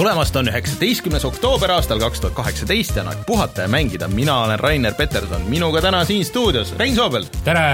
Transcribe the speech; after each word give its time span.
tulemast, 0.00 0.36
on 0.40 0.48
üheksateistkümnes 0.48 1.24
oktoober 1.28 1.74
aastal 1.74 1.98
kaks 2.00 2.22
tuhat 2.22 2.32
kaheksateist 2.38 2.96
ja 2.96 3.02
on 3.02 3.10
aeg 3.10 3.20
puhata 3.28 3.66
ja 3.66 3.68
mängida. 3.68 4.08
mina 4.08 4.38
olen 4.46 4.60
Rainer 4.60 4.94
Peterson, 4.96 5.42
minuga 5.52 5.82
täna 5.84 6.00
siin 6.08 6.24
stuudios 6.24 6.72
Rein 6.78 6.94
Soobel 6.96 7.26
tere! 7.44 7.64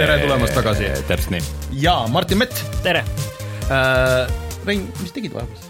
Tere 0.00 0.16
tulemast 0.22 0.56
tagasi. 0.56 0.88
täpselt 1.08 1.34
nii. 1.34 1.42
ja 1.84 1.98
Martin 2.08 2.40
Mett 2.40 2.64
tere! 2.82 3.04
äh,. 3.68 4.32
Rein, 4.64 4.88
mis 5.02 5.12
tegid 5.12 5.36
vahepeal? 5.36 5.60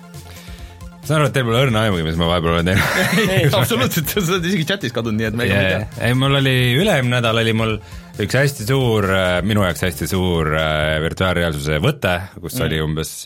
saan 1.02 1.19
aru, 1.19 1.32
et 1.32 1.34
teil 1.34 1.48
pole 1.50 1.66
õrna 1.66 1.82
aimugi, 1.88 2.06
mis 2.06 2.20
ma 2.20 2.30
vahepeal 2.30 2.60
olen 2.60 2.70
teinud 2.70 3.55
absoluutselt, 3.59 4.15
sa 4.15 4.27
oled 4.37 4.51
isegi 4.52 4.70
chatis 4.70 4.95
kadunud, 4.95 5.19
nii 5.19 5.33
et 5.33 5.42
me 5.42 5.51
yeah. 5.51 5.65
ei 5.65 5.73
tea. 5.74 5.92
ei, 5.98 6.19
mul 6.20 6.38
oli, 6.38 6.59
üle-eelmine 6.78 7.19
nädal 7.19 7.42
oli 7.42 7.59
mul 7.59 7.80
üks 8.23 8.38
hästi 8.38 8.70
suur, 8.70 9.10
minu 9.42 9.66
jaoks 9.66 9.88
hästi 9.88 10.15
suur 10.15 10.55
äh, 10.62 11.01
virtuaalreaalsuse 11.09 11.83
võte, 11.83 12.20
kus 12.38 12.55
mm. 12.55 12.69
oli 12.69 12.84
umbes 12.87 13.16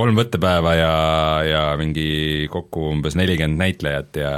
kolm 0.00 0.16
võttepäeva 0.16 0.74
ja, 0.78 0.92
ja 1.44 1.64
mingi 1.80 2.48
kokku 2.52 2.88
umbes 2.94 3.16
nelikümmend 3.18 3.60
näitlejat 3.60 4.20
ja 4.22 4.32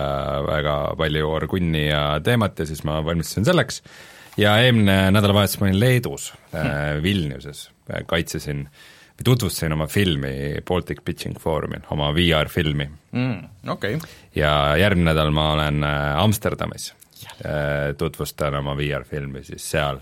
väga 0.46 0.76
palju 0.98 1.28
orgunni 1.30 1.84
ja 1.86 2.02
teemat 2.24 2.58
ja 2.62 2.66
siis 2.68 2.82
ma 2.88 2.98
valmistusin 3.04 3.46
selleks. 3.46 3.82
Ja 4.40 4.56
eelmine 4.64 5.12
nädalavahetus 5.12 5.60
ma 5.60 5.68
olin 5.68 5.78
Leedus 5.78 6.30
äh, 6.56 6.96
Vilniuses, 7.04 7.66
kaitsesin 8.08 8.64
või 9.12 9.26
tutvustasin 9.28 9.76
oma 9.76 9.86
filmi 9.92 10.32
Baltic 10.68 11.02
Pitching 11.04 11.38
Forumil, 11.38 11.84
oma 11.92 12.08
VR-filmi 12.16 12.88
mm,. 13.12 13.68
okei. 13.68 14.00
Okay.. 14.00 14.16
ja 14.34 14.72
järgmine 14.80 15.12
nädal 15.12 15.30
ma 15.36 15.50
olen 15.58 15.84
äh, 15.84 16.16
Amsterdamis 16.22 16.94
tutvustan 17.98 18.54
oma 18.58 18.74
VR-filmi 18.78 19.42
siis 19.46 19.64
seal 19.74 20.00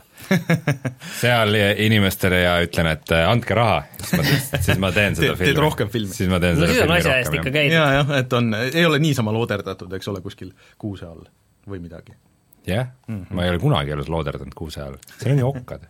seal 1.23 1.57
inimestele 1.85 2.41
ja 2.43 2.57
ütlen, 2.65 2.91
et 2.93 3.13
äh, 3.17 3.27
andke 3.31 3.57
raha, 3.57 3.83
siis 4.01 4.79
ma, 4.81 4.93
teen 4.95 5.17
seda 5.19 5.35
filmi. 5.35 5.51
teed 5.51 5.63
rohkem 5.63 5.93
filmi? 5.93 6.15
siis 6.15 6.31
ma 6.33 6.41
teen 6.43 6.59
no 6.59 6.67
seda 6.67 6.73
siis 6.73 6.83
on 6.83 6.89
filmi 6.89 6.99
asja 6.99 7.13
rohkem, 7.13 7.23
eest 7.23 7.39
ikka 7.39 7.49
jah. 7.49 7.55
käidud. 7.59 7.77
jaa, 7.77 7.93
jah, 7.99 8.13
et 8.21 8.37
on, 8.41 8.51
ei 8.65 8.89
ole 8.89 9.01
niisama 9.03 9.35
looderdatud, 9.37 9.95
eks 9.99 10.13
ole, 10.13 10.25
kuskil 10.25 10.53
kuuse 10.81 11.09
all 11.09 11.25
või 11.71 11.83
midagi. 11.85 12.17
jah, 12.69 12.93
ma 13.31 13.47
ei 13.47 13.55
ole 13.55 13.63
kunagi 13.63 13.97
elus 13.97 14.13
looderdanud 14.13 14.57
kuuse 14.57 14.85
all, 14.85 15.01
seal 15.17 15.35
on 15.37 15.45
ju 15.45 15.51
okkad 15.55 15.89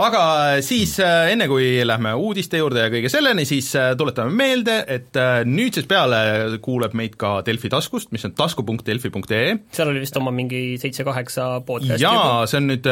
aga 0.00 0.22
siis 0.64 0.94
äh, 1.02 1.32
enne, 1.32 1.48
kui 1.50 1.74
lähme 1.86 2.14
uudiste 2.18 2.60
juurde 2.60 2.86
ja 2.86 2.92
kõige 2.92 3.10
selleni, 3.12 3.44
siis 3.48 3.70
äh, 3.78 3.92
tuletame 3.98 4.32
meelde, 4.36 4.78
et 4.90 5.18
äh, 5.20 5.42
nüüdsest 5.48 5.88
peale 5.90 6.22
kuuleb 6.64 6.96
meid 6.98 7.16
ka 7.20 7.34
Delfi 7.46 7.70
taskust, 7.72 8.12
mis 8.14 8.24
on 8.28 8.34
tasku.delfi.ee 8.38 9.44
seal 9.72 9.92
oli 9.92 10.02
vist 10.04 10.16
oma 10.20 10.32
mingi 10.34 10.62
seitse-kaheksa 10.82 11.48
podcast'i 11.68 12.04
jaa, 12.04 12.42
see 12.50 12.60
on 12.62 12.68
nüüd 12.72 12.88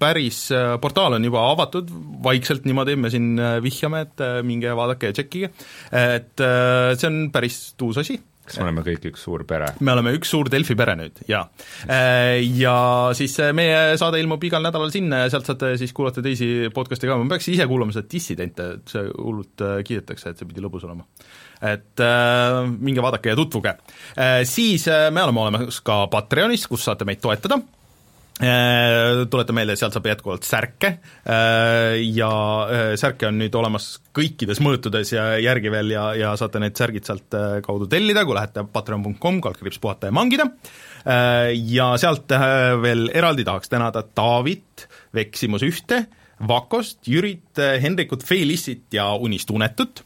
päris, 0.00 0.40
portaal 0.82 1.16
on 1.18 1.26
juba 1.26 1.46
avatud, 1.52 1.90
vaikselt 2.24 2.66
niimoodi 2.68 2.96
me 3.00 3.12
siin 3.12 3.34
vihjame, 3.64 4.06
et 4.06 4.24
minge 4.46 4.72
vaadake 4.76 5.12
ja 5.12 5.16
tšekkige, 5.16 5.52
et 5.96 6.46
see 6.96 7.10
on 7.10 7.20
päris 7.34 7.60
tuus 7.78 8.00
asi 8.02 8.18
kas 8.46 8.58
me 8.60 8.66
oleme 8.66 8.84
kõik 8.86 9.08
üks 9.10 9.24
suur 9.26 9.44
pere? 9.48 9.72
me 9.80 9.94
oleme 9.94 10.14
üks 10.16 10.30
suur 10.32 10.50
Delfi 10.52 10.76
pere 10.78 10.96
nüüd, 10.98 11.22
jaa. 11.30 11.44
Ja 12.56 12.76
siis 13.16 13.36
meie 13.56 13.96
saade 14.00 14.20
ilmub 14.22 14.42
igal 14.46 14.64
nädalal 14.64 14.92
sinna 14.94 15.24
ja 15.24 15.32
sealt 15.32 15.48
saate 15.48 15.74
siis 15.80 15.94
kuulata 15.96 16.24
teisi 16.24 16.70
podcast'e 16.74 17.10
ka, 17.10 17.18
ma 17.20 17.28
peaks 17.34 17.50
ise 17.52 17.66
kuulama 17.70 17.94
seda 17.94 18.08
Dissidente, 18.12 18.68
see 18.90 19.06
hullult 19.12 19.64
äh, 19.66 19.80
kiidetakse, 19.86 20.32
et 20.32 20.40
see 20.40 20.48
pidi 20.48 20.64
lõbus 20.64 20.86
olema. 20.88 21.06
et 21.60 22.04
äh, 22.04 22.62
minge 22.66 23.04
vaadake 23.04 23.32
ja 23.34 23.38
tutvuge 23.38 23.76
äh,. 23.76 24.42
Siis 24.46 24.86
äh, 24.88 25.08
me 25.12 25.24
oleme 25.24 25.42
olemas 25.46 25.80
ka 25.84 26.04
Patreonis, 26.12 26.66
kus 26.70 26.84
saate 26.86 27.08
meid 27.08 27.22
toetada 27.24 27.60
Äh, 27.60 27.85
tuletan 28.36 29.56
meelde, 29.56 29.72
et 29.72 29.80
sealt 29.80 29.94
saab 29.96 30.08
jätkuvalt 30.10 30.44
särke. 30.44 30.90
Äh, 31.24 31.96
ja 32.12 32.30
äh, 32.68 32.90
särke 33.00 33.30
on 33.30 33.38
nüüd 33.40 33.54
olemas 33.56 33.94
kõikides 34.16 34.60
mõõtudes 34.64 35.14
ja 35.14 35.28
järgi 35.40 35.72
veel 35.72 35.94
ja, 35.94 36.10
ja 36.18 36.34
saate 36.36 36.60
need 36.60 36.76
särgid 36.76 37.08
sealt 37.08 37.36
kaudu 37.64 37.88
tellida, 37.90 38.26
kui 38.28 38.36
lähete 38.36 38.66
patreon.com, 38.72 39.40
kaldkriips 39.44 39.80
puhata 39.80 40.10
ja 40.10 40.16
mangida, 40.16 40.48
ja 41.06 41.90
sealt 42.00 42.32
veel 42.82 43.06
eraldi 43.14 43.44
tahaks 43.46 43.70
tänada 43.70 44.02
Taavit, 44.02 44.88
Veksimus 45.14 45.62
ühte, 45.66 46.06
Vakost, 46.48 47.04
Jürit, 47.08 47.60
Hendrikut, 47.80 48.24
Felissit 48.26 48.96
ja 48.96 49.12
Unistunetut 49.14 50.05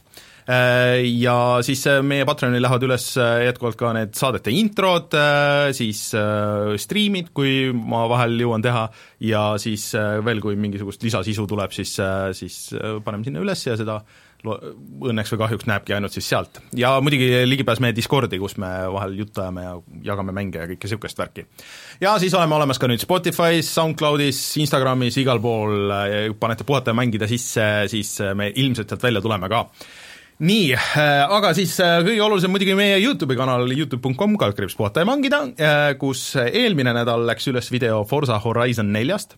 ja 1.21 1.35
siis 1.65 1.83
äh, 1.87 1.99
meie 2.05 2.25
Patreonil 2.27 2.63
lähevad 2.63 2.85
üles 2.87 3.05
äh, 3.19 3.45
jätkuvalt 3.47 3.77
ka 3.79 3.91
need 3.97 4.15
saadete 4.17 4.53
introd, 4.55 5.13
siis 5.77 6.07
striimid, 6.83 7.31
kui 7.37 7.69
ma 7.75 8.03
vahel 8.11 8.39
jõuan 8.41 8.63
teha, 8.63 8.87
ja 9.27 9.45
siis 9.61 9.91
veel, 10.25 10.41
kui 10.43 10.57
mingisugust 10.59 11.03
lisasisu 11.05 11.47
tuleb, 11.49 11.73
siis, 11.75 11.93
siis 12.37 12.59
paneme 13.05 13.27
sinna 13.27 13.43
üles 13.43 13.63
ja 13.67 13.77
seda 13.79 14.01
õnneks 14.41 15.31
või 15.33 15.39
kahjuks 15.43 15.67
näebki 15.69 15.93
ainult 15.95 16.15
siis 16.15 16.27
sealt. 16.31 16.59
ja 16.77 16.95
muidugi 17.03 17.43
ligipääs 17.45 17.81
meie 17.83 17.95
Discordi, 17.95 18.39
kus 18.41 18.57
me 18.61 18.69
vahel 18.93 19.13
juttu 19.19 19.43
ajame 19.43 19.65
ja 19.65 19.75
jagame 20.11 20.33
mänge 20.35 20.57
ja 20.57 20.69
kõike 20.69 20.87
niisugust 20.87 21.19
värki. 21.19 21.45
ja 22.01 22.15
siis 22.19 22.33
oleme 22.33 22.57
olemas 22.57 22.79
ka 22.81 22.89
nüüd 22.89 23.03
Spotify's, 23.03 23.69
SoundCloudis, 23.69 24.39
Instagramis, 24.63 25.19
igal 25.21 25.41
pool, 25.43 25.93
panete 26.39 26.65
puhata 26.65 26.91
ja 26.91 26.97
mängida 26.97 27.29
sisse, 27.29 27.67
siis 27.91 28.17
me 28.35 28.51
ilmselt 28.55 28.89
sealt 28.89 29.03
välja 29.03 29.21
tuleme 29.21 29.49
ka 29.49 29.67
nii, 30.41 30.73
äh, 30.73 31.23
aga 31.29 31.53
siis 31.57 31.73
äh, 31.83 31.99
kõige 32.05 32.23
olulisem 32.25 32.53
muidugi 32.53 32.75
meie 32.77 32.97
YouTube'i 33.01 33.37
kanal, 33.39 33.67
Youtube.com, 33.75 34.37
kaldkriips 34.41 34.77
puhata 34.77 35.03
ja 35.03 35.09
mangida, 35.09 35.43
äh, 35.61 35.91
kus 36.01 36.31
eelmine 36.41 36.95
nädal 36.97 37.27
läks 37.29 37.49
üles 37.51 37.69
video 37.73 38.01
Forsa 38.09 38.39
Horizon 38.41 38.91
neljast, 38.93 39.37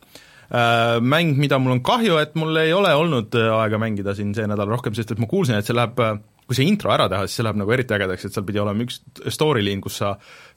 mäng, 1.01 1.37
mida 1.39 1.57
mul 1.57 1.73
on 1.73 1.79
kahju, 1.81 2.19
et 2.21 2.35
mul 2.37 2.59
ei 2.61 2.73
ole 2.75 2.91
olnud 2.93 3.33
aega 3.33 3.79
mängida 3.81 4.13
siin 4.13 4.35
see 4.37 4.45
nädal 4.45 4.69
rohkem, 4.69 4.93
sest 4.93 5.15
et 5.15 5.21
ma 5.23 5.25
kuulsin, 5.31 5.55
et 5.57 5.65
see 5.65 5.73
läheb 5.73 5.97
kui 6.47 6.57
see 6.57 6.67
intro 6.67 6.91
ära 6.93 7.07
teha, 7.11 7.27
siis 7.27 7.39
see 7.39 7.45
läheb 7.47 7.59
nagu 7.61 7.73
eriti 7.75 7.95
ägedaks, 7.95 8.27
et 8.27 8.35
seal 8.35 8.45
pidi 8.47 8.61
olema 8.63 8.85
üks 8.85 8.99
story-liin, 9.35 9.81
kus 9.83 9.99
sa 10.01 10.13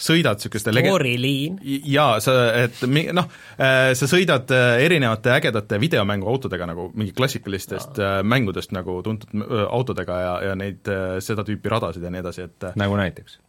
sõidad 0.08 0.41
niisuguste 0.41 0.74
lege-... 0.74 0.92
story-liin? 0.92 1.60
jaa, 1.92 2.19
sa, 2.24 2.36
et 2.64 2.82
mi-, 2.91 3.06
noh, 3.16 3.28
sa 3.56 4.10
sõidad 4.10 4.50
erinevate 4.82 5.34
ägedate 5.36 5.80
videomänguautodega 5.82 6.70
nagu 6.72 6.88
mingi 6.94 7.14
klassikalistest 7.16 8.00
no. 8.02 8.12
mängudest 8.26 8.75
nagu 8.76 8.98
tuntud 9.06 9.46
autodega 9.66 10.20
ja, 10.22 10.34
ja 10.50 10.58
neid, 10.58 10.82
seda 11.25 11.46
tüüpi 11.46 11.72
radasid 11.72 12.04
ja 12.04 12.12
nii 12.12 12.25
edasi, 12.25 12.50
et 12.50 12.70
nagu 12.78 12.98
näiteks? 12.98 13.41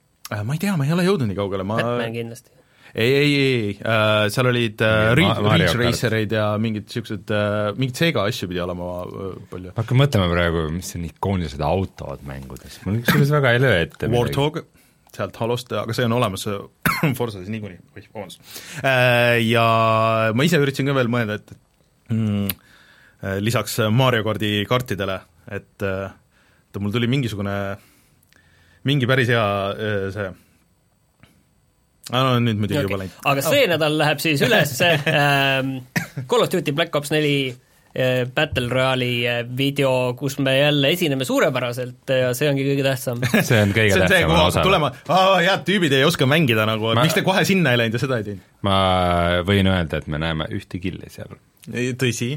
ma 0.43 0.55
ei 0.55 0.61
tea, 0.61 0.75
ma 0.79 0.87
ei 0.87 0.95
ole 0.95 1.07
jõudnud 1.07 1.29
nii 1.31 1.39
kaugele, 1.39 1.67
ma 1.67 1.79
Batman 1.81 2.15
kindlasti 2.15 2.55
ei, 2.93 3.11
ei, 3.13 3.33
ei 3.35 3.73
äh,, 3.81 4.27
seal 4.33 4.49
olid 4.51 4.81
äh, 4.85 5.11
Ridge, 5.17 5.43
Ridge 5.51 5.75
Racereid 5.81 6.35
ja 6.37 6.47
mingid 6.61 6.87
niisugused 6.87 7.33
äh,, 7.33 7.71
mingeid 7.77 7.99
Sega 7.99 8.25
asju 8.29 8.49
pidi 8.51 8.61
olema 8.63 8.91
äh, 9.05 9.33
palju. 9.51 9.73
ma 9.73 9.83
hakkan 9.83 10.01
mõtlema 10.01 10.29
praegu, 10.31 10.65
mis 10.73 10.93
on 10.97 11.07
ikoonilised 11.09 11.63
autod 11.65 12.23
mängudes, 12.27 12.79
mul 12.85 13.01
kusjuures 13.03 13.33
väga 13.37 13.53
ei 13.55 13.63
löö 13.63 13.81
ette 13.85 14.11
Warthog, 14.13 14.61
sealt 15.15 15.41
Halost, 15.41 15.73
aga 15.77 15.95
see 15.97 16.07
on 16.07 16.17
olemas 16.19 16.47
Forsas 17.19 17.49
niikuinii, 17.51 17.81
oih, 17.95 18.07
vabandust. 18.13 18.55
Äh,. 18.81 19.41
Ja 19.47 19.67
ma 20.33 20.47
ise 20.47 20.61
üritasin 20.61 20.89
ka 20.89 20.97
veel 20.97 21.11
mõelda, 21.11 21.41
et 21.41 21.53
mm, 22.13 22.55
äh, 23.23 23.37
lisaks 23.43 23.79
Mario 23.93 24.25
kardi 24.27 24.61
kartidele, 24.69 25.21
et 25.51 25.85
äh, 25.85 26.09
mul 26.77 26.93
tuli 26.93 27.07
mingisugune, 27.09 27.53
mingi 28.85 29.07
päris 29.09 29.31
hea 29.33 29.45
äh, 29.73 30.03
see 30.13 30.27
no 32.13 32.39
nüüd 32.39 32.59
muidugi 32.59 32.79
okay. 32.79 32.89
juba 32.89 32.99
läinud. 33.03 33.21
aga 33.31 33.45
see 33.45 33.63
oh. 33.63 33.71
nädal 33.73 33.95
läheb 34.01 34.21
siis 34.23 34.43
üles 34.47 34.75
ähm, 34.83 35.79
Call 36.27 36.45
of 36.45 36.51
Duty 36.53 36.73
Black 36.75 36.95
Ops 36.95 37.11
neli 37.13 37.35
äh, 37.51 38.23
Battle 38.35 38.69
Royale'i 38.71 39.17
äh, 39.27 39.41
video, 39.57 40.13
kus 40.19 40.37
me 40.43 40.57
jälle 40.59 40.93
esineme 40.95 41.27
suurepäraselt 41.27 42.15
ja 42.21 42.31
see 42.37 42.49
ongi 42.51 42.65
kõige 42.67 42.85
tähtsam. 42.87 43.23
see 43.49 43.59
on 43.63 43.75
kõige 43.75 43.95
see 43.95 44.05
on 44.05 44.13
tähtsam 44.13 44.37
osa. 44.45 44.63
tulema, 44.65 44.93
head 45.09 45.67
tüübid 45.67 45.97
ei 45.99 46.07
oska 46.07 46.29
mängida 46.29 46.67
nagu 46.69 46.93
ma..., 46.93 47.03
miks 47.03 47.17
te 47.17 47.25
kohe 47.27 47.43
sinna 47.47 47.75
ei 47.75 47.83
läinud 47.83 47.99
ja 47.99 48.05
seda 48.05 48.21
ei 48.21 48.31
teinud? 48.31 48.47
ma 48.67 48.79
võin 49.47 49.73
öelda, 49.73 50.01
et 50.01 50.09
me 50.11 50.21
näeme 50.21 50.49
ühte 50.55 50.81
killi 50.83 51.11
seal 51.13 51.35
tõsi, 51.67 52.29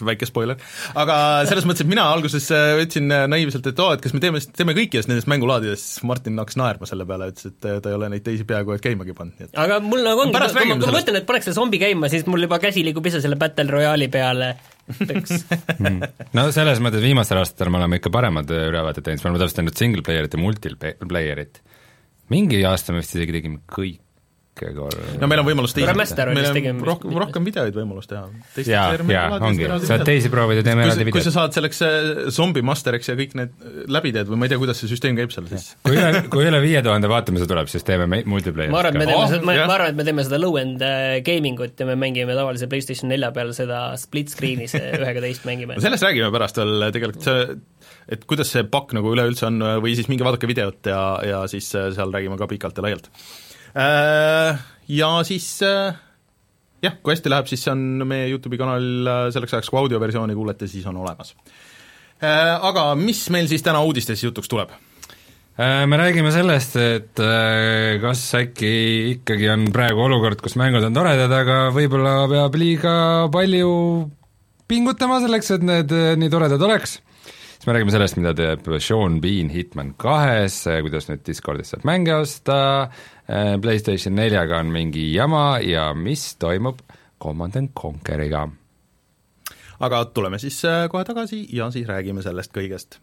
väike 0.00 0.26
spoiler, 0.28 0.56
aga 0.98 1.16
selles 1.48 1.66
mõttes, 1.68 1.84
et 1.84 1.90
mina 1.90 2.06
alguses 2.08 2.46
äh, 2.54 2.78
ütlesin 2.80 3.12
äh, 3.12 3.26
naiivselt, 3.28 3.66
et 3.68 3.82
oo, 3.84 3.90
et 3.92 4.00
kas 4.04 4.14
me 4.16 4.22
teeme, 4.22 4.40
teeme 4.56 4.74
kõikidest 4.76 5.10
nendest 5.10 5.28
mängulaadidest, 5.28 6.00
Martin 6.08 6.40
hakkas 6.40 6.56
naerma 6.60 6.88
selle 6.88 7.04
peale, 7.08 7.28
ütles, 7.34 7.50
et 7.52 7.68
äh, 7.68 7.82
ta 7.84 7.92
ei 7.92 7.98
ole 7.98 8.08
neid 8.14 8.24
teisi 8.24 8.46
peaaegu 8.48 8.72
et 8.76 8.84
käimagi 8.84 9.16
pannud. 9.18 9.52
aga 9.52 9.78
mul 9.84 10.02
nagu 10.06 10.24
ongi, 10.24 10.32
kui 10.32 10.80
ma 10.80 10.96
mõtlen, 10.96 11.20
et 11.20 11.28
paneks 11.28 11.50
selle 11.50 11.58
zombi 11.60 11.82
käima, 11.82 12.08
siis 12.12 12.24
mul 12.30 12.48
juba 12.48 12.60
käsi 12.62 12.86
liigub 12.86 13.06
ise 13.10 13.20
selle 13.24 13.36
Battle 13.40 13.68
Royale'i 13.76 14.08
peale, 14.12 14.54
eks 14.88 15.36
mm. 15.82 16.00
no 16.38 16.48
selles 16.56 16.80
mõttes 16.84 17.04
viimastel 17.04 17.42
aastatel 17.42 17.74
me 17.74 17.82
oleme 17.82 18.00
ikka 18.00 18.12
paremad 18.14 18.48
ülevaated 18.48 19.04
teinud, 19.04 19.24
me 19.24 19.34
oleme 19.34 19.44
täpselt 19.44 19.60
teinud 19.60 19.84
single 19.84 20.06
player'it 20.06 20.32
ja 20.32 20.40
multiplayer'it. 20.40 21.64
mingi 22.32 22.64
aasta 22.64 22.96
me 22.96 23.04
vist 23.04 23.18
isegi 23.18 23.36
tegime 23.36 23.60
kõik 23.68 24.00
kor- 24.76 24.96
no 25.20 25.28
meil 25.30 25.40
on 25.42 25.46
võimalus 25.48 25.74
teisi 25.76 25.88
meil 25.94 26.70
on 26.72 26.82
rohkem, 26.86 27.14
rohkem 27.22 27.46
videoid 27.48 27.76
võimalus 27.76 28.08
teha. 28.10 28.24
jaa, 28.66 28.86
jaa, 29.08 29.38
ongi, 29.48 29.68
saad 29.88 30.04
teisi 30.08 30.30
proovida, 30.32 30.64
teeme 30.66 30.84
kui 30.84 30.90
eraldi 30.90 31.06
sa, 31.06 31.14
kui 31.18 31.24
sa 31.28 31.32
saad 31.34 31.56
selleks 31.56 31.82
äh, 31.86 32.08
zombi 32.34 32.62
master'iks 32.66 33.10
ja 33.12 33.16
kõik 33.18 33.36
need 33.38 33.54
äh, 33.62 33.78
läbi 33.98 34.12
teed 34.16 34.30
või 34.30 34.40
ma 34.42 34.48
ei 34.48 34.52
tea, 34.54 34.60
kuidas 34.60 34.80
see 34.82 34.90
süsteem 34.90 35.16
käib 35.18 35.32
seal 35.34 35.48
siis. 35.50 35.70
kui 35.86 35.96
üle, 35.98 36.22
kui 36.32 36.46
üle 36.48 36.60
viie 36.64 36.82
tuhande 36.84 37.10
vaatamise 37.10 37.48
tuleb, 37.50 37.70
siis 37.72 37.86
teeme 37.88 38.06
me- 38.10 38.22
multiplayer'it 38.28 38.74
ma 38.74 38.82
arvan, 38.82 38.96
et 38.96 39.02
me 39.04 39.08
teeme 39.08 39.18
Oh, 39.18 39.26
seda, 39.30 39.42
ma 39.48 39.56
ma 39.66 39.74
arvan, 39.78 39.90
et 39.94 39.98
me 39.98 40.04
teeme 40.06 40.24
seda 40.26 40.38
low-end 40.42 40.84
äh, 40.86 41.18
gaming 41.26 41.58
ut 41.64 41.80
ja 41.80 41.86
me 41.88 41.96
mängime 41.98 42.36
tavalise 42.38 42.68
PlayStation 42.70 43.10
nelja 43.10 43.32
peal 43.34 43.50
seda 43.56 43.80
split 44.00 44.30
screen'is 44.34 44.76
ühega 45.02 45.22
teist 45.24 45.46
mängime. 45.48 45.78
Sellest 45.82 46.04
räägime 46.06 46.30
pärast 46.34 46.60
veel 46.60 46.88
tegelikult 46.94 47.26
see, 47.26 47.58
et 48.14 48.22
kuidas 48.28 48.50
see 48.54 48.62
pakk 48.68 48.94
nagu 48.96 49.10
üleüldse 49.14 49.48
on 49.50 49.58
või 49.84 49.94
siis 49.98 50.08
minge 50.12 50.24
vaadake 50.26 50.48
videot 50.50 50.86
ja, 50.88 51.02
ja 51.26 51.42
siis 51.50 51.66
seal 51.74 52.14
räägime 52.14 52.38
ka 52.40 52.46
pikalt 52.50 52.78
ja 52.78 52.84
laialt. 52.86 53.10
Ja 53.78 55.08
siis 55.28 55.46
äh, 55.62 55.94
jah, 56.82 56.98
kui 57.02 57.14
hästi 57.14 57.30
läheb, 57.30 57.46
siis 57.50 57.62
see 57.66 57.72
on 57.74 58.06
meie 58.08 58.26
YouTube'i 58.32 58.58
kanalil 58.58 59.06
äh, 59.06 59.24
selleks 59.34 59.54
ajaks, 59.54 59.70
kui 59.70 59.82
audioversiooni 59.84 60.34
kuulete, 60.38 60.66
siis 60.70 60.86
on 60.90 60.98
olemas. 60.98 61.34
Aga 62.18 62.96
mis 62.98 63.20
meil 63.30 63.46
siis 63.46 63.62
täna 63.62 63.78
uudistes 63.86 64.24
jutuks 64.24 64.50
tuleb? 64.50 64.72
Äh, 65.58 65.86
me 65.90 65.96
räägime 65.98 66.30
sellest, 66.30 66.76
et 66.78 67.18
äh, 67.18 67.96
kas 67.98 68.20
äkki 68.38 68.68
ikkagi 69.16 69.48
on 69.50 69.64
praegu 69.74 70.04
olukord, 70.04 70.38
kus 70.38 70.54
mängud 70.54 70.84
on 70.86 70.94
toredad, 70.94 71.32
aga 71.34 71.56
võib-olla 71.74 72.12
peab 72.30 72.54
liiga 72.60 72.92
palju 73.34 73.72
pingutama 74.70 75.18
selleks, 75.24 75.50
et 75.56 75.64
need 75.66 75.90
äh, 75.90 76.12
nii 76.14 76.30
toredad 76.30 76.62
oleks. 76.62 77.00
Me 77.68 77.74
räägime 77.76 77.92
sellest, 77.92 78.16
mida 78.16 78.30
teeb 78.32 78.64
Sean 78.80 79.18
Bean 79.20 79.50
Hitman 79.52 79.90
kahes, 80.00 80.62
kuidas 80.84 81.10
nüüd 81.10 81.20
Discordis 81.26 81.74
saab 81.74 81.82
mänge 81.84 82.14
osta, 82.16 82.56
PlayStation 83.60 84.16
neljaga 84.16 84.62
on 84.62 84.70
mingi 84.72 85.10
jama 85.12 85.58
ja 85.60 85.90
mis 85.92 86.30
toimub 86.40 86.80
Command 87.20 87.58
and 87.60 87.74
Conqueriga. 87.76 88.46
aga 89.80 90.04
tuleme 90.04 90.38
siis 90.38 90.64
äh, 90.64 90.88
kohe 90.88 91.04
tagasi 91.04 91.44
ja 91.52 91.68
siis 91.70 91.86
räägime 91.86 92.22
sellest 92.22 92.56
kõigest 92.56 92.98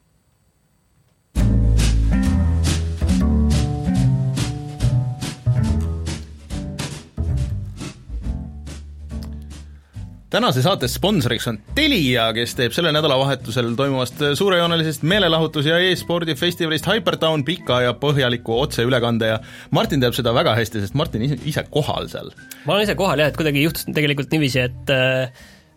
tänase 10.35 10.59
saate 10.65 10.87
sponsoriks 10.91 11.45
on 11.47 11.57
Telia, 11.77 12.25
kes 12.35 12.57
teeb 12.57 12.73
sellel 12.75 12.91
nädalavahetusel 12.97 13.69
toimuvast 13.79 14.19
suurejoonelisest 14.35 15.05
meelelahutus- 15.07 15.69
ja 15.69 15.77
e-spordi 15.79 16.35
festivalist 16.35 16.87
Hypertown 16.89 17.45
pika 17.47 17.77
ja 17.85 17.93
põhjaliku 17.99 18.57
otseülekande 18.65 19.29
ja 19.29 19.37
Martin 19.75 20.03
teeb 20.03 20.17
seda 20.17 20.33
väga 20.35 20.57
hästi, 20.57 20.81
sest 20.83 20.97
Martin 20.99 21.23
ise, 21.27 21.39
ise 21.47 21.63
kohal 21.71 22.09
seal. 22.11 22.33
ma 22.65 22.75
olen 22.75 22.83
ise 22.83 22.97
kohal 22.99 23.23
jah, 23.23 23.31
et 23.31 23.39
kuidagi 23.39 23.63
juhtus 23.63 23.87
tegelikult 23.95 24.35
niiviisi, 24.35 24.65
et 24.65 24.93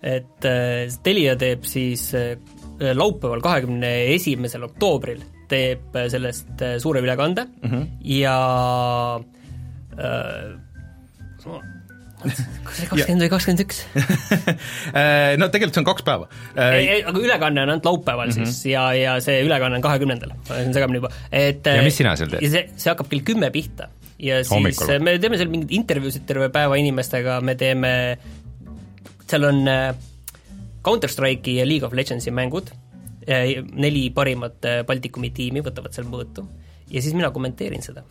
et 0.02 0.50
äh, 0.50 0.99
Telia 1.06 1.37
teeb 1.38 1.66
siis 1.66 2.08
äh, 2.19 2.34
laupäeval, 2.99 3.43
kahekümne 3.44 3.93
esimesel 4.16 4.66
oktoobril 4.66 5.22
teeb 5.50 5.94
äh, 5.94 6.10
sellest 6.10 6.66
suure 6.82 7.05
ülekande 7.05 7.46
mm 7.46 7.70
-hmm. 7.70 7.87
ja 8.19 8.38
äh, 9.99 10.58
kas 12.23 12.38
see 12.38 12.88
kakskümmend 12.88 13.25
või 13.25 13.31
kakskümmend 13.32 13.62
üks? 13.65 13.82
Äh, 14.99 15.37
no 15.38 15.49
tegelikult 15.53 15.76
see 15.76 15.82
on 15.82 15.87
kaks 15.87 16.05
päeva. 16.06 16.26
aga 16.56 17.20
ülekanne 17.20 17.62
on 17.62 17.73
ainult 17.75 17.87
laupäeval 17.87 18.31
mm 18.31 18.41
-hmm. 18.41 18.50
siis 18.50 18.73
ja, 18.73 18.88
ja 18.97 19.17
see 19.25 19.43
ülekanne 19.44 19.79
on 19.79 19.85
kahekümnendal, 19.85 20.32
ma 20.49 20.56
olen 20.56 20.75
segamini 20.75 21.00
juba, 21.03 21.12
et 21.32 21.67
Ja 21.67 21.82
mis 21.85 21.97
sina 22.00 22.17
seal 22.17 22.31
teed? 22.32 22.49
see, 22.50 22.65
see 22.76 22.91
hakkab 22.91 23.11
kell 23.12 23.25
kümme 23.31 23.50
pihta. 23.55 23.88
ja 24.19 24.43
siis 24.43 24.53
Hommikul 24.55 24.99
me 25.05 25.19
teeme 25.19 25.38
seal 25.38 25.53
mingeid 25.53 25.75
intervjuusid 25.81 26.26
terve 26.26 26.49
päeva 26.55 26.79
inimestega, 26.81 27.41
me 27.41 27.55
teeme, 27.55 27.93
seal 29.26 29.44
on 29.44 29.69
äh, 29.69 29.94
Counter-Strike'i 30.88 31.59
ja 31.61 31.69
League 31.69 31.87
of 31.87 31.93
Legendsi 31.93 32.31
mängud, 32.31 32.73
neli 33.73 34.09
parimat 34.11 34.65
äh, 34.65 34.81
Baltikumi 34.87 35.31
tiimi 35.31 35.62
võtavad 35.65 35.94
seal 35.94 36.09
mõõtu 36.09 36.47
ja 36.90 37.02
siis 37.02 37.14
mina 37.14 37.31
kommenteerin 37.35 37.82
seda. 37.85 38.02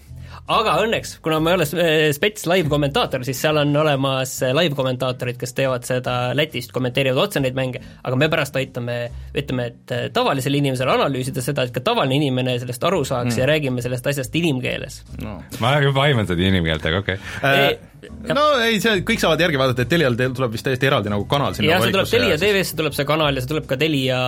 aga 0.48 0.76
õnneks, 0.84 1.18
kuna 1.24 1.40
ma 1.44 1.52
ei 1.52 1.58
ole 1.58 1.66
äh, 1.82 1.96
spets 2.16 2.46
live-kommentaator, 2.50 3.24
siis 3.28 3.40
seal 3.42 3.58
on 3.62 3.74
olemas 3.82 4.36
äh, 4.46 4.54
live-kommentaatorid, 4.56 5.40
kes 5.40 5.56
teevad 5.58 5.88
seda 5.88 6.18
Lätist, 6.38 6.72
kommenteerivad 6.76 7.28
otse 7.28 7.42
neid 7.44 7.58
mänge, 7.58 7.82
aga 8.04 8.20
me 8.20 8.30
pärast 8.32 8.56
aitame, 8.60 8.98
ütleme, 9.38 9.70
et 9.72 9.96
äh, 9.96 10.08
tavalisele 10.14 10.62
inimesele 10.62 10.94
analüüsida 10.98 11.44
seda, 11.44 11.68
et 11.68 11.76
ka 11.76 11.84
tavaline 11.84 12.20
inimene 12.22 12.58
sellest 12.62 12.88
aru 12.88 13.04
saaks 13.08 13.34
mm. 13.34 13.42
ja 13.42 13.50
räägime 13.50 13.86
sellest 13.86 14.14
asjast 14.14 14.36
inimkeeles. 14.40 15.04
no. 15.24 15.40
ma 15.64 15.78
juba 15.84 16.08
aiman 16.08 16.30
seda 16.30 16.48
inimkeelt, 16.48 16.92
aga 16.92 17.04
okei 17.06 17.22
okay. 17.22 17.72
Äh, 17.72 17.97
no 18.30 18.46
ei, 18.64 18.80
see, 18.84 19.02
kõik 19.08 19.22
saavad 19.22 19.42
järgi 19.42 19.60
vaadata, 19.60 19.86
et 19.86 19.92
Telial 19.92 20.18
te- 20.20 20.30
tuleb 20.38 20.54
vist 20.54 20.68
täiesti 20.68 20.90
eraldi 20.90 21.12
nagu 21.12 21.26
kanal 21.30 21.56
sinna 21.58 21.74
jah, 21.74 21.84
see 21.84 21.96
tuleb 21.96 22.10
Telia 22.12 22.40
TV-sse 22.42 22.78
tuleb 22.78 22.98
see 22.98 23.08
kanal 23.10 23.38
ja 23.38 23.44
see 23.44 23.52
tuleb 23.52 23.68
ka 23.70 23.78
Telia 23.80 24.20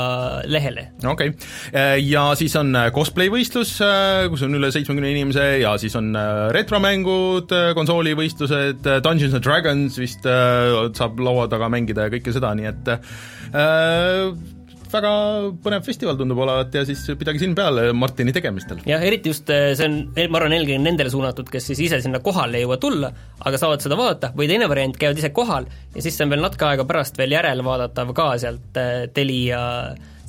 lehele. 0.50 0.89
okei 1.04 1.33
okay., 1.33 2.04
ja 2.06 2.25
siis 2.39 2.56
on 2.60 2.74
äh, 2.75 2.89
cosplay 2.95 3.31
võistlus, 3.33 3.75
kus 4.33 4.45
on 4.48 4.60
üle 4.60 4.71
seitsmekümne 4.74 5.13
inimese 5.13 5.48
ja 5.63 5.75
siis 5.81 5.95
on 6.00 6.12
äh, 6.18 6.45
retromängud, 6.56 7.54
konsoolivõistlused, 7.77 8.86
Dungeons 9.06 9.38
and 9.38 9.45
Dragons 9.45 10.00
vist 10.01 10.25
äh, 10.30 10.89
saab 10.98 11.19
laua 11.24 11.50
taga 11.51 11.69
mängida 11.71 12.07
ja 12.07 12.13
kõike 12.13 12.33
seda, 12.36 12.54
nii 12.57 12.71
et 12.71 12.94
äh, 12.94 14.57
väga 14.92 15.12
põnev 15.64 15.86
festival 15.86 16.18
tundub 16.20 16.42
olevat 16.44 16.76
ja 16.80 16.84
siis 16.88 17.02
pidage 17.20 17.42
silm 17.42 17.56
peal 17.58 17.82
Martini 17.98 18.34
tegemistel. 18.36 18.82
jah, 18.90 19.04
eriti 19.06 19.32
just 19.34 19.50
äh, 19.54 19.72
see 19.78 19.88
on, 19.90 19.98
ma 20.18 20.42
arvan, 20.42 20.56
eelkõige 20.58 20.82
nendele 20.82 21.14
suunatud, 21.14 21.50
kes 21.52 21.72
siis 21.72 21.84
ise 21.88 22.02
sinna 22.04 22.22
kohale 22.26 22.60
ei 22.60 22.66
jõua 22.66 22.80
tulla, 22.82 23.12
aga 23.46 23.62
saavad 23.62 23.86
seda 23.86 23.98
vaadata, 24.00 24.32
või 24.38 24.50
teine 24.52 24.70
variant, 24.72 24.98
käivad 25.00 25.20
ise 25.22 25.32
kohal 25.36 25.68
ja 25.96 26.06
siis 26.06 26.18
see 26.18 26.28
on 26.28 26.34
veel 26.34 26.46
natuke 26.46 26.70
aega 26.70 26.88
pärast 26.90 27.20
veel 27.20 27.36
järelvaadatav 27.38 28.16
ka 28.18 28.32
sealt 28.42 28.80
äh, 28.82 29.04
Telia 29.14 29.62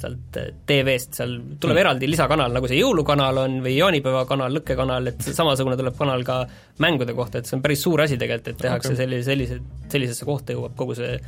sealt 0.01 0.37
TV-st, 0.65 1.19
seal 1.19 1.35
tuleb 1.61 1.75
mm. 1.75 1.81
eraldi 1.83 2.09
lisakanal, 2.09 2.55
nagu 2.57 2.69
see 2.71 2.79
jõulukanal 2.79 3.43
on 3.43 3.59
või 3.65 3.75
jaanipäevakanal, 3.77 4.55
lõkkekanal, 4.57 5.11
et 5.13 5.27
samasugune 5.27 5.77
tuleb 5.77 5.99
kanal 5.99 6.25
ka 6.25 6.39
mängude 6.81 7.13
kohta, 7.19 7.43
et 7.43 7.51
see 7.51 7.59
on 7.59 7.65
päris 7.67 7.85
suur 7.85 8.01
asi 8.07 8.17
tegelikult, 8.21 8.55
et 8.55 8.65
tehakse 8.65 8.95
okay. 8.95 9.03
sellise, 9.03 9.29
sellise, 9.29 9.61
sellisesse 9.93 10.29
kohta 10.29 10.57
jõuab 10.57 10.73
kogu 10.79 10.97
see 10.97 11.21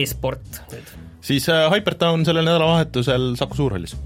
e-sport 0.00 0.64
nüüd 0.72 0.90
siis 1.20 1.48
äh, 1.48 1.68
Hypertown 1.72 2.24
sellel 2.24 2.46
nädalavahetusel 2.48 3.34
Saku 3.36 3.56
Suurhallis. 3.56 3.96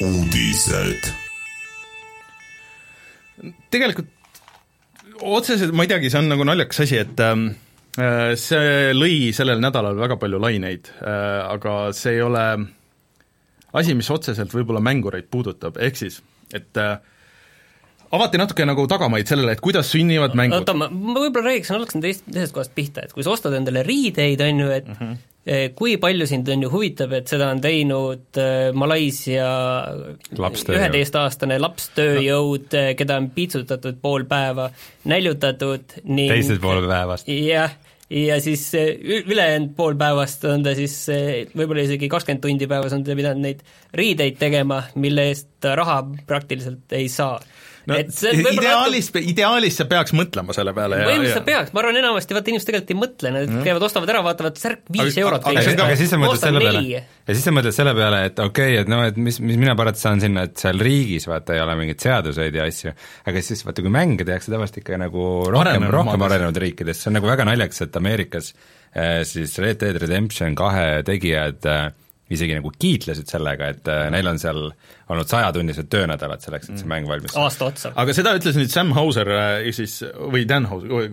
uudised. 0.00 1.10
tegelikult 3.70 4.08
otseselt, 5.20 5.74
ma 5.76 5.84
ei 5.84 5.90
teagi, 5.90 6.08
see 6.08 6.22
on 6.22 6.30
nagu 6.32 6.44
naljakas 6.48 6.80
asi, 6.86 6.96
et 7.02 7.20
ähm, 7.20 7.50
äh, 8.00 8.32
see 8.40 8.94
lõi 8.96 9.30
sellel 9.36 9.60
nädalal 9.60 9.98
väga 10.00 10.16
palju 10.20 10.40
laineid 10.40 10.88
äh,, 11.00 11.44
aga 11.52 11.74
see 11.96 12.16
ei 12.16 12.24
ole 12.24 12.44
asi, 13.72 13.94
mis 13.94 14.10
otseselt 14.10 14.52
võib-olla 14.54 14.82
mängureid 14.84 15.30
puudutab, 15.30 15.78
ehk 15.82 15.98
siis, 16.00 16.20
et 16.54 16.80
äh, 16.80 16.98
avati 18.16 18.40
natuke 18.40 18.66
nagu 18.66 18.84
tagamaid 18.90 19.30
sellele, 19.30 19.54
et 19.56 19.62
kuidas 19.64 19.90
sünnivad 19.94 20.36
mängud. 20.38 20.60
oota, 20.60 20.76
ma, 20.76 20.90
ma 20.90 21.16
võib-olla 21.22 21.52
räägiksin, 21.52 21.76
algaksin 21.78 22.04
teist, 22.04 22.24
teisest 22.28 22.54
kohast 22.56 22.74
pihta, 22.76 23.06
et 23.06 23.14
kui 23.14 23.26
sa 23.26 23.34
ostad 23.34 23.54
endale 23.58 23.84
riideid, 23.86 24.42
on 24.46 24.62
ju, 24.64 24.70
et 24.74 24.88
mm 24.88 24.96
-hmm. 25.00 25.74
kui 25.78 25.96
palju 25.96 26.26
sind 26.26 26.48
on 26.48 26.62
ju 26.62 26.70
huvitab, 26.70 27.12
et 27.12 27.28
seda 27.28 27.50
on 27.50 27.60
teinud 27.60 28.38
äh, 28.38 28.72
Malaisia 28.74 29.46
Lapstööjõud. 30.38 30.78
üheteistaastane 30.78 31.58
lapstööjõud 31.58 32.74
no., 32.74 32.94
keda 32.96 33.16
on 33.16 33.30
piitsutatud 33.30 34.02
pool 34.02 34.24
päeva, 34.24 34.70
näljutatud 35.04 36.02
ning 36.04 36.32
teised 36.32 36.60
pool 36.60 36.86
päevast. 36.88 37.28
jah, 37.28 37.70
ja 38.10 38.40
siis 38.42 38.64
ü- 38.74 39.22
ülejäänud 39.30 39.74
pool 39.76 39.94
päevast 39.98 40.44
on 40.50 40.64
ta 40.66 40.74
siis 40.74 40.96
äh, 41.12 41.30
võib-olla 41.56 41.84
isegi 41.86 42.08
kakskümmend 42.10 42.42
tundi 42.42 42.68
päevas 42.70 42.94
on 42.96 43.04
ta 43.06 43.16
pidanud 43.18 43.44
neid 43.44 43.62
riideid 43.94 44.38
tegema, 44.40 44.82
mille 44.94 45.28
eest 45.30 45.48
ta 45.62 45.76
raha 45.78 46.02
praktiliselt 46.26 46.92
ei 46.98 47.08
saa 47.08 47.38
no 47.88 47.96
et 47.96 48.10
see 48.14 48.32
on 48.32 48.40
võib-olla 48.40 48.60
ideaalis, 48.60 49.08
ideaalis 49.20 49.78
sa 49.80 49.86
peaks 49.90 50.14
mõtlema 50.16 50.54
selle 50.56 50.74
peale 50.76 50.98
ja, 51.00 51.06
põhimõtteliselt 51.08 51.38
sa 51.38 51.46
peaks, 51.46 51.72
ma 51.74 51.82
arvan, 51.82 51.98
enamasti 52.00 52.36
vaata 52.36 52.52
inimesed 52.52 52.70
tegelikult 52.70 52.92
ei 52.94 52.98
mõtle, 52.98 53.32
nad 53.36 53.46
mm. 53.46 53.62
käivad, 53.66 53.86
ostavad 53.88 54.12
ära, 54.12 54.22
vaatavad, 54.26 54.58
särk 54.60 54.82
viis 54.92 55.14
Aga- 55.14 55.24
eurot 55.24 55.48
aga- 55.50 55.64
aga, 55.74 55.98
siis 56.00 56.12
sa 56.12 56.20
mõtled 56.20 56.42
selle 56.42 56.64
peale, 56.64 56.82
ja 56.98 57.36
siis 57.36 57.46
sa 57.46 57.54
mõtled 57.56 57.76
selle 57.76 57.94
peale, 57.96 58.20
et 58.30 58.42
okei 58.44 58.74
okay,, 58.74 58.82
et 58.84 58.92
noh, 58.92 59.04
et 59.08 59.22
mis, 59.28 59.40
mis 59.44 59.60
mina 59.60 59.76
parata 59.78 60.02
saan 60.02 60.22
sinna, 60.24 60.44
et 60.48 60.60
seal 60.60 60.82
riigis 60.82 61.28
vaata 61.30 61.56
ei 61.56 61.64
ole 61.64 61.78
mingeid 61.80 62.04
seaduseid 62.04 62.60
ja 62.60 62.68
asju, 62.68 62.92
aga 63.30 63.44
siis 63.46 63.64
vaata, 63.66 63.86
kui 63.86 63.94
mänge 63.94 64.28
tehakse 64.28 64.52
tavaliselt 64.52 64.82
ikka 64.82 65.00
nagu 65.00 65.30
rohkem, 65.48 65.88
rohkem 65.88 66.20
maades. 66.20 66.36
arenenud 66.36 66.62
riikides, 66.66 67.00
see 67.00 67.12
on 67.12 67.18
nagu 67.20 67.30
väga 67.30 67.48
naljakas, 67.48 67.86
et 67.86 67.98
Ameerikas 68.00 68.52
eh, 68.52 69.22
siis 69.28 69.56
Red 69.62 69.80
Dead 69.82 70.00
Redemption 70.02 70.58
kahe 70.58 71.00
tegijad 71.06 71.68
eh, 71.70 71.90
isegi 72.30 72.54
nagu 72.54 72.70
kiitlesid 72.78 73.30
sellega, 73.30 73.70
et 73.74 73.88
äh, 73.90 74.06
neil 74.14 74.28
on 74.30 74.38
seal 74.38 74.68
olnud 75.10 75.30
sajatunnised 75.30 75.88
töönädalad 75.90 76.42
selleks, 76.44 76.70
et 76.70 76.78
see 76.78 76.90
mäng 76.90 77.08
valmis 77.10 77.32
saada. 77.34 77.48
aasta 77.48 77.66
otsa. 77.66 77.92
aga 77.98 78.14
seda 78.14 78.34
ütles 78.38 78.58
nüüd 78.58 78.70
Sam 78.70 78.92
Hauser 78.94 79.30
äh, 79.34 79.70
siis, 79.74 79.96
või 80.04 80.44
Dan 80.48 80.68
Hauser, 80.70 81.10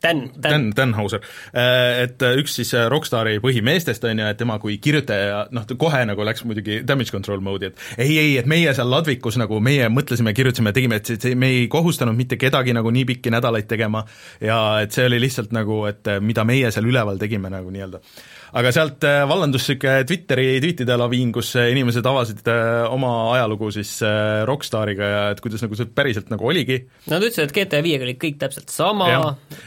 Dan, 0.00 0.22
Dan. 0.38 0.68
Dan, 0.76 0.94
Hauser, 0.96 1.24
äh, 1.50 2.04
et 2.06 2.22
üks 2.30 2.54
siis 2.60 2.70
Rockstari 2.92 3.40
põhimeestest, 3.42 4.06
on 4.06 4.22
ju, 4.22 4.30
et 4.30 4.38
tema 4.40 4.60
kui 4.62 4.78
kirjutaja, 4.82 5.46
noh, 5.54 5.66
ta 5.66 5.76
kohe 5.80 6.04
nagu 6.08 6.26
läks 6.26 6.46
muidugi 6.46 6.80
damage 6.86 7.14
control 7.14 7.42
mode'i, 7.44 7.72
et 7.72 8.06
ei, 8.06 8.14
ei, 8.22 8.32
et 8.40 8.48
meie 8.50 8.74
seal 8.76 8.90
ladvikus 8.90 9.40
nagu, 9.40 9.58
meie 9.64 9.90
mõtlesime, 9.92 10.34
kirjutasime, 10.36 10.74
tegime, 10.76 11.00
et 11.02 11.14
see, 11.16 11.34
me 11.38 11.50
ei 11.56 11.66
kohustanud 11.72 12.16
mitte 12.16 12.38
kedagi 12.40 12.76
nagu 12.76 12.94
nii 12.94 13.08
pikki 13.10 13.34
nädalaid 13.34 13.66
tegema 13.70 14.04
ja 14.40 14.60
et 14.84 14.94
see 14.94 15.10
oli 15.10 15.18
lihtsalt 15.26 15.50
nagu, 15.56 15.82
et 15.90 16.14
mida 16.22 16.46
meie 16.46 16.70
seal 16.70 16.86
üleval 16.86 17.18
tegime 17.18 17.50
nagu 17.50 17.74
nii-öelda 17.74 18.00
aga 18.56 18.72
sealt 18.74 19.04
äh, 19.06 19.22
vallandus 19.30 19.66
niisugune 19.68 20.04
Twitteri 20.08 20.46
tweetide 20.62 20.96
laviin, 20.98 21.32
kus 21.34 21.52
äh, 21.60 21.70
inimesed 21.74 22.06
avasid 22.06 22.46
äh, 22.50 22.84
oma 22.90 23.12
ajalugu 23.36 23.70
siis 23.74 23.92
Rockstariga 24.48 25.10
ja 25.14 25.22
et 25.34 25.42
kuidas 25.44 25.62
nagu 25.64 25.78
see 25.78 25.88
päriselt 25.94 26.30
nagu 26.32 26.46
oligi. 26.50 26.80
Nad 27.10 27.22
ütlesid, 27.26 27.48
et 27.50 27.56
GTA 27.56 27.82
viiega 27.86 28.06
oli 28.08 28.16
kõik 28.20 28.38
täpselt 28.40 28.72
sama. 28.74 29.10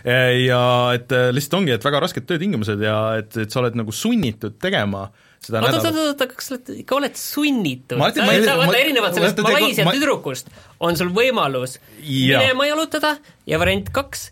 ja 0.03 0.63
et 0.95 1.13
lihtsalt 1.35 1.59
ongi, 1.61 1.75
et 1.75 1.85
väga 1.85 2.01
rasked 2.03 2.27
töötingimused 2.29 2.81
ja 2.83 2.97
et, 3.21 3.37
et 3.45 3.53
sa 3.53 3.61
oled 3.63 3.77
nagu 3.79 3.93
sunnitud 3.95 4.57
tegema 4.61 5.07
seda 5.43 5.59
oota, 5.59 5.79
oota, 5.79 6.03
oota, 6.11 6.27
kas 6.31 6.47
sa 6.49 6.55
oled, 6.57 6.69
ikka 6.83 6.95
oled 6.99 7.17
sunnitud? 7.19 7.97
Ma 7.99 8.09
ei- 8.11 8.43
vaata, 8.43 8.55
ma- 8.63 8.77
erinevalt 8.79 9.17
sellest 9.17 9.41
Malaisia 9.43 9.87
ma- 9.87 9.95
tüdrukust 9.95 10.51
on 10.83 10.95
sul 10.99 11.11
võimalus 11.15 11.77
Jaa. 11.99 12.43
minema 12.43 12.69
jalutada 12.69 13.17
ja 13.49 13.59
variant 13.61 13.91
kaks 13.95 14.29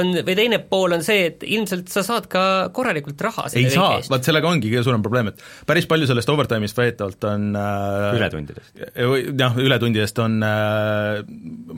on, 0.00 0.12
või 0.26 0.34
teine 0.38 0.58
pool 0.68 0.94
on 0.96 1.02
see, 1.06 1.26
et 1.30 1.42
ilmselt 1.46 1.88
sa 1.92 2.02
saad 2.06 2.26
ka 2.32 2.42
korralikult 2.74 3.20
raha 3.26 3.46
ei 3.50 3.66
selle 3.68 3.72
saa, 3.74 4.00
vaat 4.12 4.28
sellega 4.28 4.48
ongi 4.50 4.70
kõige 4.72 4.84
suurem 4.86 5.02
probleem, 5.04 5.30
et 5.32 5.42
päris 5.68 5.86
palju 5.90 6.08
sellest 6.10 6.32
overtime'ist 6.32 6.78
väidetavalt 6.78 7.26
on 7.30 7.48
äh, 7.58 8.06
ületundidest. 8.18 8.72
või 8.98 9.24
jah, 9.38 9.56
ületundidest 9.62 10.18
on 10.24 10.38
äh, 10.46 11.22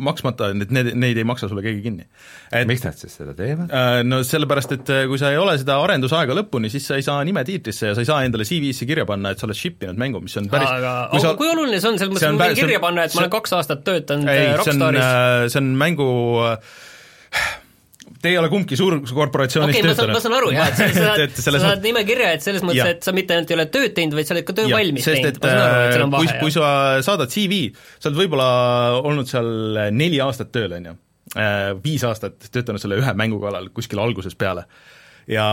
maksmata, 0.08 0.50
et 0.54 0.72
need, 0.74 0.92
neid 0.98 1.20
ei 1.20 1.26
maksa 1.28 1.48
sulle 1.50 1.64
keegi 1.64 1.82
kinni. 1.84 2.06
et 2.54 2.68
miks 2.70 2.84
nad 2.86 2.98
siis 2.98 3.14
seda 3.20 3.34
teevad? 3.38 3.70
äh, 3.74 4.00
no 4.06 4.22
sellepärast, 4.26 4.76
et 4.78 4.94
äh, 4.94 5.04
kui 5.10 5.20
sa 5.20 5.32
ei 5.34 5.40
ole 5.40 5.56
seda 5.60 5.78
arendusaega 5.84 6.36
lõpuni, 6.40 6.70
siis 6.72 6.86
sa 6.90 6.98
ei 7.00 7.06
saa 7.06 7.22
nime 7.26 7.44
tiitrisse 7.48 7.90
ja 7.92 7.96
sa 7.98 8.04
ei 8.04 8.08
saa 8.10 8.22
endale 8.26 8.46
CV-sse 8.48 8.86
kirja 8.88 9.06
panna, 9.08 9.34
et 9.34 9.42
sa 9.42 9.48
oled 9.48 9.58
ship 9.58 9.82
inud 9.86 9.98
mängu, 10.00 10.22
mis 10.24 10.36
on 10.40 10.48
päris 10.52 10.70
aga 10.70 10.94
kui 11.12 11.20
sa- 11.24 11.34
kui 11.38 11.50
oluline 11.50 11.80
see 11.82 11.90
on, 11.92 11.98
selles 12.00 12.14
mõttes 12.14 12.28
on 12.30 12.38
ma 12.40 12.50
võin 12.50 12.60
kirja 12.62 12.80
panna, 12.82 13.04
et 13.08 13.14
ma 13.16 13.24
olen 13.24 13.34
kaks 13.34 13.56
aastat 13.58 13.84
töötanud 13.86 14.30
ei, 14.32 14.46
äh, 14.54 14.62
see 14.64 14.74
on, 14.76 14.82
Rockstaris. 14.88 15.52
see 15.54 15.62
on 15.64 15.72
mängu 15.80 16.08
Te 18.24 18.30
ei 18.32 18.38
ole 18.40 18.48
kumbki 18.48 18.76
suurkorporatsioonis 18.78 19.76
okay,, 19.76 19.94
saan, 19.96 20.10
ma 20.14 20.20
saan 20.22 20.34
aru 20.38 20.50
jah, 20.54 20.70
et 20.70 20.78
sa, 20.78 20.86
sa 20.88 21.04
saad, 21.18 21.34
sa 21.44 21.60
saad 21.60 21.84
nime 21.84 22.04
kirja, 22.08 22.30
et 22.36 22.44
selles 22.44 22.64
mõttes, 22.64 22.96
et 22.96 23.04
sa 23.04 23.12
mitte 23.16 23.36
ainult 23.36 23.52
ei 23.52 23.56
ole 23.58 23.66
tööd 23.72 23.92
teinud, 23.96 24.16
vaid 24.16 24.28
sa 24.28 24.36
oled 24.36 24.46
ka 24.48 24.56
töö 24.56 24.68
Jah, 24.70 24.78
valmis 24.80 25.04
sest 25.04 25.18
teinud, 25.20 25.36
et 25.36 25.44
ma 25.44 25.50
saan 25.50 25.64
aru, 25.64 25.82
et 25.84 25.94
seal 25.94 26.04
on 26.04 26.08
äh, 26.08 26.16
kui, 26.16 26.28
vahe, 26.30 26.38
kui 26.40 26.54
jah. 26.54 26.56
sa 26.56 27.10
saadad 27.10 27.34
CV, 27.34 27.60
sa 27.98 28.10
oled 28.10 28.20
võib-olla 28.22 28.48
olnud 29.02 29.28
seal 29.28 29.50
neli 29.96 30.20
aastat 30.24 30.52
tööl, 30.56 30.76
on 30.78 30.88
ju, 30.88 30.96
viis 31.84 32.04
aastat 32.08 32.48
töötanud 32.48 32.82
selle 32.82 33.00
ühe 33.02 33.14
mängu 33.18 33.40
kallal 33.42 33.68
kuskil 33.76 34.00
algusest 34.00 34.40
peale. 34.40 34.64
ja 35.28 35.44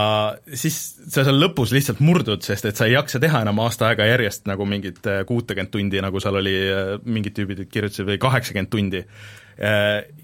siis 0.52 0.80
sa 1.12 1.26
seal 1.28 1.40
lõpus 1.44 1.76
lihtsalt 1.76 2.00
murdud, 2.04 2.44
sest 2.44 2.72
et 2.72 2.80
sa 2.80 2.88
ei 2.88 2.96
jaksa 2.96 3.20
teha 3.24 3.44
enam 3.44 3.60
aasta 3.64 3.90
aega 3.92 4.08
järjest 4.10 4.48
nagu 4.52 4.68
mingit 4.68 5.04
äh, 5.08 5.26
kuutekümmet 5.28 5.76
tundi, 5.76 6.00
nagu 6.04 6.24
seal 6.24 6.40
oli, 6.40 6.56
mingid 7.04 7.36
tüübid 7.36 7.68
kirjutasid, 7.72 8.08
või 8.08 8.20
kaheksakümmend 8.22 8.72
tundi. 8.72 9.06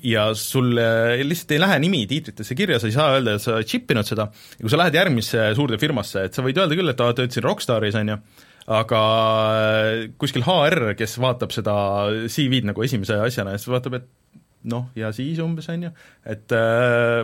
Ja 0.08 0.28
sul 0.40 0.78
äh, 0.80 1.20
lihtsalt 1.26 1.52
ei 1.56 1.62
lähe 1.62 1.80
nimi 1.84 2.04
tiitritesse 2.10 2.56
kirja, 2.58 2.80
sa 2.80 2.90
ei 2.90 2.96
saa 2.96 3.16
öelda, 3.18 3.36
et 3.36 3.44
sa 3.44 3.58
oled 3.58 3.70
chip 3.70 3.92
inud 3.92 4.08
seda, 4.08 4.30
ja 4.56 4.64
kui 4.64 4.72
sa 4.72 4.80
lähed 4.82 4.98
järgmisse 4.98 5.50
suurde 5.58 5.80
firmasse, 5.82 6.28
et 6.30 6.38
sa 6.38 6.46
võid 6.46 6.60
öelda 6.62 6.78
küll, 6.80 6.94
et 6.94 7.04
aa, 7.04 7.16
töötasin 7.18 7.46
Rockstaris, 7.46 7.98
on 8.00 8.14
ju, 8.14 8.18
aga 8.78 9.02
kuskil 10.22 10.46
HR, 10.48 10.94
kes 11.00 11.18
vaatab 11.24 11.54
seda 11.56 11.76
CV-d 12.32 12.72
nagu 12.72 12.88
esimese 12.88 13.20
asjana 13.28 13.56
ja 13.56 13.62
siis 13.62 13.74
vaatab, 13.74 14.00
et 14.00 14.10
noh, 14.68 14.90
ja 14.98 15.12
siis 15.16 15.40
umbes, 15.44 15.70
on 15.74 15.88
ju, 15.88 15.94
et 16.28 16.56
äh, 16.56 17.24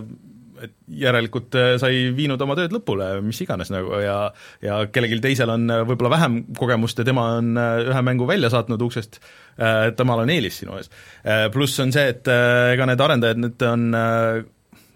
et 0.64 0.74
järelikult 1.04 1.56
äh, 1.60 1.74
sa 1.82 1.90
ei 1.92 2.10
viinud 2.16 2.42
oma 2.42 2.56
tööd 2.60 2.74
lõpule, 2.76 3.10
mis 3.26 3.42
iganes 3.44 3.72
nagu 3.74 4.00
ja 4.02 4.18
ja 4.64 4.80
kellelgi 4.94 5.22
teisel 5.24 5.52
on 5.54 5.68
äh, 5.72 5.84
võib-olla 5.88 6.14
vähem 6.16 6.40
kogemust 6.58 7.00
ja 7.00 7.08
tema 7.08 7.28
on 7.40 7.54
äh, 7.60 7.84
ühe 7.92 8.04
mängu 8.06 8.28
välja 8.30 8.52
saatnud 8.54 8.82
uksest, 8.88 9.20
temal 9.98 10.24
on 10.24 10.32
eelis 10.34 10.56
sinu 10.64 10.80
ees. 10.80 10.88
Pluss 11.54 11.78
on 11.84 11.92
see, 11.94 12.08
et 12.10 12.26
ega 12.26 12.88
need 12.90 13.02
arendajad 13.06 13.38
nüüd 13.38 13.66
on 13.68 13.84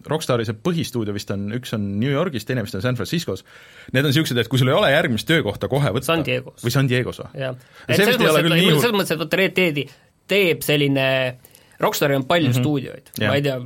Rockstari 0.08 0.46
see 0.48 0.56
põhistuudio 0.64 1.14
vist 1.16 1.32
on, 1.34 1.48
üks 1.58 1.74
on 1.76 1.84
New 2.02 2.12
Yorgis, 2.12 2.46
teine 2.48 2.64
vist 2.66 2.78
on 2.78 2.84
San 2.84 2.98
Franciscos, 3.00 3.44
need 3.94 4.06
on 4.06 4.12
niisugused, 4.12 4.40
et 4.40 4.50
kui 4.52 4.62
sul 4.62 4.72
ei 4.72 4.78
ole 4.78 4.92
järgmist 4.94 5.28
töökohta 5.30 5.70
kohe 5.72 5.92
võtta 5.96 6.14
San 6.14 6.26
Diegos. 6.26 6.64
või 6.64 6.74
San 6.74 6.90
Diegos 6.90 7.22
või? 7.22 7.30
jah, 7.44 7.58
Ja 7.84 7.94
et 7.94 8.00
selles 8.00 8.18
mõttes, 8.18 8.40
et 8.40 8.82
selles 8.82 8.98
mõttes, 8.98 9.14
et 9.14 9.22
vaata 9.22 9.42
Red 9.42 9.56
Deadi 9.58 9.86
teeb 10.32 10.64
selline, 10.66 11.08
Rockstaril 11.84 12.22
on 12.22 12.28
palju 12.30 12.50
mm 12.50 12.56
-hmm. 12.56 12.66
stuudioid, 12.66 13.14
Jah. 13.18 13.30
ma 13.30 13.38
ei 13.38 13.46
tea, 13.46 13.60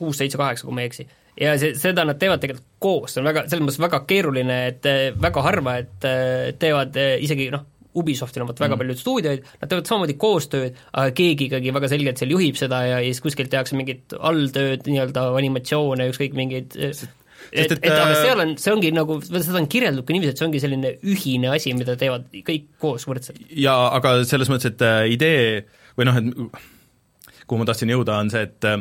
kuus, 0.00 0.20
seitse, 0.20 0.40
kaheksa, 0.40 0.66
kui 0.66 0.76
ma 0.76 0.84
ei 0.84 0.90
eksi. 0.90 1.06
ja 1.40 1.56
see, 1.60 1.74
seda 1.78 2.06
nad 2.08 2.18
teevad 2.20 2.42
tegelikult 2.42 2.66
koos, 2.82 3.14
see 3.14 3.22
on 3.22 3.28
väga, 3.30 3.44
selles 3.50 3.66
mõttes 3.66 3.82
väga 3.82 4.02
keeruline, 4.08 4.62
et 4.72 4.88
eh, 4.90 5.02
väga 5.28 5.44
harva, 5.46 5.76
et 5.84 6.08
eh, 6.08 6.48
teevad 6.60 6.98
eh, 7.00 7.18
isegi 7.26 7.50
noh, 7.54 7.68
Ubisoftil 8.00 8.44
on 8.44 8.46
vot 8.52 8.60
väga 8.62 8.76
mm. 8.76 8.80
palju 8.84 8.94
stuudioid, 9.00 9.46
nad 9.58 9.70
teevad 9.70 9.88
samamoodi 9.88 10.14
koostööd, 10.20 10.76
aga 10.94 11.14
keegi 11.16 11.48
ikkagi 11.48 11.72
väga 11.74 11.88
selgelt 11.90 12.20
seal 12.22 12.30
juhib 12.36 12.58
seda 12.58 12.84
ja, 12.86 13.00
ja 13.02 13.08
siis 13.08 13.22
kuskilt 13.24 13.50
tehakse 13.50 13.74
mingit 13.74 14.14
alltööd, 14.14 14.84
nii-öelda 14.86 15.24
animatsioone, 15.40 16.06
ükskõik 16.12 16.36
mingeid 16.38 16.76
et, 17.50 17.72
et, 17.72 17.72
et 17.78 17.90
aga 17.90 18.12
äh, 18.12 18.20
seal 18.20 18.42
on, 18.44 18.54
see 18.60 18.72
ongi 18.74 18.92
nagu, 18.94 19.18
seda 19.26 19.58
on 19.60 19.68
kirjeldatud 19.70 20.06
ka 20.06 20.14
niiviisi, 20.14 20.34
et 20.34 20.40
see 20.40 20.46
ongi 20.46 20.62
selline 20.62 20.92
ühine 21.12 21.50
asi, 21.54 21.74
mida 21.76 21.96
teevad 21.98 22.28
kõik 22.46 22.70
koos 22.82 23.06
võrdselt. 23.08 23.42
ja 23.58 23.74
aga 23.96 24.20
selles 24.28 24.50
mõttes, 24.52 24.74
et 24.74 24.86
äh, 24.86 25.02
idee 25.14 25.44
või 25.98 26.08
noh, 26.08 26.20
et 26.20 27.44
kuhu 27.50 27.60
ma 27.60 27.68
tahtsin 27.68 27.90
jõuda, 27.90 28.20
on 28.22 28.30
see, 28.32 28.46
et 28.46 28.68
äh, 28.70 28.78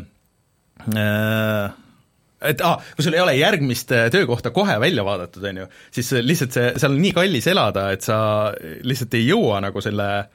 et 0.87 2.61
aa, 2.63 2.75
kui 2.95 3.03
sul 3.03 3.17
ei 3.17 3.23
ole 3.23 3.35
järgmist 3.35 3.91
äh, 3.95 4.07
töökohta 4.13 4.53
kohe 4.55 4.77
välja 4.79 5.03
vaadatud, 5.05 5.43
on 5.49 5.63
ju, 5.63 5.65
siis 5.91 6.11
lihtsalt 6.23 6.55
see, 6.55 6.69
seal 6.79 6.95
on 6.95 7.01
nii 7.03 7.15
kallis 7.17 7.49
elada, 7.51 7.89
et 7.95 8.05
sa 8.05 8.19
lihtsalt 8.87 9.17
ei 9.19 9.27
jõua 9.27 9.59
nagu 9.65 9.83
selle 9.83 10.09
noh, 10.15 10.29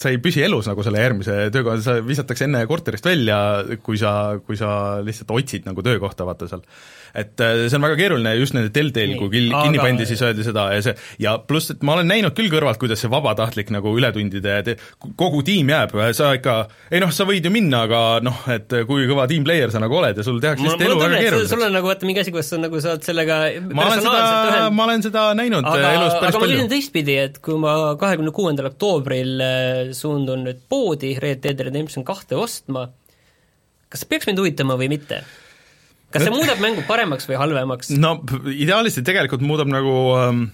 sa 0.00 0.08
ei 0.08 0.16
püsi 0.22 0.40
elus 0.46 0.64
nagu 0.70 0.80
selle 0.86 1.02
järgmise 1.02 1.34
töökoha, 1.52 1.76
sa 1.84 1.98
visatakse 2.00 2.46
enne 2.48 2.62
korterist 2.70 3.04
välja, 3.04 3.36
kui 3.84 3.98
sa, 4.00 4.38
kui 4.46 4.56
sa 4.56 4.70
lihtsalt 5.04 5.30
otsid 5.36 5.66
nagu 5.68 5.82
töökohta, 5.84 6.24
vaata 6.24 6.48
seal. 6.48 6.62
et 7.10 7.40
äh, 7.42 7.64
see 7.68 7.74
on 7.74 7.82
väga 7.82 7.96
keeruline 7.98 8.32
just 8.38 8.54
nende 8.54 8.70
Deltali, 8.70 9.16
kui 9.18 9.28
kil- 9.32 9.48
Aga- 9.50 9.64
kinni 9.66 9.80
pandi, 9.82 10.04
siis 10.06 10.20
öeldi 10.22 10.44
seda 10.46 10.68
ja 10.76 10.82
see, 10.86 10.92
ja 11.18 11.32
pluss, 11.42 11.72
et 11.74 11.82
ma 11.82 11.96
olen 11.96 12.06
näinud 12.06 12.32
küll 12.38 12.46
kõrvalt, 12.52 12.78
kuidas 12.78 13.02
see 13.02 13.10
vabatahtlik 13.10 13.72
nagu 13.74 13.90
ületundide 13.98 14.54
te-, 14.68 14.76
kogu 15.18 15.40
tiim 15.44 15.72
jääb, 15.74 15.90
sa 16.14 16.28
ikka, 16.38 16.54
ei 16.94 17.02
noh, 17.02 17.10
sa 17.12 17.26
võid 17.28 17.44
ju 17.44 17.50
minna, 17.52 17.82
aga 17.88 18.02
noh, 18.22 18.40
et 18.54 18.70
kui 18.86 19.08
kõva 19.10 19.26
team 19.28 19.42
player 19.44 19.74
sa 19.74 19.82
nagu 19.82 19.98
oled 19.98 20.16
ja 20.22 20.26
sul 20.26 20.38
tehakse 20.40 20.62
lihtsalt 20.68 20.86
elu 20.86 20.94
on 20.96 21.02
väga 21.02 21.10
et 21.10 21.18
sul- 21.18 21.26
keeruliseks. 21.26 21.66
on 21.66 21.76
nagu 21.80 21.90
vaata 21.90 22.06
mingi 22.08 22.22
asi, 22.24 22.32
kus 22.38 22.52
sa 22.54 22.62
nagu 22.62 22.80
saad 22.86 23.02
sellega 23.10 23.40
ma 23.74 23.88
olen 23.90 24.06
seda, 24.06 24.70
ma 24.78 24.86
olen 24.86 25.02
seda 25.10 25.26
näinud 25.42 25.66
aga, 25.66 25.76
aga, 25.82 25.92
elus 25.98 26.14
aga 26.14 26.22
päris 26.24 26.38
ma 26.38 26.44
palju 26.46 26.60
küsin. 26.62 26.72
teistpidi, 26.76 27.18
et 27.26 27.42
kui 27.42 27.58
ma 27.58 27.74
kahekümne 28.00 28.30
kuuendal 28.38 28.70
oktoobril 28.70 29.34
äh, 29.90 29.96
suundun 29.96 30.46
nüüd 30.46 30.64
poodi 30.70 31.14
Red 31.22 31.42
Dead 31.44 31.60
Redemption 31.66 32.06
kahte 32.06 32.38
ostma, 32.40 32.88
kas 33.90 34.04
see 34.04 34.10
peaks 34.10 34.30
mind 34.30 34.42
huvitama 34.42 34.78
või 34.80 34.90
mitte? 34.92 35.22
kas 36.10 36.24
see 36.26 36.34
muudab 36.34 36.58
mängu 36.62 36.82
paremaks 36.88 37.28
või 37.30 37.38
halvemaks? 37.38 37.92
no 37.98 38.16
ideaalis 38.50 38.98
see 38.98 39.06
tegelikult 39.06 39.44
muudab 39.46 39.70
nagu 39.70 39.96
ähm, 40.18 40.46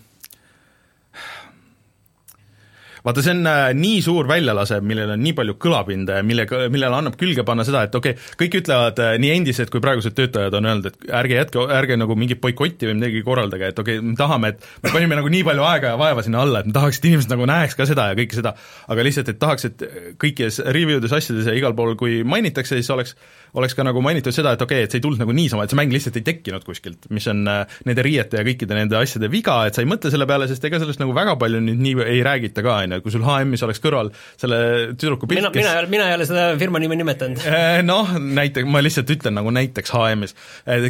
vaata, 3.07 3.23
see 3.23 3.35
on 3.37 3.47
äh, 3.47 3.69
nii 3.79 4.01
suur 4.05 4.27
väljalase, 4.29 4.81
millel 4.85 5.13
on 5.15 5.23
nii 5.23 5.35
palju 5.39 5.57
kõlapinda 5.63 6.19
ja 6.19 6.25
millega, 6.27 6.65
millele 6.73 6.99
annab 6.99 7.17
külge 7.21 7.45
panna 7.47 7.65
seda, 7.67 7.85
et 7.87 7.95
okei 7.95 8.17
okay,, 8.17 8.35
kõik 8.43 8.59
ütlevad, 8.61 9.03
äh, 9.03 9.15
nii 9.23 9.33
endised 9.37 9.71
kui 9.73 9.83
praegused 9.85 10.17
töötajad 10.17 10.57
on 10.59 10.69
öelnud, 10.71 10.91
et 10.91 11.09
ärge 11.21 11.39
jätke, 11.39 11.67
ärge 11.77 11.99
nagu 12.01 12.17
mingit 12.19 12.43
boikotti 12.43 12.91
või 12.91 12.99
midagi 12.99 13.23
korraldage, 13.27 13.71
et 13.71 13.83
okei 13.83 14.01
okay,, 14.01 14.11
me 14.11 14.19
tahame, 14.19 14.53
et 14.55 14.69
me 14.83 14.95
panime 14.95 15.21
nagu 15.21 15.33
nii 15.33 15.47
palju 15.47 15.67
aega 15.71 15.95
ja 15.95 16.01
vaeva 16.01 16.27
sinna 16.27 16.43
alla, 16.43 16.63
et 16.63 16.71
me 16.71 16.77
tahaks, 16.77 17.01
et 17.01 17.09
inimesed 17.13 17.35
nagu 17.35 17.49
näeks 17.53 17.79
ka 17.79 17.89
seda 17.89 18.11
ja 18.11 18.19
kõike 18.19 18.41
seda, 18.41 18.57
aga 18.91 19.07
lihtsalt, 19.07 19.33
et 19.33 19.41
tahaks, 19.43 19.71
et 19.71 19.87
kõikides 20.23 20.63
review 20.67 21.03
des 21.05 21.15
asjades 21.15 21.47
ja 21.47 21.55
igal 21.57 21.77
pool, 21.79 21.95
kui 22.01 22.23
mainitakse, 22.27 22.81
siis 22.81 22.91
oleks 22.95 23.15
oleks 23.57 23.77
ka 23.77 23.85
nagu 23.87 24.03
mainitud 24.05 24.35
seda, 24.35 24.53
et 24.57 24.63
okei 24.63 24.83
okay,, 24.83 24.87
et 24.87 24.93
see 24.93 25.01
ei 25.01 25.05
tulnud 25.05 25.23
nagu 25.23 25.35
niisama, 25.37 25.65
et 25.65 25.73
see 25.73 25.79
mäng 25.79 25.95
lihtsalt 25.95 26.19
ei 26.21 26.25
tekkinud 26.27 26.67
kuskilt, 26.67 27.09
mis 27.15 27.27
on 27.33 27.43
äh, 27.51 27.79
nende 27.89 28.05
riiete 28.05 28.41
ja 28.41 28.47
kõikide 28.47 28.77
nende 28.77 28.99
asjade 29.01 29.31
viga, 29.33 29.59
et 29.69 29.77
sa 29.77 29.85
ei 29.85 29.91
mõtle 29.91 30.13
selle 30.13 30.29
peale, 30.29 30.49
sest 30.51 30.65
ega 30.69 30.81
sellest 30.83 31.03
nagu 31.03 31.15
väga 31.17 31.37
palju 31.41 31.63
nüüd 31.65 31.83
nii 31.83 32.07
ei 32.07 32.23
räägita 32.27 32.65
ka, 32.67 32.79
on 32.85 32.97
ju, 32.97 33.03
kui 33.05 33.15
sul 33.15 33.27
HM-is 33.27 33.65
oleks 33.67 33.83
kõrval 33.85 34.13
selle 34.37 34.61
tüdruku 34.95 35.31
pilt, 35.31 35.41
mina, 35.41 35.53
mina 35.57 35.97
mina 35.97 36.09
ei 36.11 36.17
ole 36.19 36.27
seda 36.29 36.47
firma 36.61 36.81
nime 36.83 36.99
nimetanud. 37.01 37.43
Eh, 37.49 37.81
noh, 37.91 38.17
näiteks, 38.21 38.69
ma 38.71 38.83
lihtsalt 38.85 39.13
ütlen 39.17 39.37
nagu 39.39 39.53
näiteks 39.55 39.95
HM-is, 39.95 40.37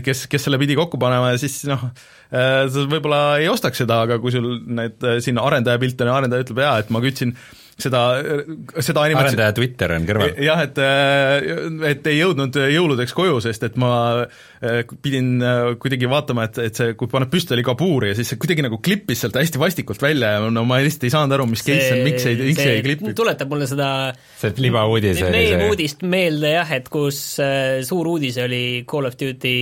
kes, 0.05 0.27
kes 0.31 0.49
selle 0.49 0.61
pidi 0.63 0.79
kokku 0.79 1.01
panema 1.03 1.33
ja 1.35 1.41
siis 1.41 1.63
noh, 1.71 1.89
sa 2.31 2.89
võib-olla 2.91 3.39
ei 3.43 3.51
ostaks 3.51 3.85
seda, 3.85 4.03
aga 4.07 4.19
kui 4.23 4.35
sul 4.35 4.57
need 4.67 5.05
siin 5.23 5.39
arendaja 5.43 5.79
pilt 5.83 6.01
on 6.03 6.11
ja 6.11 6.19
arendaja 6.19 6.47
ütleb 6.47 6.65
jaa, 6.65 6.81
et 6.83 6.91
ma 6.95 7.03
kütsin 7.05 7.37
seda, 7.77 8.03
seda 8.81 9.03
animatsiooni 9.05 9.37
arendaja 9.37 9.55
Twitter 9.57 9.93
on 9.97 10.07
kõrval. 10.09 10.33
jah, 10.41 10.63
et, 10.65 10.79
et 11.91 12.09
ei 12.11 12.21
jõudnud 12.21 12.57
jõuludeks 12.73 13.13
koju, 13.17 13.41
sest 13.45 13.67
et 13.69 13.77
ma 13.81 13.91
äh, 14.25 14.95
pidin 15.05 15.43
kuidagi 15.83 16.09
vaatama, 16.11 16.47
et, 16.49 16.61
et 16.71 16.81
see, 16.81 16.95
kui 16.99 17.11
paned 17.13 17.31
püstoli 17.33 17.65
kabuuri 17.67 18.13
ja 18.13 18.19
siis 18.19 18.33
see 18.33 18.41
kuidagi 18.41 18.65
nagu 18.65 18.81
klippis 18.81 19.25
sealt 19.25 19.37
hästi 19.41 19.61
vastikult 19.61 20.03
välja 20.03 20.37
ja 20.37 20.49
no 20.53 20.65
ma 20.69 20.81
lihtsalt 20.85 21.05
ei 21.09 21.15
saanud 21.17 21.37
aru, 21.37 21.49
mis 21.53 21.67
case 21.67 21.93
on, 21.93 22.03
miks 22.07 22.27
ei, 22.31 22.41
miks 22.41 22.63
see 22.63 22.79
ei 22.79 22.87
klipi. 22.87 23.13
tuletab 23.17 23.53
mulle 23.53 23.69
seda 23.69 23.91
see 24.41 24.57
libauudis 24.65 25.21
oli 25.27 25.45
see 25.51 25.69
uudist 25.69 26.09
meelde 26.09 26.57
jah, 26.57 26.75
et 26.81 26.91
kus 26.93 27.23
suur 27.87 28.13
uudis 28.17 28.41
oli 28.45 28.65
Call 28.89 29.09
of 29.11 29.21
Duty 29.21 29.57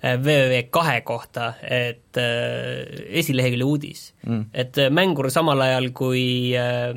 WW 0.00 0.62
kahe 0.72 1.00
kohta, 1.04 1.52
et 1.60 2.16
äh, 2.16 2.86
esilehekülje 3.20 3.66
uudis 3.68 4.04
mm.. 4.24 4.46
et 4.56 4.78
äh, 4.80 4.88
mängur 4.92 5.28
samal 5.32 5.60
ajal, 5.60 5.90
kui 5.96 6.24
äh,, 6.56 6.94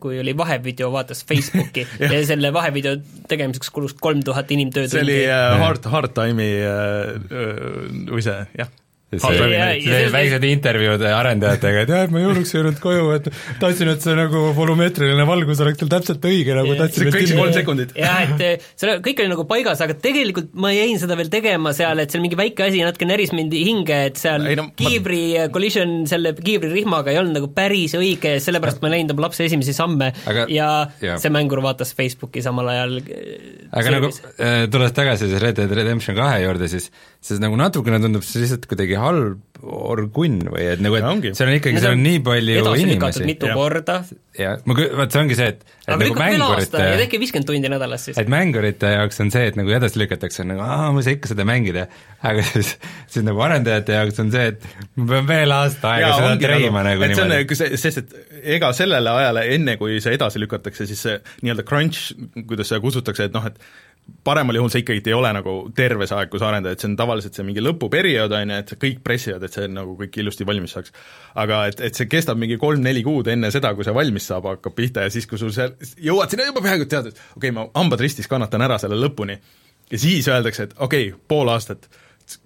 kui 0.00 0.20
oli 0.22 0.32
vahevideo, 0.36 0.88
vaatas 0.94 1.20
Facebooki 1.28 1.84
ja. 2.00 2.12
ja 2.14 2.22
selle 2.26 2.52
vahevideo 2.56 2.96
tegemiseks 3.28 3.72
kulus 3.74 3.96
kolm 4.00 4.24
tuhat 4.24 4.50
inimtöötundi. 4.56 4.96
see 4.96 5.04
oli 5.04 5.20
äh, 5.28 5.58
Hard, 5.60 5.90
Hard 5.92 6.16
Time'i 6.16 6.52
äh, 6.64 7.16
äh, 7.28 7.66
või 8.08 8.24
see, 8.24 8.38
jah 8.58 8.72
väiksed 9.10 10.44
intervjuud 10.46 11.02
arendajatega, 11.02 11.82
et 11.82 11.90
jah, 11.90 12.04
et 12.06 12.12
ma 12.14 12.22
jõuluks 12.22 12.52
ei 12.52 12.60
jõudnud 12.60 12.78
koju, 12.82 13.08
et 13.16 13.26
tahtsin, 13.58 13.90
et 13.90 14.04
see 14.04 14.14
nagu 14.14 14.42
volümeetriline 14.54 15.26
valgus 15.26 15.62
oleks 15.64 15.80
tal 15.80 15.90
täpselt 15.96 16.26
õige, 16.30 16.54
nagu 16.54 16.76
tahtsin 16.78 17.10
kõik 17.10 17.26
see 17.26 17.38
kolm 17.40 17.54
sekundit. 17.56 17.94
jah, 17.98 18.20
et 18.28 18.44
eh, 18.46 18.68
see 18.78 18.94
kõik 19.02 19.22
oli 19.24 19.32
nagu 19.32 19.46
paigas, 19.50 19.82
aga 19.82 19.96
tegelikult 19.98 20.52
ma 20.54 20.70
jäin 20.74 21.00
seda 21.02 21.18
veel 21.18 21.32
tegema 21.32 21.74
seal, 21.76 22.04
et 22.04 22.14
seal 22.14 22.22
mingi 22.22 22.38
väike 22.38 22.68
asi 22.68 22.84
natuke 22.86 23.08
näris 23.10 23.34
mind 23.34 23.56
hinge, 23.56 23.98
et 24.12 24.20
seal 24.20 24.46
ei, 24.46 24.58
no, 24.60 24.68
kiibri 24.78 25.24
ma... 25.34 25.48
collision 25.54 25.96
selle 26.10 26.36
kiibririhmaga 26.38 27.10
ei 27.10 27.18
olnud 27.22 27.40
nagu 27.40 27.50
päris 27.56 27.96
õige, 27.98 28.36
sellepärast 28.44 28.78
ma 28.84 28.94
näinud 28.94 29.16
oma 29.16 29.26
lapse 29.26 29.42
esimesi 29.48 29.74
samme 29.74 30.12
aga, 30.30 30.46
ja, 30.54 30.70
ja 31.02 31.18
see 31.18 31.34
mängur 31.34 31.64
vaatas 31.66 31.96
Facebooki 31.98 32.44
samal 32.46 32.70
ajal 32.70 33.00
eh, 33.02 33.66
aga 33.74 33.96
nagu 33.96 34.14
äh, 34.14 34.64
tulles 34.70 34.94
tagasi 34.94 35.26
siis 35.26 35.42
Red 35.42 35.58
Dead 35.58 35.74
Redemption 35.80 36.14
kahe 36.18 36.44
juurde, 36.44 36.70
siis 36.70 36.92
siis 37.20 37.40
nagu 37.42 37.58
natukene 37.58 38.00
tundub 38.02 38.24
see 38.24 38.44
lihtsalt 38.44 38.64
kuidagi 38.70 38.96
halb 39.04 39.46
orgunn 39.60 40.40
või 40.48 40.64
et 40.72 40.80
nagu, 40.80 40.96
et 40.96 41.04
ja, 41.04 41.34
seal 41.36 41.50
on 41.50 41.56
ikkagi, 41.58 41.80
seal 41.82 41.96
on 41.96 42.02
nii 42.04 42.20
palju 42.24 42.60
inimesi. 42.80 43.24
mitu 43.28 43.48
ja. 43.50 43.56
korda. 43.56 43.96
jah, 44.38 44.60
ma, 44.64 44.76
vot 44.96 45.12
see 45.12 45.20
ongi 45.20 45.36
see, 45.36 45.48
et 45.52 45.60
et 45.60 45.90
aga 45.92 45.98
nagu 46.00 46.16
mängurite 46.16 46.84
ja 46.86 46.94
tehke 47.00 47.20
viiskümmend 47.20 47.48
tundi 47.50 47.72
nädalas 47.72 48.06
siis. 48.08 48.20
et 48.20 48.30
mängurite 48.32 48.92
jaoks 48.94 49.20
on 49.24 49.32
see, 49.34 49.50
et 49.50 49.58
nagu 49.60 49.74
edasi 49.76 50.00
lükatakse, 50.00 50.46
nagu 50.48 50.64
aa, 50.64 50.88
ma 50.94 51.02
ei 51.02 51.08
saa 51.08 51.16
ikka 51.18 51.32
seda 51.32 51.46
mängida, 51.48 51.86
aga 52.30 52.46
siis, 52.52 52.72
siis 53.10 53.26
nagu 53.26 53.44
arendajate 53.44 53.98
jaoks 53.98 54.22
on 54.24 54.32
see, 54.34 54.54
et 54.54 54.64
ma 54.96 55.10
pean 55.12 55.28
veel 55.28 55.56
aasta 55.58 55.92
aega 55.96 56.08
ja, 56.08 56.16
seda 56.22 56.32
treima 56.46 56.86
nagu, 56.86 57.04
nagu 57.04 57.12
niimoodi. 57.12 57.60
see 57.60 57.70
on, 57.74 57.84
sest 57.84 58.02
et 58.04 58.16
ega 58.56 58.72
sellele 58.76 59.16
ajale, 59.22 59.44
enne 59.58 59.76
kui 59.80 60.00
see 60.00 60.16
edasi 60.16 60.40
lükatakse, 60.40 60.88
siis 60.88 61.04
see 61.08 61.20
nii-öelda 61.44 61.66
crunch, 61.68 62.14
kuidas 62.46 62.72
seda 62.72 62.80
kutsutakse, 62.84 63.28
et 63.28 63.36
noh, 63.36 63.50
et 63.50 63.60
paremal 64.24 64.58
juhul 64.58 64.70
see 64.72 64.82
ikkagi 64.84 65.02
ei 65.10 65.16
ole 65.16 65.30
nagu 65.34 65.54
terve 65.76 66.06
see 66.08 66.18
aeg, 66.18 66.30
kui 66.32 66.40
sa 66.42 66.50
arendad, 66.50 66.74
et 66.74 66.82
see 66.82 66.90
on 66.90 66.96
tavaliselt 66.98 67.36
see 67.36 67.46
mingi 67.46 67.62
lõpuperiood, 67.64 68.34
on 68.36 68.52
ju, 68.54 68.58
et 68.64 68.74
kõik 68.84 69.00
pressivad, 69.06 69.46
et 69.46 69.56
see 69.56 69.70
nagu 69.70 69.96
kõik 69.98 70.20
ilusti 70.22 70.46
valmis 70.48 70.76
saaks. 70.76 70.92
aga 71.40 71.62
et, 71.70 71.80
et 71.88 71.96
see 71.96 72.10
kestab 72.10 72.40
mingi 72.40 72.58
kolm-neli 72.60 73.02
kuud 73.06 73.30
enne 73.32 73.52
seda, 73.54 73.72
kui 73.78 73.86
see 73.86 73.96
valmis 73.96 74.28
saab, 74.32 74.50
hakkab 74.50 74.76
pihta 74.76 75.06
ja 75.06 75.14
siis, 75.14 75.28
kui 75.30 75.40
sul 75.40 75.54
seal, 75.56 75.74
jõuad 75.96 76.30
sinna 76.32 76.50
juba 76.50 76.64
peaaegu 76.66 76.88
tead, 76.90 77.10
et 77.12 77.24
okei 77.36 77.50
okay,, 77.50 77.56
ma 77.56 77.66
hambad 77.74 78.04
ristis 78.04 78.30
kannatan 78.30 78.66
ära 78.66 78.78
selle 78.82 78.98
lõpuni, 79.00 79.38
ja 79.90 80.04
siis 80.04 80.28
öeldakse, 80.30 80.68
et 80.68 80.78
okei 80.78 81.10
okay,, 81.10 81.26
pool 81.28 81.50
aastat, 81.52 81.88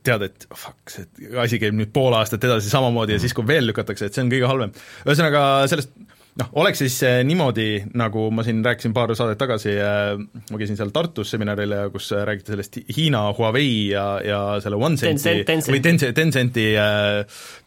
tead, 0.05 0.23
et 0.29 0.47
fuck, 0.49 0.79
see 0.89 1.33
asi 1.41 1.59
käib 1.61 1.77
nüüd 1.77 1.91
pool 1.95 2.15
aastat 2.17 2.45
edasi 2.47 2.71
samamoodi 2.73 3.17
ja 3.17 3.23
siis, 3.23 3.35
kui 3.37 3.47
veel 3.49 3.67
lükatakse, 3.69 4.09
et 4.09 4.17
see 4.17 4.25
on 4.25 4.33
kõige 4.33 4.49
halvem. 4.49 4.73
ühesõnaga, 5.05 5.43
sellest 5.71 5.93
noh, 6.41 6.49
oleks 6.61 6.81
siis 6.83 6.97
äh, 7.07 7.21
niimoodi, 7.27 7.69
nagu 7.99 8.27
ma 8.35 8.45
siin 8.47 8.63
rääkisin 8.65 8.95
paar 8.97 9.13
saadet 9.17 9.39
tagasi 9.41 9.75
äh,, 9.79 10.15
ma 10.51 10.61
käisin 10.61 10.79
seal 10.79 10.91
Tartus 10.95 11.31
seminaril 11.35 11.75
ja 11.77 11.85
kus 11.95 12.11
äh, 12.15 12.25
räägiti 12.27 12.55
sellest 12.55 12.79
Hiina 12.97 13.23
Huawei 13.37 13.91
ja, 13.93 14.07
ja 14.25 14.41
selle 14.65 14.79
OneCenti 14.81 15.37
või 15.71 15.83
Tencent, 15.85 16.15
Tencenti 16.17 16.67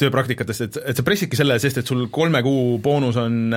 tööpraktikatest, 0.01 0.67
et, 0.67 0.81
et 0.91 0.99
sa 0.99 1.07
pressidki 1.07 1.39
selle, 1.39 1.59
sest 1.63 1.81
et 1.81 1.89
sul 1.89 2.07
kolme 2.13 2.43
kuu 2.45 2.77
boonus 2.83 3.19
on 3.21 3.53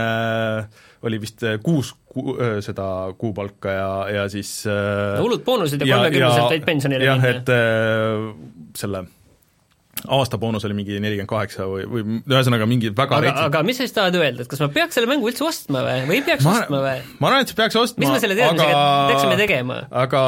oli 1.00 1.20
vist 1.20 1.42
kuus 1.64 1.94
ku, 2.10 2.36
seda 2.62 2.86
kuupalka 3.18 3.72
ja, 3.72 3.92
ja 4.20 4.26
siis 4.32 4.52
no 4.66 5.24
hullud 5.24 5.46
boonused 5.46 5.80
ja 5.82 5.96
kolmekümneselt 5.96 6.54
võid 6.54 6.68
pensionile 6.68 7.08
jah, 7.08 7.30
et 7.30 7.56
selle 8.78 9.08
aastaboonus 10.08 10.64
oli 10.68 10.76
mingi 10.78 10.98
nelikümmend 11.02 11.30
kaheksa 11.30 11.66
või, 11.70 11.84
või 11.90 12.04
ühesõnaga 12.20 12.68
mingi 12.70 12.92
väga 12.96 13.18
aga, 13.20 13.34
aga 13.48 13.62
mis 13.66 13.80
sa 13.80 13.86
siis 13.86 13.96
tahad 13.96 14.16
öelda, 14.18 14.44
et 14.44 14.50
kas 14.50 14.62
ma 14.62 14.70
peaks 14.72 14.98
selle 14.98 15.10
mängu 15.10 15.28
üldse 15.30 15.44
ostma 15.46 15.82
või, 15.86 16.06
või 16.08 16.18
ei 16.20 16.24
peaks 16.26 16.46
ma, 16.46 16.54
ostma 16.56 16.80
või? 16.84 16.96
ma 17.18 17.30
arvan, 17.30 17.44
et 17.44 17.52
sa 17.52 17.58
peaks 17.58 17.78
ostma, 17.80 18.04
mis 18.04 18.14
me 18.14 18.22
selle 18.22 18.38
teadmisega 18.38 18.78
aga... 18.78 19.10
peaksime 19.12 19.36
tegema? 19.40 19.82
aga 20.04 20.24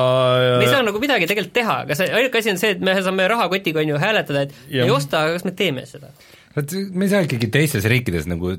me 0.59 0.67
ei 0.67 0.71
saa 0.75 0.85
nagu 0.87 1.02
midagi 1.02 1.31
tegelikult 1.31 1.57
teha, 1.57 1.79
kas 1.88 2.05
ainuke 2.09 2.43
asi 2.43 2.52
on 2.52 2.62
see, 2.62 2.76
et 2.76 2.85
me 2.85 2.97
saame 3.00 3.26
rahakotiga 3.33 3.83
on 3.83 3.95
ju 3.95 4.02
hääletada, 4.02 4.47
et 4.49 4.57
ja. 4.69 4.87
ei 4.87 4.95
osta, 4.95 5.26
aga 5.26 5.38
kas 5.38 5.49
me 5.49 5.57
teeme 5.57 5.87
seda? 5.88 6.12
Vot 6.57 6.75
me 6.93 7.07
ei 7.07 7.11
saa 7.12 7.23
ikkagi 7.25 7.49
teistes 7.53 7.87
riikides 7.88 8.27
nagu 8.31 8.55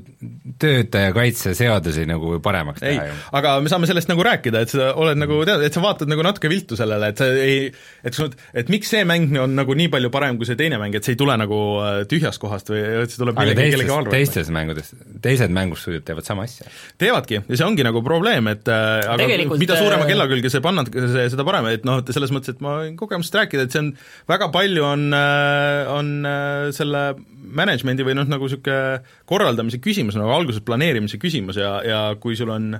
töötajakaitseseadusi 0.60 2.06
nagu 2.10 2.38
paremaks 2.44 2.82
teha 2.82 3.06
ju. 3.08 3.18
aga 3.38 3.54
me 3.62 3.70
saame 3.70 3.88
sellest 3.90 4.10
nagu 4.10 4.24
rääkida, 4.26 4.64
et 4.64 4.72
sa 4.72 4.90
oled 5.00 5.20
nagu 5.20 5.38
tead, 5.46 5.62
et 5.66 5.76
sa 5.76 5.82
vaatad 5.84 6.10
nagu 6.10 6.24
natuke 6.26 6.50
viltu 6.50 6.78
sellele, 6.78 7.12
et 7.12 7.22
sa 7.22 7.28
ei, 7.30 7.68
et 8.04 8.16
sul, 8.16 8.32
et 8.56 8.70
miks 8.72 8.90
see 8.94 9.04
mäng 9.08 9.34
on 9.40 9.54
nagu 9.58 9.76
nii 9.78 9.90
palju 9.92 10.10
parem 10.14 10.40
kui 10.40 10.48
see 10.48 10.58
teine 10.58 10.80
mäng, 10.82 10.96
et 10.98 11.06
see 11.06 11.14
ei 11.14 11.20
tule 11.20 11.36
nagu 11.38 11.60
äh, 11.84 12.00
tühjast 12.10 12.42
kohast 12.42 12.72
või 12.72 12.82
et 13.04 13.14
see 13.14 13.22
tuleb 13.22 13.38
teistes, 13.38 13.76
kellegi 13.76 13.94
arvelt. 13.98 14.14
teistes 14.16 14.50
mängudes, 14.54 14.90
teised 15.24 15.54
mängustuudiod 15.54 16.06
teevad 16.08 16.26
sama 16.26 16.48
asja. 16.48 16.66
teevadki 17.00 17.40
ja 17.40 17.44
see 17.60 17.68
ongi 17.68 17.86
nagu 17.86 18.02
probleem, 18.06 18.50
et 18.52 18.66
äh, 18.66 19.04
aga 19.04 19.20
Tegelikult, 19.22 19.62
mida 19.62 19.78
suurema 19.78 20.08
äh, 20.08 20.12
kella 20.14 20.28
külge 20.30 20.50
see 20.52 20.64
panna, 20.64 20.86
seda 21.30 21.46
parem, 21.46 21.70
et 21.74 21.86
noh, 21.86 22.02
et 22.02 22.14
selles 22.16 22.34
mõttes, 22.34 22.56
et 22.56 22.64
ma 22.64 22.80
võin 22.82 22.98
kogemusest 22.98 23.38
rääkida, 23.38 23.68
et 23.68 23.74
see 23.74 23.84
on, 23.84 23.94
väga 24.30 24.50
palju 24.54 24.88
on, 24.90 25.06
on 25.94 26.12
selle 26.74 27.04
management'i 27.44 28.06
või 28.06 28.16
noh, 28.18 28.28
nagu 28.30 28.48
niisugune 28.48 29.00
korraldamise 29.28 29.80
küsimus, 29.84 30.18
nagu 30.18 30.32
alguses 30.34 30.64
planeerimise 30.64 31.20
küsimus 31.22 31.60
ja, 31.60 31.76
ja 31.86 32.04
kui 32.20 32.36
sul 32.38 32.52
on 32.54 32.74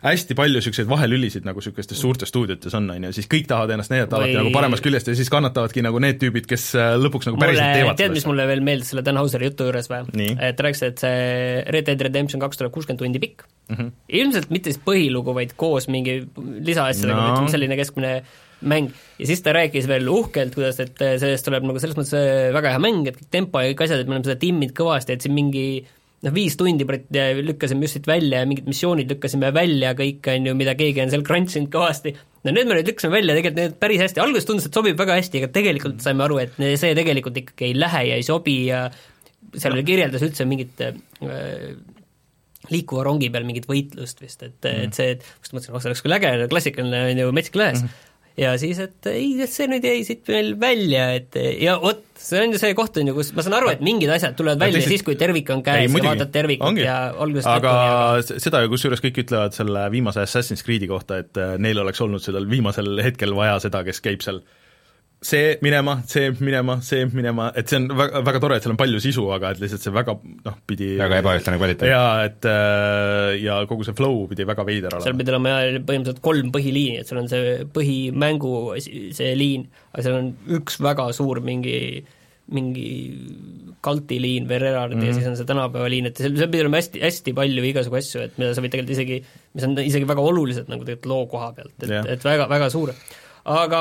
hästi 0.00 0.34
palju 0.36 0.56
niisuguseid 0.56 0.88
vahelülisid, 0.88 1.44
nagu 1.44 1.60
niisugustes 1.60 2.00
suurtes 2.00 2.30
stuudiotes 2.32 2.74
on, 2.76 2.88
on 2.92 3.06
ju, 3.08 3.12
siis 3.18 3.28
kõik 3.30 3.48
tahavad 3.50 3.74
ennast 3.74 3.92
näidata 3.92 4.16
alati 4.16 4.36
nagu 4.38 4.52
paremast 4.54 4.84
küljest 4.84 5.10
ja 5.12 5.16
siis 5.18 5.28
kannatavadki 5.32 5.84
nagu 5.84 6.00
need 6.02 6.20
tüübid, 6.22 6.48
kes 6.48 6.70
äh, 6.80 6.92
lõpuks 7.00 7.28
nagu 7.28 7.40
päriselt 7.40 7.66
mulle, 7.66 7.80
teevad 7.82 8.00
tead, 8.00 8.14
mis 8.16 8.26
mulle 8.28 8.46
veel 8.48 8.64
meeldis 8.64 8.92
selle 8.94 9.04
Dan 9.06 9.20
Hauseri 9.20 9.50
jutu 9.50 9.68
juures 9.68 9.90
või? 9.92 10.30
et 10.32 10.62
rääkis, 10.66 10.84
et 10.88 11.04
see 11.04 11.64
Red 11.76 11.90
Dead 11.90 12.06
Redemption 12.08 12.42
kaks 12.42 12.60
tuleb 12.60 12.72
kuuskümmend 12.76 13.04
tundi 13.04 13.20
pikk 13.22 13.44
mm, 13.44 13.76
-hmm. 13.76 13.96
ilmselt 14.22 14.54
mitte 14.54 14.72
siis 14.72 14.80
põhilugu, 14.86 15.36
vaid 15.36 15.52
koos 15.60 15.90
mingi 15.92 16.22
lisaasjadega 16.70 17.34
no., 17.36 17.50
selline 17.52 17.76
keskmine 17.80 18.14
mäng. 18.60 18.90
Ja 19.20 19.28
siis 19.28 19.42
ta 19.44 19.54
rääkis 19.56 19.88
veel 19.88 20.08
uhkelt, 20.10 20.54
kuidas, 20.56 20.80
et 20.82 20.98
sellest 20.98 21.46
tuleb 21.46 21.64
nagu 21.68 21.80
selles 21.82 21.96
mõttes 21.98 22.16
äh, 22.18 22.50
väga 22.54 22.74
hea 22.74 22.82
mäng, 22.82 23.08
et 23.08 23.18
kõik 23.18 23.32
tempo 23.32 23.62
ja 23.62 23.72
kõik 23.72 23.86
asjad, 23.86 24.02
et 24.02 24.10
me 24.10 24.16
oleme 24.16 24.28
seda 24.28 24.40
timminud 24.40 24.76
kõvasti, 24.76 25.16
et 25.16 25.24
siin 25.24 25.36
mingi 25.36 25.66
noh, 26.26 26.34
viis 26.34 26.56
tundi 26.60 26.86
lükkasime 26.86 27.86
just 27.86 27.98
siit 27.98 28.08
välja 28.08 28.42
ja 28.42 28.48
mingid 28.48 28.68
missioonid 28.68 29.12
lükkasime 29.14 29.52
välja 29.56 29.94
kõik, 29.98 30.26
on 30.32 30.50
ju, 30.50 30.56
mida 30.58 30.74
keegi 30.78 31.04
on 31.04 31.12
seal 31.12 31.24
crunch 31.26 31.56
inud 31.56 31.72
kõvasti, 31.72 32.12
no 32.44 32.54
need 32.56 32.68
me 32.68 32.76
nüüd 32.76 32.90
lükkasime 32.92 33.16
välja, 33.16 33.36
tegelikult 33.38 33.62
need 33.62 33.78
päris 33.80 34.02
hästi, 34.04 34.22
alguses 34.24 34.48
tundus, 34.48 34.68
et 34.68 34.80
sobib 34.80 35.00
väga 35.00 35.16
hästi, 35.20 35.40
aga 35.40 35.52
tegelikult 35.54 36.04
saime 36.04 36.26
aru, 36.26 36.42
et 36.44 36.60
see 36.80 36.92
tegelikult 36.98 37.40
ikkagi 37.40 37.70
ei 37.70 37.78
lähe 37.78 38.04
ja 38.10 38.20
ei 38.20 38.26
sobi 38.26 38.58
ja 38.68 38.84
seal 39.56 39.74
oli 39.74 39.86
kirjeldas 39.88 40.26
üldse 40.26 40.44
mingit 40.48 40.84
äh, 40.84 40.92
liikuva 42.70 43.06
rongi 43.08 43.30
peal 43.32 43.48
mingit 43.48 43.66
võitlust 43.70 44.20
vist, 44.20 44.44
et 44.44 44.52
mm, 44.60 44.68
-hmm. 44.68 44.86
et 44.86 45.00
see, 45.00 45.16
et 45.16 45.24
just 45.24 45.56
mõtlesin, 45.56 45.74
oh 45.74 45.82
see 45.82 45.90
oleks 45.90 46.04
küll 46.04 46.18
äge, 46.18 46.36
klassikaline 46.52 47.02
on 47.08 47.24
ju 47.24 47.32
metsik 47.34 47.56
lääs 47.56 47.80
mm, 47.80 47.88
-hmm 47.88 48.06
ja 48.40 48.52
siis, 48.60 48.78
et 48.82 49.08
ei, 49.10 49.32
see 49.50 49.66
nüüd 49.70 49.84
jäi 49.84 50.04
siit 50.06 50.28
meil 50.30 50.54
välja, 50.60 51.10
et 51.18 51.36
ja 51.60 51.76
vot, 51.82 52.02
see 52.20 52.40
on 52.40 52.54
ju 52.54 52.60
see 52.60 52.76
koht, 52.78 52.96
on 53.00 53.10
ju, 53.10 53.16
kus 53.16 53.32
ma 53.36 53.44
saan 53.44 53.58
aru, 53.58 53.70
et 53.74 53.82
mingid 53.84 54.12
asjad 54.12 54.36
tulevad 54.38 54.62
välja 54.62 54.78
lihtsalt... 54.78 54.94
siis, 54.94 55.04
kui 55.06 55.18
tervik 55.20 55.50
on 55.54 55.64
käes 55.66 55.84
ei, 55.84 55.90
ja 55.92 56.04
vaatad 56.06 56.32
tervikut 56.34 56.68
Ongi. 56.70 56.86
ja 56.86 56.96
algusest 57.12 57.50
aga 57.52 57.74
lõpuni. 58.20 58.44
seda 58.46 58.62
ju 58.64 58.72
kusjuures 58.72 59.04
kõik 59.04 59.20
ütlevad 59.24 59.56
selle 59.56 59.84
viimase 59.92 60.24
Assassin's 60.24 60.64
Creed'i 60.66 60.88
kohta, 60.90 61.20
et 61.24 61.40
äh, 61.40 61.54
neil 61.60 61.82
oleks 61.84 62.00
olnud 62.04 62.24
sellel 62.24 62.48
viimasel 62.50 63.02
hetkel 63.04 63.36
vaja 63.36 63.60
seda, 63.66 63.84
kes 63.86 64.02
käib 64.04 64.24
seal 64.24 64.42
see 65.20 65.58
minema, 65.60 65.98
see 66.08 66.30
minema, 66.40 66.78
see 66.84 67.04
minema, 67.12 67.50
et 67.56 67.68
see 67.68 67.76
on 67.76 67.90
väga, 67.92 68.22
väga 68.24 68.40
tore, 68.40 68.56
et 68.56 68.64
seal 68.64 68.72
on 68.72 68.78
palju 68.80 69.00
sisu, 69.04 69.26
aga 69.34 69.50
et 69.52 69.60
lihtsalt 69.60 69.84
see 69.84 69.92
väga 69.92 70.14
noh, 70.16 70.56
pidi 70.68 70.94
väga 71.00 71.18
ebaühtlane 71.20 71.60
kvaliteet. 71.60 71.90
jaa, 71.92 72.14
et 72.24 72.48
äh, 72.48 73.34
ja 73.42 73.58
kogu 73.68 73.84
see 73.84 73.96
flow 73.98 74.24
pidi 74.30 74.48
väga 74.48 74.64
veider 74.68 74.96
olema. 74.96 75.04
seal 75.04 75.18
pidi 75.20 75.34
olema 75.34 75.58
põhimõtteliselt 75.76 76.24
kolm 76.24 76.48
põhiliini, 76.56 77.02
et 77.02 77.10
seal 77.10 77.20
on 77.20 77.28
see 77.32 77.52
põhimängu 77.76 78.54
see 78.80 79.36
liin, 79.36 79.68
aga 79.92 80.08
seal 80.08 80.18
on 80.22 80.32
üks 80.60 80.80
väga 80.88 81.10
suur 81.16 81.44
mingi 81.44 81.76
mingi 82.50 82.88
Galti 83.80 84.16
liin 84.20 84.48
või 84.48 84.58
Rerard 84.60 84.92
mm 84.92 84.98
-hmm. 84.98 85.06
ja 85.06 85.12
mhm. 85.12 85.20
siis 85.20 85.28
on 85.30 85.36
see 85.38 85.48
tänapäeva 85.48 85.88
liin, 85.88 86.08
et 86.08 86.16
seal, 86.16 86.32
seal 86.36 86.48
pidi 86.50 86.64
olema 86.64 86.80
hästi, 86.80 87.00
hästi 87.04 87.36
palju 87.36 87.62
igasugu 87.68 88.00
asju, 88.00 88.24
et 88.24 88.40
mida 88.40 88.56
sa 88.56 88.64
võid 88.64 88.72
tegelikult 88.72 88.96
isegi, 88.96 89.20
mis 89.54 89.68
on 89.68 89.78
isegi 89.84 90.08
väga 90.08 90.24
olulised 90.32 90.72
nagu 90.72 90.84
tegelikult 90.84 91.12
loo 91.12 91.26
koha 91.30 91.52
pealt, 91.56 91.76
et 91.84 91.92
yeah., 91.92 92.08
et 92.16 92.24
väga, 92.24 92.48
väga 92.50 92.72
suur 92.72 92.92
aga 93.48 93.80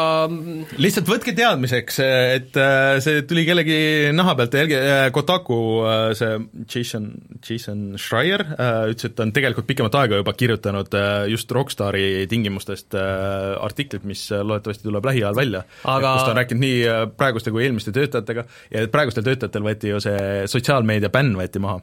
lihtsalt 0.79 1.09
võtke 1.09 1.33
teadmiseks, 1.35 1.99
et 2.03 2.57
äh, 2.59 2.99
see 3.03 3.23
tuli 3.27 3.43
kellegi 3.47 3.79
naha 4.15 4.35
pealt, 4.39 4.55
jälgi- 4.55 4.79
äh, 4.79 5.05
Kotaku 5.15 5.59
äh, 5.83 6.13
see 6.17 6.37
Jason, 6.69 7.09
Jason 7.43 7.83
Schreier 7.99 8.45
ütles, 8.53 9.09
et 9.09 9.15
ta 9.17 9.25
on 9.27 9.33
tegelikult 9.35 9.67
pikemat 9.69 9.99
aega 10.01 10.21
juba 10.21 10.33
kirjutanud 10.37 10.95
just 11.31 11.51
Rockstari 11.51 12.25
tingimustest 12.31 12.95
artiklit, 12.95 14.05
mis 14.07 14.25
loodetavasti 14.31 14.87
tuleb 14.87 15.05
lähiajal 15.11 15.37
välja. 15.37 15.63
Aga- 15.83 16.15
kus 16.15 16.27
ta 16.27 16.33
on 16.33 16.41
rääkinud 16.41 16.63
nii 16.63 16.79
praeguste 17.19 17.51
kui 17.53 17.65
eelmiste 17.67 17.93
töötajatega. 17.95 18.45
Ja 18.73 18.87
praegustel 18.91 19.25
töötajatel 19.27 19.65
võeti 19.65 19.93
ju 19.93 20.01
see 20.03 20.45
sotsiaalmeedia 20.49 21.11
bänn 21.13 21.35
võeti 21.39 21.61
maha 21.63 21.79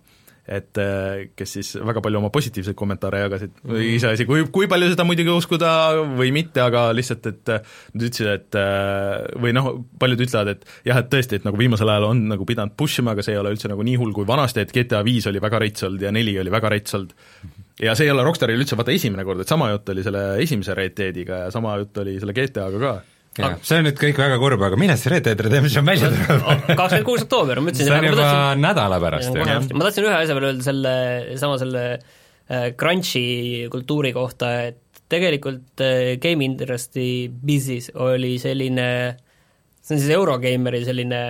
et 0.46 0.78
äh, 0.78 1.26
kes 1.36 1.54
siis 1.58 1.72
väga 1.82 2.02
palju 2.04 2.20
oma 2.20 2.30
positiivseid 2.34 2.76
kommentaare 2.78 3.24
jagasid. 3.24 3.56
Või 3.66 3.88
iseasi, 3.96 4.26
kui, 4.28 4.44
kui 4.54 4.68
palju 4.70 4.92
seda 4.92 5.06
muidugi 5.06 5.32
uskuda 5.34 5.70
või 6.18 6.30
mitte, 6.34 6.62
aga 6.62 6.86
lihtsalt, 6.94 7.26
et 7.32 7.52
äh, 7.52 7.74
nad 7.94 8.06
ütlesid, 8.08 8.30
et 8.30 8.58
äh, 8.60 9.26
või 9.42 9.56
noh, 9.56 9.72
paljud 9.98 10.22
ütlevad, 10.26 10.52
et 10.54 10.86
jah, 10.86 11.02
et 11.02 11.10
tõesti, 11.12 11.40
et 11.40 11.48
nagu 11.48 11.58
viimasel 11.58 11.90
ajal 11.90 12.10
on 12.12 12.22
nagu 12.30 12.46
pidanud 12.48 12.76
push 12.78 13.02
ima, 13.02 13.16
aga 13.16 13.26
see 13.26 13.34
ei 13.34 13.42
ole 13.42 13.54
üldse 13.56 13.70
nagu 13.72 13.86
nii 13.86 13.98
hull 14.00 14.14
kui 14.16 14.28
vanasti, 14.28 14.62
et 14.62 14.74
GTA 14.74 15.02
viis 15.06 15.26
oli 15.26 15.42
väga 15.42 15.62
rets 15.64 15.88
olnud 15.88 16.06
ja 16.06 16.14
neli 16.14 16.38
oli 16.38 16.54
väga 16.54 16.72
rets 16.76 16.94
olnud. 16.98 17.18
ja 17.82 17.98
see 17.98 18.06
ei 18.06 18.14
ole 18.14 18.24
Rockstaril 18.24 18.62
üldse 18.62 18.78
vaata 18.78 18.94
esimene 18.94 19.26
kord, 19.26 19.42
et 19.42 19.50
sama 19.50 19.72
jutt 19.74 19.90
oli 19.92 20.06
selle 20.06 20.24
esimese 20.42 20.78
Red 20.78 20.94
Deadiga 20.96 21.46
ja 21.46 21.52
sama 21.54 21.74
jutt 21.82 21.98
oli 22.04 22.20
selle 22.22 22.36
GTA-ga 22.36 22.82
ka 22.86 22.94
jah, 23.36 23.56
see 23.66 23.80
on 23.80 23.86
nüüd 23.88 23.98
kõik 24.00 24.20
väga 24.20 24.38
kurb, 24.42 24.62
aga 24.68 24.78
millal 24.80 24.98
see 25.00 25.12
Red 25.12 25.26
Dead 25.28 25.42
Redemption 25.46 25.86
välja 25.88 26.10
tuleb? 26.12 26.46
kakskümmend 26.72 27.08
kuus 27.08 27.26
oktoober, 27.26 27.60
ma 27.60 27.72
ütlesin 27.72 27.90
see 27.90 27.98
on 27.98 28.08
juba 28.08 28.22
tahtsin- 28.22 28.64
nädala 28.64 29.00
pärast 29.02 29.32
ju. 29.32 29.46
Ma 29.76 29.88
tahtsin 29.88 30.08
ühe 30.08 30.16
asja 30.16 30.38
veel 30.38 30.48
öelda 30.50 30.66
selle, 30.66 30.94
sama 31.42 31.60
selle 31.62 31.84
äh, 31.96 32.68
crunch'i 32.80 33.26
kultuuri 33.72 34.12
kohta, 34.16 34.52
et 34.70 35.02
tegelikult 35.12 35.84
äh, 35.84 36.16
game 36.22 36.46
industry 36.46 37.28
business 37.28 37.92
oli 37.94 38.36
selline, 38.42 38.88
see 39.80 39.96
on 39.96 40.02
siis 40.02 40.14
Eurogeimeri 40.16 40.84
selline 40.86 41.22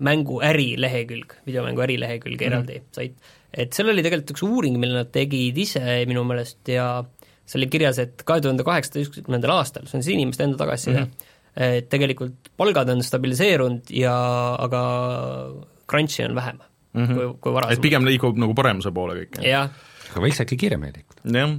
mängu 0.00 0.40
ärilehekülg, 0.44 1.34
videomängu 1.46 1.84
ärilehekülg 1.84 2.42
eraldi 2.42 2.78
mm 2.78 2.84
-hmm. 2.84 2.94
sait. 2.96 3.14
et 3.52 3.72
seal 3.74 3.90
oli 3.92 4.02
tegelikult 4.02 4.30
üks 4.36 4.44
uuring, 4.46 4.78
mille 4.80 4.94
nad 4.94 5.10
tegid 5.12 5.58
ise 5.58 5.82
minu 6.08 6.24
meelest 6.24 6.68
ja 6.68 7.04
seal 7.50 7.64
oli 7.64 7.70
kirjas, 7.72 7.98
et 8.02 8.24
kahe 8.26 8.42
tuhande 8.44 8.66
kaheksateistkümnendal 8.66 9.56
aastal, 9.58 9.88
see 9.90 9.98
on 9.98 10.06
siis 10.06 10.14
inimeste 10.14 10.46
enda 10.46 10.60
tagasiside 10.60 11.00
mm, 11.02 11.10
-hmm. 11.10 11.74
et 11.80 11.88
tegelikult 11.92 12.52
palgad 12.60 12.92
on 12.94 13.02
stabiliseerunud 13.06 13.90
ja 13.94 14.14
aga 14.66 14.82
crunch'i 15.90 16.24
on 16.28 16.38
vähem 16.38 16.60
mm 16.60 17.04
-hmm. 17.04 17.14
kui, 17.14 17.34
kui 17.40 17.52
varasemalt. 17.52 17.78
et 17.78 17.88
pigem 17.88 18.06
liigub 18.06 18.38
nagu 18.38 18.54
paremuse 18.54 18.94
poole 18.94 19.18
kõik, 19.22 19.42
jah? 19.46 19.70
aga 20.12 20.24
võiks 20.26 20.40
äkki 20.44 20.56
kiiremini 20.64 21.00
liikuda? 21.00 21.38
jah, 21.38 21.58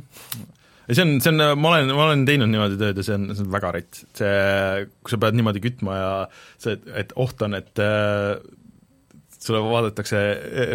ja 0.87 0.95
see 0.95 1.05
on, 1.07 1.13
see 1.23 1.33
on, 1.33 1.43
ma 1.59 1.75
olen, 1.75 1.93
ma 1.95 2.07
olen 2.07 2.25
teinud 2.27 2.51
niimoodi 2.51 2.79
tööd 2.79 2.97
ja 2.99 3.05
see 3.07 3.19
on, 3.19 3.29
see 3.35 3.45
on 3.45 3.51
väga 3.51 3.75
rets, 3.77 4.05
see, 4.17 4.87
kui 5.03 5.13
sa 5.13 5.21
pead 5.21 5.37
niimoodi 5.39 5.63
kütma 5.63 5.99
ja 5.99 6.09
see, 6.57 6.79
et 7.03 7.13
oht 7.19 7.45
on, 7.45 7.55
et 7.59 7.83
äh, 7.83 8.39
sulle 9.41 9.61
vaadatakse 9.65 10.19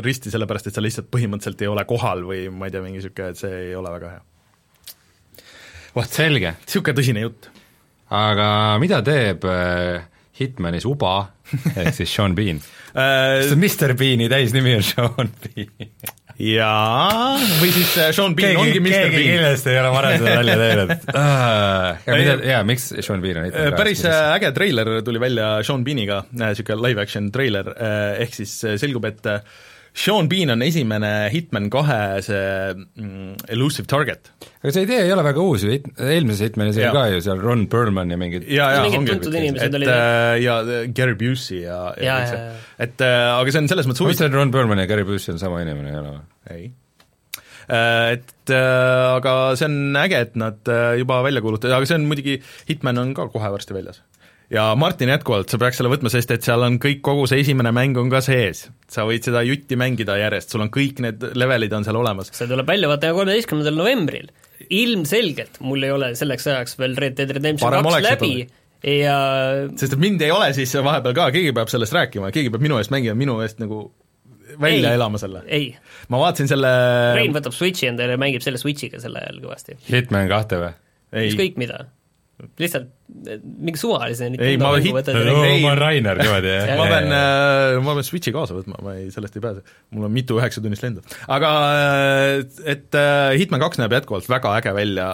risti 0.05 0.33
sellepärast, 0.33 0.71
et 0.71 0.77
sa 0.77 0.83
lihtsalt 0.83 1.11
põhimõtteliselt 1.13 1.63
ei 1.63 1.71
ole 1.71 1.85
kohal 1.89 2.25
või 2.27 2.47
ma 2.51 2.67
ei 2.67 2.75
tea, 2.75 2.83
mingi 2.85 3.01
niisugune, 3.01 3.35
et 3.35 3.41
see 3.41 3.61
ei 3.69 3.77
ole 3.79 3.93
väga 3.95 4.17
hea. 4.17 4.25
Vot 5.97 6.19
selge. 6.19 6.57
niisugune 6.67 6.99
tõsine 6.99 7.25
jutt. 7.25 7.49
aga 8.13 8.49
mida 8.83 9.01
teeb 9.07 9.47
äh, 9.51 10.05
Hitmanis 10.37 10.87
uba 10.89 11.17
ehk 11.79 11.95
siis 11.97 12.13
Sean 12.13 12.37
Bean? 12.37 12.61
Äh, 12.97 13.43
see 13.49 13.59
Mr 13.59 13.97
Beani 13.99 14.29
täisnimi 14.33 14.77
on 14.79 14.87
Sean 14.87 15.33
Bean? 15.43 15.91
jaa, 16.37 17.37
või 17.63 17.71
siis 17.73 17.95
äh, 18.03 18.11
Sean 18.15 18.37
Bean 18.37 18.59
ongi 18.61 18.83
Mr 18.83 19.07
keegi 19.09 19.17
Bean. 19.17 19.31
kindlasti 19.33 19.73
ei 19.73 19.79
ole 19.81 19.93
varem 19.95 20.19
seda 20.21 20.35
välja 20.43 20.57
teinud 20.61 20.93
aga 21.17 22.19
mida, 22.21 22.35
jaa, 22.53 22.61
miks 22.69 22.91
Sean 23.01 23.25
Bean 23.25 23.41
on 23.41 23.49
Hitmani 23.49 23.79
päris 23.81 24.05
äh, 24.05 24.19
äge 24.37 24.53
treiler 24.59 24.93
tuli 25.07 25.23
välja 25.23 25.49
Sean 25.67 25.87
Beaniga, 25.87 26.21
niisugune 26.37 26.91
live 26.91 27.07
action 27.07 27.33
treiler, 27.33 27.73
ehk 28.21 28.37
siis 28.37 28.53
selgub, 28.77 29.09
et 29.09 29.33
äh, 29.33 29.57
Sean 29.97 30.27
Bean 30.29 30.51
on 30.53 30.61
esimene 30.61 31.11
Hitman 31.33 31.71
kahe 31.73 32.21
see 32.25 32.41
mm, 32.77 33.37
elusive 33.55 33.89
target. 33.89 34.29
aga 34.61 34.73
see 34.75 34.85
idee 34.85 34.99
ei 35.07 35.13
ole 35.15 35.25
väga 35.25 35.41
uus 35.41 35.65
ju, 35.65 35.73
eelmises 35.97 36.43
Hitmanis 36.51 36.77
oli 36.77 36.91
ka 36.93 37.05
ju 37.15 37.23
seal 37.25 37.41
Ron 37.41 37.63
Perlman 37.73 38.13
ja 38.13 38.19
mingid 38.21 38.45
ja, 38.53 38.67
ja 38.77 38.83
Mingid 38.85 39.15
tuntud 39.15 39.39
inimesed 39.41 39.71
et, 39.71 39.79
olid. 39.81 39.89
äh, 39.95 40.33
ja 40.45 40.59
äh, 40.61 40.89
Gary 40.93 41.17
Busey 41.21 41.63
ja, 41.65 41.79
Ja, 41.97 42.19
see. 42.29 42.37
ja, 42.37 42.51
ja. 42.53 42.75
et 42.89 43.01
äh, 43.07 43.21
aga 43.39 43.55
see 43.57 43.63
on 43.65 43.71
selles 43.73 43.89
mõttes 43.89 44.05
ma 44.05 44.11
huvitav, 44.11 44.27
mõtlesin, 44.27 44.35
et 44.37 44.41
Ron 44.43 44.53
Perlman 44.59 44.83
ja 44.85 44.89
Gary 44.93 45.07
Busey 45.09 45.33
on 45.33 45.41
sama 45.41 45.63
inimene, 45.65 45.95
ei 45.95 46.03
ole 46.03 46.13
või? 46.17 46.27
ei. 46.59 46.67
Et 47.67 48.53
aga 48.55 49.33
see 49.59 49.67
on 49.67 49.97
äge, 49.99 50.21
et 50.29 50.37
nad 50.39 50.69
juba 51.01 51.17
välja 51.27 51.41
kuulutasid, 51.43 51.73
aga 51.75 51.89
see 51.89 51.97
on 51.99 52.05
muidugi, 52.07 52.37
Hitman 52.69 53.01
on 53.03 53.11
ka 53.17 53.27
kohe 53.33 53.49
varsti 53.51 53.75
väljas. 53.75 53.99
Ja 54.53 54.67
Martin 54.79 55.11
jätkuvalt, 55.11 55.51
sa 55.51 55.59
peaks 55.61 55.81
selle 55.81 55.91
võtma, 55.93 56.11
sest 56.13 56.31
et 56.35 56.47
seal 56.47 56.63
on 56.67 56.79
kõik, 56.83 57.01
kogu 57.07 57.27
see 57.31 57.43
esimene 57.43 57.73
mäng 57.75 57.99
on 58.01 58.11
ka 58.13 58.21
sees. 58.25 58.67
sa 58.91 59.07
võid 59.09 59.27
seda 59.27 59.43
jutti 59.47 59.79
mängida 59.79 60.19
järjest, 60.21 60.53
sul 60.55 60.65
on 60.67 60.71
kõik 60.75 61.03
need 61.03 61.25
levelid 61.35 61.73
on 61.77 61.87
seal 61.87 61.99
olemas. 61.99 62.31
see 62.37 62.51
tuleb 62.51 62.69
välja 62.69 62.91
vaata 62.91 63.15
kolmeteistkümnendal 63.17 63.81
novembril. 63.81 64.31
ilmselgelt 64.71 65.61
mul 65.61 65.83
ei 65.83 65.91
ole 65.95 66.15
selleks 66.19 66.47
ajaks 66.47 66.79
veel 66.79 66.97
Red 66.97 67.19
Dead 67.19 67.35
Redemption 67.39 67.73
kaks 67.83 68.09
läbi 68.11 68.47
ja 68.87 69.19
sest 69.75 69.97
et 69.97 70.01
mind 70.01 70.23
ei 70.23 70.31
ole 70.31 70.53
siis 70.57 70.75
vahepeal 70.79 71.17
ka, 71.17 71.31
keegi 71.35 71.53
peab 71.57 71.71
sellest 71.73 71.97
rääkima, 71.97 72.31
keegi 72.35 72.53
peab 72.55 72.65
minu 72.65 72.79
eest 72.81 72.93
mängima, 72.95 73.17
minu 73.19 73.41
eest 73.45 73.59
nagu 73.63 73.89
välja 74.61 74.93
Ei. 74.93 74.95
elama 74.95 75.19
selle. 75.19 75.43
ei, 75.47 75.69
ma 76.13 76.21
vaatasin 76.23 76.49
selle 76.51 76.71
Rein 77.17 77.35
võtab 77.35 77.55
Switchi 77.57 77.91
endale 77.91 78.17
ja 78.17 78.21
mängib 78.21 78.45
selle 78.45 78.61
Switchiga 78.63 79.01
sel 79.03 79.17
ajal 79.19 79.41
kõvasti. 79.43 79.79
Hitman 79.91 80.31
kahte 80.31 80.61
või? 80.63 80.73
ei, 81.13 81.31
ükskõik 81.31 81.59
mida. 81.61 81.87
Lihtsalt 82.61 82.89
mingi 83.65 83.79
suvalise 83.81 84.27
Ei, 84.29 84.57
ma 84.61 84.73
hit- 84.77 84.93
võtad 84.93 85.15
Ei, 85.17 85.23
ja 85.25 85.33
no 85.33 85.41
mängid. 85.41 85.63
ma 85.63 85.71
olen 85.71 85.81
Rainer 85.81 86.19
niimoodi, 86.21 86.51
jah? 86.53 86.73
ma 86.77 86.89
pean, 86.91 87.07
ma 87.87 87.95
pean 87.97 88.07
Switchi 88.07 88.33
kaasa 88.35 88.57
võtma, 88.59 88.81
ma 88.85 88.97
ei, 88.99 89.07
sellest 89.15 89.39
ei 89.39 89.45
pääse. 89.45 89.63
mul 89.95 90.09
on 90.09 90.13
mitu 90.13 90.37
üheksatunnist 90.41 90.85
lendu. 90.85 91.05
aga 91.33 91.53
äh, 91.71 92.43
et 92.75 92.99
äh, 92.99 93.31
Hitman 93.41 93.63
kaks 93.63 93.81
näeb 93.81 93.95
jätkuvalt 93.97 94.29
väga 94.29 94.53
äge 94.61 94.75
välja, 94.77 95.09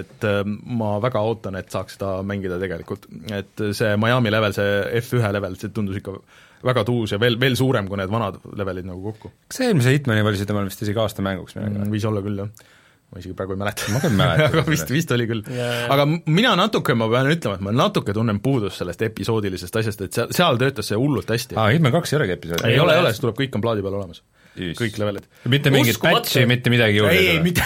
et 0.00 0.24
äh, 0.30 0.40
ma 0.80 0.94
väga 1.04 1.20
ootan, 1.26 1.58
et 1.60 1.68
saaks 1.74 1.98
seda 1.98 2.16
mängida 2.26 2.56
tegelikult. 2.62 3.10
et 3.34 3.66
see 3.76 3.92
Miami 4.00 4.32
level, 4.32 4.56
see 4.56 4.80
F1 5.02 5.36
level, 5.36 5.58
see 5.60 5.74
tundus 5.74 6.00
ikka 6.00 6.16
väga 6.64 6.84
tuus 6.88 7.12
ja 7.12 7.18
veel, 7.20 7.36
veel 7.40 7.58
suurem 7.60 7.90
kui 7.90 7.98
need 8.00 8.12
vanad 8.12 8.38
levelid 8.56 8.88
nagu 8.88 9.02
kokku. 9.10 9.34
kas 9.50 9.60
see 9.60 9.68
eelmise 9.68 9.92
Hitmani 9.98 10.24
valisid 10.24 10.54
omale 10.54 10.70
vist 10.70 10.80
isegi 10.86 11.02
aastamänguks 11.02 11.58
midagi 11.58 11.82
või? 11.82 11.92
võis 11.98 12.08
olla 12.08 12.24
küll, 12.24 12.40
jah. 12.40 12.72
Ma 13.14 13.22
isegi 13.22 13.36
praegu 13.38 13.54
ei 13.54 13.62
mäleta. 13.62 13.88
Ma 13.94 14.02
ka 14.02 14.10
ei 14.10 14.18
mäleta 14.20 14.50
aga 14.50 14.66
vist, 14.68 14.90
vist 14.90 15.14
oli 15.14 15.28
küll. 15.30 15.42
Jaa. 15.54 15.72
aga 15.94 16.06
mina 16.10 16.54
natuke, 16.58 16.96
ma 16.98 17.08
pean 17.12 17.30
ütlema, 17.30 17.58
et 17.60 17.66
ma 17.68 17.74
natuke 17.74 18.14
tunnen 18.16 18.40
puudust 18.44 18.82
sellest 18.82 19.04
episoodilisest 19.06 19.82
asjast, 19.82 20.06
et 20.08 20.18
seal, 20.18 20.32
seal 20.34 20.60
töötas 20.60 20.90
see 20.90 20.98
hullult 20.98 21.30
hästi 21.30 21.58
aa, 21.58 21.70
Hitman 21.74 21.94
kaks 21.94 22.14
ei 22.14 22.20
olegi 22.20 22.38
episoodi? 22.38 22.72
ei 22.72 22.80
ole, 22.82 22.96
ei 22.96 23.04
ole, 23.04 23.12
see 23.14 23.24
tuleb 23.24 23.38
kõik 23.38 23.58
on 23.58 23.64
plaadi 23.64 23.84
peal 23.86 24.00
olemas. 24.00 24.24
Kõik 24.54 24.98
levelid. 25.02 25.24
mitte 25.50 25.70
mingit 25.74 25.96
patch'i, 25.98 26.44
mitte 26.46 26.70
midagi 26.70 27.00
juurde 27.00 27.14
ei, 27.18 27.30
ei 27.34 27.40
mitte, 27.42 27.64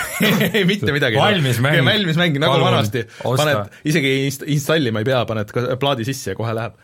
mitte 0.69 0.95
midagi. 0.95 1.19
Valmis 1.21 1.61
mäng. 1.65 1.83
valmis 1.85 2.17
mäng, 2.21 2.39
nagu 2.41 2.61
vanasti. 2.63 3.05
paned, 3.21 3.75
isegi 3.93 4.13
inst-, 4.25 4.47
installima 4.49 5.03
ei 5.05 5.09
pea, 5.11 5.21
paned 5.29 5.53
ka 5.53 5.67
plaadi 5.81 6.09
sisse 6.09 6.33
ja 6.33 6.39
kohe 6.39 6.55
läheb. 6.57 6.79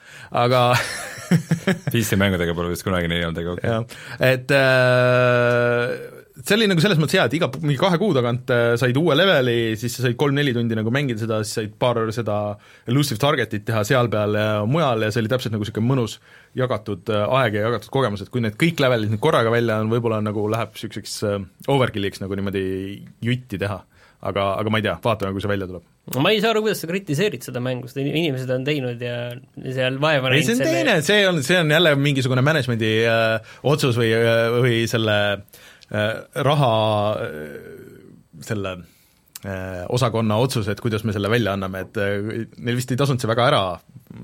aga 0.45 0.67
PC-mängudega 1.93 2.53
pole 2.57 2.75
vist 2.75 2.85
kunagi 2.85 3.09
nii 3.09 3.25
olnud, 3.31 3.41
aga 3.41 3.55
okei 3.55 3.79
okay.. 3.81 4.29
et 4.29 4.53
äh, 4.53 6.14
see 6.45 6.59
oli 6.59 6.67
nagu 6.69 6.83
selles 6.83 6.99
mõttes 7.01 7.17
hea, 7.17 7.25
et 7.29 7.37
iga 7.39 7.49
mingi 7.63 7.79
kahe 7.81 7.99
kuu 8.01 8.13
tagant 8.17 8.51
äh, 8.53 8.75
said 8.81 8.97
uue 9.01 9.17
leveli, 9.17 9.75
siis 9.81 9.97
sa 9.97 10.05
said 10.05 10.17
kolm-neli 10.21 10.53
tundi 10.57 10.77
nagu 10.77 10.93
mängida 10.93 11.23
seda, 11.23 11.41
siis 11.45 11.57
said 11.61 11.73
paar 11.81 12.01
seda 12.15 12.37
elusive 12.91 13.21
target'it 13.23 13.65
teha 13.71 13.85
seal 13.89 14.11
peal 14.13 14.37
ja 14.37 14.49
mujal 14.69 15.07
ja 15.07 15.11
see 15.15 15.25
oli 15.25 15.33
täpselt 15.33 15.57
nagu 15.57 15.65
niisugune 15.65 15.89
mõnus 15.89 16.19
jagatud 16.59 17.09
äh, 17.15 17.25
aeg 17.41 17.59
ja 17.59 17.65
jagatud 17.71 17.95
kogemus, 17.97 18.27
et 18.27 18.33
kui 18.35 18.45
need 18.45 18.61
kõik 18.61 18.85
levelid 18.85 19.15
nüüd 19.15 19.25
korraga 19.25 19.53
välja 19.55 19.81
on, 19.81 19.91
võib-olla 19.93 20.21
nagu 20.25 20.45
läheb 20.53 20.77
niisuguseks 20.77 21.19
äh, 21.31 21.41
overkill'iks 21.73 22.21
nagu 22.25 22.37
niimoodi 22.37 22.65
jutti 23.25 23.61
teha. 23.61 23.81
aga, 24.25 24.45
aga 24.57 24.71
ma 24.73 24.79
ei 24.81 24.85
tea, 24.87 24.95
vaatame, 25.05 25.35
kui 25.37 25.43
see 25.45 25.51
välja 25.51 25.67
tuleb. 25.69 25.83
ma 26.21 26.31
ei 26.33 26.39
saa 26.41 26.55
aru, 26.55 26.63
kuidas 26.65 26.81
sa 26.81 26.89
kritiseerid 26.89 27.45
seda 27.45 27.61
mängu, 27.65 27.89
seda 27.89 28.05
inimesed 28.05 28.53
on 28.53 28.65
teinud 28.65 29.01
ja 29.01 29.19
seal 29.65 29.97
vaeva 30.01 30.33
ei, 30.33 30.45
see 30.45 30.57
on 30.57 30.65
teine, 30.65 30.97
see 31.05 31.29
on, 31.29 31.41
see 31.45 31.61
on 31.61 31.73
jälle 31.73 31.93
mingisugune 31.97 32.45
management'i 32.45 32.99
äh, 33.09 33.55
otsus 33.65 33.97
või, 34.01 34.13
või 34.61 34.83
selle 34.89 35.17
äh, 35.33 35.71
raha 35.95 36.75
äh, 37.23 37.59
selle 38.43 38.77
äh, 39.45 39.85
osakonna 39.89 40.39
otsus, 40.43 40.69
et 40.69 40.81
kuidas 40.81 41.05
me 41.05 41.15
selle 41.15 41.31
välja 41.31 41.55
anname, 41.55 41.85
et 41.87 42.01
äh, 42.01 42.47
neil 42.57 42.79
vist 42.79 42.91
ei 42.91 42.99
tasunud 43.01 43.23
see 43.23 43.31
väga 43.31 43.49
ära 43.53 43.65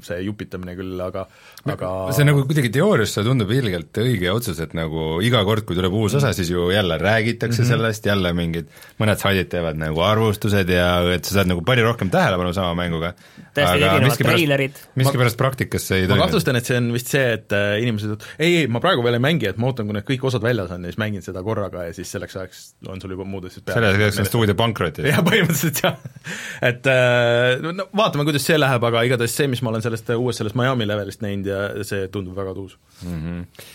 see 0.05 0.21
jupitamine 0.25 0.75
küll, 0.79 0.95
aga, 1.03 1.27
aga 1.71 1.91
see 2.17 2.27
nagu 2.29 2.45
kuidagi 2.49 2.71
teoorias 2.75 3.15
see 3.17 3.25
tundub 3.27 3.51
ilgelt 3.55 4.01
õige 4.03 4.31
otsus, 4.33 4.61
et 4.63 4.75
nagu 4.79 5.19
iga 5.25 5.43
kord, 5.49 5.67
kui 5.69 5.79
tuleb 5.79 5.97
uus 5.97 6.17
osa, 6.21 6.33
siis 6.37 6.53
ju 6.53 6.69
jälle 6.75 6.99
räägitakse 7.01 7.63
mm 7.63 7.67
-hmm. 7.67 7.71
sellest, 7.75 8.07
jälle 8.07 8.33
mingid, 8.37 8.71
mõned 9.01 9.21
saidid 9.23 9.51
teevad 9.51 9.81
nagu 9.81 10.01
arvustused 10.07 10.69
ja 10.71 10.89
et 11.15 11.25
sa 11.25 11.41
saad 11.41 11.51
nagu 11.51 11.65
palju 11.67 11.85
rohkem 11.85 12.11
tähelepanu 12.11 12.53
sama 12.55 12.75
mänguga. 12.75 13.15
täiesti 13.55 13.83
erinevad 13.83 14.19
treilerid. 14.19 14.79
miskipärast 14.95 15.37
praktikas 15.37 15.89
see 15.89 15.99
ei 15.99 16.03
ma 16.07 16.15
toimi. 16.15 16.23
kahtlustan, 16.23 16.57
et 16.57 16.67
see 16.67 16.77
on 16.77 16.93
vist 16.93 17.09
see, 17.09 17.33
et 17.33 17.53
äh, 17.53 17.83
inimesed, 17.83 18.13
et 18.13 18.27
ei, 18.39 18.57
ei, 18.57 18.67
ma 18.67 18.81
praegu 18.81 19.03
veel 19.03 19.19
ei 19.19 19.25
mängi, 19.27 19.49
et 19.49 19.57
ma 19.57 19.67
ootan, 19.67 19.87
kui 19.87 19.99
need 19.99 20.07
kõik 20.07 20.27
osad 20.31 20.43
väljas 20.43 20.71
on 20.71 20.85
ja 20.85 20.93
siis 20.93 20.99
mängin 20.99 21.23
seda 21.23 21.43
korraga 21.43 21.89
ja 21.89 21.93
siis 21.97 22.11
selleks 22.13 22.37
ajaks 22.37 22.63
on 22.89 23.01
sul 23.01 23.11
juba 23.11 23.25
muud 23.25 23.45
asjad 23.51 23.71
selle 23.75 24.05
jaoks 24.05 24.21
on 24.21 24.29
stuudio 24.29 24.55
pankrot 24.59 25.01
ju. 25.01 25.07
jah, 25.13 25.23
põhimõtteliselt 25.27 25.83
jah. 25.85 25.97
et 26.71 26.89
äh, 26.91 27.59
no 27.65 27.89
vaatame, 27.97 28.27
kuidas 28.29 28.47
see 28.47 28.59
läheb, 28.59 28.87
aga 28.91 29.05
igatahes 29.09 29.37
see, 29.37 29.51
mis 29.51 29.63
ma 29.65 29.73
olen 29.73 29.85
sellest 29.85 30.11
uuest, 30.17 30.43
sellest 30.43 30.59
Miami 30.59 30.89
levelist 30.89 31.25
näinud 31.25 31.51
ja 31.51 31.61
see 31.87 32.09
tundub 32.13 32.39
väga 32.39 32.57
tuus 32.57 32.79
mm. 33.03 33.21
-hmm. 33.21 33.69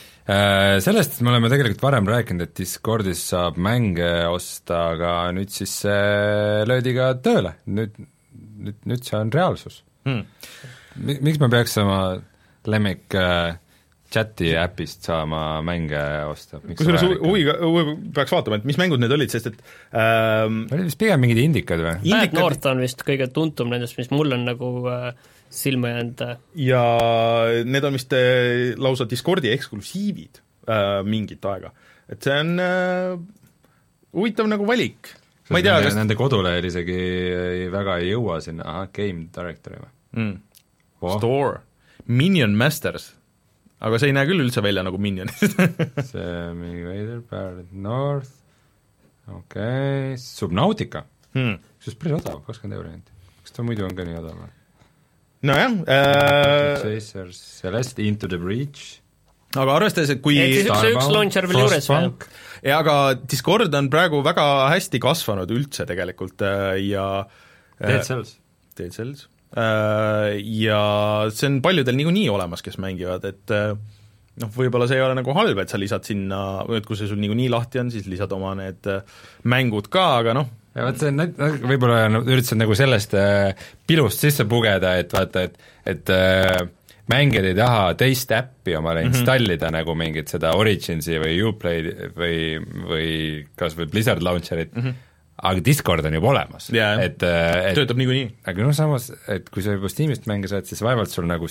Sellest 0.81 1.19
me 1.21 1.29
oleme 1.29 1.51
tegelikult 1.53 1.83
varem 1.83 2.07
rääkinud, 2.09 2.47
et 2.47 2.55
Discordis 2.57 3.19
saab 3.29 3.59
mänge 3.61 4.07
osta, 4.25 4.79
aga 4.95 5.11
nüüd 5.37 5.51
siis 5.53 5.75
see 5.83 6.63
löödi 6.65 6.95
ka 6.97 7.11
tööle, 7.21 7.51
nüüd, 7.69 7.99
nüüd, 8.33 8.79
nüüd 8.89 9.05
see 9.05 9.19
on 9.19 9.29
reaalsus. 9.29 9.83
Mi-, 10.05 11.19
miks 11.21 11.37
me 11.37 11.51
peaks 11.53 11.77
oma 11.77 11.99
lemmik 12.65 13.13
äh, 13.13 13.53
chati 14.13 14.51
äpist 14.59 15.07
saama 15.07 15.61
mänge 15.65 16.01
osta? 16.29 16.59
kusjuures 16.65 17.05
huviga, 17.23 17.55
huvi 17.61 17.95
peaks 18.15 18.33
vaatama, 18.35 18.59
et 18.61 18.67
mis 18.69 18.79
mängud 18.79 19.01
need 19.01 19.13
olid, 19.15 19.31
sest 19.33 19.49
et 19.51 19.57
ähm, 19.91 20.65
olid 20.69 20.89
vist 20.89 20.99
pigem 21.01 21.23
mingid 21.23 21.41
indikad 21.41 21.83
või? 21.83 21.95
Bad 22.13 22.35
North 22.37 22.69
on 22.71 22.83
vist 22.83 23.01
kõige 23.07 23.27
tuntum 23.33 23.73
nendest, 23.73 23.97
mis 23.99 24.11
mul 24.13 24.35
on 24.37 24.45
nagu 24.47 24.71
äh, 24.91 25.09
silma 25.55 25.93
jäänud. 25.93 26.23
ja 26.59 26.85
need 27.65 27.87
on 27.87 27.97
vist 27.97 28.13
äh, 28.15 28.73
lausa 28.77 29.09
Discordi 29.09 29.51
eksklusiivid 29.53 30.41
äh, 30.69 31.01
mingit 31.07 31.45
aega. 31.45 31.73
et 32.09 32.23
see 32.23 32.39
on 32.39 32.55
äh, 32.61 33.17
huvitav 34.15 34.49
nagu 34.51 34.67
valik. 34.67 35.11
ma 35.49 35.61
ei 35.61 35.67
tea, 35.67 35.77
kas 35.83 35.97
nende 35.97 36.17
kodulehel 36.19 36.69
isegi 36.71 36.95
ei, 36.95 37.67
väga 37.73 37.99
ei 38.01 38.13
jõua 38.13 38.39
sinna, 38.43 38.67
ahah, 38.71 38.89
Game 38.95 39.27
Directory 39.33 39.81
või 39.81 39.93
mm.? 40.21 40.41
Oh. 41.05 41.17
Store, 41.19 41.59
Minion 42.07 42.55
Masters, 42.57 43.11
aga 43.83 43.99
see 43.99 44.11
ei 44.11 44.15
näe 44.15 44.27
küll 44.29 44.45
üldse 44.45 44.63
välja 44.65 44.83
nagu 44.85 44.99
Minion 45.01 45.31
see 46.11 46.27
mingi 46.57 46.85
veider, 46.87 47.21
Bad 47.29 47.71
North, 47.71 48.33
okei 49.27 49.39
okay., 49.39 50.19
Subnautica 50.21 51.05
hmm., 51.35 51.57
kusjuures 51.79 52.01
päris 52.01 52.19
odav, 52.21 52.43
kakskümmend 52.47 52.79
euri 52.79 52.93
ainult. 52.93 53.15
kas 53.43 53.57
ta 53.57 53.65
muidu 53.67 53.87
on 53.87 53.97
ka 53.97 54.07
nii 54.07 54.19
odav 54.21 54.37
või? 54.43 54.53
nojah 55.45 55.81
äh... 55.91 56.69
Chasers, 56.83 57.41
Celeste, 57.61 58.05
Into 58.05 58.31
the 58.31 58.39
Breach 58.41 59.01
aga 59.55 59.77
arvestades, 59.79 60.11
et 60.15 60.23
kui 60.23 60.39
et 60.39 60.51
siis 60.51 60.69
üks, 60.69 60.89
üks 60.95 61.11
launcher 61.13 61.47
veel 61.49 61.61
juures 61.63 61.89
veel. 61.91 62.09
jaa, 62.65 62.79
aga 62.79 62.97
Discord 63.21 63.75
on 63.79 63.91
praegu 63.93 64.19
väga 64.25 64.47
hästi 64.73 65.01
kasvanud 65.03 65.51
üldse 65.55 65.87
tegelikult 65.87 66.43
äh, 66.45 66.75
ja 66.89 67.05
Dead 67.79 68.03
Cells. 68.07 68.37
Dead 68.77 68.95
Cells. 68.95 69.27
Äh, 69.55 70.35
ja 70.59 70.79
see 71.31 71.51
on 71.51 71.61
paljudel 71.63 71.95
niikuinii 71.95 72.27
olemas, 72.33 72.63
kes 72.65 72.79
mängivad, 72.83 73.23
et 73.29 73.55
äh, 73.55 73.71
noh, 74.41 74.51
võib-olla 74.51 74.87
see 74.89 74.99
ei 74.99 75.05
ole 75.05 75.15
nagu 75.15 75.35
halb, 75.37 75.61
et 75.63 75.71
sa 75.71 75.79
lisad 75.79 76.03
sinna, 76.07 76.39
et 76.75 76.87
kui 76.87 76.99
see 76.99 77.07
sul 77.07 77.21
niikuinii 77.23 77.47
lahti 77.53 77.79
on, 77.79 77.91
siis 77.93 78.09
lisad 78.11 78.33
oma 78.35 78.51
need 78.59 78.89
mängud 79.47 79.87
ka, 79.93 80.07
aga 80.19 80.35
noh, 80.35 80.49
ja 80.75 80.87
vot 80.87 80.99
see 80.99 81.13
on, 81.13 81.23
võib-olla 81.71 82.07
no, 82.11 82.23
üritasid 82.27 82.59
nagu 82.59 82.75
sellest 82.77 83.15
äh, 83.19 83.67
pilust 83.87 84.25
sisse 84.25 84.47
pugeda, 84.49 84.97
et 84.99 85.15
vaata, 85.15 85.45
et, 85.47 85.71
et 85.87 86.11
äh, 86.11 86.65
mängijad 87.11 87.47
ei 87.47 87.55
taha 87.57 87.89
teist 87.99 88.31
äppi 88.35 88.75
omale 88.75 89.03
mm 89.03 89.07
-hmm. 89.07 89.15
installida 89.19 89.71
nagu 89.71 89.95
mingit 89.95 90.27
seda 90.31 90.55
Originsi 90.57 91.19
või 91.21 91.41
Uplay'd 91.47 91.91
või, 92.17 92.37
või 92.91 93.09
kas 93.55 93.77
või 93.77 93.89
Blizzard 93.91 94.23
Launcherit 94.25 94.75
mm, 94.75 94.81
-hmm. 94.81 94.93
Aga 95.49 95.63
Discord 95.65 96.05
on 96.07 96.17
juba 96.17 96.31
olemas 96.33 96.69
yeah,, 96.73 96.99
et, 97.03 97.23
et 97.23 97.77
töötab 97.77 97.99
niikuinii. 98.01 98.29
aga 98.51 98.65
noh, 98.65 98.75
samas, 98.75 99.09
et 99.31 99.49
kui 99.53 99.65
sa 99.65 99.75
juba 99.75 99.91
Steamist 99.91 100.29
mänge 100.31 100.51
saad, 100.51 100.67
siis 100.69 100.81
vaevalt 100.85 101.13
sul 101.13 101.27
nagu, 101.29 101.49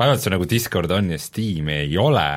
vaevalt 0.00 0.24
sul 0.24 0.34
nagu 0.36 0.48
Discord 0.48 0.92
on 0.94 1.12
ja 1.14 1.20
Steam'i 1.22 1.82
ei 1.84 1.98
ole 2.00 2.28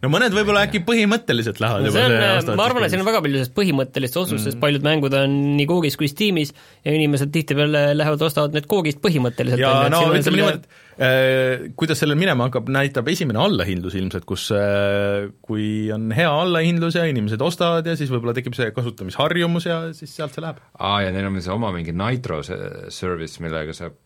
no 0.00 0.10
mõned 0.12 0.34
võib-olla 0.34 0.64
äkki 0.66 0.80
põhimõtteliselt 0.86 1.60
lähevad 1.60 1.84
no 1.84 1.90
juba 1.90 2.02
see 2.02 2.50
on, 2.50 2.58
ma 2.58 2.66
arvan, 2.66 2.84
et 2.86 2.92
siin 2.92 3.02
on 3.02 3.08
väga 3.08 3.20
palju 3.24 3.36
sellist 3.36 3.54
põhimõttelist 3.56 4.16
otsust 4.16 4.38
mm., 4.38 4.44
sest 4.48 4.60
paljud 4.62 4.84
mängud 4.86 5.16
on 5.16 5.34
nii 5.58 5.66
Googis 5.68 5.98
kui 6.00 6.08
Steamis 6.10 6.54
ja 6.86 6.94
inimesed 6.96 7.32
tihtipeale 7.34 7.82
lähevad, 7.98 8.24
ostavad 8.24 8.56
need 8.56 8.68
Googist 8.70 9.02
põhimõtteliselt. 9.04 9.60
ja 9.60 9.90
no 9.92 10.04
ütleme 10.06 10.22
selle... 10.24 10.40
niimoodi, 10.40 10.62
et 10.62 11.04
äh, 11.08 11.66
kuidas 11.80 12.00
sellel 12.00 12.18
minema 12.20 12.48
hakkab, 12.48 12.72
näitab 12.72 13.10
esimene 13.12 13.42
allahindlus 13.42 13.98
ilmselt, 14.00 14.24
kus 14.28 14.48
äh, 14.56 15.28
kui 15.44 15.68
on 15.94 16.08
hea 16.16 16.30
allahindlus 16.32 16.96
ja 16.96 17.04
inimesed 17.10 17.44
ostavad 17.44 17.88
ja 17.88 17.96
siis 18.00 18.12
võib-olla 18.12 18.36
tekib 18.36 18.56
see 18.56 18.72
kasutamisharjumus 18.76 19.68
ja 19.68 19.82
siis 19.96 20.16
sealt 20.16 20.36
see 20.36 20.46
läheb. 20.46 20.64
aa, 20.80 20.96
ja 21.04 21.12
neil 21.12 21.28
on 21.28 21.40
see 21.44 21.52
oma 21.52 21.74
mingi 21.76 21.92
Nitro 21.96 22.40
service, 22.46 23.36
millega 23.44 23.76
saab 23.76 24.00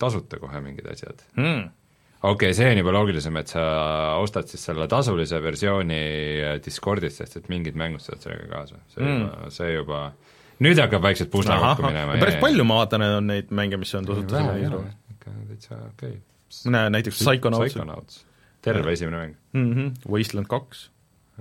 tasuta 0.00 0.38
kohe 0.40 0.62
mingid 0.64 0.86
asjad 0.94 1.26
mm 1.34 1.68
okei 2.20 2.50
okay,, 2.50 2.56
see 2.56 2.68
on 2.68 2.80
juba 2.80 2.92
loogilisem, 2.94 3.36
et 3.40 3.52
sa 3.52 3.62
ostad 4.20 4.48
siis 4.50 4.64
selle 4.68 4.88
tasulise 4.90 5.40
versiooni 5.42 6.00
Discordist, 6.64 7.22
sest 7.22 7.38
et 7.40 7.48
mingid 7.52 7.78
mängud 7.80 8.02
saavad 8.04 8.26
sellega 8.26 8.48
kaasa, 8.50 8.80
see 8.92 9.04
mm. 9.04 9.22
juba, 9.22 9.52
see 9.56 9.70
juba 9.72 10.00
nüüd 10.60 10.80
hakkab 10.82 11.04
vaikselt 11.06 11.30
pusle 11.32 11.56
kokku 11.62 11.86
minema. 11.88 12.18
päris 12.20 12.40
palju 12.42 12.66
ma 12.68 12.82
vaatan, 12.82 13.06
on 13.20 13.30
neid 13.32 13.54
mänge, 13.56 13.80
mis 13.80 13.94
on 13.96 14.08
tasuta 14.08 14.42
sellega 14.42 14.82
ikka 15.14 15.36
täitsa 15.52 15.78
okei 15.78 16.18
okay.. 16.18 16.18
mõne 16.66 16.84
näiteks 16.96 17.22
Psychonauts. 17.22 17.72
Psychonauts, 17.72 18.20
terve 18.64 18.96
esimene 18.96 19.22
mäng 19.22 19.34
mm. 19.56 19.72
-hmm. 19.72 20.12
Wasteland 20.12 20.50
kaks. 20.50 20.88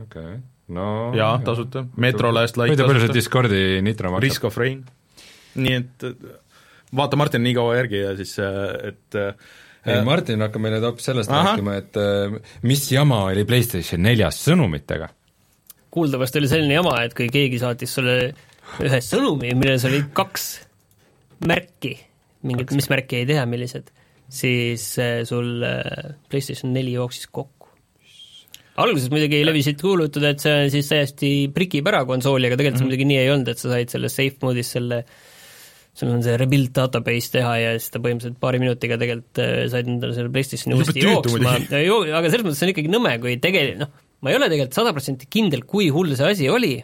okei 0.02 0.24
okay., 0.24 0.42
no 0.76 1.12
jaa, 1.18 1.38
tasuta, 1.44 1.86
Metro 1.98 2.34
Last 2.34 2.58
Light 2.58 2.78
tasuta. 2.78 2.94
palju 2.94 3.08
see 3.08 3.18
Discordi 3.20 3.63
nitro 3.82 4.12
maksab? 4.12 4.30
Risk 4.30 4.44
of 4.48 4.58
Rain. 4.58 4.86
nii 5.56 5.76
et 5.76 6.12
vaata 6.96 7.20
Martin 7.20 7.44
nii 7.44 7.58
kaua 7.58 7.76
järgi 7.76 8.06
ja 8.06 8.15
siis, 8.18 8.38
et 8.39 9.18
ei, 9.89 10.06
Martin 10.08 10.43
hakkab 10.45 10.63
meile 10.63 10.82
hoopis 10.84 11.10
sellest 11.10 11.32
Aha. 11.32 11.54
rääkima, 11.54 11.78
et 11.82 11.99
äh, 11.99 12.36
mis 12.67 12.86
jama 12.91 13.23
oli 13.30 13.45
PlayStation 13.49 14.04
neljas 14.06 14.41
sõnumitega. 14.47 15.10
kuuldavasti 15.93 16.41
oli 16.41 16.52
selline 16.52 16.78
jama, 16.78 16.97
et 17.06 17.15
kui 17.17 17.30
keegi 17.34 17.62
saatis 17.62 17.95
sulle 17.97 18.17
ühe 18.86 18.99
sõnumi, 19.04 19.54
milles 19.58 19.86
oli 19.89 20.04
kaks 20.15 20.49
märki, 21.49 21.95
mingit, 22.45 22.75
mis 22.78 22.89
märki 22.91 23.21
ei 23.21 23.30
tea, 23.30 23.45
millised, 23.49 23.89
siis 24.30 24.91
äh, 25.02 25.23
sul 25.30 25.63
äh, 25.65 26.13
PlayStation 26.30 26.75
neli 26.75 26.93
jooksis 26.97 27.32
kokku. 27.32 27.71
alguses 28.80 29.10
muidugi 29.12 29.41
levisid 29.43 29.82
kuulutud, 29.82 30.23
et 30.23 30.39
see 30.39 30.54
on 30.54 30.69
siis 30.71 30.93
täiesti 30.93 31.34
prikib 31.56 31.89
ära 31.91 32.06
konsooli, 32.08 32.47
aga 32.47 32.60
tegelikult 32.60 32.80
see 32.80 32.86
mm 32.86 32.93
-hmm. 32.93 32.95
muidugi 32.95 33.10
nii 33.10 33.19
ei 33.25 33.34
olnud, 33.34 33.52
et 33.52 33.60
sa 33.60 33.73
said 33.73 33.91
selles 33.91 34.15
safe 34.15 34.39
mode'is 34.45 34.71
selle 34.78 35.04
äh, 35.04 35.28
sul 35.99 36.12
on 36.15 36.23
see 36.23 36.38
rebuild 36.39 36.71
database 36.75 37.33
teha 37.33 37.55
ja 37.59 37.71
siis 37.75 37.91
ta 37.93 38.01
põhimõtteliselt 38.03 38.39
paari 38.41 38.62
minutiga 38.62 38.97
tegelikult 39.01 39.41
äh, 39.43 39.65
said 39.71 39.89
endale 39.91 40.15
selle 40.15 40.31
PlayStationi 40.33 40.77
uuesti 40.77 41.03
jooksma, 41.03 41.55
aga 42.19 42.31
selles 42.31 42.45
mõttes 42.47 42.63
on 42.65 42.73
ikkagi 42.73 42.91
nõme, 42.93 43.15
kui 43.23 43.35
tegelikult 43.43 43.83
noh, 43.83 43.93
ma 44.23 44.31
ei 44.31 44.39
ole 44.39 44.49
tegelikult 44.51 44.79
sada 44.79 44.93
protsenti 44.95 45.29
kindel, 45.31 45.65
kui 45.69 45.89
hull 45.93 46.15
see 46.19 46.35
asi 46.35 46.51
oli 46.51 46.77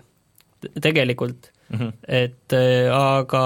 tegelikult. 0.82 1.52
Mm, 1.66 1.80
-hmm. 1.80 1.92
et 2.06 2.54
äh, 2.54 2.92
aga, 2.94 3.40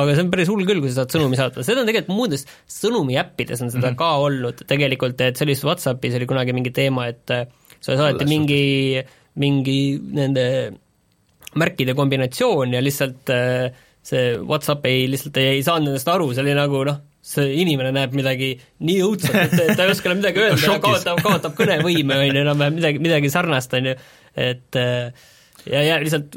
aga 0.00 0.14
see 0.14 0.22
on 0.24 0.30
päris 0.32 0.48
hull 0.48 0.64
küll, 0.64 0.80
kui 0.80 0.88
sa 0.88 1.02
saad 1.02 1.12
sõnumi 1.12 1.36
saata, 1.36 1.64
seda 1.66 1.82
on 1.82 1.90
tegelikult 1.90 2.16
muudes 2.16 2.46
sõnumiäppides 2.72 3.60
on 3.60 3.68
seda 3.74 3.90
mm 3.90 3.92
-hmm. 3.92 3.98
ka 4.00 4.08
olnud 4.24 4.62
tegelikult, 4.70 5.20
et 5.20 5.36
see 5.36 5.44
oli 5.44 5.52
just 5.52 5.66
Whatsappis 5.68 6.16
oli 6.16 6.28
kunagi 6.30 6.54
mingi 6.56 6.72
teema, 6.72 7.10
et 7.12 7.34
äh, 7.36 7.44
sa 7.76 7.98
saadeti 7.98 8.24
mingi, 8.24 9.04
mingi 9.36 10.00
nende 10.00 10.46
märkide 11.60 11.92
kombinatsioon 11.98 12.72
ja 12.72 12.80
lihtsalt 12.80 13.28
äh, 13.36 13.68
see 14.06 14.34
Whatsapp 14.38 14.86
ei, 14.88 15.06
lihtsalt 15.10 15.36
ei, 15.40 15.56
ei 15.56 15.64
saanud 15.66 15.92
endast 15.92 16.08
aru, 16.10 16.30
see 16.34 16.44
oli 16.44 16.54
nagu 16.56 16.84
noh, 16.88 17.00
see 17.20 17.50
inimene 17.60 17.92
näeb 17.94 18.14
midagi 18.16 18.54
nii 18.86 19.02
õudset, 19.04 19.58
et 19.58 19.74
ta 19.76 19.84
ei 19.84 19.92
oska 19.92 20.08
enam 20.10 20.22
midagi 20.22 20.44
öelda 20.44 20.60
ja 20.66 20.78
kaotab, 20.82 21.20
kaotab 21.24 21.58
kõnevõime, 21.58 22.16
on 22.16 22.30
ju, 22.30 22.44
enam-vähem 22.44 22.78
midagi, 22.80 23.02
midagi 23.02 23.32
sarnast, 23.32 23.76
on 23.76 23.92
ju, 23.92 23.98
et 24.40 24.80
ja, 25.68 25.82
ja 25.84 25.98
lihtsalt 26.00 26.36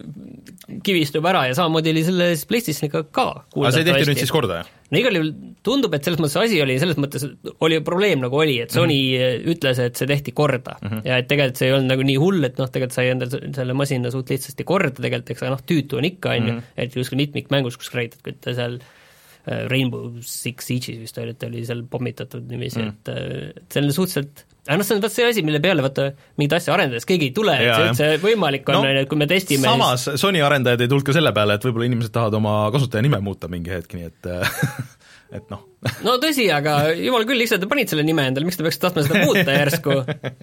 kivistub 0.84 1.26
ära 1.28 1.46
ja 1.50 1.56
samamoodi 1.58 1.92
oli 1.94 2.04
selle 2.08 2.30
PlayStationiga 2.50 3.04
ka 3.14 3.26
aga 3.44 3.72
see 3.76 3.86
tehti 3.88 4.08
nüüd 4.10 4.22
siis 4.22 4.34
korda, 4.34 4.62
jah? 4.62 4.72
no 4.94 5.00
igal 5.00 5.18
juhul 5.18 5.32
tundub, 5.66 5.96
et 5.98 6.08
selles 6.08 6.22
mõttes 6.22 6.38
asi 6.40 6.60
oli, 6.64 6.78
selles 6.82 7.00
mõttes 7.02 7.26
oli 7.66 7.80
probleem 7.86 8.24
nagu 8.24 8.40
oli, 8.40 8.60
et 8.64 8.74
Sony 8.74 8.98
mm 9.00 9.22
-hmm. 9.22 9.54
ütles, 9.56 9.82
et 9.84 10.00
see 10.00 10.10
tehti 10.10 10.34
korda 10.36 10.78
mm 10.80 10.90
-hmm. 10.90 11.06
ja 11.10 11.20
et 11.22 11.28
tegelikult 11.28 11.62
see 11.62 11.70
ei 11.70 11.76
olnud 11.78 11.92
nagu 11.94 12.08
nii 12.10 12.18
hull, 12.22 12.44
et 12.48 12.60
noh, 12.62 12.72
tegelikult 12.72 12.98
sai 12.98 13.12
endale 13.14 13.54
selle 13.56 13.78
masina 13.78 14.12
suht 14.14 14.34
lihtsasti 14.34 14.64
korda 14.64 14.96
tegelikult, 15.00 15.32
eks 15.36 15.44
aga 15.44 15.56
noh, 15.56 15.64
tüütu 15.72 16.00
on 16.00 16.10
ikka, 16.10 16.36
on 16.38 16.48
ju, 16.48 16.54
mhm. 16.54 16.64
et 16.78 16.94
kuskil 16.94 17.22
mitmikmängus, 17.24 17.78
kus 17.78 17.94
räägid, 17.94 18.20
et 18.20 18.24
kui 18.24 18.38
ta 18.40 18.56
seal 18.56 18.80
äh, 18.80 19.68
Rainbow 19.68 20.20
Six 20.22 20.70
Siege'is 20.70 21.00
vist 21.00 21.18
oli, 21.18 21.36
et 21.36 21.44
oli 21.44 21.66
seal 21.66 21.84
pommitatud 21.90 22.48
niiviisi 22.50 22.80
mm., 22.80 22.90
et 22.90 23.14
äh, 23.14 23.52
et 23.58 23.68
see 23.74 23.84
on 23.84 23.92
suhteliselt 23.92 24.46
aga 24.68 24.80
noh, 24.80 24.88
see 24.88 24.96
on 24.96 25.04
vot 25.04 25.12
see 25.12 25.28
asi, 25.28 25.44
mille 25.46 25.60
peale 25.64 25.84
vaata 25.84 26.10
mingit 26.40 26.56
asja 26.60 26.74
arendades 26.76 27.08
keegi 27.08 27.30
ei 27.30 27.36
tule, 27.36 27.56
et 27.60 27.74
see 27.74 27.90
üldse 27.90 28.10
võimalik 28.24 28.70
on, 28.72 28.80
No, 28.80 28.88
on 28.88 28.96
ju, 28.96 29.04
et 29.04 29.12
kui 29.12 29.20
me 29.20 29.28
testime 29.30 29.68
samas 29.68 30.08
Sony 30.22 30.44
arendajad 30.46 30.86
ei 30.86 30.92
tulnud 30.92 31.08
ka 31.08 31.16
selle 31.16 31.34
peale, 31.36 31.58
et 31.60 31.68
võib-olla 31.68 31.90
inimesed 31.90 32.14
tahavad 32.16 32.40
oma 32.40 32.56
kasutajanime 32.76 33.20
muuta 33.26 33.52
mingi 33.52 33.74
hetk, 33.74 33.98
nii 34.00 34.08
et 34.08 34.32
et 35.38 35.52
noh, 35.52 35.66
no 36.06 36.16
tõsi, 36.24 36.48
aga 36.54 36.94
jumal 36.96 37.28
küll, 37.28 37.42
lihtsalt 37.44 37.68
panid 37.72 37.92
selle 37.92 38.06
nime 38.08 38.28
endale, 38.30 38.48
miks 38.48 38.60
te 38.60 38.66
peaksite 38.66 38.88
tahtma 38.88 39.06
seda 39.08 39.26
muuta 39.26 39.58
järsku? 39.58 40.00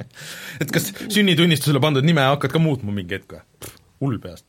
et 0.63 0.75
kas 0.75 0.91
sünnitunnistusele 1.07 1.83
pandud 1.83 2.05
nime 2.07 2.25
hakkad 2.29 2.53
ka 2.57 2.63
muutma 2.63 2.93
mingi 2.97 3.17
hetk 3.17 3.39
või? 3.39 3.73
hull 4.01 4.21
peast. 4.21 4.47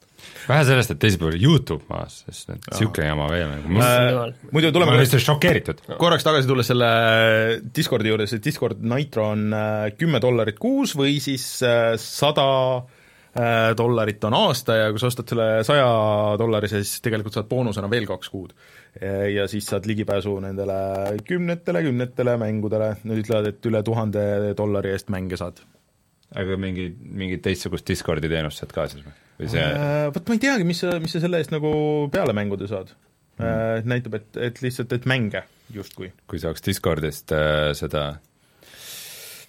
Vähe 0.48 0.63
sellest, 0.67 0.94
et 0.94 1.02
teisel 1.02 1.22
pool 1.22 1.38
YouTube 1.38 1.86
maas, 1.89 2.22
sest 2.28 2.50
et 2.54 2.72
niisugune 2.72 3.08
jama 3.08 3.28
veel 3.32 3.50
nagu 3.52 3.72
Äh, 3.82 4.13
ma 4.15 4.54
muidu 4.56 4.72
tuleme 4.74 4.94
olen 4.94 5.04
lihtsalt 5.04 5.26
šokeeritud. 5.26 5.84
korraks 6.00 6.26
tagasi 6.26 6.50
tulles 6.50 6.70
selle 6.72 6.89
Discordi 7.76 8.12
juures, 8.12 8.34
et 8.36 8.46
Discord 8.46 8.82
Nitro 8.82 9.30
on 9.36 9.52
äh, 9.54 9.91
kümme 9.98 10.22
dollarit 10.24 10.60
kuus 10.62 10.96
või 10.98 11.20
siis 11.24 11.46
äh, 11.65 11.94
sada 12.02 12.46
äh, 12.78 13.72
dollarit 13.78 14.24
on 14.28 14.38
aasta 14.38 14.78
ja 14.80 14.91
kui 14.91 15.02
sa 15.02 15.12
ostad 15.12 15.32
selle 15.32 15.50
saja 15.67 15.89
dollarise, 16.41 16.84
siis 16.84 17.04
tegelikult 17.06 17.38
saad 17.38 17.50
boonusena 17.52 17.89
veel 17.91 18.08
kaks 18.10 18.32
kuud. 18.32 18.56
ja 19.36 19.46
siis 19.48 19.70
saad 19.72 19.86
ligipääsu 19.88 20.34
nendele 20.44 21.17
kümnetele, 21.24 21.80
kümnetele 21.86 22.34
mängudele, 22.38 22.89
nad 23.08 23.22
ütlevad, 23.22 23.48
et 23.54 23.70
üle 23.70 23.80
tuhande 23.88 24.24
dollari 24.58 24.91
eest 24.91 25.08
mänge 25.10 25.39
saad. 25.39 25.63
aga 26.36 26.58
mingi, 26.60 26.91
mingit 27.00 27.41
teistsugust 27.46 27.88
Discordi 27.88 28.30
teenust 28.32 28.60
saad 28.60 28.76
ka 28.76 28.89
siis 28.91 29.06
või? 29.06 29.15
Või 29.41 29.49
see 29.51 29.63
Äh, 29.67 30.08
Vot 30.15 30.27
ma 30.30 30.38
ei 30.38 30.43
teagi, 30.47 30.67
mis 30.67 30.80
sa, 30.84 30.95
mis 31.04 31.13
sa 31.15 31.21
selle 31.23 31.41
eest 31.41 31.51
nagu 31.54 31.71
peale 32.13 32.34
mänguda 32.38 32.69
saad 32.71 32.93
Mm. 33.41 33.47
äh,. 33.47 33.86
Näitab, 33.88 34.13
et, 34.19 34.38
et 34.38 34.60
lihtsalt, 34.62 34.91
et 34.93 35.06
mänge 35.10 35.39
justkui. 35.73 36.12
kui 36.30 36.38
saaks 36.39 36.62
Discordist 36.65 37.32
äh, 37.34 37.71
seda 37.73 38.19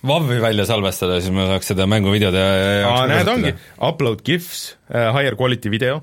Vavi 0.07 0.38
välja 0.42 0.64
salvestada, 0.66 1.18
siis 1.20 1.35
ma 1.35 1.44
saaks 1.50 1.68
seda 1.72 1.85
mänguvideode 1.90 2.40
aa, 2.88 3.02
näed, 3.11 3.28
ongi, 3.28 3.52
upload 3.83 4.22
GIFs 4.26 4.62
äh,, 4.88 5.11
higher 5.14 5.37
quality 5.38 5.70
video 5.70 6.00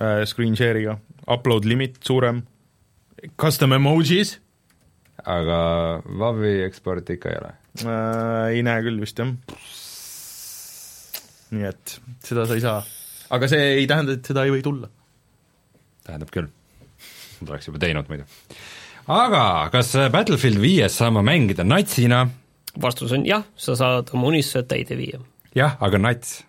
äh, 0.00 0.24
screen 0.28 0.56
share'iga, 0.58 0.96
upload 1.30 1.68
limit 1.68 2.00
suurem, 2.04 2.42
custom 3.40 3.76
emojis 3.78 4.38
aga 5.24 5.60
Vavi 6.20 6.56
eksporti 6.66 7.16
ikka 7.20 7.30
ei 7.32 7.38
ole. 7.44 7.52
äh,, 7.84 8.46
ei 8.56 8.64
näe 8.66 8.82
küll 8.88 9.00
vist 9.04 9.20
jah. 9.22 9.30
nii 11.54 11.68
et 11.68 11.96
seda 12.24 12.44
sa 12.48 12.56
ei 12.58 12.64
saa. 12.64 12.80
Aga 13.30 13.50
see 13.50 13.70
ei 13.78 13.86
tähenda, 13.90 14.18
et 14.18 14.26
seda 14.26 14.44
ei 14.46 14.54
või 14.54 14.64
tulla. 14.64 14.90
tähendab 16.06 16.34
küll. 16.34 16.50
Nad 17.40 17.54
oleks 17.54 17.70
juba 17.70 17.80
teinud 17.82 18.10
muidu. 18.10 18.26
aga 19.10 19.44
kas 19.72 19.94
Battlefield 20.12 20.60
viies 20.62 20.98
saan 21.00 21.16
ma 21.16 21.24
mängida 21.26 21.66
natsina? 21.66 22.26
vastus 22.78 23.12
on 23.16 23.26
jah, 23.26 23.44
sa 23.58 23.74
saad 23.78 24.12
oma 24.14 24.30
unistused 24.30 24.68
täide 24.70 24.98
viia. 24.98 25.20
jah, 25.56 25.76
aga 25.82 25.98
nats, 25.98 26.40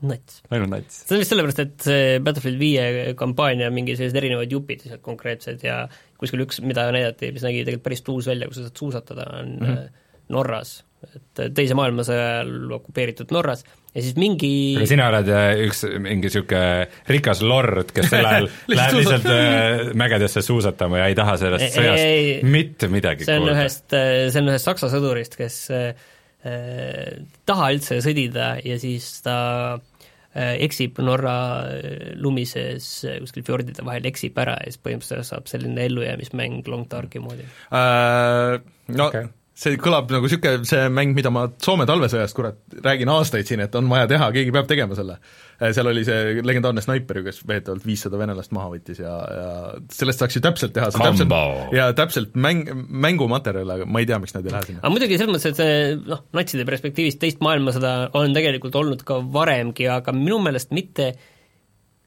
nats. 0.00 0.40
ainult 0.50 0.72
nats. 0.72 1.02
see 1.06 1.16
on 1.16 1.22
vist 1.22 1.34
sellepärast, 1.34 1.64
et 1.64 1.88
see 1.88 2.20
Battlefield 2.24 2.60
viie 2.60 3.16
kampaania 3.18 3.70
mingi 3.74 3.96
sellised 3.98 4.20
erinevad 4.22 4.52
jupid 4.52 4.84
lihtsalt 4.84 5.04
konkreetsed 5.04 5.66
ja 5.66 5.82
kuskil 6.20 6.44
üks, 6.46 6.62
mida 6.64 6.86
näidati, 6.94 7.32
mis 7.34 7.44
nägi 7.44 7.64
tegelikult 7.64 7.88
päris 7.88 8.06
tuus 8.06 8.30
välja, 8.30 8.48
kus 8.48 8.60
sa 8.60 8.68
saad 8.68 8.84
suusatada, 8.84 9.28
on 9.40 9.52
mm 9.58 9.66
-hmm. 9.66 10.00
Norras. 10.32 10.82
et 11.02 11.54
Teise 11.54 11.74
maailmasõja 11.74 12.26
ajal 12.28 12.76
okupeeritud 12.78 13.32
Norras 13.34 13.64
ja 13.92 14.00
siis 14.00 14.16
mingi 14.16 14.50
aga 14.78 14.86
sina 14.88 15.08
oled 15.10 15.28
äh, 15.28 15.48
üks 15.66 15.82
mingi 15.90 16.28
niisugune 16.28 16.86
rikas 17.10 17.42
lord, 17.44 17.92
kes 17.92 18.08
sel 18.12 18.28
ajal 18.28 18.48
läheb 18.78 18.98
lihtsalt 19.00 19.28
äh, 19.32 19.84
mägedesse 19.98 20.44
suusatama 20.46 21.02
ja 21.02 21.10
ei 21.12 21.18
taha 21.18 21.36
sellest 21.40 21.68
Ei, 21.68 21.74
sõjast 21.76 22.06
ei, 22.06 22.34
mitte 22.46 22.88
midagi 22.92 23.28
see 23.28 23.36
on 23.36 23.46
kuulda. 23.46 23.58
ühest, 23.58 23.86
see 23.92 24.42
on 24.42 24.52
ühest 24.54 24.70
saksa 24.70 24.92
sõdurist, 24.94 25.36
kes 25.40 25.58
äh, 25.74 26.04
äh, 26.48 27.18
taha 27.48 27.72
üldse 27.74 28.00
sõdida 28.04 28.54
ja 28.64 28.78
siis 28.80 29.10
ta 29.26 29.36
äh, 29.76 30.54
eksib 30.64 31.02
Norra 31.04 31.36
äh, 31.68 32.14
lumises 32.16 32.88
äh, 33.04 33.18
kuskil 33.26 33.44
fjordide 33.44 33.84
vahel, 33.84 34.08
eksib 34.08 34.38
ära 34.40 34.56
ja 34.62 34.72
siis 34.72 34.80
põhimõtteliselt 34.80 35.28
saab 35.34 35.52
selline 35.52 35.84
ellujäämismäng 35.90 36.64
Long 36.72 36.88
Darki 36.90 37.20
moodi. 37.20 37.44
Äh, 37.68 38.56
no 38.96 39.10
okay. 39.10 39.28
See 39.52 39.76
kõlab 39.80 40.08
nagu 40.12 40.24
niisugune 40.24 40.64
see 40.68 40.86
mäng, 40.92 41.12
mida 41.16 41.30
ma 41.32 41.44
Soome 41.62 41.84
talvesõjast 41.88 42.36
kurat 42.36 42.76
räägin 42.84 43.10
aastaid 43.12 43.48
siin, 43.48 43.60
et 43.64 43.74
on 43.76 43.88
vaja 43.90 44.06
teha, 44.08 44.30
keegi 44.32 44.52
peab 44.54 44.68
tegema 44.70 44.96
selle. 44.96 45.18
seal 45.60 45.90
oli 45.90 46.04
see 46.08 46.44
legendaarne 46.46 46.84
snaiper 46.84 47.20
ju, 47.20 47.24
kes 47.26 47.42
veetavalt 47.48 47.84
viissada 47.86 48.20
venelast 48.20 48.54
maha 48.56 48.70
võttis 48.72 49.02
ja, 49.02 49.12
ja 49.12 49.50
sellest 49.92 50.24
saaks 50.24 50.38
ju 50.38 50.42
täpselt 50.44 50.72
teha, 50.76 50.88
see 50.90 51.04
täpselt 51.04 51.28
Combo. 51.28 51.68
ja 51.76 51.90
täpselt 51.96 52.32
mäng, 52.32 52.64
mängumaterjal, 52.88 53.74
aga 53.76 53.88
ma 53.88 54.00
ei 54.02 54.08
tea, 54.08 54.20
miks 54.22 54.32
nad 54.36 54.48
ei 54.48 54.56
lähe 54.56 54.70
sinna. 54.70 54.80
aga 54.82 54.94
muidugi 54.94 55.20
selles 55.20 55.36
mõttes, 55.36 55.52
et 55.52 55.60
see 55.60 56.00
noh, 56.00 56.24
natside 56.38 56.66
perspektiivist 56.68 57.20
teist 57.20 57.44
maailmasõda 57.44 57.92
on 58.18 58.32
tegelikult 58.36 58.80
olnud 58.80 59.04
ka 59.06 59.20
varemgi, 59.36 59.90
aga 59.92 60.16
minu 60.16 60.40
meelest 60.46 60.72
mitte 60.72 61.12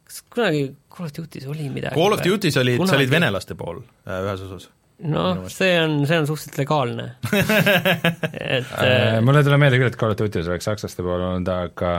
kas 0.06 0.24
kunagi 0.34 0.72
Call 0.90 1.10
of 1.10 1.14
Duty's 1.14 1.46
oli 1.50 1.70
midagi 1.70 1.98
Call 1.98 2.18
of 2.18 2.26
Duty's 2.26 2.58
olid, 2.62 2.82
sa 2.90 2.98
olid 2.98 3.14
venelaste 3.14 3.58
pool 3.60 3.84
äh, 4.06 4.18
ühes 4.26 4.44
osas. 4.48 4.70
Noh, 5.04 5.44
see 5.52 5.74
on, 5.82 5.98
see 6.08 6.18
on 6.22 6.28
suhteliselt 6.30 6.58
legaalne. 6.64 7.10
Et 8.34 8.74
Äh, 8.80 9.20
mulle 9.26 9.42
tuleb 9.44 9.60
meelde 9.62 9.80
küll, 9.82 9.92
et 9.92 9.98
Call 10.00 10.14
of 10.16 10.20
Duty's 10.20 10.48
oleks 10.48 10.68
sakslaste 10.70 11.04
pool 11.06 11.20
olnud, 11.20 11.50
aga 11.52 11.92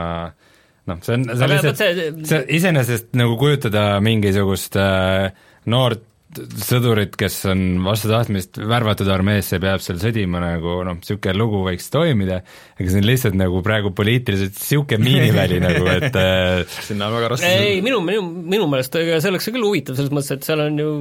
noh, 0.89 0.99
see 1.05 1.17
on, 1.17 1.25
see 1.29 1.45
on 1.45 1.53
lihtsalt 1.53 1.81
see- 1.81 2.11
see 2.31 2.41
iseenesest 2.57 3.13
nagu 3.19 3.37
kujutada 3.39 3.87
mingisugust 4.03 4.77
äh, 4.81 5.29
noort 5.69 6.03
sõdurit, 6.35 7.13
kes 7.17 7.37
on 7.49 7.61
vastu 7.85 8.09
tahtmist 8.11 8.59
värvatud 8.59 9.07
armeesse 9.11 9.59
peab 9.63 9.81
seal 9.83 9.99
sõdima 10.01 10.41
nagu 10.43 10.73
noh, 10.85 10.97
niisugune 10.99 11.35
lugu 11.37 11.61
võiks 11.65 11.87
toimida, 11.93 12.41
aga 12.75 12.87
see 12.91 12.99
on 12.99 13.07
lihtsalt 13.07 13.37
nagu 13.39 13.61
praegu 13.65 13.93
poliitiliselt 13.95 14.57
niisugune 14.57 15.07
miiniväli 15.07 15.61
nagu, 15.63 15.87
et 15.93 16.19
äh, 16.21 16.61
sinna 16.83 17.07
on 17.07 17.17
väga 17.17 17.31
raske 17.33 17.51
ei, 17.61 17.79
minu, 17.85 18.01
minu, 18.03 18.25
minu 18.27 18.67
meelest 18.71 18.97
see 18.99 19.31
oleks 19.31 19.47
küll 19.49 19.63
huvitav 19.63 19.99
selles 19.99 20.11
mõttes, 20.11 20.33
et 20.35 20.47
seal 20.49 20.65
on 20.65 20.81
ju, 20.83 20.91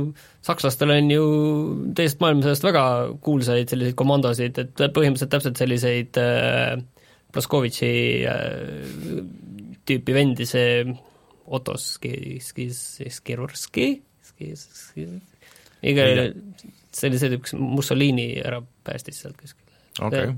sakslastel 0.46 0.94
on 0.94 1.10
ju 1.10 1.26
teisest 1.98 2.22
maailmasõjast 2.22 2.68
väga 2.68 2.84
kuulsaid 3.26 3.74
selliseid 3.74 3.98
komandosid, 3.98 4.62
et 4.62 4.84
põhimõtteliselt 4.86 5.34
täpselt 5.34 5.62
selliseid 5.62 6.22
äh, 6.22 6.76
Plaskovitši 7.34 7.94
äh, 8.30 9.18
tüüpi 9.86 10.14
vendi, 10.14 10.46
see 10.48 10.84
Otto 11.46 11.74
Ski-, 11.78 12.38
Ski-, 12.42 12.70
Skirurski, 13.10 13.90
iga 15.86 16.06
see 16.96 17.10
oli 17.10 17.20
see 17.20 17.38
kes 17.42 17.56
Mussolini 17.58 18.28
ära 18.40 18.62
päästis 18.86 19.20
sealt 19.22 19.36
kuskil. 19.40 19.62
okei 20.00 20.30
okay.. 20.30 20.34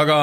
aga 0.00 0.18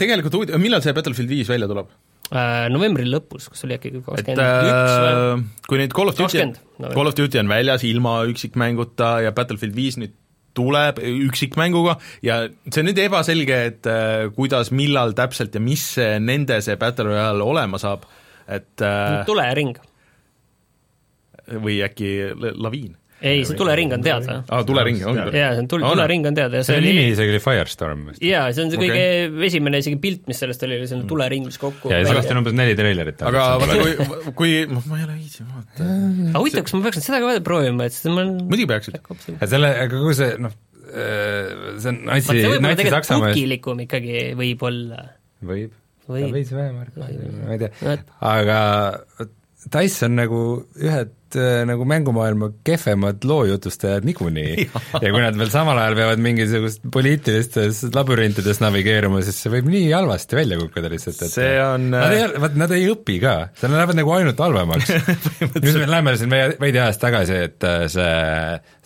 tegelikult 0.00 0.38
huvitav, 0.38 0.60
millal 0.62 0.84
see 0.84 0.96
Battlefield 0.96 1.32
viis 1.32 1.50
välja 1.52 1.70
tuleb? 1.70 1.90
Äh, 2.26 2.66
novembri 2.74 3.04
lõpus, 3.06 3.46
kas 3.52 3.62
oli 3.68 3.76
äkki 3.76 3.92
kakskümmend 4.00 4.40
üks 4.42 4.94
või? 4.98 5.10
äh, 5.14 5.42
kui 5.70 5.78
nüüd 5.78 5.92
Call 5.94 6.10
of 6.10 6.18
Duty 6.18 6.40
20,, 6.42 6.62
no. 6.82 6.90
Call 6.96 7.10
of 7.12 7.18
Duty 7.18 7.38
on 7.38 7.50
väljas 7.52 7.84
ilma 7.86 8.18
üksikmänguta 8.32 9.10
ja 9.28 9.34
Battlefield 9.36 9.76
viis 9.78 9.98
nüüd 10.00 10.16
tuleb 10.56 10.98
üksikmänguga 11.04 11.98
ja 12.24 12.40
see 12.48 12.82
on 12.82 12.88
nüüd 12.90 12.98
ebaselge, 13.04 13.58
et 13.70 13.90
äh, 13.92 14.26
kuidas, 14.34 14.72
millal 14.74 15.14
täpselt 15.14 15.54
ja 15.54 15.62
mis 15.62 15.84
see 15.98 16.16
nende 16.22 16.58
see 16.64 16.78
Battle 16.80 17.12
Royale 17.12 17.46
olema 17.46 17.78
saab, 17.78 18.08
et 18.48 18.82
äh, 18.82 19.20
tulering 19.28 19.76
või 21.46 21.80
äkki 21.86 22.12
laviin? 22.54 22.94
ei, 23.24 23.44
see 23.48 23.56
tulering 23.56 23.94
on 23.96 24.02
teada. 24.04 24.34
aa, 24.52 24.64
tulering 24.68 24.98
ongi 25.08 25.22
või? 25.30 25.38
jaa, 25.40 25.52
see 25.54 25.62
on 25.62 25.68
tul-, 25.72 25.84
On. 25.86 25.94
tulering 25.94 26.26
on 26.28 26.36
teada 26.36 26.60
ja 26.60 26.66
see 26.66 26.82
nimi 26.84 27.06
oli 27.06 27.14
isegi 27.14 27.32
oli 27.32 27.40
Firestorm 27.40 28.02
vist. 28.10 28.22
jaa, 28.24 28.50
see 28.52 28.66
on 28.66 28.72
see 28.74 28.80
kõige 28.82 29.06
esimene 29.48 29.80
isegi 29.80 29.98
pilt, 30.02 30.26
mis 30.28 30.42
sellest 30.42 30.66
oli, 30.66 30.76
oli 30.82 30.90
selline 30.90 31.08
tulering, 31.08 31.46
mis 31.48 31.56
kokku 31.62 31.92
ja 31.92 32.02
sellest 32.04 32.34
on 32.34 32.42
umbes 32.42 32.56
neli 32.58 32.76
treilerit. 32.78 33.24
aga 33.30 33.46
vaata, 33.62 33.78
kui, 33.80 34.34
kui, 34.42 34.52
ma 34.74 35.00
ei 35.00 35.06
ole 35.08 35.16
viitsinud 35.22 35.54
vaadata. 35.54 35.88
aga 36.28 36.44
huvitav, 36.44 36.66
kas 36.68 36.76
ma 36.76 36.82
peaksin 36.88 37.06
seda 37.06 37.22
ka 37.24 37.38
proovima, 37.46 37.88
et 37.88 37.96
siis 37.96 38.12
ma 38.12 38.26
muidugi 38.28 38.68
peaksid. 38.74 39.00
selle, 39.46 39.72
aga 39.86 40.02
kui 40.04 40.18
see 40.20 40.36
noh, 40.44 40.60
see 40.92 41.90
on 41.94 42.04
natsi, 42.10 42.28
see 42.28 42.44
võib 42.44 42.60
olla 42.60 42.74
natsi 42.74 42.94
Saksamaal 42.98 43.32
kukilikum 43.32 43.82
ikkagi 43.86 44.28
võib-olla. 44.38 45.08
võib, 45.54 45.72
Võib. 46.06 46.28
veits 46.36 46.52
vähem, 46.54 46.84
ma 47.00 47.56
ei 47.56 47.64
tea 47.64 47.96
aga 48.22 48.58
Dice 49.66 50.06
on 50.06 50.14
nagu 50.14 50.40
ühed 50.78 51.34
äh, 51.34 51.64
nagu 51.66 51.86
mängumaailma 51.88 52.52
kehvemad 52.66 53.24
loojutustajad 53.26 54.06
niikuinii. 54.06 54.68
Ja 55.02 55.10
kui 55.12 55.20
nad 55.20 55.36
veel 55.38 55.50
samal 55.52 55.78
ajal 55.82 55.96
peavad 55.98 56.22
mingisugust 56.22 56.84
poliitilistes 56.94 57.82
labürintides 57.94 58.60
navigeeruma, 58.62 59.20
siis 59.26 59.40
see 59.42 59.52
võib 59.52 59.68
nii 59.70 59.90
halvasti 59.92 60.38
välja 60.38 60.58
kukkuda 60.60 60.90
lihtsalt, 60.92 61.20
et 61.26 61.34
see 61.34 61.52
on 61.62 61.90
Nad 61.92 62.14
ei, 62.14 62.24
vaat 62.46 62.56
nad 62.58 62.72
ei 62.76 62.86
õpi 62.92 63.18
ka, 63.22 63.34
nad 63.62 63.76
lähevad 63.76 64.00
nagu 64.00 64.14
ainult 64.16 64.42
halvemaks. 64.46 64.92
nüüd 65.64 65.80
me 65.82 65.86
läheme 65.90 66.16
siin 66.20 66.32
veidi 66.32 66.60
veidi 66.62 66.82
ajas 66.82 67.02
tagasi, 67.02 67.40
et 67.50 67.66
äh, 67.66 67.86
see 67.92 68.10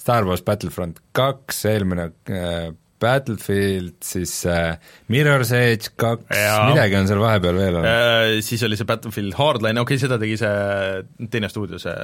Star 0.01 0.29
Wars 0.29 0.45
Battlefront 0.47 1.03
kaks, 1.17 1.65
eelmine 1.71 2.11
äh, 2.33 2.71
Battlefield, 3.01 3.97
siis 4.05 4.35
äh, 4.51 4.75
Mirror's 5.13 5.53
Edge 5.57 5.95
kaks, 6.01 6.29
midagi 6.71 6.99
on 6.99 7.09
seal 7.11 7.23
vahepeal 7.23 7.57
veel 7.61 7.81
olnud. 7.81 7.89
äh, 7.89 8.41
siis 8.45 8.65
oli 8.67 8.79
see 8.81 8.89
Battlefield 8.89 9.39
Hardline, 9.39 9.81
okei 9.81 9.97
okay,, 9.97 10.05
seda 10.05 10.21
tegi 10.21 10.37
see 10.41 11.31
teine 11.33 11.51
stuudio, 11.53 11.81
see 11.83 11.97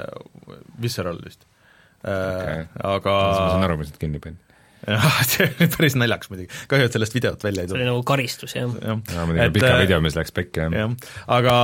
Visceral 0.82 1.20
vist 1.24 1.46
Okei. 2.06 2.66
aga 2.86 3.14
ma 3.18 3.46
saan 3.50 3.64
aru, 3.66 3.78
mis 3.80 3.90
nad 3.90 4.00
kinni 4.00 4.20
pandi. 4.22 4.45
Jah, 4.86 5.18
see 5.30 5.46
oli 5.48 5.68
päris 5.72 5.96
naljakas 5.98 6.30
muidugi, 6.32 6.60
kahju, 6.70 6.88
et 6.88 6.96
sellest 6.96 7.16
videot 7.16 7.46
välja 7.46 7.64
ei 7.64 7.68
see 7.68 7.74
tule 7.74 7.82
oli 7.82 7.90
nagu 7.90 8.04
karistus, 8.06 8.54
jah. 8.56 8.76
jah, 8.82 9.00
tegin 9.08 9.54
pika 9.56 9.72
äh, 9.72 9.80
video, 9.82 10.00
mis 10.04 10.18
läks 10.18 10.34
pekki, 10.36 10.62
jah. 10.62 10.76
jah, 10.80 11.16
aga 11.38 11.56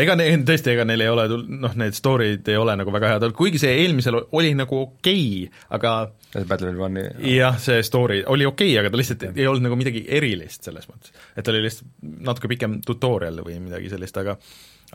ega 0.00 0.16
ne-, 0.20 0.30
tõesti, 0.48 0.74
ega 0.74 0.86
neil 0.88 1.04
ei 1.04 1.12
ole 1.12 1.26
tul-, 1.32 1.44
noh, 1.66 1.76
need 1.80 1.98
story'd 1.98 2.48
ei 2.50 2.58
ole 2.60 2.76
nagu 2.80 2.94
väga 2.94 3.14
head 3.14 3.28
olnud, 3.28 3.38
kuigi 3.38 3.60
see 3.62 3.76
eelmisel 3.84 4.22
oli 4.24 4.54
nagu 4.58 4.82
okei 4.86 5.28
okay,, 5.46 5.62
aga 5.76 5.94
Battlefield 6.34 6.82
One'i 6.86 7.36
jah, 7.36 7.60
see 7.60 7.84
story 7.86 8.22
oli 8.30 8.48
okei 8.48 8.72
okay,, 8.74 8.82
aga 8.82 8.92
ta 8.92 9.00
lihtsalt 9.00 9.28
ei 9.30 9.48
olnud 9.50 9.68
nagu 9.68 9.78
midagi 9.78 10.04
erilist 10.08 10.66
selles 10.68 10.88
mõttes. 10.90 11.14
et 11.36 11.52
oli 11.52 11.64
lihtsalt 11.66 11.90
natuke 12.30 12.50
pikem 12.52 12.80
tutorial 12.86 13.42
või 13.44 13.58
midagi 13.62 13.92
sellist, 13.92 14.16
aga 14.20 14.38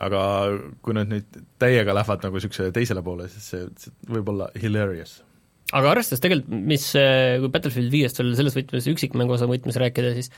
aga 0.02 0.22
kui 0.84 0.96
nad 0.96 1.08
nüüd 1.10 1.38
täiega 1.60 1.94
lähevad 1.96 2.26
nagu 2.26 2.36
niisuguse 2.36 2.68
teisele 2.74 3.02
poole, 3.04 3.30
siis 3.32 3.48
see, 3.52 3.62
see 3.80 4.12
võib 4.12 4.28
olla 4.32 4.50
hilarious. 4.60 5.20
Aga 5.74 5.90
arvestades 5.90 6.22
tegelikult, 6.22 6.52
mis, 6.70 6.90
kui 6.94 7.50
Battlefield 7.50 7.90
viiest 7.90 8.20
veel 8.20 8.34
selles 8.38 8.54
võtmes, 8.54 8.86
üksikmängu 8.92 9.34
osa 9.34 9.48
võtmes 9.50 9.78
rääkida, 9.82 10.12
siis 10.14 10.30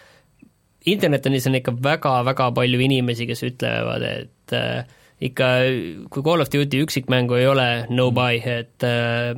internetis 0.88 1.48
on 1.48 1.58
ikka 1.58 1.74
väga-väga 1.84 2.50
palju 2.56 2.80
inimesi, 2.84 3.26
kes 3.28 3.44
ütlevad, 3.48 4.04
et 4.08 4.56
äh, 4.56 4.84
ikka 5.28 5.50
kui 6.12 6.24
Call 6.24 6.44
of 6.44 6.52
Duty 6.52 6.84
üksikmängu 6.86 7.38
ei 7.38 7.48
ole, 7.50 7.68
no 7.90 8.08
buy, 8.14 8.40
et 8.40 8.86
äh, 8.86 9.34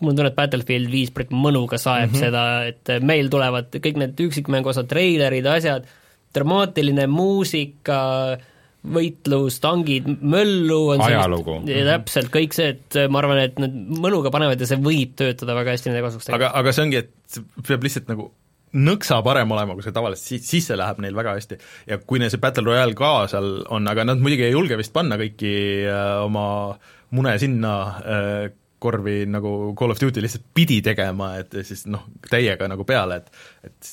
mul 0.00 0.12
on 0.12 0.16
tunne, 0.16 0.30
et 0.32 0.38
Battlefield 0.38 0.90
viis 0.92 1.12
praegu 1.14 1.36
mõnuga 1.38 1.78
saeb 1.80 2.10
mm 2.10 2.14
-hmm. 2.14 2.20
seda, 2.20 2.44
et 2.66 3.04
meil 3.04 3.30
tulevad 3.32 3.72
kõik 3.74 4.00
need 4.00 4.20
üksikmängu 4.28 4.72
osad, 4.72 4.88
treilerid, 4.88 5.46
asjad, 5.46 5.86
dramaatiline 6.34 7.06
muusika, 7.06 8.38
võitlus, 8.82 9.60
tangid, 9.62 10.08
möllu 10.20 10.78
on 10.96 11.02
Ajalugu. 11.06 11.60
ja 11.70 11.84
täpselt, 11.86 12.32
kõik 12.34 12.56
see, 12.56 12.72
et 12.74 12.98
ma 13.12 13.20
arvan, 13.22 13.38
et 13.44 13.60
nad 13.62 13.74
mõnuga 14.02 14.32
panevad 14.34 14.60
ja 14.60 14.66
see 14.68 14.80
võib 14.82 15.14
töötada 15.18 15.54
väga 15.58 15.76
hästi 15.76 15.92
nende 15.92 16.02
kasuks 16.08 16.32
aga, 16.34 16.50
aga 16.58 16.74
see 16.74 16.86
ongi, 16.88 17.02
et 17.04 17.42
peab 17.68 17.86
lihtsalt 17.86 18.10
nagu 18.10 18.32
nõksa 18.72 19.20
parem 19.24 19.52
olema, 19.52 19.76
kui 19.76 19.84
see 19.84 19.94
tavaliselt, 19.94 20.26
siis, 20.26 20.48
siis 20.48 20.66
see 20.70 20.78
läheb 20.80 21.02
neil 21.04 21.16
väga 21.16 21.36
hästi. 21.36 21.60
ja 21.92 22.00
kui 22.00 22.22
neil 22.22 22.32
see 22.32 22.42
Battle 22.42 22.64
Royale 22.66 22.96
ka 22.98 23.12
seal 23.30 23.52
on, 23.70 23.86
aga 23.88 24.06
nad 24.08 24.22
muidugi 24.22 24.48
ei 24.48 24.56
julge 24.56 24.78
vist 24.80 24.94
panna 24.96 25.18
kõiki 25.20 25.54
äh, 25.86 26.16
oma 26.24 26.46
mune 27.12 27.36
sinna 27.38 27.74
äh, 28.00 28.50
korvi 28.82 29.22
nagu 29.30 29.72
Call 29.78 29.94
of 29.94 30.00
Duty 30.00 30.22
lihtsalt 30.24 30.44
pidi 30.56 30.80
tegema, 30.84 31.32
et 31.40 31.54
siis 31.66 31.84
noh, 31.90 32.04
täiega 32.28 32.68
nagu 32.70 32.86
peale, 32.88 33.20
et 33.22 33.68
et 33.68 33.90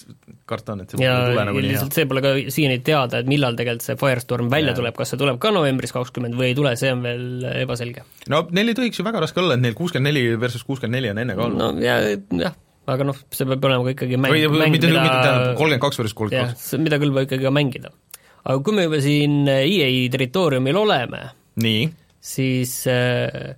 karta 0.49 0.73
on, 0.73 0.83
et 0.83 0.93
see 0.93 1.03
ja 1.03 1.17
tule 1.27 1.45
nagu 1.49 1.61
nii 1.61 1.75
hea. 1.75 1.83
see 1.93 2.07
pole 2.09 2.23
ka 2.25 2.33
siiani 2.53 2.79
teada, 2.85 3.21
et 3.21 3.29
millal 3.29 3.57
tegelikult 3.59 3.85
see 3.85 3.99
Firestorm 3.99 4.49
välja 4.51 4.73
Jaa. 4.73 4.79
tuleb, 4.81 4.97
kas 4.97 5.13
see 5.13 5.21
tuleb 5.21 5.37
ka 5.41 5.53
novembris 5.53 5.93
kakskümmend 5.95 6.37
või 6.39 6.51
ei 6.51 6.57
tule, 6.57 6.73
see 6.79 6.93
on 6.95 7.05
veel 7.05 7.45
ebaselge. 7.61 8.05
no 8.33 8.41
neil 8.55 8.73
ei 8.73 8.79
tohiks 8.79 9.01
ju 9.01 9.05
väga 9.07 9.21
raske 9.25 9.43
olla, 9.43 9.59
et 9.59 9.65
neil 9.65 9.77
kuuskümmend 9.77 10.09
neli 10.09 10.25
versus 10.41 10.65
kuuskümmend 10.65 10.97
neli 10.97 11.13
on 11.13 11.21
enne 11.21 11.37
ka 11.37 11.45
olnud 11.45 11.61
no 11.61 11.85
ja, 11.85 11.99
jah, 12.41 12.57
aga 12.89 13.09
noh, 13.11 13.23
see 13.35 13.47
peab 13.49 13.69
olema 13.69 13.85
ka 13.87 13.95
ikkagi 13.95 14.19
mäng, 14.19 14.35
mäng, 14.55 14.77
tähendab, 14.81 15.53
kolmkümmend 15.59 15.85
kaks 15.85 16.01
versus 16.01 16.17
kolmkümmend 16.17 16.57
kaks. 16.57 16.69
mida 16.81 17.01
küll 17.01 17.13
võib 17.13 17.29
ikkagi 17.29 17.45
ka 17.45 17.53
mängida. 17.53 17.93
aga 18.43 18.59
kui 18.65 18.77
me 18.77 18.87
juba 18.87 19.01
siin 19.05 19.41
EA 19.45 19.89
territooriumil 20.13 20.81
oleme, 20.81 21.27
siis 22.19 22.87
äh, 22.87 23.55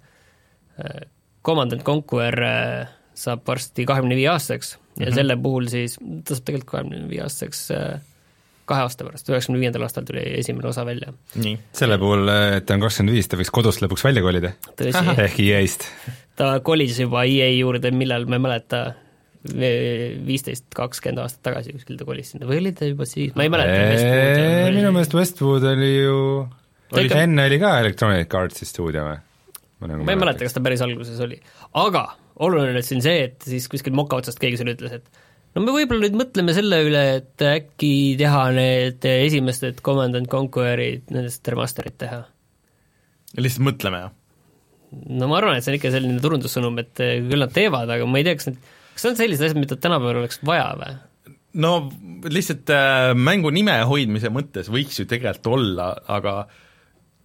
äh, 0.79 1.01
Command 1.45 1.73
and 1.73 1.83
Conquer 1.87 2.37
äh, 2.45 2.91
saab 3.17 3.43
varsti 3.47 3.85
kahekümne 3.89 4.15
viie 4.17 4.29
aastaseks 4.31 4.75
ja 4.75 4.77
mm. 4.77 5.03
-hmm. 5.09 5.15
selle 5.15 5.37
puhul 5.37 5.67
siis, 5.71 5.97
ta 5.99 6.35
saab 6.35 6.47
tegelikult 6.47 6.71
kahekümne 6.75 7.09
viie 7.09 7.25
aastaseks 7.25 7.67
äh, 7.75 7.99
kahe 8.71 8.85
aasta 8.85 9.05
pärast, 9.07 9.29
üheksakümne 9.29 9.61
viiendal 9.61 9.85
aastal 9.87 10.05
tuli 10.07 10.23
esimene 10.39 10.69
osa 10.69 10.85
välja. 10.87 11.13
nii. 11.35 11.57
selle 11.75 11.97
puhul, 12.01 12.29
et 12.57 12.65
ta 12.65 12.77
on 12.77 12.85
kakskümmend 12.85 13.15
viis, 13.15 13.29
ta 13.31 13.39
võiks 13.39 13.53
kodust 13.53 13.83
lõpuks 13.83 14.05
välja 14.07 14.23
kolida. 14.25 14.53
ehk 15.25 15.39
EA-st. 15.43 15.87
ta 16.39 16.53
kolis 16.65 16.99
juba 17.01 17.25
EA 17.27 17.49
juurde, 17.57 17.91
millal, 17.95 18.27
ma 18.29 18.39
ei 18.39 18.45
mäleta, 18.47 18.83
viisteist, 20.27 20.67
kakskümmend 20.77 21.23
aastat 21.23 21.41
tagasi 21.49 21.73
kuskil 21.73 21.97
ta 21.97 22.05
kolis 22.05 22.31
sinna 22.33 22.49
või 22.49 22.61
oli 22.61 22.75
ta 22.77 22.89
juba 22.89 23.07
siis, 23.09 23.33
ma 23.35 23.47
ei 23.47 23.53
mäleta. 23.53 24.69
minu 24.77 24.93
meelest 24.93 25.17
Westwood 25.17 25.65
oli 25.73 25.91
ju, 25.97 26.21
enne 27.01 27.49
oli 27.49 27.59
ka 27.61 27.75
Electronic 27.81 28.37
Artsi 28.37 28.69
stuudio 28.69 29.09
või? 29.09 29.19
Nagu 29.89 30.05
ma 30.05 30.13
ei 30.13 30.19
mäleta, 30.19 30.45
kas 30.45 30.55
ta 30.55 30.63
päris 30.63 30.83
alguses 30.85 31.19
oli, 31.23 31.39
aga 31.81 32.05
oluline 32.41 32.79
on 32.81 32.85
siin 32.85 33.03
see, 33.05 33.27
et 33.29 33.45
siis 33.47 33.67
kuskil 33.71 33.95
moka 33.97 34.19
otsast 34.21 34.41
keegi 34.41 34.59
sulle 34.61 34.75
ütles, 34.77 34.95
et 34.99 35.21
no 35.55 35.65
me 35.65 35.75
võib-olla 35.75 36.07
nüüd 36.07 36.17
mõtleme 36.19 36.55
selle 36.57 36.81
üle, 36.87 37.03
et 37.19 37.45
äkki 37.45 37.93
teha 38.19 38.47
need 38.55 39.07
esimesed 39.09 39.83
Command 39.85 40.17
and 40.19 40.31
Conquerid, 40.31 41.07
nendest 41.13 41.47
remaster'id 41.53 41.97
teha. 42.01 42.23
lihtsalt 43.39 43.67
mõtleme, 43.69 44.03
jah? 44.05 44.17
no 45.21 45.29
ma 45.31 45.39
arvan, 45.39 45.57
et 45.57 45.65
see 45.65 45.73
on 45.73 45.79
ikka 45.79 45.93
selline 45.93 46.23
turundussõnum, 46.23 46.81
et 46.83 46.99
küll 46.99 47.41
nad 47.41 47.53
teevad, 47.55 47.91
aga 47.93 48.09
ma 48.09 48.19
ei 48.19 48.27
tea, 48.27 48.39
kas 48.39 48.51
need, 48.51 48.59
kas 48.95 49.05
need 49.05 49.13
on 49.13 49.21
sellised 49.23 49.47
asjad, 49.47 49.61
mida 49.63 49.79
tänapäeval 49.79 50.23
oleks 50.23 50.41
vaja 50.47 50.67
või? 50.79 50.97
no 51.61 51.71
lihtsalt 52.31 52.71
äh, 52.71 53.11
mängu 53.17 53.51
nime 53.53 53.75
hoidmise 53.87 54.31
mõttes 54.31 54.69
võiks 54.71 55.01
ju 55.01 55.07
tegelikult 55.09 55.49
olla, 55.51 55.87
aga 56.11 56.35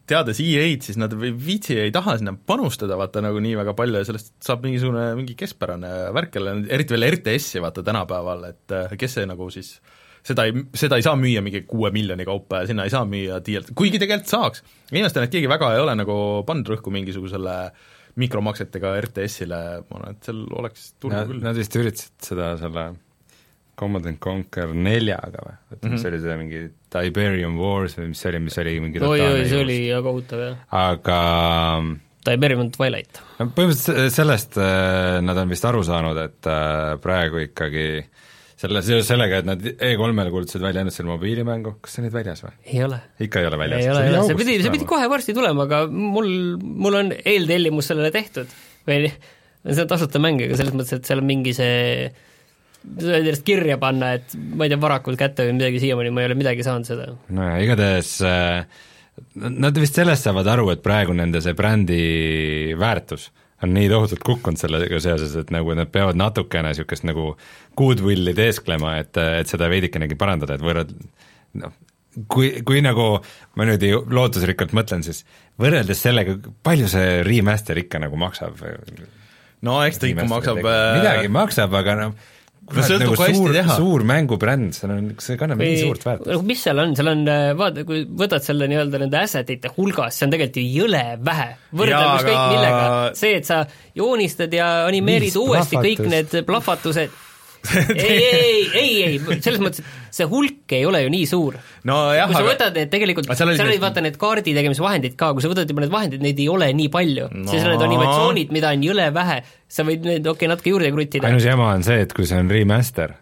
teades 0.06 0.40
EA-d, 0.42 0.86
siis 0.86 0.98
nad 1.00 1.12
ei 1.18 1.32
viitsi, 1.34 1.76
ei 1.82 1.92
taha 1.94 2.16
sinna 2.20 2.36
panustada 2.36 2.98
vaata 2.98 3.22
nagu 3.24 3.40
nii 3.42 3.56
väga 3.58 3.74
palju 3.78 4.00
ja 4.00 4.08
sellest 4.08 4.34
saab 4.44 4.66
mingisugune 4.66 5.08
mingi 5.18 5.36
keskpärane 5.38 5.92
värk 6.16 6.38
jälle, 6.38 6.56
eriti 6.72 6.94
veel 6.94 7.08
RTS-i 7.10 7.62
vaata 7.64 7.84
tänapäeval, 7.86 8.44
et 8.52 8.74
äh, 8.76 8.96
kes 8.98 9.18
see 9.18 9.26
nagu 9.28 9.48
siis 9.54 9.76
seda 10.26 10.46
ei, 10.48 10.64
seda 10.78 10.98
ei 10.98 11.06
saa 11.06 11.16
müüa 11.18 11.42
mingi 11.44 11.62
kuue 11.68 11.90
miljoni 11.94 12.26
kaupa 12.26 12.62
ja 12.62 12.70
sinna 12.70 12.86
ei 12.86 12.94
saa 12.94 13.04
müüa 13.08 13.40
DL-t, 13.42 13.74
kuigi 13.78 14.00
tegelikult 14.02 14.30
saaks. 14.30 14.64
imestan, 14.92 15.26
et 15.26 15.34
keegi 15.34 15.50
väga 15.50 15.72
ei 15.74 15.82
ole 15.82 15.94
nagu 15.98 16.18
pannud 16.46 16.74
rõhku 16.74 16.94
mingisugusele 16.94 17.56
mikromaksetega 18.20 18.94
RTS-ile, 19.04 19.62
ma 19.90 19.98
arvan, 19.98 20.16
et 20.16 20.28
seal 20.28 20.46
oleks 20.56 20.92
turgu 21.02 21.26
küll. 21.32 21.42
nad 21.44 21.58
vist 21.58 21.74
üritasid 21.76 22.30
seda 22.30 22.54
selle 22.60 22.86
Command 23.76 24.06
and 24.08 24.18
Conquer 24.22 24.70
neljaga 24.72 25.42
või, 25.44 25.54
et 25.72 25.82
mis 25.84 26.00
Mhm. 26.00 26.06
oli 26.10 26.20
see 26.24 26.36
mingi 26.40 26.60
Tiberium 26.96 27.58
Wars 27.60 27.96
või 27.98 28.08
mis 28.12 28.22
see 28.22 28.30
oli, 28.32 28.40
mis 28.46 28.58
oli 28.62 28.76
mingi 28.80 29.02
oi, 29.04 29.20
oi, 29.20 29.44
see 29.50 29.60
oli 29.62 29.78
väga 29.90 30.02
kohutav, 30.06 30.44
jah. 30.46 30.56
aga 30.72 31.20
Tiberium 32.26 32.70
Twilight. 32.74 33.20
no 33.38 33.46
põhimõtteliselt 33.54 34.14
sellest 34.16 34.56
äh, 34.58 35.20
nad 35.22 35.38
on 35.38 35.52
vist 35.52 35.64
aru 35.68 35.82
saanud, 35.86 36.18
et 36.24 36.48
äh, 36.50 36.96
praegu 37.04 37.44
ikkagi 37.44 37.86
selle, 38.56 38.80
seoses 38.82 39.10
sellega, 39.12 39.42
et 39.42 39.48
nad 39.48 39.60
E3-l 39.60 40.30
kuulutasid 40.32 40.62
välja 40.64 40.80
ainult 40.82 40.96
selle 40.96 41.12
mobiilimängu, 41.12 41.74
kas 41.84 41.92
see 41.94 42.02
on 42.02 42.08
nüüd 42.08 42.16
väljas 42.16 42.40
või? 42.46 42.54
ei 42.72 42.82
ole. 42.86 42.98
ikka 43.20 43.42
ei 43.44 43.50
ole 43.50 43.58
väljas? 43.60 43.82
ei 43.84 43.90
ole, 43.92 44.04
ei 44.08 44.14
ole, 44.16 44.22
see 44.30 44.38
pidi, 44.40 44.58
see 44.64 44.72
pidi 44.74 44.88
kohe 44.88 45.08
varsti 45.12 45.34
tulema, 45.36 45.68
aga 45.68 45.84
mul, 45.92 46.30
mul 46.56 46.96
on 47.02 47.12
eeltellimus 47.20 47.92
sellele 47.92 48.10
tehtud. 48.14 48.48
või 48.88 49.10
see 49.76 49.82
on 49.84 49.90
tasuta 49.92 50.22
mäng, 50.22 50.40
aga 50.48 50.56
selles 50.58 50.74
mõttes, 50.74 50.96
et 50.96 51.06
seal 51.06 51.20
on 51.22 51.28
mingi 51.28 51.52
see 51.54 52.08
ennast 52.96 53.44
kirja 53.46 53.78
panna, 53.82 54.12
et 54.18 54.34
ma 54.36 54.66
ei 54.66 54.72
tea, 54.72 54.80
varakult 54.82 55.18
kätte 55.20 55.46
või 55.48 55.56
midagi, 55.58 55.80
siiamaani 55.82 56.12
ma 56.14 56.22
ei 56.24 56.30
ole 56.30 56.38
midagi 56.38 56.66
saanud 56.66 56.88
seda. 56.88 57.08
nojah, 57.34 57.56
igatahes 57.64 58.12
äh, 58.26 58.84
nad 59.36 59.80
vist 59.80 59.98
sellest 59.98 60.28
saavad 60.28 60.48
aru, 60.52 60.70
et 60.74 60.84
praegu 60.84 61.16
nende 61.16 61.40
see 61.44 61.56
brändi 61.56 62.00
väärtus 62.78 63.30
on 63.64 63.72
nii 63.72 63.88
tohutult 63.88 64.20
kukkunud 64.26 64.60
sellega 64.60 64.98
seoses, 65.00 65.32
et 65.40 65.50
nagu 65.54 65.72
nad 65.76 65.88
peavad 65.92 66.18
natukene 66.20 66.74
niisugust 66.74 67.06
nagu 67.08 67.30
goodwill'i 67.80 68.34
teesklema, 68.36 68.98
et, 69.00 69.16
et 69.16 69.48
seda 69.48 69.70
veidikenegi 69.72 70.18
parandada, 70.20 70.58
et 70.58 70.64
võrreld- 70.64 70.92
noh, 71.62 71.72
kui, 72.32 72.50
kui 72.68 72.82
nagu 72.84 73.06
ma 73.56 73.68
nüüd 73.68 73.82
ei- 73.88 73.96
lootusrikkalt 73.96 74.76
mõtlen, 74.76 75.04
siis 75.06 75.22
võrreldes 75.60 76.04
sellega, 76.04 76.36
palju 76.66 76.88
see 76.92 77.22
remaster 77.26 77.80
ikka 77.80 78.00
nagu 78.04 78.20
maksab? 78.20 78.60
no 79.64 79.78
eks 79.88 80.02
ta 80.02 80.10
ikka 80.12 80.28
maksab 80.28 80.60
äh, 80.60 80.98
midagi 81.00 81.32
maksab, 81.32 81.72
aga 81.80 81.96
noh, 82.02 82.32
kurat, 82.66 82.88
sõltub, 82.88 83.04
nagu 83.04 83.18
kui 83.18 83.28
hästi 83.30 83.52
teha. 83.56 83.76
suur 83.80 84.04
mängubränd, 84.08 84.76
see 84.76 84.88
on, 84.90 85.10
see 85.22 85.38
kannab 85.40 85.62
nii 85.62 85.76
suurt 85.82 86.06
väärtust. 86.06 86.46
mis 86.48 86.64
seal 86.66 86.82
on, 86.82 86.94
seal 86.98 87.12
on, 87.12 87.22
vaata, 87.60 87.84
kui 87.88 88.02
võtad 88.22 88.46
selle 88.46 88.68
nii-öelda 88.72 89.02
nende 89.04 89.20
asset'ite 89.22 89.72
hulgas, 89.76 90.18
see 90.18 90.28
on 90.28 90.34
tegelikult 90.34 90.62
ju 90.62 90.82
jõle 90.82 91.04
vähe. 91.30 91.48
võrdleme 91.82 92.16
ükskõik 92.20 92.42
millega, 92.56 92.88
see, 93.18 93.36
et 93.40 93.48
sa 93.48 93.62
joonistad 93.96 94.52
ja 94.54 94.72
animeerid 94.88 95.30
Viis 95.30 95.38
uuesti 95.40 95.78
kõik 95.78 96.02
plahvatust. 96.02 96.34
need 96.36 96.50
plahvatused 96.50 97.22
ei, 97.94 98.16
ei, 98.24 98.62
ei, 98.80 98.92
ei, 99.06 99.40
selles 99.44 99.60
mõttes, 99.62 99.82
et 99.82 100.16
see 100.16 100.26
hulk 100.30 100.72
ei 100.76 100.84
ole 100.88 101.02
ju 101.04 101.10
nii 101.12 101.26
suur. 101.30 101.58
nojah, 101.88 102.30
kui 102.30 102.38
sa 102.38 102.44
võtad 102.46 102.78
need 102.78 102.90
tegelikult, 102.92 103.28
seal 103.28 103.36
seal 103.36 103.50
oli 103.52 103.58
olid 103.60 103.72
need- 103.74 103.84
vaata 103.84 104.04
need 104.06 104.16
kaardi 104.20 104.54
tegemise 104.56 104.84
vahendid 104.84 105.16
ka, 105.20 105.32
kui 105.36 105.44
sa 105.44 105.50
võtad 105.52 105.68
juba 105.70 105.84
need 105.84 105.92
vahendid, 105.94 106.24
neid 106.24 106.40
ei 106.42 106.48
ole 106.52 106.70
nii 106.78 106.88
palju 106.94 107.28
no., 107.32 107.46
siis 107.50 107.62
on 107.66 107.72
need 107.74 107.84
No. 107.84 107.90
animatsioonid, 107.90 108.54
mida 108.56 108.72
on 108.74 108.82
jõle 108.88 109.06
vähe, 109.14 109.38
sa 109.68 109.84
võid 109.86 110.06
need 110.08 110.26
okei 110.26 110.46
okay, 110.46 110.52
natuke 110.54 110.72
juurde 110.74 110.90
kruttida. 110.94 111.28
ainus 111.30 111.46
jama 111.46 111.70
on 111.76 111.86
see, 111.86 112.00
et 112.06 112.12
kui 112.16 112.26
see 112.28 112.38
on 112.40 112.50
remaster, 112.50 113.14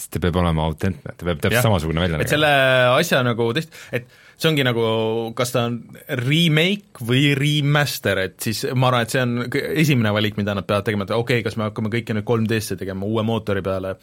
siis 0.00 0.08
ta 0.14 0.22
peab 0.22 0.36
olema 0.40 0.64
autentne, 0.70 1.12
ta 1.16 1.26
peab 1.28 1.40
täpselt 1.44 1.66
samasugune 1.66 2.00
välja 2.04 2.20
et 2.24 2.32
selle 2.32 2.48
asja 2.96 3.20
nagu 3.26 3.50
tõesti, 3.56 3.74
et 3.92 4.06
see 4.40 4.50
ongi 4.50 4.64
nagu, 4.64 4.84
kas 5.36 5.52
ta 5.54 5.66
on 5.68 5.76
remake 6.22 7.04
või 7.06 7.34
remaster, 7.36 8.22
et 8.24 8.38
siis 8.40 8.64
ma 8.72 8.88
arvan, 8.88 9.04
et 9.04 9.14
see 9.14 9.22
on 9.24 9.36
esimene 9.82 10.14
valik, 10.16 10.38
mida 10.40 10.54
nad 10.56 10.66
peavad 10.68 10.86
tegema, 10.88 11.06
et 11.06 11.14
okei 11.14 11.40
okay,, 11.40 11.46
kas 11.46 11.58
me 11.60 11.68
hakkame 11.68 11.92
kõike 11.92 12.16
nüüd 12.16 12.26
3D-sse 12.28 12.78
tegema 12.80 13.08
uue 13.08 13.24
mootori 13.26 13.62
peale, 13.66 13.96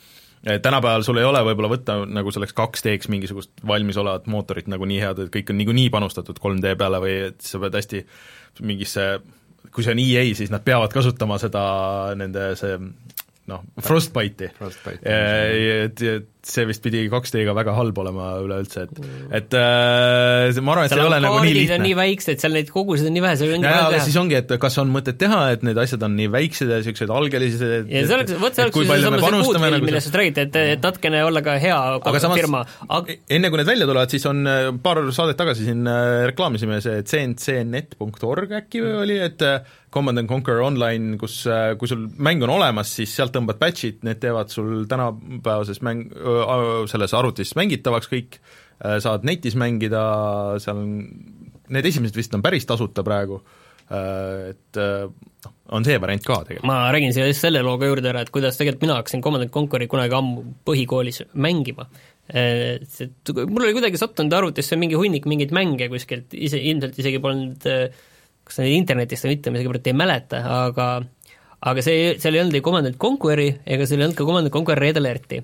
tänapäeval 0.46 1.04
sul 1.04 1.18
ei 1.18 1.26
ole 1.26 1.42
võib-olla 1.48 1.72
võtta 1.74 1.98
nagu 2.06 2.32
selleks 2.34 2.54
2D-ks 2.58 3.10
mingisugust 3.12 3.66
valmisolevat 3.68 4.30
mootorit 4.30 4.70
nagu 4.70 4.86
nii 4.88 5.02
head, 5.02 5.24
et 5.26 5.34
kõik 5.34 5.52
on 5.52 5.60
niikuinii 5.62 5.90
panustatud 5.94 6.38
3D 6.44 6.78
peale 6.80 7.02
või 7.04 7.18
et 7.32 7.42
sa 7.42 7.62
pead 7.64 7.82
hästi 7.82 8.06
mingisse 8.68 9.10
kui 9.74 9.86
see 9.86 9.94
on 9.94 10.02
EA, 10.02 10.24
siis 10.38 10.52
nad 10.54 10.64
peavad 10.66 10.94
kasutama 10.94 11.38
seda, 11.42 11.64
nende 12.18 12.52
see 12.60 12.78
noh, 13.48 13.64
Frostbite'i. 13.84 14.52
Frostbite. 14.58 15.02
et, 15.04 16.02
et 16.02 16.30
see 16.48 16.66
vist 16.70 16.84
pidi 16.86 17.04
2D-ga 17.12 17.56
väga 17.58 17.76
halb 17.78 17.98
olema 18.04 18.30
üleüldse, 18.44 18.88
et 18.88 19.02
et 19.42 19.58
äh, 19.58 20.52
see- 20.56 20.64
ma 20.64 20.76
arvan, 20.76 20.88
et 20.88 20.96
see 20.96 21.02
ei 21.02 21.10
ole 21.10 21.22
nagu 21.24 21.42
nii 21.44 21.56
lihtne. 21.60 21.80
nii 21.84 21.98
väiksed, 22.00 22.42
seal 22.44 22.56
neid 22.58 22.72
koguseid 22.74 23.12
on 23.12 23.18
nii 23.18 23.26
vähe, 23.26 23.40
seal 23.42 23.56
ongi 23.58 23.68
ja, 23.68 23.74
vaja 23.74 23.86
aga 23.88 23.96
teha. 23.98 24.08
siis 24.08 24.20
ongi, 24.24 24.40
et 24.40 24.56
kas 24.66 24.80
on 24.84 24.94
mõtet 24.94 25.20
teha, 25.22 25.42
et 25.56 25.66
need 25.68 25.82
asjad 25.84 26.08
on 26.08 26.16
nii 26.18 26.32
väiksed 26.34 26.72
ja 26.72 26.82
niisugused 26.82 27.14
algelised, 27.20 27.92
ja 27.92 28.06
see 28.08 28.20
oleks, 28.20 28.38
vot 28.42 28.58
see 28.58 28.68
oleks 28.68 28.82
seesama 28.82 29.22
see 29.22 29.34
Goodwill, 29.38 29.78
nagu 29.78 29.90
millest 29.92 30.12
sa 30.12 30.22
räägid, 30.22 30.44
et, 30.46 30.60
et 30.78 30.88
natukene 30.88 31.24
olla 31.28 31.44
ka 31.46 31.58
hea 31.62 31.78
aga 31.98 32.22
samas 32.24 32.42
firma, 32.42 32.64
aga 33.00 33.18
enne 33.38 33.52
kui 33.52 33.62
need 33.62 33.70
välja 33.70 33.88
tulevad, 33.90 34.14
siis 34.14 34.28
on 34.30 34.44
äh, 34.48 34.70
paar 34.84 35.02
saadet 35.16 35.40
tagasi 35.40 35.68
siin 35.68 35.84
äh, 35.90 36.28
reklaamisime 36.32 36.80
see 36.84 37.02
cncnet.org 37.08 38.56
äkki 38.62 38.84
või 38.84 38.96
oli, 39.04 39.20
et 39.24 39.44
äh, 39.46 39.60
Command 39.94 40.20
and 40.20 40.30
Conquer 40.30 40.60
Online, 40.62 41.16
kus, 41.18 41.40
kui 41.80 41.90
sul 41.90 42.04
mäng 42.22 42.44
on 42.46 42.52
olemas, 42.58 42.92
siis 43.00 43.14
sealt 43.16 43.32
tõmbad 43.34 43.58
patch'id, 43.62 44.02
need 44.06 44.20
teevad 44.22 44.52
sul 44.52 44.84
tänapäevases 44.92 45.80
mäng, 45.86 46.04
selles 46.92 47.14
arvutis 47.18 47.54
mängitavaks 47.58 48.10
kõik, 48.12 48.40
saad 49.04 49.26
netis 49.28 49.58
mängida, 49.60 50.02
seal 50.64 50.82
on, 50.82 50.92
need 51.74 51.88
esimesed 51.90 52.18
vist 52.18 52.36
on 52.38 52.44
päris 52.46 52.68
tasuta 52.70 53.06
praegu, 53.06 53.40
et 53.88 54.78
noh, 54.78 55.54
on 55.78 55.88
see 55.88 55.96
variant 56.02 56.24
ka 56.24 56.42
tegelikult. 56.44 56.68
ma 56.68 56.92
räägin 56.94 57.16
siia 57.16 57.30
just 57.30 57.44
selle 57.44 57.64
looga 57.66 57.88
juurde 57.90 58.12
ära, 58.12 58.26
et 58.26 58.34
kuidas 58.34 58.60
tegelikult 58.60 58.86
mina 58.86 59.00
hakkasin 59.00 59.24
Command 59.24 59.48
and 59.48 59.54
Conquer'i 59.56 59.88
kunagi 59.92 60.16
ammu 60.18 60.44
põhikoolis 60.68 61.24
mängima. 61.40 61.88
Et 62.28 63.32
mul 63.32 63.64
oli 63.64 63.76
kuidagi 63.78 64.00
sattunud 64.00 64.34
arvutisse 64.36 64.76
mingi 64.80 65.00
hunnik 65.00 65.28
mingeid 65.32 65.54
mänge 65.56 65.88
kuskilt, 65.92 66.36
ise, 66.36 66.60
ilmselt 66.60 67.00
isegi 67.00 67.22
polnud 67.24 67.64
kas 68.48 68.60
need 68.62 68.76
internetist 68.78 69.28
või 69.28 69.36
mitte, 69.36 69.52
ma 69.52 69.60
isegi 69.60 69.92
ei 69.92 69.96
mäleta, 69.96 70.42
aga 70.68 70.88
aga 71.68 71.84
see, 71.84 72.16
seal 72.22 72.38
ei 72.38 72.44
olnud 72.44 72.58
ei 72.58 72.64
Command 72.66 72.90
and 72.90 73.00
Conquer'i 73.02 73.48
ega 73.66 73.88
seal 73.88 74.02
ei 74.02 74.08
olnud 74.08 74.18
ka 74.20 74.28
Command 74.28 74.50
and 74.50 74.54
Conquer 74.54 74.80
Red 74.80 75.00
Alerti. 75.02 75.42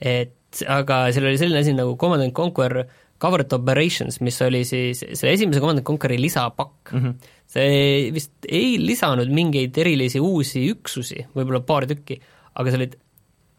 Et 0.00 0.62
aga 0.70 1.06
seal 1.14 1.26
oli 1.28 1.40
selline 1.40 1.62
asi 1.64 1.74
nagu 1.74 1.96
Command 2.00 2.22
and 2.22 2.34
Conquer 2.36 2.84
Covered 3.20 3.52
Operations, 3.56 4.18
mis 4.26 4.40
oli 4.44 4.64
siis 4.68 5.00
selle 5.04 5.32
esimese 5.32 5.62
Command 5.62 5.80
and 5.80 5.86
Conquer'i 5.86 6.18
lisapakk 6.20 6.92
mm. 6.92 7.00
-hmm. 7.00 7.32
see 7.54 8.10
vist 8.14 8.48
ei 8.48 8.76
lisanud 8.80 9.30
mingeid 9.30 9.78
erilisi 9.78 10.20
uusi 10.20 10.66
üksusi, 10.72 11.26
võib-olla 11.36 11.62
paar 11.64 11.86
tükki, 11.90 12.20
aga 12.54 12.70
see 12.70 12.80
olid 12.82 12.96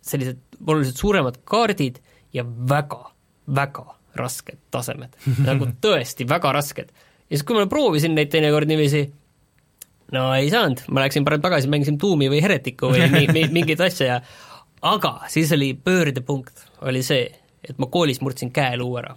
sellised 0.06 0.42
oluliselt 0.68 1.02
suuremad 1.02 1.42
kaardid 1.44 2.00
ja 2.34 2.46
väga, 2.46 3.02
väga 3.48 3.86
rasked 4.16 4.60
tasemed 4.72 5.16
nagu 5.50 5.68
tõesti 5.82 6.28
väga 6.30 6.52
rasked 6.56 6.92
ja 6.92 7.38
siis, 7.38 7.46
kui 7.46 7.58
ma 7.58 7.66
proovisin 7.70 8.16
neid 8.16 8.30
teinekord 8.34 8.70
niiviisi, 8.70 9.06
no 10.16 10.28
ei 10.38 10.52
saanud, 10.54 10.84
ma 10.94 11.06
läksin 11.06 11.26
parem 11.26 11.42
tagasi, 11.42 11.72
mängisin 11.72 11.98
Doomi 12.02 12.30
või 12.30 12.44
Heretiku 12.44 12.92
või 12.94 13.08
mi-, 13.10 13.30
mi-, 13.34 13.48
mingit 13.60 13.82
asja 13.82 14.12
ja 14.12 14.20
aga 14.86 15.14
siis 15.32 15.52
oli 15.56 15.74
pöördepunkt, 15.74 16.66
oli 16.86 17.04
see, 17.06 17.30
et 17.66 17.78
ma 17.82 17.90
koolis 17.92 18.22
murdsin 18.22 18.52
käeluu 18.54 18.92
ära 19.02 19.16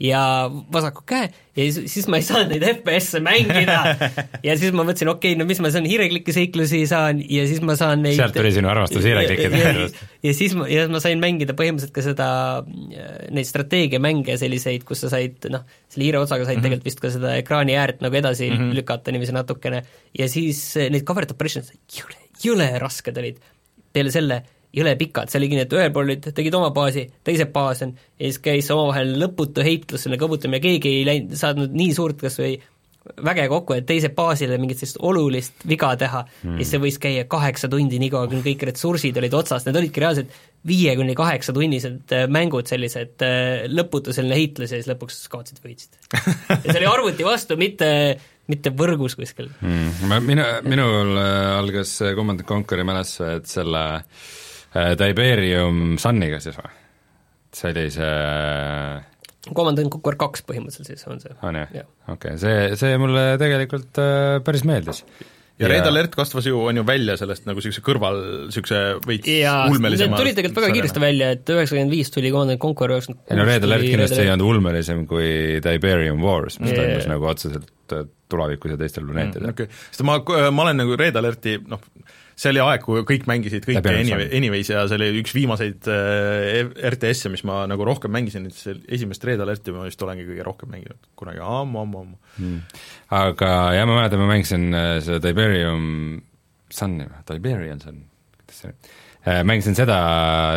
ja 0.00 0.50
vasaku 0.72 1.02
käe 1.08 1.28
ja 1.56 1.64
siis, 1.72 1.92
siis 1.92 2.06
ma 2.12 2.18
ei 2.20 2.24
saanud 2.24 2.50
neid 2.52 2.64
FPS-e 2.68 3.20
mängida 3.24 3.76
ja 4.44 4.56
siis 4.60 4.74
ma 4.76 4.84
mõtlesin, 4.84 5.08
okei 5.08 5.32
okay,, 5.32 5.38
no 5.40 5.46
mis 5.48 5.60
ma 5.64 5.70
saan, 5.72 5.86
hiirekliki 5.88 6.34
seiklusi 6.36 6.82
saan 6.90 7.22
ja 7.22 7.46
siis 7.48 7.62
ma 7.64 7.78
saan 7.80 8.04
neid 8.04 8.18
sealt 8.18 8.36
tuli 8.36 8.50
sinu 8.52 8.68
armastus 8.68 9.06
hiireklikkide 9.08 9.62
ja, 9.62 9.86
ja 10.28 10.34
siis 10.36 10.56
ma, 10.58 10.66
ja 10.68 10.84
ma 10.92 11.00
sain 11.00 11.22
mängida 11.22 11.56
põhimõtteliselt 11.56 11.94
ka 11.96 12.04
seda, 12.04 12.28
neid 13.32 13.48
strateegiamänge 13.48 14.36
selliseid, 14.40 14.84
kus 14.88 15.06
sa 15.06 15.12
said 15.14 15.48
noh, 15.52 15.64
selle 15.92 16.10
hiire 16.10 16.20
otsaga 16.20 16.44
said 16.44 16.58
mm 16.58 16.60
-hmm. 16.60 16.68
tegelikult 16.68 16.90
vist 16.90 17.00
ka 17.06 17.12
seda 17.16 17.32
ekraani 17.40 17.78
äärt 17.80 18.04
nagu 18.04 18.20
edasi 18.20 18.50
mm 18.50 18.56
-hmm. 18.58 18.76
lükata 18.76 19.16
niiviisi 19.16 19.36
natukene 19.36 19.82
ja 20.18 20.28
siis 20.28 20.60
neid 20.76 21.08
covered 21.08 21.32
operations 21.32 21.72
jõle, 21.88 22.20
jõle 22.44 22.68
rasked 22.84 23.16
olid. 23.16 23.40
peale 23.96 24.10
selle 24.12 24.42
jõle 24.76 24.94
pikad, 25.00 25.30
see 25.32 25.40
oligi 25.40 25.56
nii, 25.56 25.66
et 25.66 25.74
ühel 25.76 25.92
pool 25.94 26.10
olid, 26.10 26.30
tegid 26.36 26.54
oma 26.58 26.70
baasi, 26.76 27.06
teise 27.24 27.48
baas 27.52 27.82
on, 27.86 27.94
ja 28.18 28.28
siis 28.28 28.40
käis 28.44 28.70
omavahel 28.74 29.14
lõputu 29.22 29.64
heitlus, 29.64 30.04
selle 30.04 30.18
kõbutamine, 30.20 30.60
keegi 30.64 30.98
ei 30.98 31.04
läinud, 31.08 31.36
saanud 31.40 31.76
nii 31.76 31.94
suurt 31.96 32.20
kas 32.20 32.40
või 32.42 32.58
väge 33.22 33.46
kokku, 33.48 33.76
et 33.76 33.86
teise 33.86 34.10
baasile 34.14 34.58
mingit 34.58 34.80
sellist 34.80 34.98
olulist 35.06 35.64
viga 35.68 35.92
teha 35.98 36.24
mm. 36.26 36.56
ja 36.56 36.64
siis 36.64 36.72
see 36.74 36.82
võis 36.82 36.96
käia 37.02 37.24
kaheksa 37.30 37.70
tundi, 37.70 38.00
niikaua 38.02 38.26
kuni 38.30 38.42
kõik 38.44 38.64
ressursid 38.66 39.18
olid 39.20 39.36
otsas, 39.38 39.66
need 39.66 39.78
olidki 39.78 40.02
reaalselt 40.02 40.32
viie 40.66 40.96
kuni 40.98 41.14
kaheksa 41.16 41.54
tunnised 41.54 42.14
mängud, 42.34 42.66
sellised 42.66 43.22
lõputu 43.70 44.14
selline 44.16 44.38
heitlus 44.40 44.74
ja 44.74 44.80
siis 44.80 44.90
lõpuks 44.90 45.20
kaotasid, 45.30 45.60
võitsid. 45.62 46.00
ja 46.64 46.64
see 46.64 46.80
oli 46.80 46.90
arvuti 46.90 47.26
vastu, 47.26 47.58
mitte 47.60 47.90
mitte 48.46 48.70
võrgus 48.78 49.16
kuskil 49.18 49.48
mm,. 49.54 50.10
Ma, 50.10 50.20
minu, 50.22 50.42
minul 50.66 51.16
algas 51.18 51.96
Command 52.14 52.44
Conquer'i 52.46 52.84
mälestused 52.86 53.48
selle 53.50 53.86
äh, 53.96 54.26
Tiberium 55.00 55.96
Suniga 56.02 56.40
siis 56.42 56.58
või? 56.58 56.72
see 57.56 57.72
oli 57.72 57.86
see 57.94 59.54
Command 59.54 59.78
and 59.80 59.92
Conquer 59.92 60.18
kaks 60.18 60.44
põhimõtteliselt 60.46 60.90
siis 60.90 61.06
on 61.10 61.22
see. 61.22 61.36
on 61.46 61.60
jah? 61.60 61.70
okei 61.70 62.34
okay., 62.34 62.36
see, 62.42 62.76
see 62.80 62.98
mulle 63.00 63.32
tegelikult 63.40 64.00
äh, 64.02 64.38
päris 64.46 64.64
meeldis. 64.66 65.02
ja 65.60 65.70
Red 65.70 65.86
Alert 65.88 66.16
kasvas 66.18 66.48
ju, 66.48 66.58
on 66.70 66.80
ju 66.80 66.84
välja 66.88 67.16
sellest 67.20 67.46
nagu 67.48 67.62
niisuguse 67.62 67.84
kõrval, 67.86 68.18
niisuguse 68.48 68.82
veits 69.06 69.30
ulmelisema 69.70 70.18
tulid 70.20 70.36
tegelikult 70.38 70.66
väga 70.66 70.74
kiiresti 70.80 71.04
välja, 71.06 71.30
et 71.36 71.54
üheksakümmend 71.54 71.94
viis 71.94 72.12
tuli 72.14 72.34
Command 72.34 72.56
and 72.56 72.62
Conquer 72.62 72.96
üheksakümmend 72.96 73.22
kuus 73.22 73.32
ei 73.36 73.40
no 73.40 73.48
Red 73.48 73.68
Alert 73.68 73.86
kindlasti 73.86 74.20
ei 74.24 74.34
olnud 74.34 74.50
ulmelisem 74.50 75.06
kui 75.08 75.30
Tiberium 75.64 76.22
Wars, 76.26 76.60
mis 76.60 76.74
Yeah. 76.76 76.82
toimus 76.82 77.08
nagu 77.08 77.30
otseselt 77.30 77.94
äh, 77.94 78.06
tulevikus 78.28 78.74
ja 78.74 78.80
teistel 78.80 79.06
planeetidel 79.06 79.52
okei 79.54 79.70
okay., 79.70 79.82
sest 79.92 80.02
ma, 80.04 80.18
ma 80.50 80.66
olen 80.66 80.82
nagu 80.82 80.98
Red 80.98 81.16
Alerti 81.22 81.60
noh, 81.70 81.82
see 82.36 82.52
oli 82.52 82.60
aeg, 82.60 82.82
kui 82.84 83.02
kõik 83.08 83.24
mängisid 83.30 83.64
kõike 83.64 83.92
anyway, 83.92 84.28
anyways 84.36 84.68
ja 84.68 84.84
see 84.88 84.98
oli 84.98 85.22
üks 85.22 85.32
viimaseid 85.36 85.88
äh, 85.88 86.66
RTS-e, 86.90 87.32
mis 87.32 87.46
ma 87.48 87.62
nagu 87.70 87.86
rohkem 87.88 88.12
mängisin, 88.12 88.50
et 88.50 88.58
see 88.58 88.76
esimest 88.92 89.24
Red 89.24 89.40
Alerti 89.40 89.72
ma 89.72 89.86
vist 89.86 90.02
olengi 90.04 90.26
kõige 90.28 90.44
rohkem 90.44 90.72
mänginud 90.74 91.00
kunagi 91.16 91.40
ammu-ammu-ammu. 91.40 92.20
mm. 92.36 92.60
aga 93.16 93.52
jah, 93.78 93.88
ma 93.88 94.02
mäletan, 94.02 94.20
ma 94.20 94.28
mängisin 94.34 94.68
äh, 94.76 94.92
seda 95.06 95.22
Tiberium 95.24 95.88
Suni 96.72 97.08
või, 97.08 97.24
Tiberian 97.30 97.80
Sun, 97.80 98.04
kuidas 98.36 98.60
see 98.60 98.72
oli? 98.72 98.94
Äh, 99.26 99.40
mängisin 99.42 99.74
seda 99.74 99.96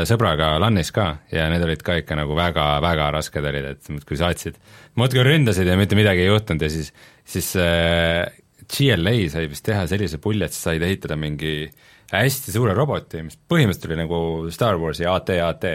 sõbraga 0.05 0.51
LAN-is 0.61 0.91
ka 0.93 1.07
ja 1.33 1.47
need 1.49 1.63
olid 1.65 1.81
ka 1.85 1.95
ikka 2.03 2.19
nagu 2.19 2.35
väga, 2.37 2.67
väga 2.85 3.07
rasked 3.15 3.47
olid, 3.49 3.71
et 3.71 3.87
muudkui 3.89 4.19
saatsid, 4.19 4.59
muudkui 4.99 5.23
ründasid 5.25 5.65
ja 5.65 5.79
mitte 5.79 5.97
midagi 5.97 6.27
ei 6.27 6.29
juhtunud 6.29 6.67
ja 6.67 6.69
siis, 6.69 6.91
siis 7.25 7.55
äh, 7.57 8.27
GLA 8.69 9.15
sai 9.31 9.47
vist 9.49 9.65
teha 9.65 9.85
sellise 9.89 10.19
pulli, 10.21 10.45
et 10.45 10.55
sa 10.55 10.69
said 10.69 10.85
ehitada 10.85 11.17
mingi 11.19 11.63
hästi 12.13 12.53
suure 12.53 12.73
roboti, 12.77 13.21
mis 13.25 13.37
põhimõtteliselt 13.37 13.91
oli 13.91 13.99
nagu 13.99 14.21
Star 14.53 14.79
Warsi 14.81 15.05
AT-AT 15.09 15.67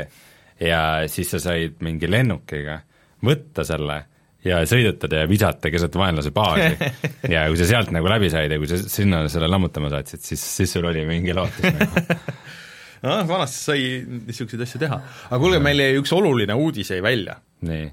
ja 0.63 0.81
siis 1.11 1.31
sa 1.35 1.41
said 1.43 1.79
mingi 1.85 2.11
lennukiga 2.11 2.81
võtta 3.25 3.65
selle 3.67 4.01
ja 4.45 4.61
sõidutada 4.69 5.23
ja 5.23 5.29
visata 5.31 5.71
keset 5.73 5.95
vaenlase 5.97 6.31
baasi 6.35 6.75
ja 7.35 7.47
kui 7.49 7.59
sa 7.61 7.69
sealt 7.69 7.95
nagu 7.95 8.11
läbi 8.11 8.29
said 8.33 8.53
ja 8.53 8.61
kui 8.61 8.69
sa 8.71 8.79
sinna 8.83 9.25
selle 9.33 9.49
lammutama 9.51 9.91
saatsid, 9.93 10.23
siis, 10.27 10.45
siis 10.59 10.75
sul 10.77 10.87
oli 10.91 11.07
mingi 11.09 11.35
lootus 11.37 11.65
nagu 11.65 12.05
noh, 13.05 13.25
vanasti 13.29 13.61
sai 13.61 13.87
niisuguseid 14.05 14.67
asju 14.67 14.83
teha. 14.85 15.01
aga 15.31 15.41
kuulge, 15.41 15.63
meil 15.65 15.81
jäi 15.83 15.99
üks 16.01 16.13
oluline 16.17 16.57
uudis 16.61 16.93
jäi 16.93 17.01
välja. 17.05 17.39
nii. 17.69 17.89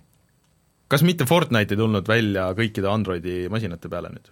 kas 0.91 1.05
mitte 1.07 1.27
Fortnite 1.29 1.75
ei 1.75 1.81
tulnud 1.81 2.07
välja 2.07 2.51
kõikide 2.57 2.91
Androidi 2.91 3.45
masinate 3.53 3.91
peale 3.91 4.11
nüüd? 4.13 4.31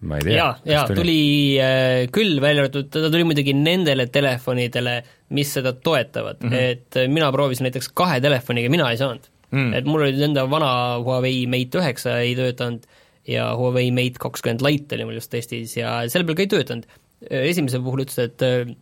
Ma 0.00 0.20
ei 0.20 0.26
tea. 0.26 0.36
jaa, 0.36 0.52
jaa, 0.64 0.84
tuli 0.96 1.18
äh, 1.60 2.06
küll, 2.14 2.38
välja 2.42 2.64
arvatud, 2.64 2.88
ta 2.92 3.10
tuli 3.12 3.26
muidugi 3.28 3.54
nendele 3.56 4.06
telefonidele, 4.12 4.96
mis 5.36 5.52
seda 5.58 5.74
toetavad 5.76 6.40
mm, 6.40 6.48
-hmm. 6.48 6.70
et 6.72 6.96
äh, 7.02 7.10
mina 7.12 7.28
proovisin 7.34 7.68
näiteks 7.68 7.92
kahe 7.94 8.20
telefoniga, 8.20 8.72
mina 8.72 8.88
ei 8.90 9.00
saanud 9.00 9.28
mm.. 9.50 9.74
et 9.74 9.84
mul 9.88 10.06
oli 10.06 10.24
enda 10.24 10.46
vana 10.50 10.72
Huawei 11.04 11.44
Mate 11.50 11.82
üheksa 11.82 12.16
ei 12.24 12.34
töötanud 12.38 12.86
ja 13.28 13.50
Huawei 13.56 13.90
Mate 13.94 14.22
kakskümmend 14.22 14.64
Lite 14.64 14.96
oli 14.96 15.08
mul 15.10 15.20
just 15.20 15.32
testis 15.32 15.76
ja 15.76 16.00
selle 16.08 16.26
peal 16.28 16.38
ka 16.38 16.46
ei 16.46 16.54
töötanud. 16.54 16.88
esimese 17.20 17.82
puhul 17.84 18.06
ütles 18.06 18.16
ta, 18.16 18.28
et 18.30 18.46
äh, 18.46 18.74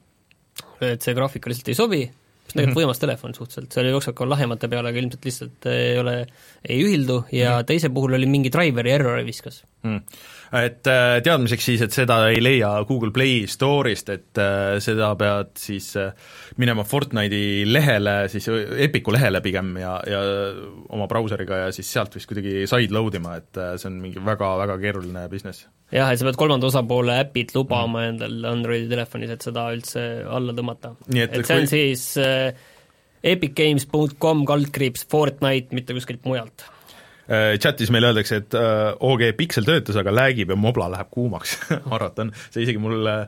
et 0.94 1.02
see 1.02 1.14
graafikaliselt 1.16 1.68
ei 1.72 1.76
sobi, 1.78 2.00
mis 2.06 2.54
tegelikult 2.54 2.68
mm 2.68 2.72
-hmm. 2.72 2.80
võimas 2.86 3.00
telefon 3.02 3.34
suhteliselt, 3.34 3.72
seal 3.74 3.90
jookseb 3.90 4.14
ka 4.18 4.28
lahemate 4.28 4.68
peale, 4.70 4.90
aga 4.92 5.02
ilmselt 5.02 5.24
lihtsalt 5.26 5.68
ei 5.72 5.98
ole, 5.98 6.14
ei 6.64 6.78
ühildu 6.84 7.24
ja 7.32 7.50
mm 7.50 7.60
-hmm. 7.60 7.66
teise 7.66 7.90
puhul 7.90 8.14
oli 8.14 8.26
mingi 8.26 8.52
driver'i 8.54 8.94
error'i 8.94 9.24
viskas 9.26 9.64
mm.. 9.82 10.00
Et 10.48 10.88
äh, 10.88 11.18
teadmiseks 11.24 11.66
siis, 11.68 11.82
et 11.84 11.92
seda 11.92 12.22
ei 12.30 12.38
leia 12.40 12.70
Google 12.88 13.12
Play 13.12 13.42
Store'ist, 13.50 14.08
et 14.14 14.40
äh, 14.40 14.78
seda 14.80 15.10
pead 15.20 15.50
siis 15.60 15.90
äh, 16.00 16.14
minema 16.60 16.86
Fortnite'i 16.88 17.66
lehele, 17.68 18.14
siis 18.32 18.48
Epicu 18.48 19.12
lehele 19.12 19.42
pigem 19.44 19.74
ja, 19.82 19.98
ja 20.08 20.22
oma 20.94 21.08
brauseriga 21.10 21.64
ja 21.66 21.74
siis 21.74 21.90
sealt 21.92 22.16
vist 22.16 22.30
kuidagi 22.30 22.64
side 22.70 22.96
load 22.96 23.18
ima, 23.20 23.36
et 23.42 23.60
see 23.76 23.90
on 23.90 24.00
mingi 24.00 24.24
väga-väga 24.24 24.78
keeruline 24.80 25.26
business. 25.28 25.66
jah, 25.92 26.08
et 26.12 26.20
sa 26.20 26.28
pead 26.30 26.40
kolmanda 26.40 26.70
osapoole 26.70 27.18
äpid 27.26 27.52
lubama 27.56 28.06
mm. 28.06 28.08
endal 28.14 28.50
Androidi 28.54 28.88
telefonis, 28.88 29.36
et 29.36 29.44
seda 29.44 29.68
üldse 29.76 30.08
alla 30.24 30.56
tõmmata. 30.56 30.94
et, 31.12 31.28
et 31.28 31.44
see 31.44 31.60
on 31.60 31.68
kui... 31.68 31.72
siis 31.74 32.08
äh, 32.24 32.66
epicgames.com 33.36 34.48
kaldkriips 34.48 35.04
Fortnite, 35.12 35.76
mitte 35.76 35.96
kuskilt 35.96 36.24
mujalt 36.24 36.64
chatis 37.60 37.92
meile 37.92 38.12
öeldakse, 38.12 38.40
et 38.42 38.56
äh, 38.56 38.94
OG 39.04 39.28
Pixel 39.36 39.68
töötas, 39.68 39.98
aga 40.00 40.14
lagib 40.14 40.54
ja 40.54 40.58
Mobla 40.58 40.88
läheb 40.94 41.12
kuumaks 41.12 41.58
arvata 41.94 42.26
on, 42.26 42.34
see 42.48 42.64
isegi 42.64 42.80
mul 42.82 43.04
äh, 43.12 43.22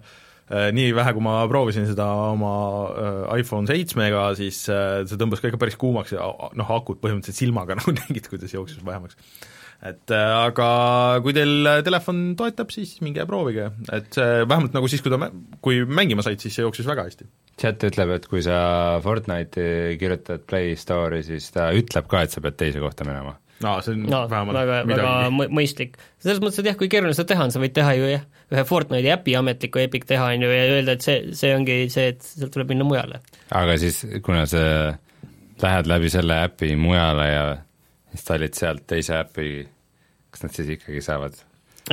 nii 0.51 0.91
vähe, 0.97 1.15
kui 1.15 1.23
ma 1.23 1.37
proovisin 1.51 1.87
seda 1.91 2.09
oma 2.33 2.55
äh, 2.89 3.23
iPhone 3.43 3.71
seitsmega, 3.71 4.31
siis 4.39 4.65
äh, 4.73 5.05
see 5.07 5.21
tõmbas 5.21 5.43
ka 5.43 5.51
ikka 5.51 5.61
päris 5.63 5.79
kuumaks 5.81 6.17
ja 6.17 6.27
noh, 6.59 6.75
akut 6.75 7.03
põhimõtteliselt 7.03 7.45
silmaga 7.45 7.77
nagu 7.81 7.95
nägid, 7.95 8.31
kuidas 8.33 8.57
jooksis 8.57 8.83
vähemaks 8.87 9.19
et 9.81 10.13
äh, 10.13 10.31
aga 10.37 10.71
kui 11.25 11.33
teil 11.37 11.69
telefon 11.87 12.35
toetab, 12.37 12.73
siis 12.75 12.99
minge 13.05 13.25
proovige, 13.29 13.71
et 13.95 14.11
see 14.17 14.43
vähemalt 14.45 14.75
nagu 14.77 14.91
siis, 14.93 15.05
kui 15.05 15.13
ta, 15.13 15.31
kui 15.65 15.85
mängima 15.89 16.25
said, 16.27 16.41
siis 16.43 16.59
see 16.59 16.67
jooksis 16.67 16.89
väga 16.89 17.07
hästi. 17.09 17.29
chat 17.61 17.87
ütleb, 17.89 18.13
et 18.17 18.27
kui 18.29 18.43
sa 18.45 18.59
Fortnite'i 19.05 19.97
kirjutad 20.01 20.45
Play 20.49 20.75
Store'i, 20.81 21.25
siis 21.25 21.49
ta 21.55 21.71
ütleb 21.77 22.11
ka, 22.11 22.25
et 22.25 22.35
sa 22.35 22.43
pead 22.45 22.59
teise 22.61 22.83
kohta 22.83 23.07
minema. 23.09 23.39
Aa, 23.65 23.81
see 23.85 23.97
on 23.97 24.05
no 24.09 24.23
vähemalt 24.31 24.57
väga, 24.57 24.79
väga 24.89 25.15
mõistlik. 25.53 25.99
selles 26.23 26.41
mõttes, 26.43 26.61
et 26.63 26.71
jah, 26.71 26.79
kui 26.81 26.91
keeruline 26.93 27.17
seda 27.17 27.33
teha 27.35 27.47
on, 27.47 27.55
sa 27.55 27.63
võid 27.63 27.75
teha 27.77 27.97
ju 27.99 28.09
jah, 28.13 28.25
ühe 28.51 28.65
Fortnite'i 28.67 29.13
äpi 29.15 29.37
ametliku 29.39 29.83
Epic 29.83 30.07
teha, 30.09 30.31
on 30.35 30.47
ju, 30.47 30.53
ja 30.55 30.65
öelda, 30.77 30.97
et 30.97 31.07
see, 31.07 31.35
see 31.37 31.53
ongi 31.57 31.83
see, 31.93 32.15
et 32.15 32.25
sealt 32.27 32.55
tuleb 32.57 32.73
minna 32.73 32.89
mujale. 32.89 33.21
aga 33.61 33.77
siis, 33.83 34.03
kuna 34.27 34.47
sa 34.51 34.65
lähed 35.61 35.91
läbi 35.91 36.13
selle 36.13 36.41
äpi 36.47 36.73
mujale 36.81 37.29
ja 37.29 37.45
installid 38.15 38.57
sealt 38.59 38.87
teise 38.91 39.21
äpi, 39.21 39.53
kas 40.33 40.47
nad 40.47 40.57
siis 40.57 40.75
ikkagi 40.79 41.05
saavad 41.05 41.37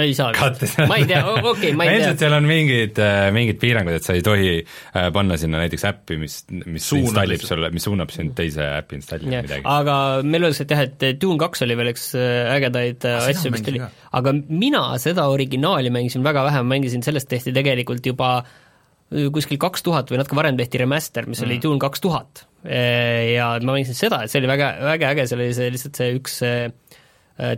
ei 0.04 0.14
saa 0.18 0.32
vist. 0.36 0.78
ma 0.90 1.00
ei 1.00 1.08
tea, 1.10 1.22
okei 1.26 1.52
okay,, 1.52 1.72
ma 1.78 1.88
ei 1.88 1.98
ilmselt 1.98 2.20
tea. 2.20 2.28
seal 2.28 2.38
on 2.38 2.50
mingid, 2.50 3.02
mingid 3.36 3.60
piirangud, 3.62 3.98
et 3.98 4.06
sa 4.06 4.16
ei 4.18 4.24
tohi 4.26 4.52
äh, 4.60 5.08
panna 5.16 5.38
sinna 5.42 5.62
näiteks 5.64 5.88
äppi, 5.90 6.20
mis, 6.22 6.40
mis 6.54 6.86
Suunab 6.88 7.12
installib 7.12 7.46
sulle, 7.48 7.72
mis 7.74 7.88
suunab 7.88 8.14
sind 8.14 8.36
teise 8.38 8.68
äpi 8.78 9.00
installima 9.00 9.42
midagi. 9.46 9.66
aga 9.78 9.98
meil 10.24 10.48
öeldakse, 10.50 10.68
et 10.68 10.76
jah, 10.76 10.86
et 10.88 11.22
Dune 11.22 11.42
kaks 11.42 11.66
oli 11.66 11.80
veel 11.80 11.92
üks 11.94 12.12
äh, 12.18 12.54
ägedaid 12.58 13.08
äh, 13.08 13.18
Ah, 13.18 13.32
asju, 13.32 13.52
mis 13.54 13.66
tuli 13.66 13.82
aga 13.82 14.34
mina 14.48 14.84
seda 15.02 15.28
originaali 15.34 15.92
mängisin 15.94 16.26
väga 16.26 16.46
vähe, 16.48 16.64
ma 16.64 16.76
mängisin, 16.76 17.04
sellest 17.06 17.30
tehti 17.32 17.54
tegelikult 17.56 18.06
juba 18.06 18.32
äh, 18.44 19.28
kuskil 19.34 19.60
kaks 19.62 19.86
tuhat 19.86 20.12
või 20.12 20.22
natuke 20.22 20.38
varem 20.40 20.60
tehti 20.60 20.82
remaster, 20.84 21.28
mis 21.30 21.42
mm. 21.42 21.48
oli 21.48 21.60
Dune 21.64 21.82
kaks 21.84 22.04
tuhat. 22.04 22.46
Ja 22.68 23.54
ma 23.64 23.78
mängisin 23.78 23.96
seda, 23.96 24.24
et 24.26 24.34
see 24.34 24.42
oli 24.42 24.50
väga, 24.50 24.74
väga 24.84 25.12
äge, 25.14 25.28
see 25.30 25.38
oli 25.38 25.52
see 25.56 25.70
lihtsalt 25.72 26.00
see 26.00 26.16
üks 26.18 26.42
äh, 26.44 26.66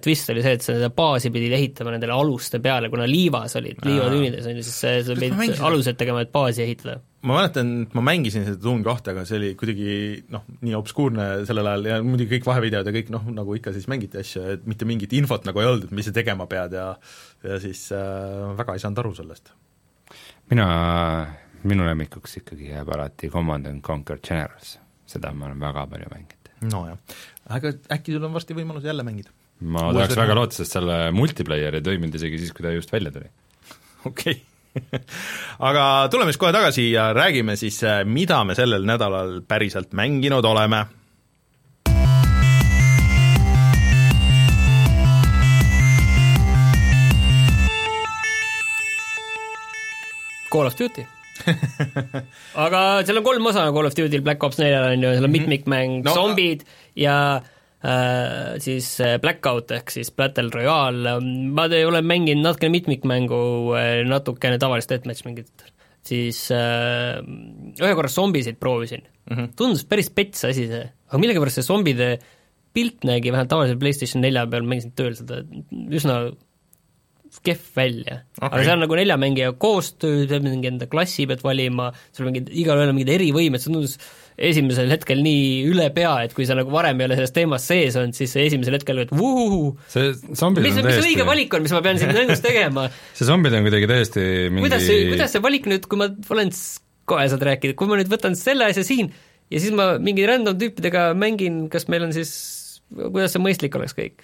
twist 0.04 0.30
oli 0.34 0.42
see, 0.44 0.54
et 0.58 0.64
seda 0.66 0.90
baasi 0.92 1.30
pidi 1.32 1.48
ehitama 1.56 1.94
nendele 1.96 2.12
aluste 2.12 2.60
peale, 2.60 2.90
kuna 2.92 3.06
liivas 3.08 3.56
olid, 3.56 3.78
liivatünnides 3.86 4.48
on 4.52 4.58
ju, 4.60 4.64
siis 4.68 4.80
see- 4.84 5.04
sa 5.08 5.16
pidid 5.16 5.38
mängisin- 5.40 5.64
alused 5.70 5.96
tegema, 6.00 6.22
et 6.26 6.32
baasi 6.36 6.66
ehitada. 6.66 6.98
ma 7.22 7.36
mäletan, 7.38 7.70
et 7.84 7.94
ma 7.96 8.02
mängisin 8.02 8.44
seda 8.48 8.60
Doom 8.64 8.84
kahte, 8.84 9.12
aga 9.12 9.24
see 9.28 9.38
oli 9.40 9.54
kuidagi 9.60 9.96
noh, 10.32 10.44
nii 10.62 10.76
obskuurne 10.78 11.46
sellel 11.48 11.68
ajal 11.68 11.86
ja 11.90 11.98
muidugi 12.04 12.38
kõik 12.38 12.46
vahevideod 12.48 12.88
ja 12.88 12.94
kõik 12.96 13.10
noh, 13.12 13.24
nagu 13.36 13.56
ikka 13.56 13.74
siis 13.76 13.88
mängiti 13.92 14.20
asju, 14.22 14.44
et 14.56 14.68
mitte 14.68 14.86
mingit 14.88 15.12
infot 15.20 15.44
nagu 15.48 15.60
ei 15.64 15.68
olnud, 15.72 15.84
et 15.90 15.92
mis 15.92 16.06
sa 16.08 16.12
tegema 16.16 16.46
pead 16.48 16.76
ja 16.80 16.96
ja 17.44 17.60
siis 17.60 17.86
äh, 17.92 18.52
väga 18.60 18.74
ei 18.76 18.80
saanud 18.84 19.00
aru 19.04 19.14
sellest. 19.16 19.52
mina, 20.52 20.68
minu 21.64 21.86
lemmikuks 21.88 22.38
ikkagi 22.42 22.72
jääb 22.72 22.90
alati 22.96 23.30
Command 23.30 23.68
and 23.68 23.82
Conquer 23.86 24.20
Generals, 24.24 24.78
seda 25.10 25.32
ma 25.36 25.46
olen 25.50 25.60
väga 25.60 25.86
palju 25.92 26.08
mänginud. 26.14 26.54
nojah, 26.72 26.98
aga 27.56 27.72
äkki 27.96 28.16
sul 28.16 28.24
on 28.28 28.34
varsti 28.36 28.56
võimalus 28.58 28.84
jälle 28.88 29.04
mängida? 29.08 29.30
Ma 29.60 29.90
Mul 29.90 29.98
tahaks 30.00 30.20
väga 30.20 30.38
loota, 30.38 30.60
sest 30.62 30.78
selle 30.78 31.00
multiplayer 31.16 31.80
ei 31.80 31.84
toiminud 31.84 32.16
isegi 32.16 32.40
siis, 32.40 32.54
kui 32.56 32.64
ta 32.64 32.72
just 32.76 32.94
välja 32.94 33.12
tuli. 33.16 33.28
okei 34.10 34.38
okay. 34.40 35.02
aga 35.70 35.84
tuleme 36.12 36.32
siis 36.32 36.40
kohe 36.40 36.54
tagasi 36.56 36.92
ja 36.94 37.10
räägime 37.16 37.58
siis, 37.60 37.82
mida 38.08 38.44
me 38.48 38.56
sellel 38.56 38.88
nädalal 38.88 39.42
päriselt 39.48 39.94
mänginud 39.98 40.46
oleme. 40.46 40.86
Call 50.50 50.66
of 50.66 50.74
Duty 50.74 51.06
aga 52.66 52.80
seal 53.06 53.20
on 53.22 53.24
kolm 53.24 53.46
osa 53.52 53.68
Call 53.70 53.88
of 53.88 53.96
Duty'l 53.96 54.24
Black 54.26 54.44
Ops 54.44 54.58
neljal 54.60 54.90
on 54.90 55.06
ju, 55.06 55.14
seal 55.14 55.28
on 55.28 55.34
mitmikmäng 55.34 56.02
No, 56.08 56.16
zombid 56.18 56.66
ja 56.98 57.16
siis 58.60 58.88
äh, 59.00 59.18
Blackout 59.24 59.72
ehk 59.72 59.94
siis 59.94 60.12
Battle 60.12 60.52
Royale, 60.52 61.18
ma 61.56 61.68
te- 61.72 61.86
olen 61.88 62.04
mänginud 62.06 62.44
natukene 62.44 62.74
mitmikmängu, 62.74 63.42
natukene 64.10 64.60
tavalist 64.60 64.92
deathmatch 64.92 65.24
mingit, 65.28 65.70
siis 66.06 66.42
äh, 66.56 67.20
ühe 67.80 67.94
korra 67.96 68.12
zombisid 68.12 68.60
proovisin 68.60 69.06
mm. 69.06 69.36
-hmm. 69.36 69.54
tundus 69.56 69.86
päris 69.88 70.10
pets 70.10 70.46
asi 70.50 70.68
see, 70.68 70.84
aga 71.10 71.22
millegipärast 71.22 71.60
see 71.60 71.68
zombide 71.68 72.10
pilt 72.74 73.04
nägi 73.08 73.32
vähemalt 73.32 73.50
tavalisel 73.50 73.80
PlayStation 73.82 74.22
nelja 74.22 74.46
peal, 74.48 74.68
mängisin 74.68 74.94
tööl 74.96 75.16
seda 75.18 75.42
üsna 75.72 76.20
kehv 77.46 77.68
välja 77.78 78.22
okay.. 78.38 78.48
aga 78.50 78.64
seal 78.64 78.76
on 78.78 78.84
nagu 78.86 78.98
nelja 78.98 79.18
mängija 79.22 79.52
koostöö, 79.62 80.26
sa 80.30 80.40
mingi 80.44 80.72
enda 80.72 80.88
klassi 80.92 81.28
pead 81.30 81.44
valima, 81.46 81.90
sul 82.16 82.26
on 82.26 82.34
mingid, 82.34 82.50
igalühel 82.64 82.92
on 82.92 82.98
mingid 82.98 83.14
erivõimed, 83.16 83.62
see 83.62 83.72
tundus 83.72 83.96
esimesel 84.40 84.92
hetkel 84.94 85.22
nii 85.24 85.64
üle 85.68 85.90
pea, 85.96 86.14
et 86.26 86.34
kui 86.36 86.48
sa 86.48 86.56
nagu 86.58 86.72
varem 86.74 87.00
ei 87.02 87.10
ole 87.10 87.18
selles 87.20 87.34
teemas 87.36 87.66
sees 87.70 87.98
olnud, 88.00 88.16
siis 88.18 88.36
esimesel 88.40 88.78
hetkel 88.78 89.02
oled 89.02 89.14
vuhuhu, 89.16 89.64
see 89.92 90.14
zombid 90.40 90.66
mis, 90.66 90.80
on 90.80 90.88
mis 90.88 90.96
see 90.96 91.04
õige 91.04 91.24
täiesti, 91.24 91.30
valik 91.30 91.58
on, 91.58 91.66
mis 91.66 91.76
ma 91.76 91.82
pean 91.86 92.00
siin 92.02 92.14
mängus 92.16 92.44
tegema? 92.46 92.86
see 93.18 93.28
zombid 93.28 93.58
on 93.58 93.68
kuidagi 93.68 93.90
täiesti 93.92 94.28
mingi 94.48 94.68
kuidas 94.68 94.86
see, 94.88 95.10
kuidas 95.12 95.36
see 95.36 95.44
valik 95.44 95.68
nüüd, 95.72 95.90
kui 95.92 96.00
ma 96.00 96.08
olen, 96.36 96.54
kohe 97.10 97.26
saad 97.32 97.44
rääkida, 97.52 97.76
kui 97.80 97.92
ma 97.92 98.00
nüüd 98.00 98.12
võtan 98.12 98.38
selle 98.40 98.70
asja 98.72 98.86
siin 98.88 99.12
ja 99.50 99.62
siis 99.62 99.76
ma 99.76 99.92
mingi 100.02 100.28
random 100.30 100.58
tüüpidega 100.62 101.10
mängin, 101.20 101.66
kas 101.74 101.90
meil 101.92 102.08
on 102.08 102.16
siis, 102.16 102.32
kuidas 103.00 103.36
see 103.36 103.44
mõistlik 103.44 103.76
oleks 103.80 103.98
kõik? 103.98 104.24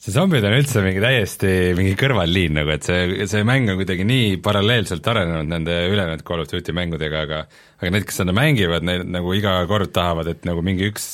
See 0.00 0.14
zombid 0.14 0.44
on 0.48 0.54
üldse 0.56 0.80
mingi 0.80 1.00
täiesti 1.02 1.48
mingi 1.76 1.92
kõrvalliin 2.00 2.54
nagu, 2.56 2.72
et 2.72 2.86
see, 2.86 3.26
see 3.28 3.42
mäng 3.44 3.68
on 3.68 3.76
kuidagi 3.82 4.06
nii 4.08 4.38
paralleelselt 4.44 5.06
arenenud 5.12 5.50
nende 5.50 5.74
ülejäänud 5.90 6.24
Call 6.24 6.44
of 6.44 6.48
Duty 6.48 6.72
mängudega, 6.76 7.24
aga 7.26 7.40
aga 7.80 7.92
need, 7.92 8.06
kes 8.08 8.22
seda 8.22 8.32
mängivad, 8.36 8.86
need 8.86 9.04
nagu 9.12 9.34
iga 9.36 9.58
kord 9.68 9.92
tahavad, 9.96 10.30
et 10.32 10.48
nagu 10.48 10.64
mingi 10.64 10.88
üks 10.88 11.10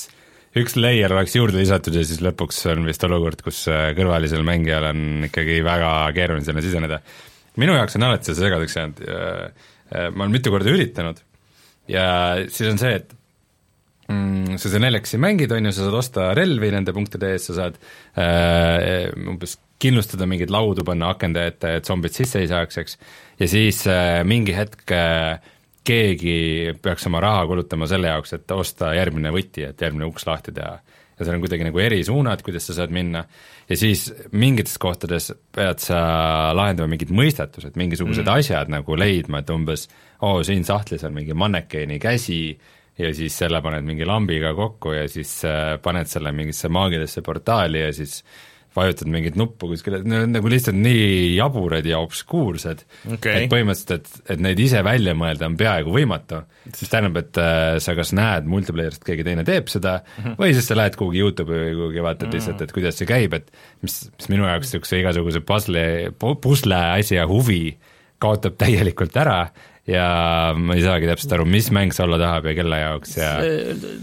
üks 0.57 0.78
layer 0.78 1.12
oleks 1.12 1.34
juurde 1.37 1.59
lisatud 1.59 1.99
ja 1.99 2.05
siis 2.07 2.22
lõpuks 2.24 2.62
on 2.72 2.87
vist 2.87 3.03
olukord, 3.05 3.43
kus 3.45 3.64
äh, 3.68 3.91
kõrvalisel 3.99 4.47
mängijal 4.47 4.87
on 4.93 5.26
ikkagi 5.28 5.59
väga 5.66 5.91
keeruline 6.16 6.47
sinna 6.47 6.62
siseneda. 6.64 7.03
minu 7.59 7.74
jaoks 7.74 7.99
on 7.99 8.07
alati 8.07 8.30
see 8.30 8.39
segadaks 8.39 8.78
jäänud, 8.78 9.03
ma 10.14 10.24
olen 10.24 10.34
mitu 10.34 10.55
korda 10.55 10.70
üritanud 10.70 11.20
ja 11.91 12.07
siis 12.47 12.70
on 12.70 12.78
see, 12.78 13.01
et 13.03 13.14
mm, 14.13 14.57
sa 14.57 14.71
seda 14.71 14.83
neljakesi 14.87 15.21
mängid, 15.23 15.53
on 15.55 15.69
ju, 15.69 15.75
sa 15.77 15.87
saad 15.87 15.99
osta 16.01 16.29
relvi 16.37 16.71
nende 16.75 16.95
punktide 16.97 17.33
eest, 17.35 17.51
sa 17.51 17.59
saad 17.61 17.79
äh, 18.21 19.11
umbes 19.27 19.59
kindlustada 19.83 20.29
mingeid 20.29 20.53
laudu, 20.53 20.85
panna 20.87 21.11
akende 21.13 21.45
ette, 21.51 21.77
et 21.79 21.89
zombid 21.89 22.15
sisse 22.17 22.41
ei 22.41 22.49
saaks, 22.51 22.81
eks, 22.83 22.97
ja 23.41 23.51
siis 23.51 23.83
äh, 23.91 24.23
mingi 24.29 24.55
hetk 24.57 24.95
äh, 24.95 25.53
keegi 25.87 26.77
peaks 26.83 27.07
oma 27.11 27.21
raha 27.23 27.47
kulutama 27.51 27.89
selle 27.91 28.11
jaoks, 28.11 28.35
et 28.37 28.55
osta 28.55 28.93
järgmine 28.97 29.33
võti, 29.35 29.67
et 29.69 29.83
järgmine 29.83 30.09
uks 30.09 30.27
lahti 30.27 30.55
teha. 30.57 30.79
ja 31.17 31.25
seal 31.25 31.39
on 31.39 31.45
kuidagi 31.45 31.65
nagu 31.65 31.81
erisuunad, 31.81 32.43
kuidas 32.45 32.67
sa 32.69 32.75
saad 32.77 32.91
minna, 32.93 33.23
ja 33.69 33.77
siis 33.79 34.09
mingites 34.37 34.77
kohtades 34.83 35.31
pead 35.55 35.81
sa 35.81 36.01
lahendama 36.57 36.93
mingid 36.93 37.13
mõistatused, 37.15 37.79
mingisugused 37.79 38.27
mm. 38.27 38.41
asjad 38.41 38.73
nagu 38.73 38.99
leidma, 38.99 39.41
et 39.41 39.53
umbes 39.55 39.87
oo, 40.21 40.43
siin 40.45 40.65
sahtlis 40.67 41.05
on 41.09 41.15
mingi 41.17 41.37
mannekeeni 41.37 42.01
käsi, 42.03 42.59
ja 42.99 43.12
siis 43.14 43.38
selle 43.38 43.61
paned 43.64 43.86
mingi 43.86 44.07
lambiga 44.09 44.55
kokku 44.57 44.94
ja 44.97 45.07
siis 45.11 45.38
äh, 45.44 45.76
paned 45.82 46.09
selle 46.11 46.32
mingisse 46.36 46.70
maagilisse 46.72 47.22
portaali 47.26 47.84
ja 47.84 47.92
siis 47.97 48.22
vajutad 48.76 49.09
mingit 49.09 49.36
nuppu 49.40 49.70
kuskile, 49.70 50.03
nagu 50.05 50.51
lihtsalt 50.53 50.76
nii 50.76 51.36
jaburad 51.36 51.86
ja 51.88 52.01
obskuursed 52.05 52.82
Okei. 53.14 53.44
et 53.44 53.53
põhimõtteliselt, 53.53 53.94
et, 53.97 54.32
et 54.34 54.42
neid 54.44 54.61
ise 54.61 54.82
välja 54.84 55.14
mõelda 55.16 55.49
on 55.49 55.57
peaaegu 55.57 55.94
võimatu, 55.94 56.42
mis 56.68 56.92
tähendab, 56.92 57.20
et 57.22 57.40
äh, 57.40 57.78
sa 57.82 57.97
kas 57.97 58.12
näed 58.16 58.49
multiplayer'ist, 58.53 59.05
keegi 59.07 59.24
teine 59.26 59.47
teeb 59.49 59.70
seda 59.72 59.99
mm, 60.03 60.18
-hmm. 60.18 60.38
või 60.42 60.53
siis 60.57 60.68
sa 60.68 60.76
lähed 60.78 60.99
kuhugi 61.01 61.22
Youtube'i 61.24 61.62
või 61.62 61.78
kuhugi 61.80 62.05
vaatad 62.05 62.26
mm 62.26 62.30
-hmm. 62.30 62.36
lihtsalt, 62.36 62.66
et 62.66 62.76
kuidas 62.76 63.01
see 63.01 63.09
käib, 63.09 63.38
et 63.38 63.49
mis, 63.82 63.97
mis 64.12 64.32
minu 64.34 64.49
jaoks 64.49 64.68
niisuguse 64.68 65.01
igasuguse 65.01 65.40
puzzle, 65.40 65.86
pusle 66.20 66.82
asja 66.99 67.26
huvi 67.30 67.78
kaotab 68.20 68.61
täielikult 68.61 69.16
ära 69.16 69.40
ja 69.91 70.07
ma 70.59 70.76
ei 70.76 70.82
saagi 70.84 71.09
täpselt 71.11 71.37
aru, 71.37 71.47
mis 71.49 71.70
mäng 71.74 71.95
see 71.95 72.05
olla 72.07 72.18
tahab 72.20 72.49
ja 72.51 72.57
kelle 72.59 72.80
jaoks 72.80 73.16
ja 73.20 73.30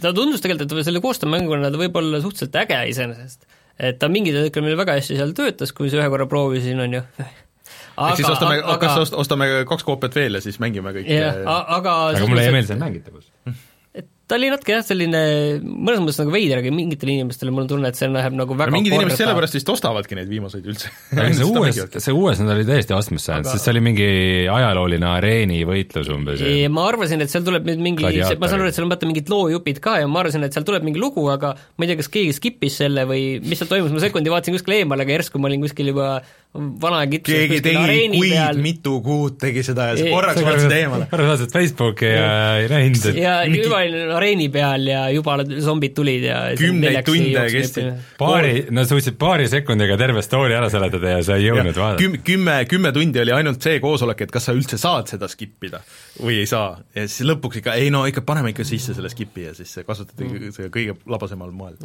ta 0.03 0.13
tundus 0.15 0.43
tegelikult, 0.43 0.77
et 0.79 0.87
selle 0.87 1.03
koostöömänguna 1.03 1.71
ta 1.73 1.81
võib 1.81 1.99
olla 1.99 2.21
suhteliselt 2.23 2.55
äge 2.63 2.79
iseenesest. 2.93 3.47
et 3.79 3.99
ta 3.99 4.09
mingil 4.11 4.39
hetkel 4.45 4.65
meil 4.65 4.79
väga 4.79 4.97
hästi 4.99 5.19
seal 5.19 5.35
töötas, 5.37 5.75
kui 5.75 5.91
see 5.91 5.99
ühe 5.99 6.09
korra 6.13 6.27
proovisin, 6.31 6.79
on 6.85 6.99
ju. 6.99 7.03
ehk 7.19 8.19
siis 8.21 8.31
ostame, 8.31 8.61
kas 8.81 9.15
ostame 9.25 9.49
kaks 9.69 9.87
koopiat 9.87 10.15
veel 10.21 10.39
ja 10.39 10.43
siis 10.45 10.59
mängime 10.63 10.95
kõik 10.95 11.11
jah, 11.11 11.43
aga 11.43 11.97
aga 12.13 12.27
mulle 12.29 12.47
ei 12.47 12.55
meeldi 12.55 12.71
see 12.71 12.79
mängitavus. 12.79 13.32
Ta 14.33 14.39
oli 14.39 14.49
natuke 14.49 14.73
jah, 14.73 14.81
selline 14.81 15.19
mõnes 15.61 15.99
mõttes 16.01 16.17
nagu 16.17 16.31
veider, 16.33 16.59
aga 16.63 16.71
mingitele 16.73 17.13
inimestele 17.19 17.51
mul 17.53 17.67
on 17.67 17.69
tunne, 17.69 17.91
et 17.93 17.99
see 17.99 18.09
läheb 18.09 18.33
nagu 18.33 18.55
väga 18.57 18.73
no 18.73 18.79
mingid 18.79 18.95
inimesed 18.95 19.13
korda. 19.13 19.19
sellepärast 19.19 19.57
vist 19.59 19.69
ostavadki 19.69 20.17
neid 20.17 20.31
viimaseid 20.31 20.69
üldse. 20.71 20.89
Aga 21.13 21.27
see 21.37 21.49
uues, 21.51 21.81
see 22.07 22.15
uues 22.17 22.41
nad 22.41 22.53
oli 22.55 22.65
täiesti 22.65 22.95
astmesse 22.97 23.29
jäänud 23.29 23.45
Aga- 23.45 23.53
sest 23.53 23.67
see 23.69 23.73
oli 23.75 23.83
mingi 23.85 24.07
ajalooline 24.49 25.09
areenivõitlus 25.11 26.09
umbes 26.15 26.41
Ja 26.41 26.71
ma 26.73 26.87
arvasin, 26.89 27.21
et 27.21 27.33
seal 27.33 27.45
tuleb 27.45 27.69
nüüd 27.69 27.83
mingi, 27.85 28.09
ma 28.09 28.49
saan 28.49 28.63
aru, 28.63 28.71
et 28.71 28.79
seal 28.79 28.87
on 28.87 28.95
vaata 28.95 29.09
mingid 29.09 29.29
loojupid 29.29 29.81
ka 29.83 29.99
ja 30.01 30.09
ma 30.09 30.23
arvasin, 30.23 30.47
et 30.47 30.57
seal 30.57 30.65
tuleb 30.65 30.87
mingi 30.87 31.01
lugu, 31.01 31.27
aga 31.33 31.53
ma 31.53 31.85
ei 31.85 31.93
tea, 31.93 32.01
kas 32.01 32.09
keegi 32.13 32.33
skip'is 32.39 32.81
selle 32.81 33.05
või 33.09 33.37
mis 33.45 33.61
seal 33.61 33.69
toimus, 33.69 33.93
ma 33.93 34.01
sekundi 34.01 34.33
vaatasin 34.33 34.57
kuskile 34.57 34.81
eemale, 34.81 35.05
aga 35.05 35.19
järsku 35.19 35.41
ma 35.41 35.51
olin 35.51 35.61
kuskil 35.67 35.93
juba 35.93 36.15
vana 36.53 36.99
kitsus 37.09 37.33
keegi 37.33 37.61
tegi 37.65 37.79
areeni 37.81 38.19
kuid 38.19 38.33
peal 38.35 38.59
mitu 38.61 38.99
kuud 39.05 39.39
tegi 39.41 39.63
seda 39.65 39.87
ja 39.89 39.95
sa 39.97 40.09
korraks 40.13 40.43
vaatasid 40.45 40.75
eemale 40.75 41.07
korra 41.09 41.25
vaatasid 41.31 41.55
Facebooki 41.55 42.11
ja 42.11 42.27
ei 42.59 42.67
näinud, 42.69 43.07
et 43.09 43.17
ja 43.17 43.33
juba 43.49 43.79
olin 43.79 44.13
areeni 44.19 44.49
peal 44.53 44.85
ja 44.91 45.07
juba 45.13 45.39
zombid 45.65 45.95
tulid 45.97 46.27
ja 46.27 46.37
Kümneid 46.59 47.01
tunde 47.07 47.47
kestsid. 47.55 47.89
paari, 48.21 48.53
no 48.69 48.85
suutsid 48.85 49.17
paari 49.17 49.49
sekundiga 49.49 49.97
terve 49.97 50.21
story 50.25 50.53
ära 50.53 50.69
seletada 50.69 51.15
ja 51.15 51.25
sa 51.25 51.39
ei 51.41 51.49
jõudnud 51.49 51.73
vaadata. 51.73 52.01
Küm-, 52.03 52.21
kümme, 52.27 52.57
kümme 52.69 52.93
tundi 52.95 53.23
oli 53.25 53.33
ainult 53.33 53.65
see 53.65 53.81
koosolek, 53.83 54.25
et 54.27 54.33
kas 54.37 54.49
sa 54.49 54.55
üldse 54.55 54.77
saad 54.81 55.09
seda 55.09 55.29
skip 55.31 55.69
ida 55.69 55.81
või 56.21 56.43
ei 56.43 56.49
saa. 56.49 56.77
ja 56.93 57.07
siis 57.07 57.25
lõpuks 57.27 57.63
ikka, 57.63 57.77
ei 57.81 57.89
no 57.93 58.05
ikka 58.09 58.21
paneme 58.27 58.53
ikka 58.53 58.67
sisse 58.67 58.93
selle 58.93 59.09
skip'i 59.09 59.49
ja 59.49 59.57
siis 59.57 59.73
kasutati 59.87 60.29
mm. 60.29 60.53
seda 60.53 60.69
kõige 60.73 60.99
labasemal 61.09 61.49
moel. 61.55 61.81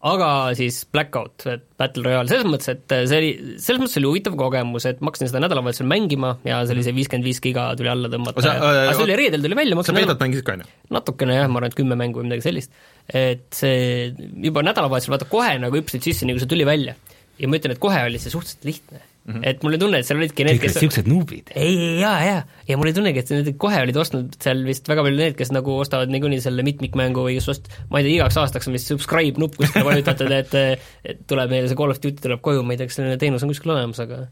Aga 0.00 0.28
siis 0.56 0.78
Blackout, 0.88 1.44
et 1.52 1.64
Battle 1.80 2.04
Royale, 2.06 2.28
selles 2.30 2.46
mõttes, 2.48 2.70
et 2.72 2.94
see 3.10 3.18
oli, 3.18 3.30
selles 3.60 3.82
mõttes 3.82 3.98
oli 4.00 4.08
huvitav 4.08 4.36
kogemus, 4.40 4.86
et 4.88 5.02
ma 5.04 5.10
hakkasin 5.10 5.28
seda 5.28 5.42
nädalavahetusel 5.44 5.88
mängima 5.90 6.30
ja 6.48 6.62
see 6.68 6.94
viiskümmend 6.96 7.26
viis 7.28 7.40
giga 7.44 7.66
tuli 7.76 7.90
alla 7.92 8.08
tõmmata 8.12 8.40
sa- 8.44 8.54
ja 8.56 8.62
äh, 8.64 8.80
aga 8.86 8.94
see 8.96 9.04
oli 9.04 9.18
reedel 9.20 9.44
tuli 9.44 9.58
välja, 9.58 9.76
ma 9.76 9.84
sa 9.84 9.92
hakkasin 9.92 10.08
Betat 10.08 10.24
mängisid 10.24 10.46
ka, 10.46 10.56
on 10.56 10.64
ju? 10.64 10.70
natukene 10.96 11.36
jah, 11.36 11.50
ma 11.52 11.60
arvan, 11.60 11.74
et 11.74 11.78
kümme 11.82 11.98
mängu 12.00 12.22
või 12.22 12.30
midagi 12.30 12.46
sellist, 12.48 12.72
et 13.12 13.44
see 13.60 14.08
juba 14.48 14.64
nädalavahetusel 14.64 15.18
vaata 15.18 15.28
kohe 15.28 15.52
nagu 15.60 15.76
hüppasid 15.82 16.08
sisse, 16.08 16.24
nii 16.24 16.38
kui 16.38 16.46
see 16.46 16.52
tuli 16.56 16.64
välja. 16.68 16.96
ja 17.40 17.48
ma 17.52 17.60
ütlen, 17.60 17.76
et 17.76 17.82
kohe 17.84 18.00
oli 18.08 18.20
see 18.22 18.32
suhteliselt 18.32 18.64
lihtne 18.72 19.04
mm. 19.30 19.38
-hmm. 19.38 19.48
et 19.50 19.62
mul 19.62 19.72
oli 19.72 19.80
tunne, 19.82 20.00
et 20.02 20.08
seal 20.08 20.20
olidki 20.20 20.46
need, 20.46 20.60
kes 20.62 20.78
siuksed 20.82 21.08
nuubid. 21.10 21.52
ei, 21.54 21.72
ei, 21.76 22.00
jaa, 22.02 22.18
jaa, 22.26 22.42
ja 22.68 22.78
mul 22.78 22.90
oli 22.90 22.96
tunnegi, 22.96 23.22
et 23.22 23.32
need 23.34 23.52
kohe 23.62 23.80
olid 23.86 23.96
ostnud 24.02 24.36
seal 24.42 24.62
vist 24.66 24.90
väga 24.90 25.06
palju 25.06 25.20
need, 25.22 25.38
kes 25.38 25.54
nagu 25.54 25.78
ostavad 25.84 26.12
niikuinii 26.12 26.42
selle 26.44 26.66
mitmikmängu 26.66 27.24
või 27.28 27.38
kes 27.38 27.48
ost-, 27.54 27.72
ma 27.90 28.02
ei 28.02 28.08
tea, 28.08 28.18
igaks 28.18 28.38
aastaks 28.42 28.70
on 28.70 28.76
vist 28.78 28.90
subscribe 28.90 29.40
nupp 29.40 29.56
kuskile 29.60 29.86
vajutatud, 29.86 30.34
et 30.34 30.54
et 30.60 31.24
tuleb 31.30 31.50
meile 31.52 31.70
see 31.70 31.78
Call 31.78 31.94
of 31.94 32.02
Duty 32.02 32.22
tuleb 32.26 32.44
koju, 32.44 32.62
ma 32.66 32.74
ei 32.74 32.80
tea, 32.80 32.90
kas 32.90 33.00
selline 33.00 33.18
teenus 33.20 33.46
on 33.46 33.52
kuskil 33.52 33.74
olemas, 33.74 34.02
aga 34.02 34.26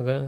aga 0.00 0.20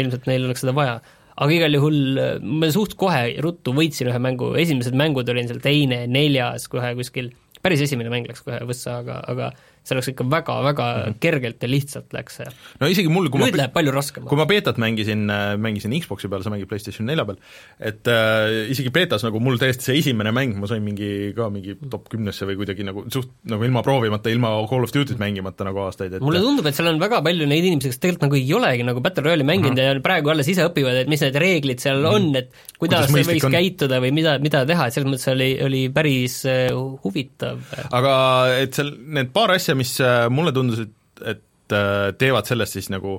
ilmselt 0.00 0.26
neil 0.30 0.48
oleks 0.48 0.64
seda 0.64 0.74
vaja. 0.76 0.98
aga 1.34 1.50
igal 1.50 1.74
juhul 1.74 2.18
äh, 2.22 2.34
ma 2.42 2.70
suht 2.70 2.94
kohe 2.98 3.22
ruttu 3.42 3.74
võitsin 3.74 4.10
ühe 4.10 4.20
mängu, 4.22 4.52
esimesed 4.60 4.94
mängud 4.98 5.30
olin 5.30 5.50
seal 5.50 5.62
teine, 5.64 6.04
neljas 6.06 6.68
kohe 6.70 6.92
kuskil, 6.98 7.32
päris 7.64 7.82
esimene 7.86 8.12
mäng 8.12 8.28
läks 8.30 8.44
kohe 8.46 8.60
võssa, 8.68 9.00
aga, 9.02 9.18
aga 9.32 9.50
see 9.84 9.98
läks 9.98 10.08
ikka 10.14 10.24
väga-väga 10.32 10.86
mm 10.90 11.02
-hmm. 11.04 11.18
kergelt 11.20 11.62
ja 11.62 11.68
lihtsalt 11.68 12.12
läks 12.16 12.40
see. 12.40 12.48
no 12.80 12.88
isegi 12.88 13.12
mul, 13.12 13.28
kui 13.30 13.40
ma 13.40 13.48
nüüd 13.48 13.60
läheb 13.60 13.74
palju 13.74 13.92
raskemaks 13.92 14.30
kui. 14.30 14.38
ma 14.40 14.46
beetat 14.48 14.80
mängisin, 14.80 15.26
mängisin 15.60 15.92
Xbox'i 16.00 16.30
peal, 16.32 16.42
sa 16.42 16.50
mängid 16.50 16.68
PlayStation 16.68 17.06
nelja 17.06 17.26
peal, 17.28 17.38
et 17.78 18.08
äh, 18.08 18.70
isegi 18.72 18.90
betas 18.94 19.24
nagu 19.26 19.40
mul 19.40 19.58
täiesti 19.60 19.90
see 19.90 19.98
esimene 20.00 20.32
mäng, 20.32 20.56
ma 20.60 20.70
sain 20.70 20.82
mingi 20.84 21.34
ka 21.36 21.50
mingi 21.52 21.76
top 21.90 22.08
kümnesse 22.12 22.48
või 22.48 22.56
kuidagi 22.60 22.86
nagu 22.86 23.04
suht 23.12 23.30
nagu 23.50 23.64
ilma 23.64 23.82
proovimata, 23.84 24.32
ilma 24.32 24.54
Call 24.70 24.86
of 24.86 24.94
Duty't 24.94 25.20
mängimata 25.20 25.66
nagu 25.68 25.84
aastaid, 25.84 26.16
et 26.16 26.24
mulle 26.24 26.40
tundub, 26.40 26.66
et 26.66 26.76
seal 26.76 26.88
on 26.88 27.00
väga 27.02 27.20
palju 27.24 27.48
neid 27.50 27.68
inimesi, 27.68 27.92
kes 27.92 28.00
tegelikult 28.00 28.28
nagu 28.28 28.40
ei 28.40 28.52
olegi 28.56 28.88
nagu 28.88 29.04
Battle 29.04 29.26
Royale'i 29.28 29.48
mänginud 29.48 29.80
ja 29.80 29.92
praegu 30.04 30.32
alles 30.32 30.48
ise 30.48 30.66
õpivad, 30.68 31.02
et 31.02 31.12
mis 31.12 31.22
need 31.24 31.36
reeglid 31.44 31.82
seal 31.82 32.04
on, 32.08 32.30
et 32.40 32.50
kuidas, 32.80 33.10
Kuidas 33.10 33.28
võiks 33.28 33.48
on. 33.48 33.54
käituda 33.54 34.00
või 34.02 34.12
mida, 34.16 34.36
mida 34.42 34.64
teha, 34.68 34.88
et 34.88 34.96
selles 34.96 35.10
mõttes 35.10 35.28
oli, 35.32 35.50
oli 35.64 35.82
päris 35.94 36.40
äh, 36.48 36.72
huvitav. 37.04 37.60
aga 37.90 38.14
et 38.62 38.76
seal 38.76 38.92
need 39.18 39.32
paar 39.34 39.54
asja, 39.54 39.73
mis 39.78 39.96
äh, 40.04 40.26
mulle 40.32 40.52
tundus, 40.56 40.84
et, 40.86 41.24
et 41.34 41.74
äh, 41.76 42.12
teevad 42.20 42.48
sellest 42.48 42.78
siis 42.78 42.90
nagu 42.92 43.18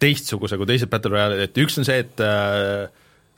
teistsuguse 0.00 0.56
kui 0.56 0.68
teised 0.68 0.88
Battle 0.92 1.12
Royale'id, 1.12 1.44
et 1.48 1.58
üks 1.60 1.76
on 1.80 1.84
see, 1.88 1.98
et 2.06 2.22
äh, 2.24 2.88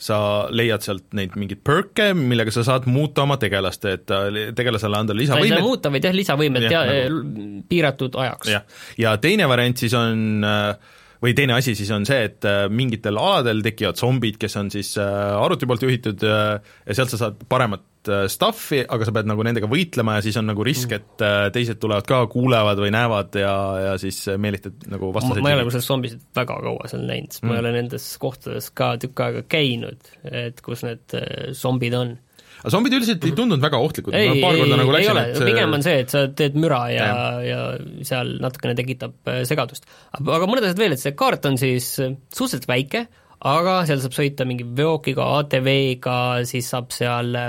sa 0.02 0.16
leiad 0.50 0.82
sealt 0.82 1.04
neid 1.14 1.34
mingeid 1.38 1.60
perk'e, 1.66 2.08
millega 2.18 2.50
sa 2.54 2.64
saad 2.66 2.88
muuta 2.90 3.22
oma 3.26 3.36
tegelast, 3.42 3.84
et 3.90 4.10
äh, 4.14 4.40
tegelasele 4.58 4.98
anda 4.98 5.14
sa 5.14 5.20
ei 5.22 5.28
saa 5.30 5.38
lisavõimed, 5.42 5.66
muuta, 5.66 5.92
vaid 5.94 6.08
jah, 6.08 6.16
lisavõimed 6.16 6.66
Jah, 6.66 6.72
ja, 6.74 6.82
nagu- 7.06 7.20
ja 7.22 7.62
piiratud 7.70 8.18
ajaks. 8.24 8.50
jah, 8.50 8.66
ja 8.98 9.14
teine 9.22 9.46
variant 9.50 9.78
siis 9.82 9.94
on 9.98 10.42
äh, 10.46 10.98
või 11.22 11.36
teine 11.38 11.56
asi 11.56 11.76
siis 11.78 11.90
on 11.94 12.06
see, 12.08 12.26
et 12.28 12.48
äh, 12.48 12.66
mingitel 12.72 13.18
aladel 13.20 13.62
tekivad 13.64 14.00
zombid, 14.00 14.38
kes 14.42 14.58
on 14.60 14.70
siis 14.74 14.94
äh, 15.00 15.08
arvuti 15.38 15.68
poolt 15.70 15.86
juhitud 15.86 16.24
äh, 16.26 16.74
ja 16.86 16.98
sealt 16.98 17.14
sa 17.14 17.20
saad 17.26 17.42
paremat 17.48 17.88
stuff'i, 18.02 18.80
aga 18.82 19.06
sa 19.06 19.12
pead 19.14 19.28
nagu 19.30 19.44
nendega 19.46 19.68
võitlema 19.70 20.16
ja 20.16 20.24
siis 20.24 20.34
on 20.40 20.48
nagu 20.50 20.64
risk, 20.66 20.90
et 20.96 21.22
äh, 21.22 21.44
teised 21.54 21.78
tulevad 21.82 22.08
ka, 22.08 22.24
kuulevad 22.32 22.80
või 22.82 22.90
näevad 22.94 23.38
ja, 23.38 23.52
ja 23.78 23.92
siis 24.02 24.24
meelitad 24.42 24.88
nagu 24.90 25.12
vastaseid 25.14 25.44
ma 25.44 25.52
ei 25.52 25.60
ole 25.60 25.68
kusjuures 25.68 25.86
zombisid 25.86 26.24
väga 26.34 26.58
kaua 26.66 26.90
seal 26.90 27.06
näinud, 27.06 27.36
sest 27.36 27.46
ma 27.46 27.54
ei 27.54 27.62
ole 27.62 27.74
nendes 27.78 28.08
kohtades 28.22 28.72
ka 28.74 28.96
tükk 29.02 29.22
aega 29.22 29.44
käinud, 29.54 30.10
et 30.26 30.58
kus 30.66 30.82
need 30.88 31.14
zombid 31.54 31.94
on 31.98 32.16
aga 32.62 32.70
zombid 32.70 32.94
üldiselt 32.94 33.24
ei 33.26 33.34
tundunud 33.34 33.62
väga 33.62 33.80
ohtlikud, 33.82 34.14
ei, 34.14 34.28
ma 34.30 34.36
ei, 34.36 34.42
paar 34.44 34.58
korda 34.60 34.78
nagu 34.78 34.94
läksin, 34.94 35.16
ole, 35.16 35.24
et 35.32 35.46
pigem 35.48 35.74
on 35.78 35.82
see, 35.84 35.96
et 36.04 36.12
sa 36.14 36.22
teed 36.38 36.58
müra 36.62 36.82
ja, 36.94 37.08
ja 37.42 37.58
seal 38.06 38.36
natukene 38.42 38.76
tekitab 38.78 39.32
äh, 39.32 39.42
segadust. 39.48 39.88
aga 40.20 40.46
mõned 40.46 40.68
asjad 40.68 40.82
veel, 40.82 40.94
et 40.94 41.02
see 41.02 41.16
kaart 41.18 41.50
on 41.50 41.58
siis 41.60 41.88
äh, 42.02 42.14
suhteliselt 42.30 42.68
väike, 42.70 43.04
aga 43.50 43.80
seal 43.88 44.02
saab 44.04 44.14
sõita 44.14 44.46
mingi 44.46 44.66
veokiga, 44.78 45.26
ATV-ga, 45.40 46.16
siis 46.48 46.68
saab 46.70 46.94
seal 46.94 47.34
äh, 47.38 47.48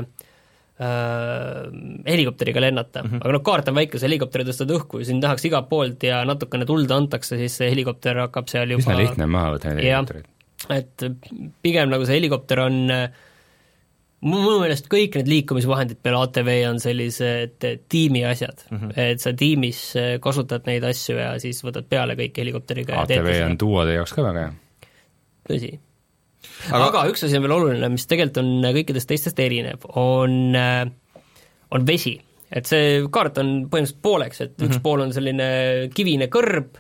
helikopteriga 2.10 2.64
lennata 2.64 3.04
mm. 3.04 3.12
-hmm. 3.12 3.22
aga 3.22 3.36
noh, 3.36 3.44
kaart 3.46 3.70
on 3.70 3.78
väike, 3.78 4.02
sa 4.02 4.10
helikopteri 4.10 4.48
tõstad 4.48 4.74
õhku 4.74 5.04
ja 5.04 5.10
sind 5.12 5.22
nähakse 5.22 5.48
igalt 5.52 5.70
poolt 5.70 6.08
ja 6.10 6.24
natukene 6.26 6.66
tuld 6.66 6.90
antakse, 6.92 7.38
siis 7.38 7.60
see 7.62 7.70
helikopter 7.70 8.18
hakkab 8.26 8.50
seal 8.50 8.74
juba 8.74 8.82
üsna 8.88 8.98
lihtne 8.98 9.30
on 9.30 9.36
maha 9.38 9.54
võtta 9.54 9.76
helikoptereid. 9.76 10.26
et 10.74 11.06
pigem 11.62 11.94
nagu 11.94 12.10
see 12.10 12.18
helikopter 12.18 12.66
on 12.66 12.82
äh, 12.90 13.30
mu 14.24 14.42
meelest 14.62 14.88
kõik 14.92 15.18
need 15.20 15.28
liikumisvahendid 15.32 16.00
peale 16.04 16.22
ATV 16.24 16.50
on 16.70 16.80
sellised 16.80 17.66
eh, 17.68 17.80
tiimi 17.90 18.24
asjad 18.30 18.66
mm, 18.70 18.76
Mhm. 18.78 18.90
-hmm. 18.90 19.00
et 19.14 19.20
sa 19.24 19.34
tiimis 19.34 19.80
eh, 20.00 20.20
kasutad 20.24 20.68
neid 20.70 20.84
asju 20.88 21.18
ja 21.18 21.34
siis 21.40 21.64
võtad 21.66 21.88
peale 21.90 22.16
kõik 22.20 22.38
helikopteriga 22.38 23.02
ATV 23.02 23.32
on 23.46 23.58
duode 23.60 23.94
jaoks 23.98 24.14
ka 24.14 24.24
väga 24.24 24.46
hea. 24.46 24.54
tõsi. 25.50 25.74
Aga- 26.72 26.88
aga, 26.88 27.08
üks 27.12 27.24
asi 27.24 27.38
on 27.38 27.44
veel 27.44 27.56
oluline, 27.56 27.90
mis 27.90 28.06
tegelikult 28.08 28.38
on 28.44 28.64
kõikidest 28.76 29.08
teistest 29.08 29.40
erinev, 29.40 29.86
on, 29.96 30.56
on 31.72 31.86
vesi. 31.88 32.22
et 32.52 32.66
see 32.70 33.02
kaart 33.10 33.38
on 33.42 33.66
põhimõtteliselt 33.66 34.02
pooleks, 34.02 34.42
et 34.42 34.52
üks 34.62 34.68
mm 34.68 34.74
-hmm. 34.78 34.82
pool 34.84 35.02
on 35.02 35.14
selline 35.14 35.48
kivine 35.96 36.28
kõrb 36.28 36.78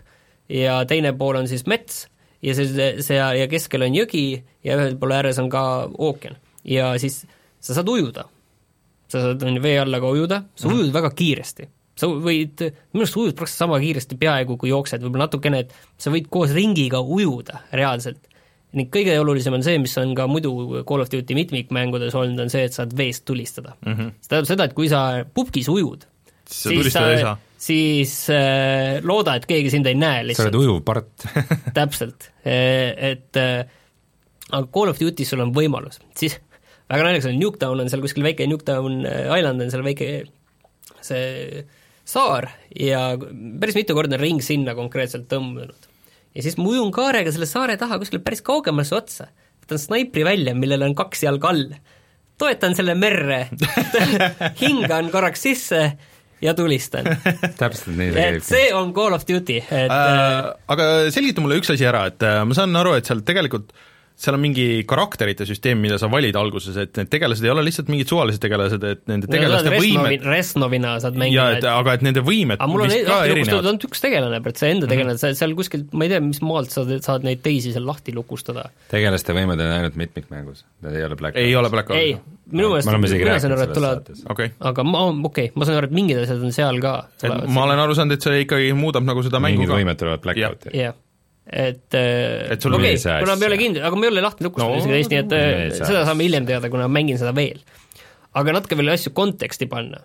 ja 0.50 0.86
teine 0.86 1.14
pool 1.18 1.36
on 1.36 1.48
siis 1.48 1.66
mets 1.66 2.08
ja 2.44 2.54
see, 2.54 3.02
see 3.02 3.18
ja 3.18 3.48
keskel 3.52 3.82
on 3.88 3.96
jõgi 3.96 4.44
ja 4.64 4.78
ühel 4.78 4.98
pool 5.00 5.12
ääres 5.16 5.40
on 5.40 5.50
ka 5.50 5.90
ookean. 5.98 6.36
Ja 6.64 6.94
siis 7.02 7.24
sa 7.60 7.74
saad 7.74 7.90
ujuda. 7.90 8.28
sa 9.08 9.22
saad 9.22 9.44
vee 9.62 9.80
alla 9.80 10.00
ka 10.00 10.10
ujuda, 10.10 10.44
sa 10.56 10.68
ujud 10.68 10.94
väga 10.94 11.12
kiiresti 11.14 11.70
sa 11.98 12.10
võid, 12.10 12.62
minu 12.94 13.06
arust 13.06 13.18
ujud 13.20 13.36
praktiliselt 13.38 13.66
sama 13.66 13.80
kiiresti 13.82 14.18
peaaegu 14.20 14.58
kui 14.62 14.72
jooksed, 14.72 15.04
võib-olla 15.04 15.28
natukene, 15.28 15.64
et 15.66 15.74
sa 16.02 16.14
võid 16.14 16.30
koos 16.34 16.54
ringiga 16.56 17.02
ujuda 17.02 17.64
reaalselt. 17.74 18.30
ning 18.74 18.90
kõige 18.90 19.14
olulisem 19.22 19.54
on 19.54 19.62
see, 19.62 19.78
mis 19.78 19.94
on 20.02 20.16
ka 20.18 20.26
muidu 20.26 20.82
Call 20.90 21.04
of 21.04 21.12
Duty 21.12 21.36
mitmikmängudes 21.38 22.16
olnud, 22.18 22.40
on 22.42 22.50
see, 22.50 22.64
et 22.66 22.74
saad 22.74 22.96
veest 22.98 23.26
tulistada 23.26 23.76
mm. 23.86 23.94
-hmm. 23.94 24.14
see 24.18 24.30
tähendab 24.30 24.50
seda, 24.50 24.66
et 24.66 24.74
kui 24.74 24.90
sa 24.90 25.26
pubgis 25.34 25.70
ujud, 25.70 26.08
siis 26.50 26.90
sa 26.94 27.04
saa. 27.22 27.38
siis 27.58 28.16
äh, 28.34 28.98
looda, 29.04 29.36
et 29.36 29.46
keegi 29.46 29.70
sind 29.70 29.86
ei 29.86 29.96
näe 29.96 30.24
sa 30.24 30.28
lihtsalt 30.28 30.56
oled. 30.56 30.66
ujuv 30.66 30.82
part. 30.82 31.28
täpselt, 31.78 32.32
et 32.44 33.38
äh, 33.38 33.70
aga 34.50 34.68
Call 34.74 34.90
of 34.90 34.98
Duty's 34.98 35.30
sul 35.30 35.46
on 35.46 35.54
võimalus, 35.54 36.02
siis 36.18 36.40
väga 36.94 37.08
naljakas 37.08 37.30
on, 37.32 37.40
Nuketown 37.42 37.84
on 37.84 37.92
seal 37.92 38.04
kuskil 38.04 38.26
väike, 38.26 38.48
Nuketown 38.50 39.02
äh, 39.10 39.30
Island 39.40 39.66
on 39.66 39.74
seal 39.74 39.86
väike 39.86 40.12
see 41.04 41.64
saar 42.08 42.50
ja 42.76 43.14
päris 43.60 43.78
mitu 43.78 43.96
korda 43.96 44.18
on 44.18 44.24
ring 44.24 44.44
sinna 44.44 44.76
konkreetselt 44.76 45.30
tõmbunud. 45.32 45.90
ja 46.36 46.46
siis 46.46 46.58
ma 46.60 46.68
ujun 46.74 46.92
kaarega 46.96 47.32
selle 47.32 47.48
saare 47.50 47.78
taha 47.80 48.00
kuskile 48.02 48.24
päris 48.24 48.44
kaugemasse 48.46 48.96
otsa, 48.98 49.30
võtan 49.64 49.82
snaipri 49.82 50.26
välja, 50.28 50.56
millel 50.56 50.84
on 50.90 50.96
kaks 50.98 51.24
jalga 51.26 51.54
all, 51.54 51.70
toetan 52.40 52.76
selle 52.76 52.96
merre, 53.00 53.46
hingan 54.64 55.12
korraks 55.14 55.48
sisse 55.48 55.84
ja 56.44 56.54
tulistan. 56.58 57.08
täpselt 57.62 57.96
nii 57.96 58.12
see 58.12 58.20
et 58.20 58.36
käibki. 58.36 58.50
see 58.50 58.68
on 58.76 58.92
Call 58.96 59.16
of 59.16 59.26
Duty, 59.30 59.62
et 59.64 59.96
äh, 59.96 60.04
äh, 60.04 60.52
aga 60.76 60.92
selgita 61.16 61.44
mulle 61.44 61.62
üks 61.62 61.72
asi 61.74 61.88
ära, 61.88 62.06
et 62.12 62.24
äh, 62.28 62.42
ma 62.48 62.58
saan 62.58 62.76
aru, 62.80 62.98
et 63.00 63.08
seal 63.08 63.24
tegelikult 63.26 63.72
seal 64.16 64.38
on 64.38 64.42
mingi 64.44 64.66
karakterite 64.88 65.46
süsteem, 65.50 65.80
mida 65.82 65.98
sa 66.02 66.10
valid 66.12 66.36
alguses, 66.38 66.76
et 66.80 66.98
need 67.00 67.10
tegelased 67.12 67.46
ei 67.46 67.52
ole 67.54 67.64
lihtsalt 67.66 67.90
mingid 67.92 68.12
suvalised 68.12 68.44
tegelased, 68.44 68.86
et 68.86 69.02
nende 69.10 69.30
tegelaste 69.32 69.74
võimed 69.74 70.28
Resnovina 70.28 70.94
saad 71.04 71.18
ja 71.18 71.24
mängida, 71.24 71.48
et 71.58 71.68
aga 71.70 71.96
et 71.98 72.06
nende 72.06 72.24
võimed 72.26 72.60
aga 72.60 72.70
mul 72.70 72.86
on 72.86 72.94
vist 72.94 73.08
ka 73.08 73.18
lahti 73.18 73.34
lukustatud 73.34 73.58
erinevad. 73.58 73.72
ainult 73.72 73.88
üks 73.90 74.06
tegelane, 74.06 74.42
see 74.62 74.76
enda 74.76 74.92
tegelane, 74.92 75.22
sa 75.22 75.34
seal 75.38 75.58
kuskilt, 75.58 75.90
ma 75.98 76.08
ei 76.08 76.14
tea, 76.14 76.22
mis 76.26 76.44
maalt 76.46 76.76
sa 76.76 76.86
saad 76.94 77.26
neid 77.28 77.42
teisi 77.46 77.74
seal 77.74 77.88
lahti 77.90 78.16
lukustada. 78.16 78.70
tegelaste 78.94 79.36
võimed 79.36 79.60
on 79.66 79.76
ainult 79.80 80.00
mitmikmängus, 80.00 80.64
need 80.86 81.02
ei 81.02 81.10
ole 81.10 81.20
Black 81.20 81.42
ei 81.42 81.58
ole 81.58 81.74
Black 81.74 81.94
ei 81.98 82.14
Ops., 82.14 82.44
minu 82.54 82.70
meelest, 82.74 83.16
mina 83.18 83.38
saan 83.40 83.54
aru, 83.56 83.64
et 83.66 83.74
tulevad 83.76 84.10
okay. 84.30 84.52
aga 84.68 84.84
ma, 84.86 85.06
okei 85.10 85.48
okay,, 85.48 85.52
ma 85.56 85.68
saan 85.68 85.80
aru, 85.80 85.90
et 85.90 85.96
mingid 85.96 86.20
asjad 86.22 86.44
on 86.44 86.54
seal 86.56 86.80
ka. 86.84 86.94
et 87.24 87.48
ma 87.56 87.64
olen 87.66 87.82
aru 87.86 87.96
saanud, 87.98 88.18
et 88.18 88.26
see 88.28 88.44
ikkagi 88.44 88.74
muudab 88.78 89.08
nagu 89.08 89.24
seda 89.26 89.40
mängu 89.44 89.64
mingid 89.64 89.72
ka. 89.72 89.80
võimed 89.80 90.02
tulevad 90.02 90.24
blackout'i. 90.26 90.74
jah, 90.78 90.98
et 91.46 91.96
Et 91.96 92.62
sul 92.62 92.74
okei 92.74 92.94
oli 92.94 93.00
see 93.02 93.12
okay, 93.12 93.26
kuna 93.26 93.36
ma 93.36 93.44
ei 93.44 93.52
ole 93.52 93.60
kindel, 93.60 93.84
aga 93.88 94.00
ma 94.00 94.08
ei 94.08 94.12
ole 94.14 94.24
lahti 94.24 94.46
lukustanud 94.48 94.78
No, 94.78 94.80
isegi 94.80 94.96
teist, 94.96 95.12
nii 95.12 95.22
et 95.24 95.36
äh, 95.36 95.82
seda 95.82 96.04
saame 96.08 96.28
hiljem 96.28 96.48
teada, 96.48 96.70
kuna 96.72 96.88
ma 96.88 97.00
mängin 97.00 97.20
seda 97.20 97.34
veel. 97.36 97.60
aga 98.40 98.56
natuke 98.56 98.78
veel 98.80 98.94
asju 98.94 99.12
konteksti 99.18 99.68
panna, 99.72 100.00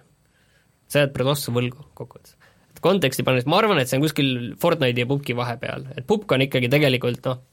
sa 0.90 1.04
jääd 1.04 1.14
praegu 1.14 1.32
ossa 1.34 1.54
võlgu 1.54 1.84
kokkuvõttes. 1.94 2.34
et 2.74 2.82
konteksti 2.84 3.26
pannes, 3.26 3.46
ma 3.46 3.60
arvan, 3.62 3.78
et 3.78 3.90
see 3.90 4.00
on 4.00 4.06
kuskil 4.06 4.32
Fortnite'i 4.60 5.06
ja 5.06 5.10
Pupki 5.10 5.36
vahepeal, 5.38 5.86
et 5.94 6.08
Pupk 6.10 6.34
on 6.34 6.42
ikkagi 6.48 6.70
tegelikult 6.72 7.30
noh, 7.30 7.44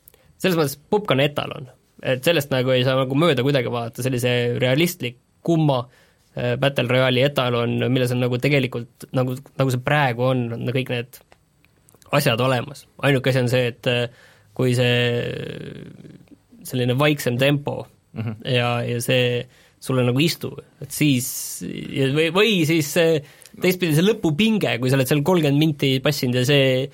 selles 0.42 0.58
mõttes 0.58 0.80
Pupk 0.90 1.14
on 1.14 1.22
etalon, 1.22 1.70
et 2.02 2.26
sellest 2.26 2.50
nagu 2.54 2.74
ei 2.74 2.88
saa 2.88 2.98
nagu 2.98 3.22
mööda 3.22 3.46
kuidagi 3.46 3.70
vaadata, 3.72 4.06
sellise 4.06 4.34
realistlik 4.62 5.22
kumma 5.46 5.84
äh, 5.86 6.58
Battle 6.58 6.90
Royale'i 6.90 7.30
etalon, 7.30 7.78
milles 7.86 8.18
on 8.18 8.26
nagu 8.26 8.42
tegelikult, 8.42 9.12
nagu, 9.14 9.38
nagu 9.62 9.78
see 9.78 9.86
praegu 9.86 10.26
on, 10.34 10.48
on 10.58 10.74
kõik 10.74 10.90
need 10.90 11.22
asjad 12.12 12.42
olemas, 12.42 12.86
ainuke 13.04 13.32
asi 13.32 13.44
on 13.44 13.52
see, 13.52 13.70
et 13.74 13.88
äh, 13.90 14.08
kui 14.56 14.76
see 14.78 14.96
selline 16.66 16.98
vaiksem 17.00 17.38
tempo 17.38 17.86
mm 18.14 18.22
-hmm. 18.22 18.36
ja, 18.52 18.82
ja 18.84 19.02
see 19.02 19.46
sulle 19.80 20.04
nagu 20.06 20.20
ei 20.20 20.26
istu, 20.26 20.52
et 20.82 20.92
siis 20.92 21.28
või, 22.16 22.30
või 22.34 22.66
siis 22.66 22.94
see 22.94 23.20
teistpidi 23.62 23.96
see 23.96 24.06
lõpupinge, 24.06 24.80
kui 24.80 24.90
sa 24.90 24.98
oled 24.98 25.08
seal 25.08 25.22
kolmkümmend 25.22 25.60
minti 25.60 26.00
passinud 26.00 26.36
ja 26.42 26.46
see 26.46 26.90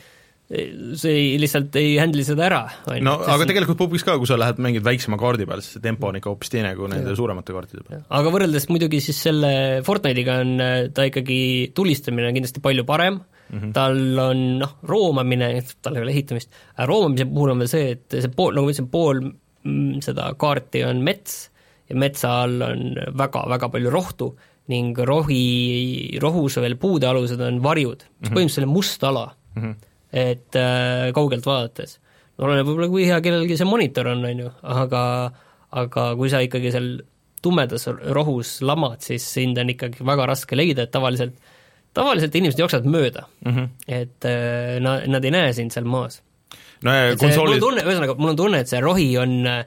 see 0.51 1.11
ei, 1.15 1.27
lihtsalt 1.39 1.75
ei 1.79 1.93
handle'i 2.01 2.25
seda 2.27 2.43
ära. 2.49 2.61
no 3.03 3.13
aga 3.23 3.47
tegelikult 3.47 3.79
pubis 3.79 4.03
ka, 4.03 4.17
kui 4.19 4.27
sa 4.27 4.37
lähed 4.39 4.59
mängid 4.63 4.83
väiksema 4.83 5.19
kaardi 5.19 5.47
peal, 5.47 5.61
siis 5.63 5.77
see 5.77 5.83
tempo 5.83 6.09
on 6.09 6.17
ikka 6.19 6.31
hoopis 6.31 6.51
teine 6.51 6.73
kui 6.75 6.89
nende 6.91 7.13
suuremate 7.15 7.55
kaartide 7.55 7.85
peal. 7.87 8.01
aga 8.19 8.33
võrreldes 8.33 8.67
muidugi 8.71 8.99
siis 9.03 9.21
selle 9.29 9.51
Fortnite'iga 9.87 10.39
on 10.43 10.55
äh, 10.63 10.73
ta 10.95 11.05
ikkagi, 11.07 11.39
tulistamine 11.77 12.27
on 12.27 12.35
kindlasti 12.35 12.63
palju 12.63 12.83
parem 12.87 13.21
mm, 13.21 13.59
-hmm. 13.59 13.71
tal 13.77 14.01
on 14.25 14.41
noh, 14.59 14.73
roomamine, 14.91 15.53
tal 15.81 15.95
ei 15.95 16.03
ole 16.03 16.15
ehitamist, 16.15 16.51
roomamise 16.89 17.29
puhul 17.31 17.53
on 17.53 17.63
veel 17.63 17.71
see, 17.71 17.91
et 17.95 18.17
see 18.17 18.33
pool, 18.35 18.51
nagu 18.57 18.67
ma 18.67 18.73
ütlesin, 18.73 18.89
pool 18.91 19.21
mm, 19.23 20.01
seda 20.03 20.33
kaarti 20.41 20.83
on 20.87 20.99
mets 21.05 21.45
ja 21.87 21.99
metsa 21.99 22.41
all 22.43 22.65
on 22.65 22.89
väga-väga 23.19 23.71
palju 23.71 23.93
rohtu 23.93 24.33
ning 24.71 24.99
rohi, 25.07 26.17
rohus 26.21 26.59
veel 26.59 26.75
puude 26.79 27.07
alused 27.07 27.39
on 27.39 27.63
varjud, 27.63 28.03
mis 28.03 28.11
mm 28.11 28.27
-hmm. 28.27 28.35
põhimõtteliselt 28.35 28.67
on 28.67 28.75
must 28.75 29.07
ala 29.07 29.25
mm. 29.55 29.63
-hmm 29.63 29.87
et 30.11 30.59
äh, 30.59 31.11
kaugelt 31.15 31.45
vaadates. 31.45 31.99
oleneb 32.41 32.67
võib-olla, 32.67 32.89
kui 32.91 33.05
hea 33.07 33.21
kellelgi 33.23 33.57
see 33.57 33.69
monitor 33.69 34.11
on, 34.11 34.25
on 34.25 34.43
ju, 34.45 34.51
aga 34.61 35.03
aga 35.71 36.05
kui 36.19 36.29
sa 36.31 36.41
ikkagi 36.43 36.71
seal 36.73 36.91
tumedas 37.41 37.87
rohus 38.13 38.59
lamad, 38.61 39.01
siis 39.01 39.25
sind 39.25 39.57
on 39.57 39.71
ikkagi 39.71 40.05
väga 40.05 40.27
raske 40.29 40.57
leida, 40.57 40.85
et 40.85 40.93
tavaliselt 40.93 41.39
tavaliselt 41.97 42.35
inimesed 42.39 42.59
jooksevad 42.61 42.87
mööda 42.87 43.25
mm, 43.45 43.53
-hmm. 43.55 43.69
et 43.87 44.27
äh, 44.27 44.79
nad, 44.83 45.07
nad 45.11 45.25
ei 45.25 45.31
näe 45.31 45.53
sind 45.53 45.73
seal 45.75 45.85
maas. 45.85 46.21
no 46.83 46.93
ja 46.93 47.15
tunne, 47.15 47.83
ühesõnaga, 47.83 48.15
mul 48.17 48.33
on 48.33 48.39
tunne, 48.39 48.61
et 48.63 48.71
see 48.71 48.79
rohi 48.79 49.09
on 49.19 49.47
äh, 49.47 49.65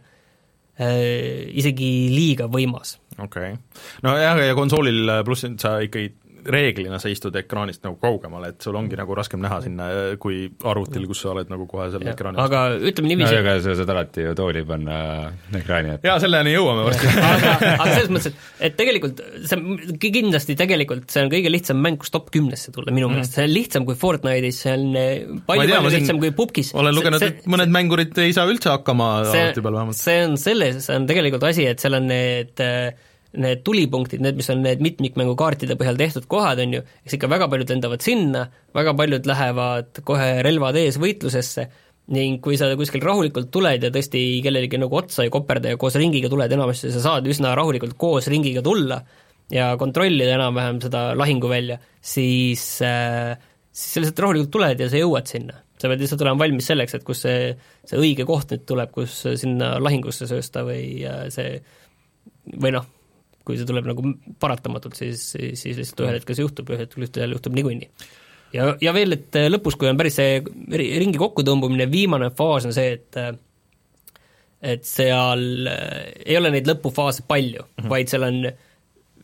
isegi 1.53 1.91
liiga 2.13 2.49
võimas. 2.49 2.99
okei 3.19 3.53
okay., 3.53 3.83
nojah, 4.03 4.41
ja 4.47 4.55
konsoolil 4.55 5.13
pluss 5.25 5.47
sa 5.59 5.79
ikkagi 5.85 6.13
reeglina 6.51 6.99
sa 7.03 7.11
istud 7.13 7.35
ekraanist 7.39 7.85
nagu 7.87 7.97
kaugemale, 8.03 8.53
et 8.55 8.65
sul 8.65 8.77
ongi 8.79 8.99
nagu 8.99 9.17
raskem 9.17 9.43
näha 9.43 9.61
sinna 9.65 9.89
kui 10.21 10.45
arvutil, 10.65 11.07
kus 11.11 11.25
sa 11.25 11.33
oled 11.33 11.51
nagu 11.53 11.67
kohe 11.71 11.89
seal 11.93 12.07
ekraani 12.13 12.41
aga 12.43 12.63
ütleme 12.77 13.09
no 13.09 13.13
niiviisi 13.15 13.39
ega 13.41 13.57
sa 13.65 13.77
saad 13.79 13.93
alati 13.95 14.27
ju 14.27 14.35
tooli 14.39 14.65
panna 14.69 14.99
ekraani 15.61 15.95
ette. 15.97 16.09
jaa, 16.11 16.19
selleni 16.23 16.55
jõuame 16.55 16.87
varsti 16.89 17.13
aga, 17.15 17.55
aga 17.73 17.89
selles 17.91 18.13
mõttes, 18.17 18.31
et, 18.31 18.51
et 18.69 18.79
tegelikult 18.81 19.23
see 19.51 19.99
kindlasti 20.05 20.59
tegelikult 20.59 21.09
see 21.15 21.25
on 21.25 21.33
kõige 21.33 21.53
lihtsam 21.53 21.81
mäng, 21.85 22.01
kus 22.03 22.13
top 22.15 22.31
kümnesse 22.35 22.75
tulla 22.75 22.95
minu 22.95 23.11
meelest, 23.13 23.39
see 23.39 23.49
on 23.49 23.55
lihtsam 23.55 23.89
kui 23.89 23.99
Fortnite'is, 23.99 24.61
see 24.67 24.77
on 24.77 24.87
eh, 25.01 25.11
palju 25.49 25.65
palju 25.65 25.95
siin 25.95 25.99
lihtsam 26.01 26.23
kui 26.23 26.35
Pupkis. 26.37 26.75
olen 26.79 26.95
lugenud, 26.97 27.25
et 27.25 27.49
mõned 27.51 27.73
mängurid 27.75 28.23
ei 28.25 28.35
saa 28.37 28.49
üldse 28.51 28.73
hakkama 28.73 29.11
see 29.31 29.49
arvuti 29.49 29.65
peal 29.65 29.79
vähemalt. 29.79 30.01
see 30.01 30.21
on 30.29 30.39
selles, 30.41 30.81
see 30.85 31.01
on 31.01 31.09
tegelikult 31.11 31.49
asi, 31.51 31.67
et 31.71 31.83
seal 31.83 31.99
on 31.99 32.09
need 32.11 32.63
äh, 32.65 32.93
need 33.41 33.63
tulipunktid, 33.67 34.23
need, 34.25 34.37
mis 34.39 34.51
on 34.53 34.61
need 34.65 34.83
mitmikmängukaartide 34.85 35.77
põhjal 35.81 35.99
tehtud 35.99 36.29
kohad, 36.31 36.61
on 36.63 36.77
ju, 36.79 36.83
eks 37.07 37.17
ikka 37.19 37.31
väga 37.31 37.49
paljud 37.53 37.73
lendavad 37.73 38.05
sinna, 38.05 38.45
väga 38.77 38.95
paljud 38.99 39.27
lähevad 39.31 40.03
kohe 40.07 40.29
relvad 40.47 40.79
ees 40.81 41.01
võitlusesse 41.03 41.67
ning 42.15 42.43
kui 42.45 42.59
sa 42.61 42.69
kuskil 42.77 43.01
rahulikult 43.01 43.49
tuled 43.53 43.87
ja 43.87 43.91
tõesti 43.93 44.21
kellelegi 44.45 44.77
nagu 44.81 44.99
otsa 44.99 45.25
ei 45.25 45.33
koperda 45.33 45.73
ja 45.73 45.81
koos 45.81 45.97
ringiga 45.97 46.29
tuled, 46.33 46.53
enamasti 46.53 46.93
sa 46.93 47.01
saad 47.01 47.29
üsna 47.33 47.55
rahulikult 47.57 47.97
koos 47.97 48.29
ringiga 48.29 48.61
tulla 48.65 49.01
ja 49.53 49.71
kontrollida 49.81 50.37
enam-vähem 50.37 50.83
seda 50.85 51.07
lahinguvälja, 51.17 51.79
siis 52.05 52.67
äh, 52.85 53.33
siis 53.75 53.95
sa 53.95 54.03
lihtsalt 54.03 54.23
rahulikult 54.23 54.53
tuled 54.55 54.83
ja 54.85 54.91
sa 54.91 55.01
jõuad 55.01 55.31
sinna. 55.31 55.61
sa 55.75 55.91
pead 55.91 56.01
lihtsalt 56.01 56.23
olema 56.23 56.41
valmis 56.45 56.69
selleks, 56.71 56.95
et 56.97 57.03
kus 57.05 57.25
see, 57.25 57.49
see 57.85 57.99
õige 58.01 58.25
koht 58.29 58.53
nüüd 58.55 58.63
tuleb, 58.69 58.93
kus 58.95 59.17
sinna 59.41 59.75
lahingusse 59.83 60.29
söösta 60.31 60.63
või 60.65 61.03
äh, 61.05 61.27
see 61.35 61.59
või 62.61 62.71
noh, 62.77 62.87
kui 63.45 63.59
see 63.61 63.69
tuleb 63.69 63.89
nagu 63.89 64.15
paratamatult, 64.41 64.97
siis, 64.99 65.25
siis, 65.35 65.61
siis 65.61 65.81
lihtsalt 65.81 66.05
ühel 66.07 66.19
hetkel 66.19 66.37
see 66.37 66.47
juhtub, 66.47 66.71
ühel 66.73 66.87
hetkel 66.87 67.07
ühel 67.07 67.35
juhtub 67.37 67.57
niikuinii. 67.59 67.91
ja, 68.57 68.71
ja 68.81 68.95
veel, 68.97 69.19
et 69.19 69.41
äh, 69.41 69.51
lõpus, 69.53 69.77
kui 69.79 69.91
on 69.91 70.01
päris 70.01 70.17
see 70.21 70.39
ri- 70.43 70.93
ringi 71.03 71.21
kokkutõmbumine, 71.21 71.89
viimane 71.93 72.31
faas 72.37 72.69
on 72.69 72.77
see, 72.77 72.95
et 72.99 73.21
äh, 73.21 73.35
et 74.65 74.87
seal 74.89 75.69
äh, 75.69 76.13
ei 76.25 76.39
ole 76.41 76.53
neid 76.55 76.69
lõpufaase 76.71 77.27
palju 77.29 77.61
mm, 77.65 77.83
-hmm. 77.83 77.91
vaid 77.93 78.13
seal 78.13 78.25
on 78.29 78.39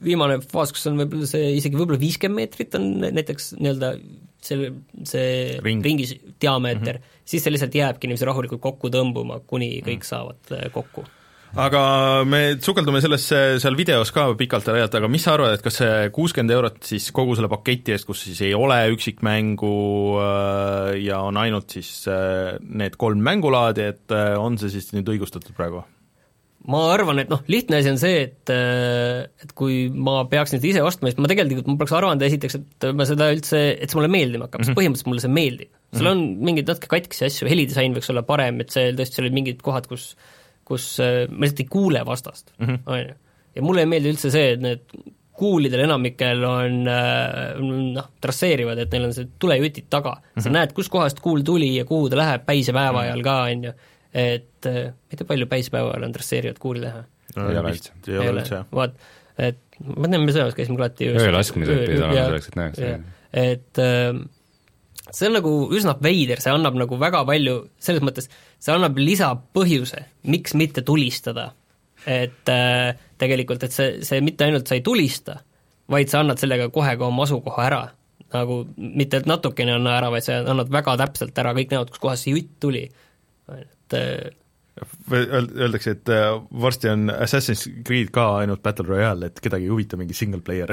viimane 0.05 0.41
faas, 0.45 0.73
kus 0.73 0.89
on 0.91 0.99
võib-olla 1.01 1.29
see 1.29 1.55
isegi 1.57 1.79
võib-olla 1.79 2.01
viiskümmend 2.01 2.41
meetrit 2.43 2.77
on 2.77 2.91
näiteks 3.07 3.55
nii-öelda 3.57 3.95
see, 4.45 4.71
see 5.09 5.31
Ring. 5.64 5.85
ringis 5.85 6.14
diameeter 6.41 6.99
mm, 6.99 7.07
-hmm. 7.07 7.23
siis 7.25 7.45
see 7.45 7.55
lihtsalt 7.55 7.77
jääbki 7.77 8.09
niiviisi 8.09 8.29
rahulikult 8.29 8.61
kokku 8.61 8.93
tõmbuma, 8.93 9.41
kuni 9.47 9.79
kõik 9.87 10.05
saavad 10.09 10.53
äh, 10.57 10.68
kokku 10.73 11.07
aga 11.59 11.82
me 12.28 12.40
sukeldume 12.62 13.01
sellesse 13.03 13.38
seal 13.62 13.76
videos 13.78 14.12
ka 14.14 14.28
pikalt 14.38 14.68
ja 14.68 14.74
laialt, 14.76 14.96
aga 14.96 15.11
mis 15.11 15.24
sa 15.26 15.34
arvad, 15.34 15.57
et 15.57 15.64
kas 15.64 15.80
see 15.80 16.11
kuuskümmend 16.14 16.55
eurot 16.55 16.82
siis 16.86 17.09
kogu 17.14 17.36
selle 17.38 17.51
paketi 17.51 17.94
eest, 17.96 18.07
kus 18.09 18.24
siis 18.28 18.42
ei 18.46 18.53
ole 18.55 18.78
üksikmängu 18.94 19.76
äh, 20.22 20.92
ja 21.07 21.22
on 21.26 21.40
ainult 21.40 21.72
siis 21.74 22.05
äh, 22.11 22.59
need 22.62 22.98
kolm 23.01 23.24
mängulaadi, 23.26 23.88
et 23.94 24.14
äh, 24.14 24.36
on 24.38 24.61
see 24.61 24.70
siis 24.76 24.92
nüüd 24.94 25.11
õigustatud 25.16 25.57
praegu? 25.57 25.82
ma 26.70 26.82
arvan, 26.92 27.22
et 27.22 27.30
noh, 27.32 27.40
lihtne 27.48 27.78
asi 27.80 27.88
on 27.88 27.96
see, 27.98 28.18
et 28.26 28.51
et 28.53 29.55
kui 29.57 29.86
ma 29.90 30.20
peaks 30.30 30.53
nüüd 30.53 30.66
ise 30.68 30.82
ostma, 30.84 31.09
siis 31.09 31.16
ma 31.18 31.30
tegelikult, 31.30 31.70
ma 31.72 31.80
peaks 31.80 31.94
arvanud 31.96 32.22
esiteks, 32.26 32.59
et 32.61 32.86
ma 32.94 33.07
seda 33.09 33.30
üldse, 33.32 33.62
et 33.80 33.88
see 33.88 33.96
mulle 33.96 34.11
meeldima 34.12 34.44
hakkab 34.46 34.61
mm, 34.61 34.68
-hmm. 34.68 34.68
sest 34.68 34.78
põhimõtteliselt 34.78 35.11
mulle 35.11 35.24
see 35.24 35.32
meeldib. 35.38 35.72
seal 35.96 36.11
on 36.12 36.20
mingeid 36.44 36.68
natuke 36.68 36.92
katkisi 36.92 37.24
asju, 37.30 37.48
helidisain 37.48 37.96
võiks 37.96 38.12
olla 38.12 38.22
parem, 38.28 38.61
et 38.61 38.76
see 38.76 38.92
tõesti, 38.92 39.16
seal 39.16 39.26
olid 39.26 39.38
mingid 39.40 39.64
kohad, 39.64 39.88
kus 39.88 40.12
kus 40.71 40.93
äh, 41.03 41.25
ma 41.31 41.45
lihtsalt 41.45 41.64
ei 41.64 41.71
kuule 41.73 42.05
vastast, 42.07 42.55
on 42.61 43.01
ju. 43.03 43.16
ja 43.57 43.64
mulle 43.66 43.85
ei 43.85 43.91
meeldi 43.91 44.14
üldse 44.14 44.33
see, 44.33 44.55
et 44.55 44.62
need 44.64 44.85
kuulidel 45.41 45.85
enamikel 45.87 46.43
on 46.45 46.83
äh, 46.91 47.61
noh, 47.61 48.11
trasseerivad, 48.23 48.83
et 48.83 48.93
neil 48.93 49.09
on 49.09 49.14
see 49.16 49.31
tulejutid 49.41 49.89
taga 49.93 50.16
mm. 50.18 50.27
-hmm. 50.35 50.45
sa 50.45 50.53
näed, 50.57 50.75
kuskohast 50.77 51.23
kuul 51.25 51.45
tuli 51.47 51.73
ja 51.77 51.87
kuhu 51.89 52.11
ta 52.12 52.21
läheb 52.21 52.45
päisepäeva 52.49 53.07
ajal 53.07 53.25
ka, 53.25 53.37
on 53.49 53.64
ju. 53.71 53.73
et 54.12 54.68
äh, 54.68 54.91
ma 54.91 55.14
ei 55.14 55.16
tea, 55.16 55.31
palju 55.33 55.49
päisepäeva 55.51 55.95
ajal 55.95 56.11
on 56.11 56.18
trasseerivat 56.18 56.59
kuuli 56.59 56.85
teha? 56.85 57.07
Ei 57.37 57.59
ole 57.62 57.73
üldse. 57.73 57.95
ei 58.09 58.18
ole 58.18 58.43
üldse, 58.43 58.55
jah. 58.59 58.68
vaat, 58.75 58.99
et 59.39 59.62
ma 59.87 60.11
tean, 60.11 60.27
me 60.27 60.35
sõjaväes 60.35 60.59
käisime 60.59 60.83
alati 60.83 61.09
öölaskmised 61.14 61.83
pidid 61.87 62.05
olema 62.05 62.27
selleks, 62.27 62.51
et 62.51 62.61
näeks. 62.61 62.85
et 63.47 63.83
äh, 63.87 64.21
see 65.14 65.31
on 65.31 65.37
nagu 65.39 65.55
üsna 65.77 65.97
veider, 66.03 66.43
see 66.43 66.53
annab 66.53 66.77
nagu 66.79 66.99
väga 67.01 67.23
palju, 67.29 67.57
selles 67.83 68.05
mõttes, 68.05 68.29
see 68.61 68.74
annab 68.74 68.98
lisapõhjuse, 69.00 70.04
miks 70.32 70.54
mitte 70.58 70.84
tulistada. 70.86 71.52
et 72.06 72.48
äh, 72.48 72.96
tegelikult, 73.20 73.62
et 73.66 73.74
see, 73.76 73.98
see 74.04 74.22
mitte 74.24 74.46
ainult 74.46 74.68
sa 74.68 74.78
ei 74.78 74.80
tulista, 74.80 75.34
vaid 75.92 76.08
sa 76.08 76.22
annad 76.22 76.40
sellega 76.40 76.70
kohe 76.72 76.94
ka 76.96 77.08
oma 77.08 77.26
asukoha 77.26 77.66
ära. 77.66 77.82
nagu 78.32 78.61
mitte, 78.76 79.18
et 79.18 79.26
natukene 79.26 79.74
anna 79.74 79.96
ära, 79.98 80.11
vaid 80.14 80.24
sa 80.24 80.38
annad 80.40 80.70
väga 80.72 80.96
täpselt 81.00 81.38
ära, 81.42 81.52
kõik 81.56 81.72
näevad, 81.72 81.90
kuskohast 81.90 82.24
see 82.24 82.36
jutt 82.36 82.52
tuli. 82.62 82.86
et 83.56 83.96
äh, 83.98 84.30
Öeldakse, 85.11 85.95
et 85.97 86.11
äh, 86.12 86.26
varsti 86.62 86.91
on 86.93 87.11
Assassin's 87.12 87.66
Creed 87.87 88.12
ka 88.14 88.26
ainult 88.41 88.62
Battle 88.64 88.87
Royale, 88.89 89.31
et 89.31 89.41
kedagi 89.43 89.66
ei 89.66 89.72
huvita 89.72 89.99
mingi 90.01 90.16
single 90.16 90.43
player 90.47 90.72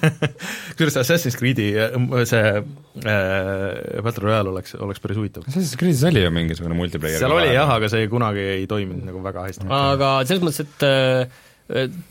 kusjuures 0.74 0.98
Assassin's 1.02 1.38
Creed'i 1.38 1.68
äh, 1.78 1.96
see 2.28 2.44
äh, 2.58 4.02
Battle 4.04 4.26
Royale 4.26 4.52
oleks, 4.54 4.74
oleks 4.78 5.02
päris 5.04 5.20
huvitav. 5.20 5.46
Assassin's 5.48 5.78
Creed'is 5.80 6.04
oli 6.10 6.24
ju 6.24 6.32
mingisugune 6.34 6.78
multiplayer 6.78 7.22
seal 7.22 7.36
oli 7.36 7.52
jah, 7.54 7.74
aga 7.78 7.90
see 7.92 8.08
kunagi 8.10 8.46
ei 8.58 8.66
toiminud 8.70 9.06
nagu 9.08 9.22
väga 9.24 9.46
hästi. 9.48 9.68
aga 9.78 10.14
selles 10.28 10.44
mõttes, 10.44 10.64
et 10.66 10.88
äh, 10.88 11.44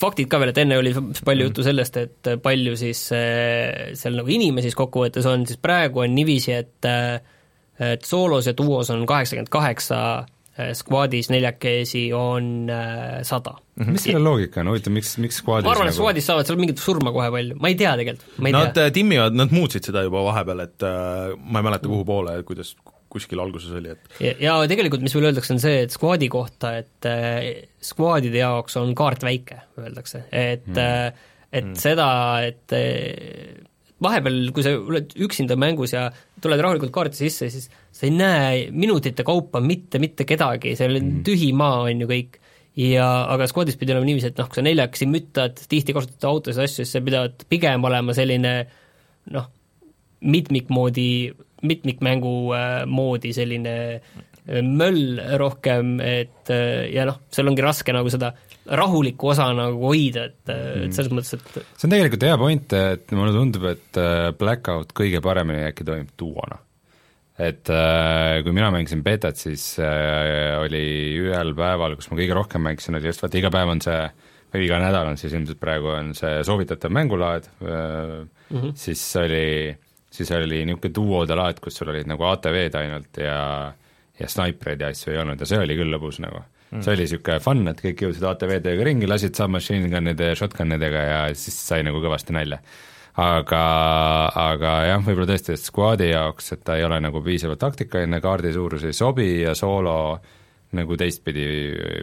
faktid 0.02 0.30
ka 0.32 0.42
veel, 0.42 0.54
et 0.54 0.62
enne 0.62 0.78
oli 0.78 0.94
palju 1.26 1.50
juttu 1.50 1.66
sellest, 1.66 1.98
et 2.02 2.34
palju 2.44 2.78
siis 2.80 3.08
äh, 3.16 3.96
seal 3.98 4.20
nagu 4.22 4.32
inimesi 4.32 4.72
siis 4.72 4.78
kokkuvõttes 4.78 5.28
on, 5.30 5.46
siis 5.50 5.60
praegu 5.62 6.06
on 6.06 6.16
niiviisi, 6.16 6.54
et 6.58 6.88
äh, 6.90 7.18
et 7.78 8.06
soolos 8.06 8.48
ja 8.50 8.56
duos 8.58 8.90
on 8.90 9.06
kaheksakümmend 9.06 9.52
kaheksa 9.54 10.00
Squadis 10.78 11.30
neljakesi 11.30 12.08
on 12.18 12.70
äh, 12.74 13.22
sada 13.28 13.54
mm. 13.78 13.92
mis 13.94 14.06
selle 14.08 14.22
loogika 14.24 14.64
on, 14.64 14.72
huvitav, 14.74 14.94
miks, 14.96 15.16
miks 15.22 15.40
Squadis 15.44 15.68
ma 15.68 15.76
arvan, 15.76 15.90
et 15.90 15.94
nagu 15.94 16.02
Squadis 16.02 16.28
saavad 16.30 16.50
seal 16.50 16.60
mingit 16.60 16.82
surma 16.82 17.14
kohe 17.16 17.30
palju, 17.34 17.58
ma 17.62 17.72
ei 17.72 17.78
tea 17.80 17.94
tegelikult, 18.00 18.36
ma 18.42 18.50
ei 18.50 18.58
Nad 18.58 18.74
tea. 18.76 18.90
äh, 18.90 18.94
timmivad, 18.96 19.38
nad 19.38 19.56
muutsid 19.56 19.90
seda 19.90 20.04
juba 20.08 20.26
vahepeal, 20.28 20.66
et 20.66 20.88
äh, 20.88 21.38
ma 21.38 21.62
ei 21.62 21.70
mäleta, 21.70 21.92
kuhu 21.92 22.08
poole, 22.08 22.36
kuidas 22.48 22.74
kuskil 23.14 23.40
alguses 23.40 23.72
oli, 23.78 23.94
et 23.96 24.20
ja, 24.24 24.34
ja 24.50 24.58
tegelikult 24.68 25.06
mis 25.06 25.16
veel 25.16 25.30
öeldakse, 25.30 25.54
on 25.56 25.64
see, 25.64 25.86
et 25.86 25.94
squad'i 25.96 26.28
kohta, 26.32 26.74
et 26.82 27.08
äh, 27.08 27.48
squad'ide 27.84 28.42
jaoks 28.42 28.78
on 28.82 28.92
kaart 28.98 29.24
väike, 29.28 29.62
öeldakse, 29.80 30.26
et 30.32 30.68
mm. 30.74 31.26
et 31.48 31.72
mm. 31.72 31.80
seda, 31.80 32.12
et 32.50 32.76
äh, 32.76 33.66
vahepeal, 34.04 34.52
kui 34.54 34.66
sa 34.66 34.74
oled 34.78 35.14
üksinda 35.26 35.58
mängus 35.60 35.94
ja 35.96 36.08
tuled 36.44 36.62
rahulikult 36.62 36.94
kaarti 36.94 37.18
sisse, 37.18 37.50
siis 37.54 37.70
sa 37.98 38.06
ei 38.06 38.14
näe 38.14 38.68
minutite 38.72 39.26
kaupa 39.28 39.62
mitte, 39.64 40.02
mitte 40.02 40.28
kedagi, 40.30 40.76
seal 40.78 41.00
on 41.00 41.18
tühi 41.26 41.50
maa, 41.58 41.88
on 41.88 42.04
ju 42.06 42.10
kõik, 42.12 42.38
ja 42.78 43.08
aga 43.34 43.48
squad'is 43.50 43.80
pidi 43.80 43.96
olema 43.96 44.06
niiviisi, 44.10 44.32
et 44.32 44.40
noh, 44.42 44.50
kui 44.52 44.60
sa 44.60 44.66
neljakesi 44.68 45.10
müttad, 45.10 45.66
tihti 45.72 45.96
kasutad 45.98 46.30
autosid 46.30 46.68
asju, 46.68 46.86
siis 46.86 46.94
sa 46.94 47.04
pidad 47.06 47.48
pigem 47.50 47.88
olema 47.90 48.14
selline 48.18 48.54
noh, 49.34 49.50
mitmikmoodi, 50.22 51.10
mitmikmängu 51.68 52.34
äh, 52.54 52.76
moodi 52.90 53.34
selline 53.34 53.74
äh, 53.98 54.62
möll 54.62 55.18
rohkem, 55.42 55.98
et 56.04 56.54
äh, 56.54 56.86
ja 56.94 57.08
noh, 57.10 57.24
seal 57.34 57.50
ongi 57.50 57.66
raske 57.66 57.96
nagu 57.96 58.14
seda 58.14 58.36
rahulikku 58.78 59.32
osa 59.32 59.50
nagu 59.56 59.90
hoida, 59.90 60.28
et, 60.30 60.54
et 60.86 60.94
selles 60.96 61.12
mõttes, 61.14 61.34
et 61.38 61.60
see 61.64 61.88
on 61.88 61.96
tegelikult 61.96 62.26
hea 62.28 62.38
point, 62.40 62.78
et 62.94 63.18
mulle 63.18 63.34
tundub, 63.36 63.68
et 63.74 64.00
äh, 64.02 64.30
Blackout 64.38 64.94
kõige 64.98 65.22
paremini 65.24 65.66
äkki 65.72 65.88
toimib 65.88 66.14
duona. 66.20 66.62
Et 67.38 67.70
äh, 67.70 68.40
kui 68.46 68.56
mina 68.56 68.72
mängisin 68.74 69.04
betat, 69.06 69.38
siis 69.38 69.76
äh, 69.80 70.56
oli 70.62 70.86
ühel 71.22 71.54
päeval, 71.58 71.98
kus 71.98 72.10
ma 72.12 72.18
kõige 72.20 72.38
rohkem 72.38 72.66
mängisin, 72.66 72.98
oli 72.98 73.12
just 73.12 73.22
vaata 73.22 73.38
iga 73.38 73.54
päev 73.54 73.76
on 73.76 73.84
see 73.86 74.02
või 74.54 74.64
iga 74.66 74.80
nädal 74.82 75.12
on 75.12 75.20
siis 75.20 75.36
ilmselt 75.36 75.60
praegu 75.60 75.92
on 75.92 76.14
see 76.18 76.40
soovitatav 76.48 76.94
mängulaad 76.96 77.50
äh, 77.62 78.24
mm, 78.50 78.58
-hmm. 78.58 78.76
siis 78.80 79.04
oli, 79.20 79.76
siis 80.10 80.32
oli 80.32 80.64
niisugune 80.66 80.94
duode 80.96 81.36
laad, 81.36 81.60
kus 81.62 81.78
sul 81.78 81.92
olid 81.94 82.08
nagu 82.08 82.26
ATV-d 82.32 82.80
ainult 82.82 83.22
ja 83.22 83.74
ja 84.18 84.28
snaipreid 84.28 84.82
ja 84.82 84.88
asju 84.90 85.14
ei 85.14 85.20
olnud 85.22 85.42
ja 85.42 85.46
see 85.46 85.60
oli 85.62 85.76
küll 85.78 85.94
lõbus 85.94 86.18
nagu 86.24 86.40
mm.. 86.42 86.82
see 86.82 86.94
oli 86.94 87.06
niisugune 87.06 87.40
fun, 87.44 87.64
et 87.72 87.82
kõik 87.84 88.04
jõudsid 88.06 88.28
ATV-dega 88.32 88.88
ringi, 88.88 89.10
lasid 89.10 89.38
submachine 89.38 89.92
gun'ide 89.92 90.32
ja 90.32 90.38
shotgun 90.40 90.74
idega 90.78 91.04
ja 91.06 91.20
siis 91.38 91.58
sai 91.68 91.84
nagu 91.88 92.02
kõvasti 92.04 92.36
nalja. 92.36 92.62
aga, 93.18 93.62
aga 94.38 94.74
jah, 94.92 95.04
võib-olla 95.06 95.32
tõesti, 95.32 95.56
et 95.56 95.64
squad'i 95.64 96.12
jaoks, 96.12 96.52
et 96.54 96.64
ta 96.68 96.78
ei 96.78 96.86
ole 96.88 97.00
nagu 97.04 97.22
piisavalt 97.26 97.62
taktikaline, 97.64 98.22
kaardi 98.24 98.54
suurus 98.56 98.86
ei 98.88 98.96
sobi 98.98 99.30
ja 99.42 99.56
soolo 99.58 99.98
nagu 100.78 100.98
teistpidi 101.00 101.46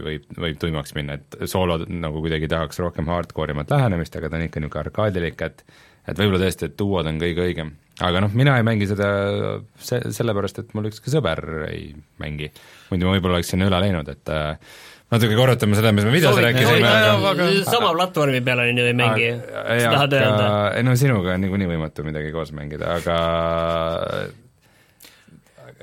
võib, 0.02 0.28
võib 0.40 0.60
tuimaks 0.60 0.94
minna, 0.96 1.18
et 1.18 1.48
soolo 1.50 1.82
nagu 1.84 2.22
kuidagi 2.24 2.48
tahaks 2.50 2.80
rohkem 2.80 3.10
hardcore 3.12 3.52
imat 3.52 3.74
lähenemist, 3.74 4.16
aga 4.16 4.30
ta 4.30 4.40
on 4.40 4.46
ikka 4.46 4.62
niisugune 4.62 4.86
arkaadilik, 4.86 5.44
et 5.44 5.66
et 6.04 6.18
võib-olla 6.20 6.42
tõesti, 6.42 6.68
et 6.68 6.76
duod 6.76 7.06
on 7.08 7.20
kõige 7.20 7.44
õigem. 7.46 7.70
aga 8.04 8.20
noh, 8.24 8.32
mina 8.36 8.56
ei 8.58 8.66
mängi 8.66 8.88
seda 8.90 9.08
se-, 9.80 10.02
sellepärast, 10.12 10.58
et 10.60 10.74
mul 10.76 10.90
ükski 10.90 11.12
sõber 11.12 11.40
ei 11.68 11.94
mängi. 12.20 12.50
muidu 12.90 13.08
ma 13.08 13.14
võib-olla 13.16 13.38
oleksin 13.38 13.64
üle 13.64 13.80
läinud, 13.80 14.10
et 14.12 14.32
äh, 14.32 14.74
natuke 15.14 15.36
korrutame 15.38 15.78
seda, 15.78 15.92
mis 15.96 16.06
me 16.06 16.14
videos 16.14 16.38
rääkisime, 16.42 16.94
aga 17.32 17.50
sama 17.68 17.92
platvormi 17.96 18.40
peal 18.44 18.64
on 18.64 18.80
ju 18.80 18.86
ei 18.90 18.96
mängi, 18.98 19.28
Aga- 19.34 19.80
sa 19.80 19.92
tahad 19.98 20.16
öelda? 20.20 20.48
ei 20.78 20.86
no 20.86 20.96
sinuga 20.98 21.36
on 21.36 21.44
niikuinii 21.46 21.70
võimatu 21.74 22.06
midagi 22.06 22.32
koos 22.34 22.52
mängida, 22.56 22.96
aga 22.98 23.18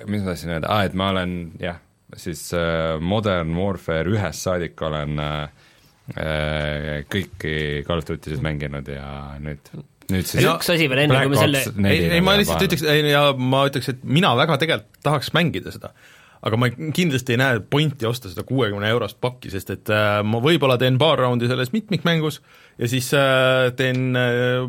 mis 0.10 0.24
ma 0.24 0.32
tahtsin 0.32 0.56
öelda 0.56 0.72
ah,, 0.72 0.86
et 0.88 0.98
ma 0.98 1.12
olen 1.14 1.36
jah, 1.62 1.80
siis 2.20 2.44
äh, 2.58 2.98
Modern 3.00 3.56
Warfare 3.58 4.12
ühest 4.12 4.48
saadik 4.48 4.82
olen 4.86 5.22
äh, 5.22 5.68
äh, 6.16 6.90
kõiki 7.12 7.56
Call 7.88 8.04
of 8.04 8.10
Duty'sid 8.10 8.44
mänginud 8.46 8.90
ja 8.92 9.08
nüüd, 9.44 9.72
nüüd 10.12 10.28
siis 10.30 10.46
üks 10.46 10.72
asi 10.74 10.90
veel 10.92 11.06
enne, 11.06 11.22
kui 11.26 11.36
me 11.36 11.44
selle 11.44 11.64
ei, 11.92 12.10
ei 12.18 12.26
ma 12.26 12.36
lihtsalt 12.40 12.66
ütleks, 12.68 12.86
ei 12.90 13.14
ja 13.14 13.28
ma 13.38 13.66
ütleks, 13.70 13.94
et 13.94 14.04
mina 14.04 14.34
väga 14.40 14.60
tegelikult 14.62 15.06
tahaks 15.06 15.32
mängida 15.38 15.74
seda. 15.74 15.94
Aga 16.42 16.58
ma 16.58 16.70
kindlasti 16.72 17.36
ei 17.36 17.40
näe 17.42 17.60
pointi 17.74 18.08
osta 18.10 18.30
seda 18.32 18.44
kuuekümne 18.48 18.90
eurost 18.90 19.20
pakki, 19.22 19.52
sest 19.54 19.74
et 19.76 19.92
äh, 19.94 20.22
ma 20.26 20.42
võib-olla 20.42 20.78
teen 20.82 20.98
paar 21.02 21.22
raundi 21.22 21.50
selles 21.50 21.70
mitmikmängus 21.76 22.40
ja 22.82 22.90
siis 22.90 23.12
äh, 23.18 23.70
teen 23.78 24.18
äh, 24.18 24.66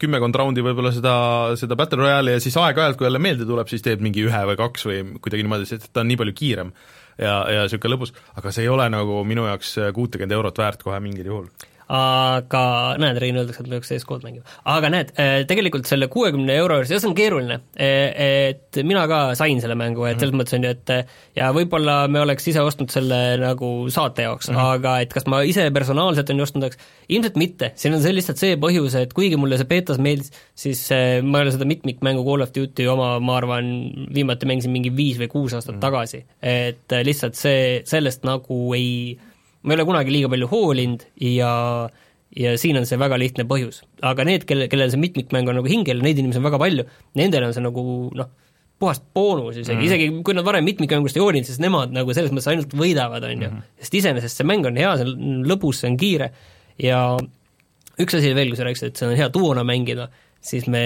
kümmekond 0.00 0.36
raundi 0.36 0.64
võib-olla 0.64 0.92
seda, 0.94 1.14
seda 1.60 1.78
Battle 1.80 2.02
Royale'i 2.04 2.36
ja 2.36 2.44
siis 2.44 2.58
aeg-ajalt, 2.60 3.00
kui 3.00 3.08
jälle 3.08 3.22
meelde 3.24 3.48
tuleb, 3.48 3.70
siis 3.72 3.84
teed 3.84 4.04
mingi 4.04 4.26
ühe 4.26 4.42
või 4.50 4.58
kaks 4.60 4.88
või 4.90 5.00
kuidagi 5.16 5.46
niimoodi, 5.46 5.70
sest 5.70 5.88
ta 5.92 6.04
on 6.04 6.12
nii 6.12 6.20
palju 6.20 6.36
kiirem 6.36 6.74
ja, 7.16 7.38
ja 7.48 7.64
niisugune 7.64 7.96
lõbus, 7.96 8.12
aga 8.36 8.52
see 8.52 8.66
ei 8.66 8.72
ole 8.74 8.90
nagu 8.92 9.22
minu 9.28 9.48
jaoks 9.48 9.78
kuutekümmet 9.96 10.36
eurot 10.36 10.60
väärt 10.60 10.84
kohe 10.84 11.00
mingil 11.04 11.32
juhul 11.32 11.48
aga 11.88 12.64
näed, 13.00 13.20
Rein 13.20 13.36
öeldakse, 13.40 13.62
et 13.62 13.68
me 13.68 13.78
peaks 13.78 13.92
CS-kood 13.92 14.24
mängima. 14.24 14.44
aga 14.64 14.90
näed, 14.92 15.12
tegelikult 15.48 15.88
selle 15.90 16.08
kuuekümne 16.12 16.56
euro 16.56 16.78
juures, 16.80 16.92
ja 16.94 17.00
see 17.00 17.10
on 17.10 17.16
keeruline, 17.18 17.60
et 17.76 18.80
mina 18.86 19.04
ka 19.10 19.20
sain 19.38 19.60
selle 19.62 19.76
mängu, 19.78 20.06
et 20.08 20.20
selles 20.20 20.36
mõttes 20.36 20.56
on 20.56 20.64
ju, 20.64 20.72
et 20.74 20.94
ja 21.36 21.50
võib-olla 21.54 21.96
me 22.10 22.22
oleks 22.24 22.48
ise 22.50 22.62
ostnud 22.64 22.92
selle 22.92 23.20
nagu 23.40 23.70
saate 23.92 24.26
jaoks 24.26 24.50
mm, 24.50 24.56
-hmm. 24.56 24.78
aga 24.78 24.94
et 25.04 25.12
kas 25.14 25.26
ma 25.30 25.42
ise 25.46 25.66
personaalselt 25.74 26.30
on 26.30 26.40
ju 26.40 26.46
ostnud, 26.46 26.66
eks 26.68 26.78
ilmselt 27.08 27.36
mitte, 27.40 27.72
siin 27.80 27.96
on 27.96 28.02
see 28.04 28.14
lihtsalt 28.14 28.40
see 28.40 28.56
põhjus, 28.60 28.96
et 29.00 29.12
kuigi 29.16 29.38
mulle 29.40 29.58
see 29.60 29.68
betas 29.70 30.00
meeldis, 30.02 30.32
siis 30.54 30.86
eh, 30.94 31.20
ma 31.22 31.40
ei 31.40 31.48
ole 31.48 31.54
seda 31.54 31.68
mitmikmängu 31.68 32.24
Call 32.26 32.46
of 32.46 32.54
Duty 32.54 32.88
oma, 32.90 33.14
ma 33.20 33.38
arvan, 33.40 33.70
viimati 34.14 34.48
mängisin 34.48 34.74
mingi 34.74 34.94
viis 34.94 35.20
või 35.20 35.30
kuus 35.32 35.54
aastat 35.54 35.74
mm 35.74 35.78
-hmm. 35.78 35.86
tagasi, 35.86 36.24
et 36.40 36.98
eh, 36.98 37.04
lihtsalt 37.06 37.38
see, 37.38 37.82
sellest 37.88 38.24
nagu 38.24 38.60
ei 38.74 39.18
ma 39.64 39.72
ei 39.72 39.80
ole 39.80 39.86
kunagi 39.88 40.12
liiga 40.12 40.30
palju 40.32 40.48
hoolinud 40.52 41.06
ja 41.24 41.52
ja 42.34 42.54
siin 42.58 42.78
on 42.80 42.86
see 42.88 42.98
väga 42.98 43.18
lihtne 43.20 43.46
põhjus. 43.48 43.82
aga 44.02 44.24
need, 44.26 44.46
kelle, 44.48 44.68
kellel 44.70 44.90
see 44.92 45.00
mitmikmäng 45.00 45.48
on 45.50 45.60
nagu 45.60 45.70
hingel, 45.70 46.02
neid 46.04 46.18
inimesi 46.20 46.40
on 46.40 46.48
väga 46.48 46.60
palju, 46.60 46.86
nendel 47.20 47.46
on 47.48 47.54
see 47.56 47.62
nagu 47.64 47.84
noh, 48.18 48.32
puhas 48.82 49.00
boonus 49.14 49.60
isegi. 49.60 49.78
Mm, 49.78 49.86
isegi 49.86 50.10
kui 50.26 50.36
nad 50.36 50.46
varem 50.46 50.66
mitmikmängust 50.66 51.16
ei 51.16 51.22
hoolinud, 51.22 51.46
siis 51.48 51.62
nemad 51.62 51.94
nagu 51.94 52.16
selles 52.16 52.34
mõttes 52.34 52.50
ainult 52.50 52.74
võidavad, 52.76 53.24
on 53.28 53.46
ju. 53.46 53.52
sest 53.80 53.96
iseenesest 54.00 54.42
see 54.42 54.48
mäng 54.50 54.66
on 54.68 54.80
hea, 54.80 54.90
see 54.98 55.08
on 55.12 55.46
lõbus, 55.48 55.80
see 55.82 55.92
on 55.92 55.98
kiire. 56.00 56.32
Ja 56.82 57.00
üks 58.02 58.18
asi 58.18 58.34
veel, 58.34 58.50
kui 58.50 58.58
sa 58.58 58.66
rääkisid, 58.66 58.92
et 58.92 59.00
see 59.00 59.08
on 59.08 59.16
hea 59.18 59.30
duona 59.32 59.62
mängida, 59.66 60.08
siis 60.44 60.66
me 60.70 60.84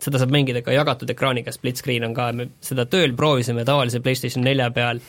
seda 0.00 0.20
saab 0.20 0.32
mängida 0.32 0.62
ka 0.64 0.74
jagatud 0.74 1.10
ekraaniga, 1.12 1.52
split 1.52 1.80
screen 1.80 2.06
on 2.06 2.14
ka, 2.16 2.30
me 2.36 2.50
seda 2.64 2.86
tööl 2.88 3.16
proovisime 3.16 3.64
tavalise 3.68 4.00
PlayStation 4.04 4.44
nelja 4.44 4.70
peal 4.76 5.00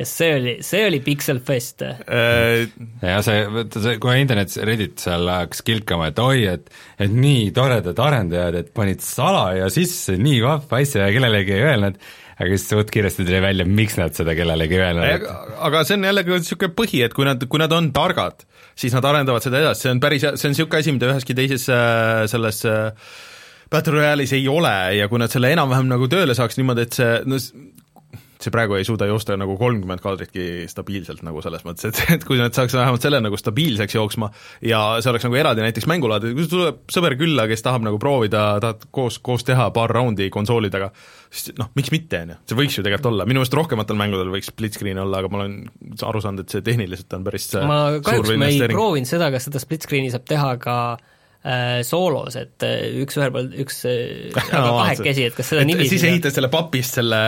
ja 0.00 0.06
see 0.08 0.30
oli, 0.36 0.54
see 0.64 0.86
oli 0.88 1.00
pikselfest. 1.04 1.84
äh, 1.84 2.64
ja 3.04 3.20
see, 3.24 3.44
vaata 3.52 3.82
see, 3.84 3.98
kohe 4.02 4.16
internetis, 4.22 4.60
Reddit 4.66 5.02
seal 5.02 5.28
hakkas 5.30 5.62
kilkama, 5.66 6.10
et 6.10 6.22
oi, 6.22 6.46
et 6.54 6.72
et 7.00 7.12
nii 7.12 7.50
toredad 7.56 8.00
arendajad, 8.00 8.58
et 8.62 8.72
panid 8.76 9.04
salaja 9.04 9.68
sisse 9.72 10.16
nii 10.20 10.40
vahva 10.44 10.80
asja 10.80 11.06
ja 11.06 11.14
kellelegi 11.14 11.56
ei 11.56 11.66
öelnud, 11.68 11.98
aga 12.40 12.50
siis 12.54 12.68
suht 12.72 12.92
kiiresti 12.94 13.26
tuli 13.28 13.42
välja, 13.44 13.66
miks 13.68 13.98
nad 14.00 14.16
seda 14.16 14.36
kellelegi 14.38 14.78
ei 14.78 14.84
öelnud, 14.86 15.08
aga, 15.18 15.40
aga 15.68 15.82
see 15.88 15.98
on 15.98 16.08
jällegi 16.08 16.38
niisugune 16.38 16.76
põhi, 16.78 17.02
et 17.06 17.16
kui 17.16 17.28
nad, 17.28 17.48
kui 17.50 17.62
nad 17.62 17.74
on 17.76 17.90
targad, 17.96 18.46
siis 18.78 18.96
nad 18.96 19.08
arendavad 19.10 19.44
seda 19.44 19.60
edasi, 19.60 19.86
see 19.86 19.96
on 19.96 20.00
päris, 20.02 20.24
see 20.32 20.48
on 20.48 20.56
niisugune 20.56 20.80
asi, 20.80 20.96
mida 20.96 21.12
üheski 21.12 21.36
teises 21.36 21.68
äh, 21.74 22.24
selles 22.32 22.64
äh, 22.68 23.12
Battle 23.70 24.00
Royale'is 24.00 24.32
ei 24.34 24.48
ole. 24.50 24.72
Ja 24.98 25.06
kui 25.06 25.20
nad 25.22 25.30
selle 25.30 25.52
enam-vähem 25.54 25.86
nagu 25.90 26.08
tööle 26.10 26.34
saaks 26.34 26.58
niimoodi, 26.58 26.88
et 26.88 26.96
see 26.96 27.20
no 27.30 27.38
see 28.40 28.52
praegu 28.54 28.76
ei 28.78 28.86
suuda 28.88 29.06
joosta 29.10 29.36
nagu 29.40 29.56
kolmkümmend 29.60 30.02
kaadritki 30.02 30.66
stabiilselt 30.70 31.22
nagu 31.26 31.42
selles 31.44 31.64
mõttes, 31.66 31.90
et, 31.90 32.00
et 32.16 32.26
kui 32.26 32.40
nad 32.40 32.54
saaks 32.56 32.74
vähemalt 32.76 33.04
selle 33.04 33.20
nagu 33.22 33.38
stabiilseks 33.40 33.96
jooksma 33.98 34.30
ja 34.66 34.80
see 35.02 35.12
oleks 35.12 35.26
nagu 35.28 35.38
eraldi 35.40 35.64
näiteks 35.64 35.88
mängulaad, 35.90 36.26
kui 36.36 36.48
tuleb 36.50 36.80
sõber 36.92 37.16
külla, 37.20 37.46
kes 37.50 37.64
tahab 37.66 37.84
nagu 37.86 38.00
proovida, 38.02 38.44
tahad 38.62 38.88
koos, 38.94 39.20
koos 39.24 39.46
teha 39.48 39.68
paar 39.76 39.92
raundi 39.94 40.30
konsoolidega, 40.32 40.90
siis 41.28 41.54
noh, 41.60 41.70
miks 41.78 41.92
mitte, 41.94 42.24
on 42.24 42.34
ju, 42.34 42.40
see 42.50 42.60
võiks 42.62 42.80
ju 42.80 42.86
tegelikult 42.86 43.12
olla, 43.12 43.28
minu 43.28 43.42
meelest 43.42 43.58
rohkematel 43.60 44.00
mängudel 44.00 44.32
võiks 44.32 44.50
split 44.52 44.78
screen 44.78 45.00
olla, 45.04 45.22
aga 45.22 45.32
ma 45.32 45.42
olen 45.42 45.60
aru 46.10 46.24
saanud, 46.24 46.46
et 46.46 46.56
see 46.56 46.64
tehniliselt 46.66 47.18
on 47.18 47.28
päris 47.28 47.50
ma 47.60 47.80
kahjuks 48.04 48.36
ma 48.40 48.50
ei 48.50 48.66
proovinud 48.70 49.10
seda, 49.10 49.32
kas 49.34 49.50
seda 49.50 49.62
split 49.62 49.86
screen'i 49.86 50.12
saab 50.12 50.28
teha 50.28 50.54
ka 50.62 50.76
äh, 50.96 51.09
soolos, 51.88 52.34
et 52.36 52.64
äh, 52.68 52.82
üks 53.00 53.16
ühel 53.16 53.30
pool, 53.32 53.46
üks 53.62 53.78
äh, 53.88 54.28
No, 54.52 54.74
kahekesi, 54.82 55.24
et 55.30 55.36
kas 55.38 55.48
seda 55.48 55.62
niiviisi 55.64 55.94
siis 55.94 56.04
ehitad 56.10 56.34
selle 56.36 56.50
papist 56.52 56.98
selle 56.98 57.20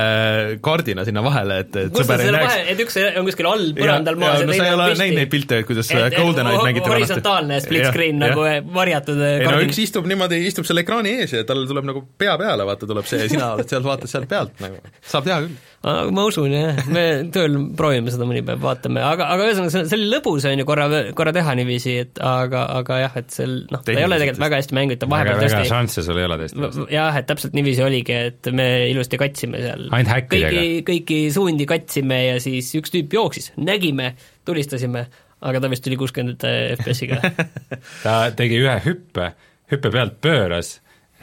kardina 0.64 1.06
sinna 1.08 1.22
vahele, 1.24 1.62
et, 1.64 1.78
et 1.86 1.96
sõber 1.96 2.20
ei 2.20 2.34
näeks. 2.34 2.58
et 2.74 2.82
üks 2.84 2.98
on 3.00 3.30
kuskil 3.30 3.48
all 3.48 3.64
põrandal 3.78 4.20
maas 4.20 4.42
ja 4.42 4.50
no 4.50 4.56
sa 4.58 4.68
ei 4.68 4.76
ole 4.76 4.90
näinud 5.00 5.20
neid 5.22 5.32
pilte, 5.32 5.62
kuidas 5.68 5.88
GoldenEye'd 5.92 6.66
mängiti 6.66 6.92
horisontaalne 6.92 7.62
split 7.64 7.88
screen 7.88 8.20
nagu 8.20 8.44
eh, 8.48 8.60
varjatud 8.74 9.16
eh, 9.16 9.38
ei 9.40 9.48
no 9.48 9.64
üks 9.64 9.80
istub 9.86 10.08
niimoodi, 10.10 10.42
istub 10.50 10.68
selle 10.68 10.84
ekraani 10.84 11.16
ees 11.22 11.32
ja 11.38 11.46
tal 11.48 11.64
tuleb 11.70 11.88
nagu 11.88 12.04
pea 12.20 12.36
peale, 12.40 12.68
vaata, 12.68 12.88
tuleb 12.90 13.08
see 13.08 13.24
ja 13.24 13.32
sina 13.32 13.52
oled 13.56 13.72
seal, 13.72 13.84
vaatad 13.86 14.12
sealt 14.12 14.28
pealt 14.28 14.60
nagu, 14.60 14.82
saab 15.00 15.28
teha 15.28 15.40
küll. 15.46 15.60
Ma 15.82 16.24
usun 16.28 16.52
jah, 16.54 16.78
me 16.94 17.02
tööl 17.34 17.56
proovime 17.78 18.12
seda 18.14 18.26
mõni 18.28 18.42
päev, 18.46 18.60
vaatame, 18.62 19.02
aga, 19.02 19.26
aga 19.34 19.48
ühesõnaga, 19.48 19.72
see, 19.74 19.88
see 19.90 19.98
oli 19.98 20.10
lõbus, 20.12 20.44
on 20.46 20.60
ju, 20.62 20.66
korra, 20.68 20.86
korra 21.18 21.32
teha 21.34 21.54
niiviisi, 21.58 21.94
et 22.04 22.20
aga, 22.22 22.62
aga 22.78 22.98
jah, 23.02 23.16
et 23.18 23.34
seal 23.34 23.56
noh, 23.72 23.82
ta 23.82 23.94
ei 23.94 24.06
ole 24.06 24.20
tegelikult 24.20 24.44
väga 24.44 24.60
hästi 24.60 24.78
mängitud, 24.78 25.10
vahepeal 25.10 25.40
väga, 25.40 25.42
väga 25.42 25.56
tõesti 25.56 25.72
šansse 25.72 26.04
sul 26.06 26.20
ei 26.22 26.28
ole 26.28 26.38
tõesti. 26.44 26.86
jah, 26.94 27.18
et 27.18 27.26
täpselt 27.30 27.58
niiviisi 27.58 27.82
oligi, 27.86 28.18
et 28.30 28.52
me 28.54 28.68
ilusti 28.92 29.18
katsime 29.20 29.64
seal 29.64 29.88
Ainult 29.88 30.12
häkkidega. 30.12 30.52
kõiki, 30.54 30.84
kõiki 30.92 31.18
suundi 31.34 31.66
katsime 31.72 32.20
ja 32.28 32.38
siis 32.42 32.70
üks 32.78 32.94
tüüp 32.94 33.18
jooksis, 33.18 33.50
nägime, 33.58 34.12
tulistasime, 34.46 35.08
aga 35.42 35.64
ta 35.64 35.72
vist 35.72 35.82
tuli 35.82 35.98
kuuskümmend 35.98 36.46
FPS-iga 36.78 37.18
ta 38.06 38.16
tegi 38.38 38.62
ühe 38.62 38.78
hüppe, 38.86 39.32
hüppe 39.74 39.90
pealt 39.90 40.22
pööras, 40.22 40.76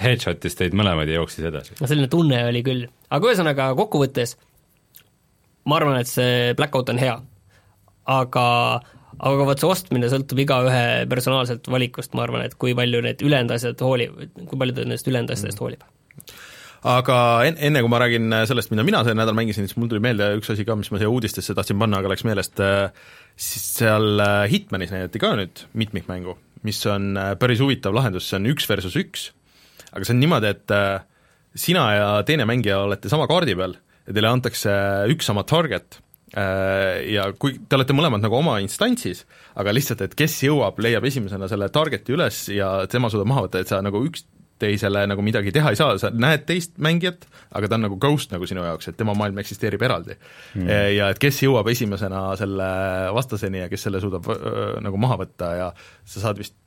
headshot'is 0.03 0.59
teid 0.59 0.75
mõlemad 0.75 1.07
ja 1.07 1.21
jooksis 1.21 1.47
edasi. 1.47 1.79
no 1.79 1.87
selline 1.87 2.11
tunne 2.11 2.43
oli 2.51 2.63
küll, 2.67 2.85
aga 3.07 3.31
ühesõnaga 3.31 3.71
kokkuvõttes 3.79 4.35
ma 5.67 5.79
arvan, 5.79 5.99
et 5.99 6.09
see 6.09 6.53
Blackout 6.57 6.93
on 6.93 7.01
hea, 7.01 7.17
aga 8.09 8.45
aga 9.19 9.47
vot 9.47 9.59
see 9.59 9.67
ostmine 9.67 10.09
sõltub 10.11 10.39
igaühe 10.45 10.83
personaalselt 11.11 11.67
valikust, 11.71 12.13
ma 12.15 12.23
arvan, 12.25 12.45
et 12.47 12.55
kui 12.59 12.75
palju 12.77 13.01
need 13.03 13.23
ülejäänud 13.25 13.55
asjad 13.55 13.81
hoolib, 13.83 14.15
kui 14.45 14.59
palju 14.59 14.77
ta 14.77 14.85
nendest 14.85 15.09
ülejäänud 15.11 15.33
asjadest 15.35 15.59
hoolib. 15.63 15.83
Aga 16.87 17.15
en-, 17.49 17.57
enne 17.67 17.81
kui 17.83 17.91
ma 17.91 17.99
räägin 17.99 18.31
sellest, 18.47 18.71
mida 18.71 18.85
mina 18.87 19.01
see 19.03 19.17
nädal 19.17 19.35
mängisin, 19.35 19.67
siis 19.67 19.75
mul 19.79 19.89
tuli 19.91 20.03
meelde 20.03 20.29
üks 20.39 20.53
asi 20.53 20.63
ka, 20.67 20.77
mis 20.79 20.91
ma 20.93 21.01
siia 21.01 21.11
uudistesse 21.11 21.55
tahtsin 21.57 21.79
panna, 21.81 21.99
aga 21.99 22.13
läks 22.13 22.23
meelest, 22.27 22.61
siis 23.39 23.65
seal 23.81 24.23
äh, 24.23 24.45
Hitmanis 24.51 24.93
näidati 24.95 25.19
ka 25.19 25.33
nüüd 25.39 25.65
mitmikmängu, 25.79 26.37
mis 26.67 26.79
on 26.87 27.11
äh, 27.19 27.33
päris 27.41 27.59
huvitav 27.63 27.97
lahendus, 27.97 28.29
see 28.29 28.39
on 28.39 28.47
üks 28.53 28.69
versus 28.71 28.95
üks, 28.99 29.29
aga 29.91 30.05
see 30.05 30.15
on 30.15 30.23
niimoodi, 30.23 30.55
et 30.55 30.75
äh, 30.75 31.03
sina 31.59 31.85
ja 31.97 32.09
teine 32.23 32.47
mängija 32.47 32.79
olete 32.85 33.11
sama 33.11 33.27
kaardi 33.27 33.59
peal 33.59 33.75
ja 34.09 34.15
teile 34.15 34.33
antakse 34.33 34.73
üks 35.13 35.29
sama 35.29 35.45
target 35.47 36.01
ja 36.29 37.23
kui 37.41 37.55
te 37.65 37.77
olete 37.77 37.95
mõlemad 37.97 38.21
nagu 38.21 38.35
oma 38.37 38.59
instantsis, 38.61 39.23
aga 39.57 39.73
lihtsalt, 39.73 40.03
et 40.05 40.17
kes 40.17 40.35
jõuab, 40.45 40.77
leiab 40.83 41.07
esimesena 41.09 41.47
selle 41.49 41.71
target'i 41.73 42.13
üles 42.13 42.43
ja 42.53 42.83
tema 42.91 43.09
suudab 43.09 43.31
maha 43.31 43.47
võtta, 43.47 43.63
et 43.63 43.71
sa 43.71 43.81
nagu 43.81 44.01
üks 44.05 44.27
teisele 44.59 45.05
nagu 45.07 45.23
midagi 45.23 45.53
teha 45.55 45.71
ei 45.71 45.79
saa, 45.79 45.95
sa 46.01 46.11
näed 46.11 46.43
teist 46.47 46.75
mängijat, 46.83 47.25
aga 47.55 47.69
ta 47.69 47.77
on 47.79 47.85
nagu 47.87 47.97
ghost 48.01 48.33
nagu 48.33 48.47
sinu 48.49 48.65
jaoks, 48.65 48.91
et 48.91 48.97
tema 48.99 49.15
maailm 49.17 49.39
eksisteerib 49.41 49.83
eraldi. 49.87 50.17
Mm.. 50.57 50.71
ja 50.97 51.09
et 51.13 51.21
kes 51.21 51.39
jõuab 51.45 51.69
esimesena 51.71 52.25
selle 52.39 52.69
vastaseni 53.15 53.63
ja 53.63 53.69
kes 53.71 53.87
selle 53.87 54.01
suudab 54.03 54.27
öö, 54.35 54.73
nagu 54.83 54.99
maha 54.99 55.21
võtta 55.23 55.53
ja 55.55 55.69
sa 56.03 56.25
saad 56.25 56.41
vist, 56.43 56.57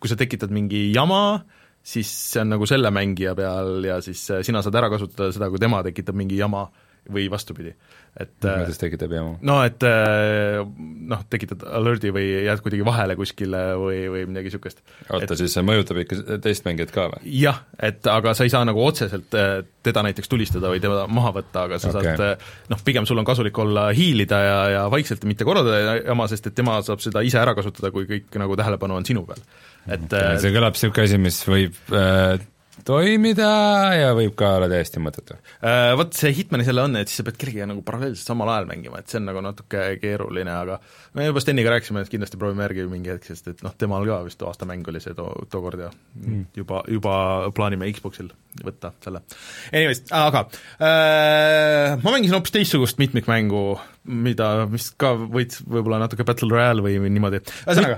kui 0.00 0.10
sa 0.10 0.16
tekitad 0.18 0.54
mingi 0.54 0.88
jama, 0.94 1.42
siis 1.84 2.08
see 2.32 2.40
on 2.42 2.54
nagu 2.54 2.66
selle 2.66 2.90
mängija 2.94 3.36
peal 3.38 3.84
ja 3.84 4.00
siis 4.04 4.24
sina 4.46 4.64
saad 4.64 4.80
ära 4.80 4.88
kasutada 4.92 5.28
seda, 5.34 5.50
kui 5.52 5.60
tema 5.62 5.82
tekitab 5.84 6.16
mingi 6.18 6.40
jama 6.40 6.70
või 7.10 7.26
vastupidi, 7.30 7.72
et 8.20 8.34
kuidas 8.38 8.78
tekitab 8.78 9.12
jama? 9.16 9.32
no 9.42 9.56
et 9.66 9.82
noh, 9.82 11.24
tekitad 11.32 11.64
alert'i 11.66 12.12
või 12.14 12.28
jääd 12.46 12.62
kuidagi 12.62 12.84
vahele 12.86 13.16
kuskile 13.18 13.62
või, 13.80 14.04
või 14.12 14.22
midagi 14.30 14.52
niisugust. 14.52 14.82
oota, 15.10 15.36
siis 15.38 15.56
see 15.56 15.64
mõjutab 15.66 15.98
ikka 16.04 16.38
teist 16.44 16.66
mängijat 16.68 16.94
ka 16.94 17.08
või? 17.12 17.32
jah, 17.40 17.62
et 17.82 18.06
aga 18.12 18.36
sa 18.38 18.46
ei 18.46 18.52
saa 18.54 18.62
nagu 18.68 18.84
otseselt 18.84 19.34
äh, 19.38 19.64
teda 19.82 20.04
näiteks 20.06 20.30
tulistada 20.30 20.70
või 20.70 20.82
teda 20.84 21.08
maha 21.10 21.34
võtta, 21.40 21.66
aga 21.66 21.80
sa 21.82 21.90
okay. 21.90 22.12
saad 22.12 22.24
äh, 22.28 22.54
noh, 22.70 22.84
pigem 22.86 23.08
sul 23.08 23.18
on 23.18 23.26
kasulik 23.26 23.58
olla 23.58 23.88
hiilida 23.96 24.40
ja, 24.46 24.60
ja 24.76 24.86
vaikselt 24.92 25.26
mitte 25.28 25.46
korraldada 25.48 25.98
jama, 25.98 26.28
sest 26.30 26.52
et 26.52 26.58
tema 26.58 26.78
saab 26.86 27.02
seda 27.02 27.24
ise 27.26 27.42
ära 27.42 27.56
kasutada, 27.58 27.90
kui 27.94 28.06
kõik 28.10 28.40
nagu 28.42 28.58
tähelepanu 28.58 29.00
on 29.00 29.08
sinu 29.08 29.26
peal. 29.26 29.42
et 29.88 30.06
okay, 30.06 30.38
see 30.42 30.54
kõlab 30.54 30.78
niisugune 30.78 31.10
asi, 31.10 31.22
mis 31.22 31.42
võib 31.50 31.96
äh, 31.98 32.38
toimida 32.86 33.48
ja 33.94 34.12
võib 34.16 34.32
ka 34.38 34.54
olla 34.56 34.68
täiesti 34.70 35.00
mõttetu. 35.02 35.36
Äh, 35.60 35.92
vot 35.98 36.14
see 36.16 36.32
Hitmanis 36.34 36.70
jälle 36.70 36.84
on, 36.86 36.96
et 36.98 37.10
siis 37.10 37.20
sa 37.20 37.26
pead 37.26 37.36
kellegagi 37.40 37.68
nagu 37.68 37.84
paralleelselt 37.86 38.32
samal 38.32 38.50
ajal 38.52 38.68
mängima, 38.70 39.02
et 39.02 39.12
see 39.12 39.20
on 39.20 39.28
nagu 39.28 39.42
natuke 39.44 39.84
keeruline, 40.02 40.54
aga 40.54 40.78
me 41.18 41.28
juba 41.28 41.42
Steniga 41.44 41.74
rääkisime, 41.74 42.02
et 42.02 42.12
kindlasti 42.12 42.40
proovime 42.40 42.64
järgi 42.66 42.88
mingi 42.90 43.12
hetk, 43.12 43.28
sest 43.28 43.52
et 43.52 43.62
noh, 43.66 43.76
temal 43.78 44.08
ka 44.08 44.22
vist 44.26 44.42
aastamäng 44.48 44.88
oli 44.88 45.04
see 45.04 45.14
too, 45.18 45.28
tookord 45.52 45.84
ja 45.84 45.92
mm. 45.92 46.48
juba, 46.62 46.82
juba 46.90 47.14
plaanime 47.54 47.92
Xboxil 47.92 48.32
võtta 48.64 48.94
selle. 49.04 49.22
Anyways, 49.70 50.04
aga 50.16 50.46
äh, 50.80 52.00
ma 52.00 52.16
mängisin 52.16 52.38
hoopis 52.38 52.56
teistsugust 52.56 53.00
mitmikmängu, 53.02 53.62
mida, 54.08 54.52
mis 54.72 54.90
ka 54.96 55.14
võiks 55.20 55.60
võib-olla 55.68 56.00
natuke 56.06 56.26
Battle 56.26 56.50
Royale 56.52 56.84
või 56.84 56.98
niimoodi, 57.04 57.44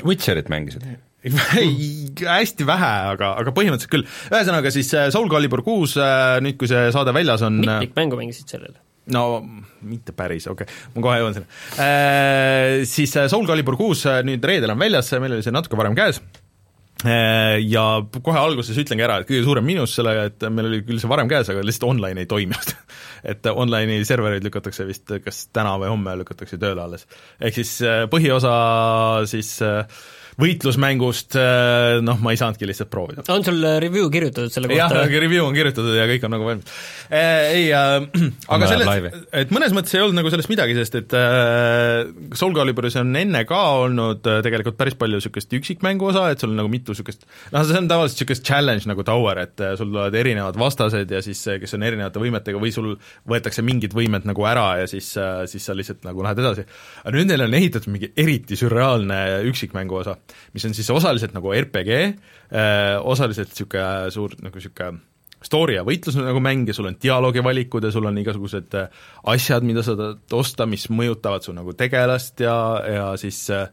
Witcherit 0.05 0.51
mängisid? 0.53 0.87
hästi 2.39 2.66
vähe, 2.68 2.93
aga, 3.14 3.33
aga 3.41 3.53
põhimõtteliselt 3.57 3.93
küll. 3.93 4.09
ühesõnaga 4.29 4.72
siis 4.75 4.93
äh, 4.97 5.09
Soul 5.14 5.31
Calibur 5.33 5.64
kuus, 5.64 5.97
äh, 6.01 6.37
nüüd 6.45 6.59
kui 6.61 6.68
see 6.70 6.91
saade 6.95 7.14
väljas 7.16 7.45
on 7.47 7.62
äh, 7.62 7.81
mitmikmängu 7.85 8.20
mängisid 8.20 8.57
sellel? 8.57 8.77
no 9.14 9.25
mitte 9.85 10.14
päris, 10.16 10.47
okei 10.49 10.68
okay., 10.68 10.95
ma 10.95 11.05
kohe 11.05 11.18
jõuan 11.20 11.37
sinna 11.37 11.85
e,. 11.85 12.87
Siis 12.89 13.12
Soul 13.33 13.49
Calibur 13.49 13.77
kuus 13.81 14.07
nüüd 14.25 14.45
reedel 14.45 14.72
on 14.75 14.81
väljas, 14.81 15.12
meil 15.20 15.37
oli 15.37 15.45
see 15.45 15.55
natuke 15.55 15.77
varem 15.81 15.97
käes, 15.97 16.20
ja 17.05 17.85
kohe 18.14 18.41
alguses 18.41 18.79
ütlengi 18.81 19.05
ära, 19.05 19.18
et 19.20 19.29
kõige 19.29 19.45
suurem 19.45 19.66
miinus 19.68 19.93
sellega, 19.99 20.29
et 20.31 20.47
meil 20.49 20.70
oli 20.70 20.81
küll 20.87 21.01
see 21.03 21.11
varem 21.11 21.29
käes, 21.29 21.51
aga 21.53 21.64
lihtsalt 21.64 21.91
online 21.91 22.25
ei 22.25 22.31
toiminud 22.31 22.72
et 23.35 23.49
online'i 23.53 24.05
servereid 24.09 24.45
lükatakse 24.45 24.87
vist 24.89 25.12
kas 25.25 25.47
täna 25.53 25.77
või 25.81 25.93
homme 25.93 26.16
lükatakse 26.22 26.61
tööle 26.61 26.85
alles. 26.85 27.05
ehk 27.41 27.61
siis 27.61 27.77
põhiosa 28.12 28.55
siis 29.29 29.57
äh, 29.64 29.85
võitlusmängust 30.41 31.39
noh, 32.05 32.20
ma 32.22 32.35
ei 32.35 32.41
saanudki 32.41 32.68
lihtsalt 32.68 32.91
proovida. 32.93 33.24
on 33.32 33.45
sul 33.47 33.61
review 33.82 34.11
kirjutatud 34.12 34.53
selle 34.55 34.70
kohta? 34.70 35.05
jah, 35.05 35.18
review 35.24 35.47
on 35.47 35.55
kirjutatud 35.57 35.95
ja 35.97 36.07
kõik 36.11 36.26
on 36.26 36.35
nagu 36.37 36.49
valmis. 36.49 36.78
ei 37.11 37.68
äh,, 37.74 38.09
aga 38.55 38.68
selles, 38.70 39.20
et 39.35 39.53
mõnes 39.55 39.74
mõttes 39.76 39.95
ei 39.95 40.03
olnud 40.03 40.18
nagu 40.18 40.30
sellest 40.32 40.51
midagi, 40.51 40.76
sest 40.78 40.99
et 40.99 41.14
äh, 41.18 42.05
Soul 42.37 42.55
Caliburis 42.57 42.97
on 43.01 43.14
enne 43.18 43.45
ka 43.49 43.61
olnud 43.85 44.26
äh, 44.30 44.41
tegelikult 44.45 44.78
päris 44.80 44.97
palju 44.99 45.20
niisugust 45.20 45.55
üksikmängu 45.59 46.09
osa, 46.11 46.26
et 46.32 46.43
sul 46.43 46.53
on 46.53 46.61
nagu 46.62 46.70
mitu 46.72 46.95
niisugust 46.95 47.26
noh, 47.55 47.64
see 47.66 47.78
on 47.78 47.91
tavaliselt 47.91 48.22
niisugust 48.22 48.47
challenge 48.47 48.91
nagu 48.91 49.07
Tower, 49.07 49.43
et 49.45 49.64
äh, 49.64 49.74
sul 49.78 49.91
tulevad 49.91 50.18
erinevad 50.18 50.59
vastased 50.61 51.14
ja 51.14 51.22
siis, 51.24 51.43
kes 51.62 51.76
on 51.78 51.87
erinevate 51.87 52.22
võimetega 52.22 52.61
või 52.62 52.74
sul 52.74 52.95
võetakse 53.30 53.64
mingid 53.66 53.97
võimed 53.97 54.28
nagu 54.28 54.49
ära 54.49 54.68
ja 54.82 54.91
siis, 54.91 55.12
siis 55.51 55.68
sa 55.68 55.76
lihtsalt 55.76 56.05
nagu 56.07 56.24
lähed 56.24 56.43
edasi. 56.43 56.66
aga 57.05 57.16
nüüd 57.16 57.30
neile 57.30 57.49
on 57.49 57.59
ehitatud 57.61 57.93
mingi 57.95 58.12
eriti 58.16 58.59
sürreaalne 58.59 59.20
üksikmängu 59.51 60.03
osa 60.03 60.16
mis 60.55 60.66
on 60.68 60.77
siis 60.77 60.91
osaliselt 60.95 61.35
nagu 61.37 61.53
RPG, 61.55 61.97
äh, 62.55 62.95
osaliselt 63.03 63.53
niisugune 63.53 64.12
suur 64.14 64.37
nagu 64.43 64.61
niisugune 64.61 65.03
story 65.45 65.77
ja 65.77 65.83
võitlus 65.85 66.16
nagu 66.16 66.41
mäng 66.41 66.68
ja 66.70 66.77
sul 66.77 66.89
on 66.89 66.97
dialoogivalikud 67.01 67.85
ja 67.85 67.91
sul 67.93 68.07
on 68.09 68.20
igasugused 68.22 68.77
äh, 68.81 69.03
asjad, 69.35 69.66
mida 69.66 69.85
sa 69.85 69.97
tahad 69.99 70.39
osta, 70.39 70.68
mis 70.70 70.87
mõjutavad 70.93 71.45
su 71.45 71.53
nagu 71.57 71.75
tegelast 71.77 72.41
ja, 72.45 72.57
ja 72.89 73.11
siis 73.20 73.43
äh, 73.53 73.68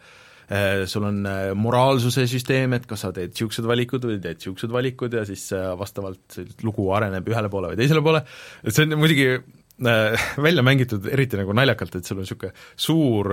sul 0.91 1.05
on 1.07 1.23
moraalsuse 1.55 2.25
süsteem, 2.27 2.75
et 2.75 2.83
kas 2.89 3.05
sa 3.05 3.13
teed 3.15 3.31
niisugused 3.31 3.67
valikud 3.69 4.03
või 4.09 4.19
teed 4.19 4.41
niisugused 4.41 4.73
valikud 4.73 5.15
ja 5.15 5.23
siis 5.27 5.47
vastavalt 5.79 6.41
lugu 6.65 6.89
areneb 6.91 7.29
ühele 7.31 7.51
poole 7.53 7.71
või 7.71 7.79
teisele 7.79 8.03
poole, 8.03 8.25
et 8.65 8.75
see 8.75 8.89
on 8.89 8.99
muidugi 8.99 9.29
välja 10.47 10.61
mängitud 10.65 11.07
eriti 11.09 11.39
nagu 11.39 11.55
naljakalt, 11.55 11.95
et 11.95 12.05
sul 12.05 12.19
on 12.19 12.27
niisugune 12.27 12.51
suur 12.75 13.31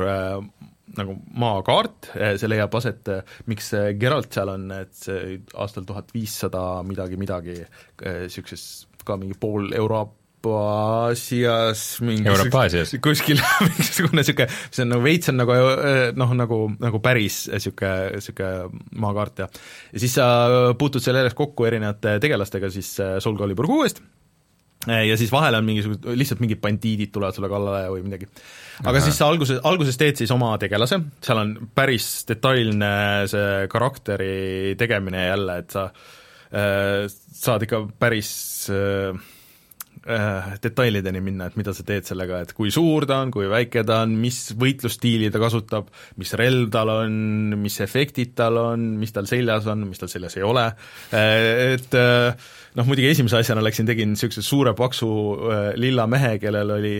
nagu 0.97 1.17
maakaart, 1.39 2.11
eh, 2.17 2.35
see 2.41 2.49
leiab 2.51 2.75
aset, 2.79 3.09
eh, 3.13 3.23
miks 3.51 3.69
Geralt 4.01 4.33
seal 4.35 4.49
on, 4.55 4.65
et 4.79 4.93
see 4.97 5.39
aastal 5.59 5.85
tuhat 5.89 6.07
viissada 6.15 6.63
midagi, 6.87 7.17
midagi, 7.21 7.57
niisuguses 8.03 8.65
eh, 8.85 8.89
ka 9.09 9.15
mingi 9.21 9.37
pool 9.41 9.65
Euroopa-Aasias 9.77 11.81
mingi 12.05 12.29
Euroopa-Aasias? 12.29 12.91
kuskil 13.05 13.39
mingisugune 13.67 14.17
niisugune, 14.21 14.49
see 14.71 14.83
on 14.85 14.91
nagu 14.95 15.03
veits 15.05 15.27
on 15.33 15.37
nagu 15.41 15.53
noh, 16.19 16.31
nagu, 16.43 16.59
nagu 16.83 16.99
päris 17.05 17.37
niisugune, 17.53 17.95
niisugune 18.19 18.53
maakaart 19.05 19.35
ja 19.45 19.47
ja 19.93 19.99
siis 20.05 20.13
sa 20.21 20.27
puutud 20.79 21.03
seal 21.05 21.19
järjest 21.21 21.39
kokku 21.39 21.61
erinevate 21.69 22.11
tegelastega 22.25 22.67
siis 22.73 22.91
Soul 23.25 23.37
Calibur 23.41 23.67
kuuest, 23.71 23.99
ja 24.91 25.17
siis 25.21 25.33
vahel 25.33 25.59
on 25.59 25.67
mingisugused, 25.67 26.07
lihtsalt 26.19 26.43
mingid 26.43 26.61
bandiidid 26.63 27.13
tulevad 27.15 27.37
sulle 27.37 27.51
kallale 27.53 27.89
või 27.93 28.05
midagi. 28.07 28.29
aga 28.85 28.95
Aha. 28.95 29.05
siis 29.07 29.19
sa 29.21 29.31
alguses, 29.31 29.63
alguses 29.69 29.99
teed 30.01 30.21
siis 30.21 30.33
oma 30.35 30.53
tegelase, 30.61 31.01
seal 31.25 31.43
on 31.43 31.57
päris 31.75 32.11
detailne 32.29 32.93
see 33.31 33.67
karakteri 33.73 34.77
tegemine 34.81 35.27
jälle, 35.29 35.59
et 35.65 35.75
sa 35.77 35.89
äh, 35.89 37.09
saad 37.09 37.67
ikka 37.67 37.85
päris 38.01 38.31
äh, 38.73 39.13
äh, 39.13 39.38
detailideni 40.63 41.21
minna, 41.21 41.49
et 41.51 41.57
mida 41.61 41.75
sa 41.77 41.85
teed 41.87 42.07
sellega, 42.09 42.41
et 42.45 42.53
kui 42.57 42.73
suur 42.73 43.05
ta 43.09 43.21
on, 43.25 43.33
kui 43.35 43.49
väike 43.51 43.83
ta 43.89 44.03
on, 44.07 44.15
mis 44.21 44.39
võitlusstiili 44.59 45.29
ta 45.33 45.41
kasutab, 45.43 45.91
mis 46.21 46.33
relv 46.39 46.71
tal 46.73 46.93
on, 46.95 47.19
mis 47.61 47.77
efektid 47.85 48.33
tal 48.39 48.57
on, 48.63 48.89
mis 49.01 49.13
tal 49.13 49.29
seljas 49.29 49.69
on, 49.69 49.85
mis 49.91 50.01
tal 50.01 50.11
seljas 50.13 50.39
ei 50.41 50.47
ole, 50.49 50.65
äh, 51.13 51.75
et 51.75 51.97
äh, 51.99 52.51
noh, 52.79 52.89
muidugi 52.89 53.13
esimese 53.13 53.41
asjana 53.43 53.65
läksin, 53.65 53.89
tegin 53.89 54.15
niisuguse 54.15 54.45
suure 54.45 54.75
paksu 54.79 55.09
äh, 55.37 55.65
lilla 55.81 56.09
mehe, 56.11 56.37
kellel 56.43 56.77
oli 56.79 56.97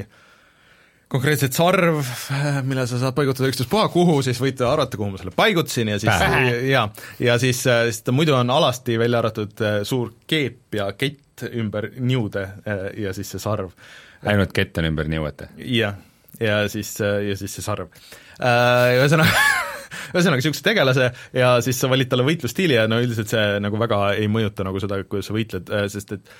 konkreetselt 1.09 1.57
sarv, 1.57 2.01
äh, 2.33 2.59
mille 2.67 2.85
sa 2.89 2.99
saad 3.01 3.17
paigutada 3.17 3.49
ükstaspuha 3.49 3.87
kuhu, 3.93 4.19
siis 4.25 4.41
võite 4.43 4.67
arvata, 4.69 4.99
kuhu 5.01 5.13
ma 5.15 5.21
selle 5.21 5.33
paigutasin 5.37 5.93
ja 5.95 6.01
siis 6.03 6.27
ja, 6.69 6.85
ja 7.25 7.39
siis, 7.41 7.63
äh, 7.71 7.87
siis 7.89 8.03
ta 8.05 8.13
muidu 8.13 8.37
on 8.37 8.53
alasti 8.53 8.99
välja 9.01 9.23
arvatud 9.23 9.65
suur 9.89 10.13
keep 10.29 10.77
ja 10.77 10.91
kett 10.99 11.47
ümber 11.49 11.89
niude 12.03 12.45
ja 12.99 13.15
siis 13.15 13.31
see 13.31 13.41
sarv. 13.41 13.73
ainult 14.27 14.53
kett 14.53 14.79
on 14.81 14.91
ümber 14.91 15.09
niuete. 15.09 15.49
jah, 15.65 15.97
ja 16.41 16.61
siis, 16.69 16.97
ja 17.01 17.39
siis 17.39 17.57
see 17.57 17.65
sarv. 17.65 17.95
Ühesõnaga 18.39 19.33
ühesõnaga, 20.13 20.39
niisuguse 20.43 20.65
tegelase 20.67 21.09
ja 21.37 21.55
siis 21.65 21.81
sa 21.81 21.89
valid 21.91 22.11
talle 22.11 22.27
võitlusstiili 22.27 22.77
ja 22.77 22.85
no 22.91 23.01
üldiselt 23.01 23.33
see 23.33 23.47
nagu 23.65 23.81
väga 23.81 24.03
ei 24.19 24.29
mõjuta 24.31 24.67
nagu 24.67 24.81
seda, 24.83 25.01
kuidas 25.09 25.31
sa 25.31 25.37
võitled, 25.37 25.73
sest 25.93 26.17
et 26.19 26.33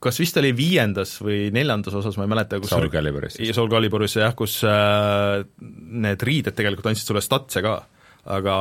kas 0.00 0.20
vist 0.20 0.36
oli 0.40 0.50
viiendas 0.56 1.18
või 1.20 1.48
neljandas 1.54 1.94
osas, 2.00 2.16
ma 2.18 2.26
ei 2.26 2.32
mäleta, 2.32 2.60
kus 2.60 2.72
Soul 2.72 2.90
Caliburis. 2.92 3.38
Soul 3.56 3.70
Caliburis 3.72 4.16
jah, 4.16 4.34
kus 4.36 4.60
äh, 4.68 5.40
need 5.60 6.22
riided 6.26 6.56
tegelikult 6.56 6.90
andsid 6.90 7.12
sulle 7.12 7.24
statse 7.24 7.64
ka 7.64 7.80
aga 8.30 8.54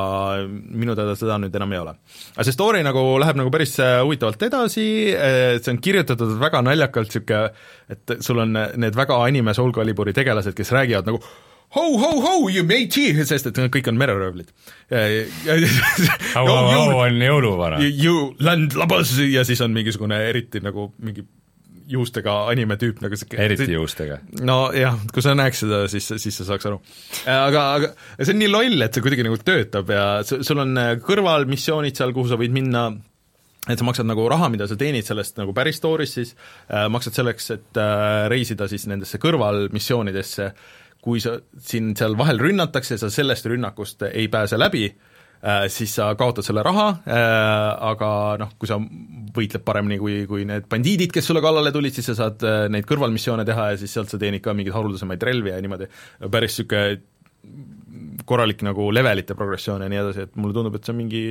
minu 0.48 0.96
teada 0.96 1.16
seda 1.20 1.36
nüüd 1.42 1.56
enam 1.56 1.74
ei 1.76 1.82
ole. 1.82 1.94
aga 2.36 2.46
see 2.48 2.56
story 2.56 2.80
nagu 2.86 3.02
läheb 3.20 3.40
nagu 3.42 3.52
päris 3.52 3.76
äh, 3.84 4.00
huvitavalt 4.06 4.46
edasi, 4.48 4.86
äh, 5.12 5.58
see 5.60 5.74
on 5.74 5.82
kirjutatud 5.84 6.38
väga 6.40 6.64
naljakalt, 6.64 7.12
niisugune 7.12 7.42
et 7.92 8.16
sul 8.24 8.40
on 8.46 8.56
need 8.56 8.96
väga 8.96 9.20
anime 9.26 9.54
Soul 9.58 9.74
Caliburi 9.76 10.16
tegelased, 10.16 10.56
kes 10.56 10.72
räägivad 10.76 11.12
nagu 11.12 11.20
ho, 11.76 11.86
ho, 12.02 12.12
ho, 12.26 12.36
you 12.50 12.66
matey, 12.66 13.12
sest 13.26 13.50
et 13.52 13.60
kõik 13.74 13.90
on 13.92 14.00
mereröövlid. 14.00 14.54
au 16.40 16.46
on 16.50 17.20
jõuluvana. 17.22 17.82
You 17.90 18.32
land 18.42 18.78
labas 18.80 19.14
ja 19.30 19.46
siis 19.48 19.62
on 19.66 19.76
mingisugune 19.76 20.18
eriti 20.30 20.64
nagu 20.66 20.92
mingi 20.98 21.28
juustega 21.90 22.36
anime 22.52 22.78
tüüp 22.80 23.02
nagu 23.04 23.18
sihuke 23.18 23.40
eriti 23.42 23.74
juustega? 23.74 24.20
nojah, 24.46 24.98
kui 25.14 25.26
sa 25.26 25.34
näeks 25.38 25.64
seda, 25.66 25.84
siis, 25.92 26.06
siis 26.22 26.38
sa 26.38 26.46
saaks 26.52 26.70
aru. 26.70 26.80
aga, 27.34 27.64
aga 27.80 27.92
see 28.22 28.36
on 28.36 28.42
nii 28.44 28.52
loll, 28.52 28.86
et 28.86 28.94
see 28.94 29.06
kuidagi 29.06 29.26
nagu 29.26 29.40
töötab 29.42 29.94
ja 29.94 30.08
sul 30.26 30.62
on 30.62 30.78
kõrvalmissioonid 31.06 31.98
seal, 31.98 32.14
kuhu 32.16 32.30
sa 32.30 32.38
võid 32.40 32.54
minna, 32.54 32.90
et 33.66 33.82
sa 33.82 33.88
maksad 33.88 34.10
nagu 34.10 34.28
raha, 34.32 34.52
mida 34.54 34.70
sa 34.70 34.78
teenid 34.80 35.08
sellest 35.08 35.40
nagu 35.42 35.56
päris 35.58 35.82
story's 35.82 36.14
siis 36.20 36.36
äh,, 36.70 36.86
maksad 36.94 37.18
selleks, 37.18 37.50
et 37.58 37.82
äh, 37.82 38.28
reisida 38.32 38.70
siis 38.70 38.86
nendesse 38.92 39.22
kõrvalmissioonidesse, 39.22 40.52
kui 41.04 41.22
sa, 41.24 41.38
sind 41.64 42.00
seal 42.00 42.18
vahel 42.20 42.42
rünnatakse, 42.42 42.98
sa 43.00 43.12
sellest 43.14 43.48
rünnakust 43.50 44.04
ei 44.10 44.28
pääse 44.32 44.60
läbi 44.60 44.86
äh,, 44.90 45.68
siis 45.72 45.94
sa 45.96 46.12
kaotad 46.20 46.46
selle 46.46 46.64
raha, 46.66 46.90
äh, 47.08 47.70
aga 47.92 48.10
noh, 48.42 48.52
kui 48.60 48.70
sa 48.70 48.80
võitled 49.36 49.64
paremini 49.66 50.00
kui, 50.02 50.18
kui 50.30 50.48
need 50.50 50.68
bandiidid, 50.72 51.14
kes 51.16 51.30
sulle 51.30 51.44
kallale 51.46 51.72
tulid, 51.76 51.96
siis 51.96 52.12
sa 52.12 52.18
saad 52.24 52.44
äh, 52.48 52.66
neid 52.74 52.88
kõrvalmissioone 52.90 53.48
teha 53.48 53.72
ja 53.74 53.80
siis 53.80 53.96
sealt 53.96 54.12
sa 54.12 54.20
teenid 54.22 54.44
ka 54.44 54.56
mingeid 54.58 54.76
haruldasemaid 54.76 55.24
relvi 55.30 55.54
ja 55.54 55.64
niimoodi, 55.64 55.90
päris 56.28 56.60
niisugune 56.60 57.00
korralik 58.28 58.62
nagu 58.68 58.90
levelite 58.92 59.36
progressioon 59.38 59.86
ja 59.86 59.90
nii 59.90 60.00
edasi, 60.02 60.28
et 60.28 60.38
mulle 60.38 60.54
tundub, 60.54 60.76
et 60.76 60.86
see 60.86 60.94
on 60.94 61.00
mingi 61.00 61.24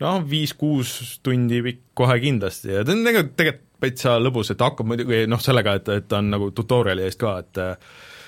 noh, 0.00 0.18
viis-kuus 0.28 1.20
tundi 1.24 1.60
pikk 1.64 1.82
kohe 2.00 2.16
kindlasti 2.22 2.72
ja 2.72 2.84
ta 2.84 2.94
on 2.96 3.04
tegelikult, 3.04 3.36
tegelikult 3.36 3.64
täitsa 3.86 4.16
lõbus, 4.16 4.50
et 4.52 4.62
hakkab 4.64 4.88
muidugi 4.88 5.26
noh, 5.28 5.40
sellega, 5.42 5.76
et, 5.76 5.88
et 6.00 6.06
ta 6.08 6.22
on 6.22 6.30
nagu 6.32 6.48
tutorial'i 6.56 7.04
eest 7.06 7.20
ka, 7.20 7.34
et 7.44 7.60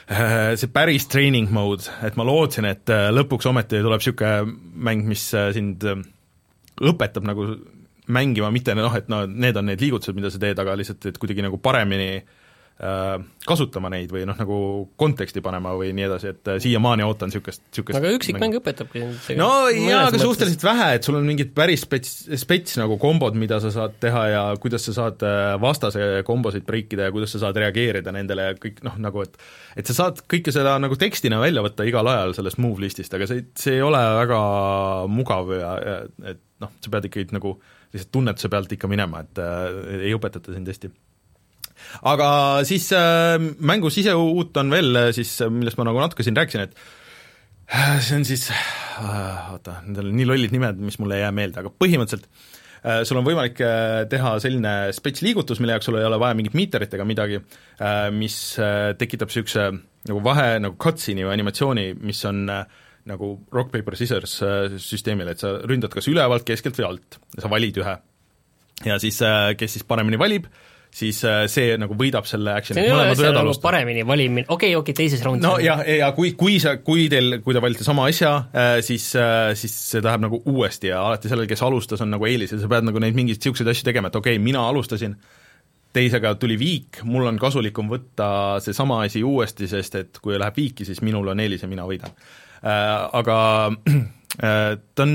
see 0.08 0.70
päris 0.72 1.08
training 1.12 1.50
mode, 1.52 1.88
et 2.06 2.16
ma 2.16 2.24
lootsin, 2.24 2.68
et 2.70 2.92
äh, 2.92 3.08
lõpuks 3.12 3.48
ometi 3.50 3.82
tuleb 3.84 4.00
niisugune 4.00 4.54
mäng, 4.88 5.04
mis 5.08 5.26
äh, 5.36 5.50
sind 5.56 5.84
õpetab 5.84 7.26
nagu 7.28 7.50
mängima, 8.08 8.48
mitte 8.54 8.72
noh, 8.78 8.94
et 8.96 9.10
no 9.12 9.26
need 9.28 9.56
on 9.60 9.68
need 9.68 9.82
liigutused, 9.84 10.16
mida 10.16 10.30
sa 10.32 10.40
teed, 10.40 10.58
aga 10.62 10.78
lihtsalt, 10.80 11.10
et 11.10 11.18
kuidagi 11.20 11.44
nagu 11.44 11.60
paremini 11.60 12.12
äh, 12.16 12.22
Äh, 12.22 12.37
kasutama 12.78 13.88
neid 13.90 14.12
või 14.14 14.20
noh, 14.28 14.36
nagu 14.38 14.56
konteksti 15.00 15.40
panema 15.42 15.72
või 15.74 15.88
nii 15.96 16.04
edasi, 16.06 16.30
et 16.30 16.50
äh, 16.52 16.58
siiamaani 16.62 17.02
ootan 17.02 17.26
niisugust, 17.26 17.64
niisugust 17.72 17.98
aga 17.98 18.12
üksikmäng 18.14 18.54
õpetabki 18.60 19.02
no 19.38 19.48
jaa, 19.74 20.04
aga 20.06 20.20
suhteliselt 20.22 20.62
vähe, 20.62 20.86
et 20.94 21.08
sul 21.08 21.18
on 21.18 21.26
mingid 21.26 21.50
päris 21.56 21.82
spets, 21.82 22.12
spets 22.38 22.76
nagu 22.78 22.94
kombod, 23.02 23.34
mida 23.40 23.58
sa 23.64 23.72
saad 23.74 23.96
teha 23.98 24.22
ja 24.30 24.42
kuidas 24.62 24.86
sa 24.86 24.94
saad 24.94 25.24
äh, 25.26 25.56
vastase 25.58 26.06
kombosid 26.28 26.68
breikida 26.68 27.08
ja 27.08 27.14
kuidas 27.14 27.34
sa 27.34 27.42
saad 27.48 27.58
reageerida 27.58 28.14
nendele 28.14 28.46
ja 28.52 28.54
kõik 28.62 28.78
noh, 28.86 28.94
nagu 29.08 29.26
et 29.26 29.34
et 29.74 29.90
sa 29.90 29.98
saad 29.98 30.22
kõike 30.30 30.54
seda 30.54 30.76
nagu 30.78 30.94
tekstina 31.00 31.42
välja 31.42 31.66
võtta 31.66 31.88
igal 31.88 32.06
ajal 32.14 32.36
sellest 32.38 32.62
move 32.62 32.84
list'ist, 32.84 33.18
aga 33.18 33.26
see, 33.26 33.48
see 33.58 33.80
ei 33.80 33.82
ole 33.82 34.04
väga 34.20 34.40
mugav 35.10 35.50
ja, 35.56 35.74
ja 35.82 35.98
et 36.30 36.44
noh, 36.62 36.70
sa 36.78 36.94
pead 36.94 37.10
ikkagi 37.10 37.34
nagu 37.34 37.56
lihtsalt 37.90 38.14
tunnetuse 38.14 38.50
pealt 38.52 38.78
ikka 38.78 38.86
minema, 38.90 39.26
et 39.26 39.42
äh, 39.42 40.02
ei 40.04 40.14
õpetata 40.14 40.54
sind 40.54 40.70
hästi 40.70 40.94
aga 42.08 42.28
siis 42.68 42.90
äh, 42.96 43.36
mängu 43.40 43.90
siseuut 43.92 44.56
on 44.60 44.72
veel 44.74 45.00
äh, 45.00 45.10
siis, 45.16 45.34
äh, 45.44 45.50
millest 45.52 45.80
ma 45.80 45.88
nagu 45.88 46.02
natuke 46.02 46.26
siin 46.26 46.38
rääkisin, 46.38 46.68
et 46.68 46.78
see 48.04 48.16
on 48.16 48.24
siis 48.24 48.48
oota, 49.52 49.82
nendel 49.84 50.12
on 50.12 50.16
nii 50.16 50.28
lollid 50.28 50.54
nimed, 50.54 50.78
mis 50.80 50.96
mulle 51.02 51.18
ei 51.18 51.26
jää 51.26 51.34
meelde, 51.36 51.60
aga 51.62 51.74
põhimõtteliselt 51.74 52.30
sul 53.04 53.18
on 53.18 53.24
võimalik 53.26 53.58
teha 54.08 54.30
selline 54.40 54.72
spets 54.94 55.24
liigutus, 55.26 55.58
mille 55.60 55.74
jaoks 55.74 55.88
sul 55.90 55.98
ei 55.98 56.06
ole 56.06 56.16
vaja 56.22 56.36
mingit 56.38 56.54
meeterit 56.56 56.92
ega 56.94 57.04
midagi 57.04 57.40
mis 58.14 58.36
tekitab 58.96 59.28
niisuguse 59.28 59.64
nagu 60.08 60.22
vahe, 60.24 60.60
nagu 60.62 60.78
cutscene'i 60.80 61.26
või 61.26 61.34
animatsiooni, 61.34 61.88
mis 62.06 62.22
on 62.30 62.46
nagu 63.08 63.32
rock, 63.54 63.72
paper, 63.72 63.96
scissors 63.98 64.38
äh, 64.44 64.76
süsteemil, 64.82 65.30
et 65.32 65.42
sa 65.42 65.56
ründad 65.68 65.92
kas 65.94 66.08
ülevalt, 66.10 66.46
keskelt 66.48 66.78
või 66.78 66.88
alt 66.90 67.18
ja 67.36 67.44
sa 67.44 67.52
valid 67.52 67.80
ühe. 67.82 67.94
ja 68.86 68.98
siis, 69.02 69.18
kes 69.58 69.72
siis 69.74 69.86
paremini 69.88 70.20
valib, 70.20 70.46
siis 70.94 71.20
äh, 71.26 71.44
see 71.50 71.76
nagu 71.80 71.96
võidab 71.98 72.26
selle 72.28 72.54
action'i. 72.56 72.84
see 72.86 72.94
ole 72.94 73.12
asja 73.12 73.32
nagu 73.36 73.54
paremini 73.62 74.04
valimine, 74.08 74.46
okei 74.48 74.72
okay,, 74.72 74.78
okei 74.80 74.94
okay,, 74.94 74.98
teises 75.02 75.24
raundis. 75.24 75.44
no 75.44 75.56
jah, 75.62 75.82
ja 75.84 76.10
kui, 76.16 76.32
kui 76.38 76.58
sa, 76.62 76.76
kui 76.84 77.08
teil, 77.12 77.40
kui 77.44 77.56
te 77.56 77.62
valite 77.62 77.86
sama 77.86 78.08
asja, 78.10 78.34
äh, 78.52 78.78
siis, 78.84 79.10
äh, 79.18 79.52
siis 79.58 79.74
see 79.92 80.04
läheb 80.04 80.24
nagu 80.24 80.40
uuesti 80.48 80.92
ja 80.92 81.02
alati 81.06 81.30
sellel, 81.30 81.48
kes 81.50 81.64
alustas, 81.66 82.02
on 82.04 82.12
nagu 82.14 82.28
eelis 82.28 82.54
ja 82.54 82.60
sa 82.62 82.70
pead 82.70 82.88
nagu 82.88 83.02
neid 83.02 83.18
mingeid 83.18 83.40
niisuguseid 83.40 83.72
asju 83.72 83.88
tegema, 83.90 84.12
et 84.12 84.18
okei 84.18 84.38
okay,, 84.38 84.44
mina 84.44 84.64
alustasin, 84.70 85.16
teisega 85.96 86.34
tuli 86.40 86.58
viik, 86.60 87.02
mul 87.08 87.26
on 87.30 87.40
kasulikum 87.40 87.88
võtta 87.90 88.30
seesama 88.64 89.02
asi 89.06 89.24
uuesti, 89.24 89.68
sest 89.70 89.98
et 89.98 90.22
kui 90.22 90.36
läheb 90.38 90.56
viiki, 90.56 90.86
siis 90.88 91.00
minul 91.04 91.32
on 91.32 91.40
eelis 91.40 91.64
ja 91.64 91.70
mina 91.70 91.86
võidan. 91.88 92.12
Aga 92.62 93.38
ta 94.98 95.06
on 95.06 95.14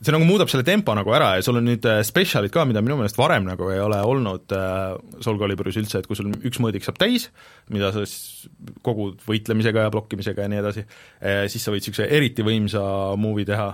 see 0.00 0.14
nagu 0.14 0.24
muudab 0.24 0.48
selle 0.48 0.64
tempo 0.64 0.94
nagu 0.96 1.12
ära 1.12 1.34
ja 1.36 1.44
sul 1.44 1.58
on 1.60 1.66
nüüd 1.68 1.84
äh, 1.88 2.00
spetsialid 2.06 2.52
ka, 2.54 2.64
mida 2.68 2.80
minu 2.84 2.96
meelest 2.96 3.18
varem 3.20 3.44
nagu 3.44 3.68
ei 3.68 3.82
ole 3.84 3.98
olnud 4.08 4.52
äh, 4.56 4.94
Soul 5.20 5.40
Caliburis 5.40 5.76
üldse, 5.76 6.00
et 6.00 6.08
kui 6.08 6.16
sul 6.16 6.30
üks 6.32 6.60
mõõdik 6.62 6.86
saab 6.86 6.96
täis, 7.00 7.28
mida 7.72 7.92
sa 7.92 8.06
siis 8.08 8.48
kogud 8.86 9.20
võitlemisega 9.26 9.84
ja 9.84 9.92
blokkimisega 9.92 10.46
ja 10.46 10.52
nii 10.52 10.60
edasi, 10.62 10.86
äh, 11.20 11.42
siis 11.52 11.66
sa 11.66 11.74
võid 11.74 11.84
niisuguse 11.84 12.08
eriti 12.16 12.46
võimsa 12.46 12.84
movie 13.20 13.48
teha, 13.48 13.70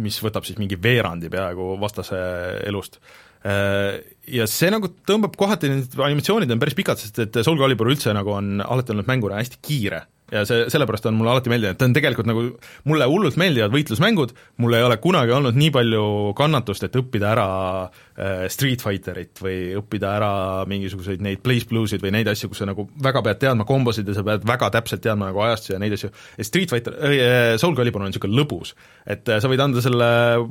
mis 0.00 0.16
võtab 0.24 0.46
siis 0.48 0.56
mingi 0.56 0.78
veerandi 0.80 1.28
peaaegu 1.28 1.74
vastase 1.76 2.16
elust. 2.64 2.96
Ja 3.44 4.46
see 4.48 4.70
nagu 4.72 4.88
tõmbab 5.04 5.34
kohati, 5.36 5.68
need 5.68 5.98
animatsioonid 6.00 6.54
on 6.54 6.62
päris 6.62 6.78
pikad, 6.78 7.02
sest 7.02 7.20
et 7.26 7.36
Soul 7.44 7.60
Calibur 7.60 7.90
üldse 7.92 8.14
nagu 8.16 8.32
on 8.32 8.62
alati 8.64 8.94
olnud 8.94 9.10
mänguna 9.10 9.36
hästi 9.42 9.60
kiire 9.60 10.00
ja 10.32 10.42
see, 10.48 10.64
sellepärast 10.72 11.06
on 11.10 11.16
mulle 11.18 11.34
alati 11.34 11.52
meeldinud, 11.52 11.74
et 11.74 11.80
ta 11.80 11.86
on 11.88 11.94
tegelikult 11.96 12.28
nagu, 12.28 12.44
mulle 12.88 13.08
hullult 13.10 13.36
meeldivad 13.40 13.72
võitlusmängud, 13.74 14.32
mul 14.62 14.76
ei 14.78 14.84
ole 14.86 14.96
kunagi 15.02 15.34
olnud 15.36 15.58
nii 15.58 15.72
palju 15.74 16.04
kannatust, 16.38 16.86
et 16.88 16.96
õppida 16.98 17.32
ära 17.34 17.46
äh, 17.84 18.44
Street 18.52 18.84
Fighterit 18.84 19.42
või 19.44 19.56
õppida 19.80 20.14
ära 20.16 20.32
mingisuguseid 20.70 21.24
neid 21.24 21.42
Blaze 21.44 21.68
Bluesid 21.68 22.04
või 22.04 22.14
neid 22.16 22.30
asju, 22.32 22.50
kus 22.52 22.62
sa 22.62 22.68
nagu 22.68 22.86
väga 23.04 23.24
pead 23.26 23.42
teadma 23.44 23.66
kombosid 23.68 24.08
ja 24.08 24.16
sa 24.16 24.24
pead 24.26 24.46
väga 24.48 24.72
täpselt 24.78 25.04
teadma 25.04 25.28
nagu 25.30 25.44
ajastusi 25.44 25.76
ja 25.76 25.82
neid 25.82 25.98
asju, 25.98 26.12
ja 26.38 26.48
Street 26.48 26.72
Fighter 26.72 26.96
äh,, 26.96 27.58
Soul 27.60 27.76
Calibur 27.78 28.02
on 28.02 28.10
niisugune 28.12 28.38
lõbus. 28.38 28.72
et 29.06 29.28
äh, 29.28 29.42
sa 29.42 29.52
võid 29.52 29.62
anda 29.62 29.84
selle 29.84 30.08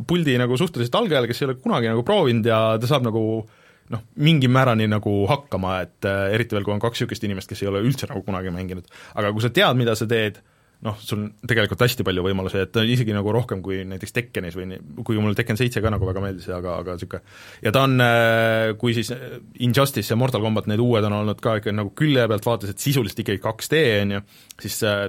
puldi 0.08 0.38
nagu 0.42 0.60
suhteliselt 0.60 1.02
algajale, 1.02 1.32
kes 1.32 1.42
ei 1.42 1.50
ole 1.50 1.58
kunagi 1.64 1.90
nagu 1.90 2.06
proovinud 2.06 2.46
ja 2.46 2.62
ta 2.82 2.90
saab 2.90 3.10
nagu 3.10 3.26
äh, 3.42 3.61
noh, 3.92 4.06
mingi 4.24 4.50
määrani 4.52 4.88
nagu 4.92 5.14
hakkama, 5.30 5.76
et 5.86 6.08
äh, 6.08 6.30
eriti 6.36 6.56
veel, 6.56 6.66
kui 6.68 6.76
on 6.76 6.82
kaks 6.84 7.02
niisugust 7.02 7.28
inimest, 7.28 7.50
kes 7.50 7.64
ei 7.64 7.70
ole 7.72 7.84
üldse 7.86 8.10
nagu 8.10 8.24
kunagi 8.26 8.54
mänginud. 8.54 8.88
aga 9.16 9.32
kui 9.34 9.44
sa 9.44 9.52
tead, 9.54 9.78
mida 9.80 9.96
sa 9.98 10.08
teed, 10.10 10.40
noh, 10.86 10.98
sul 11.02 11.20
on 11.20 11.26
tegelikult 11.48 11.84
hästi 11.84 12.06
palju 12.06 12.24
võimalusi, 12.26 12.62
et 12.64 12.78
isegi 12.94 13.14
nagu 13.14 13.34
rohkem 13.36 13.62
kui 13.66 13.82
näiteks 13.88 14.16
Tekkenis 14.16 14.58
või 14.58 14.70
nii, 14.72 14.84
kuigi 15.06 15.24
mulle 15.24 15.38
Tekken 15.38 15.60
seitse 15.60 15.84
ka 15.84 15.92
nagu 15.94 16.08
väga 16.08 16.24
meeldis, 16.24 16.48
aga, 16.54 16.78
aga 16.82 16.96
niisugune 16.98 17.22
ja 17.66 17.74
ta 17.76 17.86
on, 17.88 17.98
äh, 18.06 18.72
kui 18.82 18.96
siis 18.98 19.12
Injustice 19.66 20.14
ja 20.14 20.20
Mortal 20.20 20.44
Combat, 20.46 20.70
need 20.72 20.82
uued 20.82 21.06
on 21.10 21.20
olnud 21.22 21.44
ka 21.44 21.60
ikka 21.62 21.76
nagu 21.76 21.94
külje 21.98 22.26
pealt 22.32 22.48
vaates, 22.48 22.74
et 22.74 22.82
sisuliselt 22.82 23.26
ikkagi 23.26 23.44
2D, 23.44 23.84
on 24.06 24.18
ju, 24.18 24.24
siis 24.68 24.80
äh, 24.88 25.06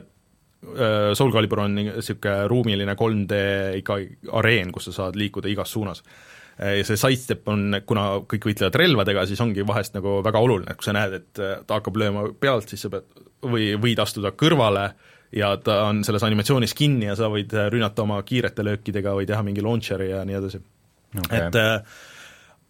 Soul 0.63 1.33
Calibur 1.35 1.65
on 1.65 1.73
niisugune 1.75 2.45
ruumiline 2.51 2.95
3D 2.95 3.41
ikka 3.81 3.97
areen, 4.39 4.71
kus 4.75 4.91
sa 4.91 5.01
saad 5.01 5.17
liikuda 5.19 5.51
igas 5.51 5.73
suunas 5.75 6.05
Äh, 6.05 6.21
ja 6.63 6.85
see 6.87 6.99
sidestep 7.01 7.49
on, 7.51 7.79
kuna 7.87 8.07
kõik 8.29 8.51
võitlevad 8.51 8.77
relvadega, 8.79 9.25
siis 9.29 9.41
ongi 9.43 9.65
vahest 9.67 9.97
nagu 9.97 10.21
väga 10.25 10.43
oluline, 10.43 10.71
et 10.73 10.81
kui 10.81 10.89
sa 10.89 10.95
näed, 10.97 11.17
et 11.19 11.43
äh, 11.43 11.57
ta 11.67 11.81
hakkab 11.81 11.99
lööma 12.01 12.29
pealt, 12.41 12.71
siis 12.73 12.85
sa 12.87 12.93
pead 12.93 13.09
või 13.43 13.73
võid 13.81 14.03
astuda 14.03 14.33
kõrvale 14.39 14.93
ja 15.35 15.55
ta 15.65 15.83
on 15.89 16.03
selles 16.07 16.23
animatsioonis 16.27 16.75
kinni 16.79 17.09
ja 17.09 17.17
sa 17.19 17.31
võid 17.33 17.53
äh, 17.57 17.69
rünnata 17.73 18.05
oma 18.05 18.21
kiirete 18.27 18.65
löökidega 18.67 19.17
või 19.19 19.29
teha 19.29 19.43
mingi 19.47 19.65
launcher'i 19.65 20.11
ja 20.13 20.23
nii 20.29 20.39
edasi. 20.39 20.63
Okay.. 21.13 21.41
et 21.41 21.59
äh, 21.61 22.03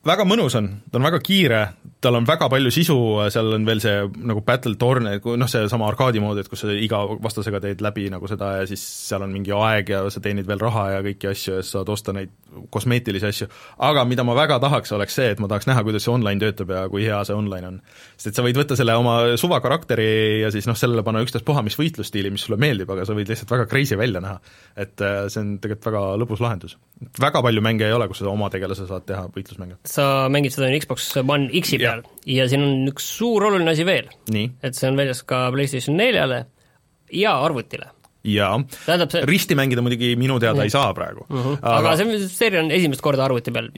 väga 0.08 0.26
mõnus 0.28 0.56
on, 0.58 0.70
ta 0.90 1.00
on 1.00 1.10
väga 1.10 1.20
kiire, 1.24 1.62
tal 2.02 2.18
on 2.18 2.26
väga 2.26 2.48
palju 2.50 2.70
sisu, 2.74 2.96
seal 3.32 3.52
on 3.56 3.66
veel 3.66 3.80
see 3.82 3.94
nagu 4.26 4.42
battle 4.46 4.74
torn, 4.80 5.08
noh, 5.22 5.50
seesama 5.50 5.86
arkaadi 5.90 6.22
mood, 6.22 6.40
et 6.42 6.50
kus 6.50 6.64
sa 6.64 6.74
iga 6.74 7.02
vastasega 7.22 7.60
teed 7.62 7.82
läbi 7.84 8.08
nagu 8.12 8.28
seda 8.30 8.56
ja 8.58 8.68
siis 8.68 8.82
seal 8.82 9.22
on 9.22 9.32
mingi 9.34 9.54
aeg 9.54 9.92
ja 9.94 10.02
sa 10.10 10.22
teenid 10.22 10.48
veel 10.48 10.62
raha 10.62 10.88
ja 10.96 11.02
kõiki 11.06 11.30
asju 11.30 11.58
ja 11.58 11.62
sa 11.66 11.78
saad 11.78 11.92
osta 11.94 12.14
neid 12.16 12.32
kosmeetilisi 12.72 13.28
asju, 13.28 13.48
aga 13.86 14.04
mida 14.08 14.24
ma 14.26 14.34
väga 14.36 14.58
tahaks, 14.62 14.92
oleks 14.96 15.16
see, 15.18 15.30
et 15.32 15.40
ma 15.42 15.48
tahaks 15.50 15.68
näha, 15.70 15.84
kuidas 15.86 16.04
see 16.06 16.12
online 16.12 16.42
töötab 16.42 16.72
ja 16.74 16.82
kui 16.92 17.06
hea 17.06 17.20
see 17.28 17.36
online 17.36 17.70
on. 17.70 17.78
sest 18.16 18.32
et 18.32 18.40
sa 18.40 18.44
võid 18.46 18.58
võtta 18.60 18.76
selle 18.78 18.96
oma 18.98 19.16
suvakarakteri 19.40 20.08
ja 20.42 20.52
siis 20.54 20.68
noh, 20.68 20.78
sellele 20.78 21.04
panna 21.06 21.22
ükstaspuha 21.24 21.64
mis 21.64 21.78
võitlusstiili, 21.78 22.32
mis 22.34 22.44
sulle 22.46 22.58
meeldib, 22.60 22.90
aga 22.92 23.06
sa 23.08 23.16
võid 23.16 23.30
lihtsalt 23.30 23.54
väga 23.54 23.68
crazy 23.70 23.98
välja 23.98 24.22
näha. 24.24 24.40
et 24.76 25.00
äh, 25.00 25.22
see 25.32 25.44
on 25.44 25.54
tegelikult 25.62 25.90
väga 25.92 26.04
lõbus 26.24 26.42
lahendus. 26.44 26.76
väga 27.20 27.42
palju 27.42 27.64
mänge 27.64 27.86
ei 27.86 27.96
ole, 27.96 28.08
kus 28.10 28.22
sa 28.22 28.30
oma 28.32 28.50
tegelase 28.52 28.86
saad 28.90 29.06
teha 29.08 29.26
võitlusmänge. 29.32 29.80
sa 29.88 30.28
mängid 30.32 30.56
seda 30.56 30.72
Xbox 30.76 31.10
One 31.22 31.48
X-i 31.62 31.80
peal 31.80 31.91
ja 32.26 32.48
siin 32.50 32.66
on 32.66 32.92
üks 32.92 33.08
suur 33.18 33.48
oluline 33.50 33.74
asi 33.74 33.86
veel. 33.88 34.10
et 34.62 34.78
see 34.78 34.90
on 34.90 35.00
väljas 35.00 35.24
ka 35.26 35.48
PlayStation 35.54 35.98
neljale 35.98 36.44
ja 37.12 37.36
arvutile 37.44 37.92
jaa, 38.22 38.54
risti 39.26 39.56
mängida 39.58 39.82
muidugi 39.82 40.12
minu 40.18 40.38
teada 40.42 40.62
ja. 40.62 40.68
ei 40.68 40.72
saa 40.72 40.92
praegu 40.94 41.24
uh. 41.26 41.38
-huh. 41.46 41.56
aga, 41.58 41.78
aga 41.78 41.96
see 41.98 42.28
seeria 42.30 42.62
on 42.62 42.70
esimest 42.70 43.02
korda 43.02 43.24
arvuti 43.24 43.50
peal. 43.50 43.70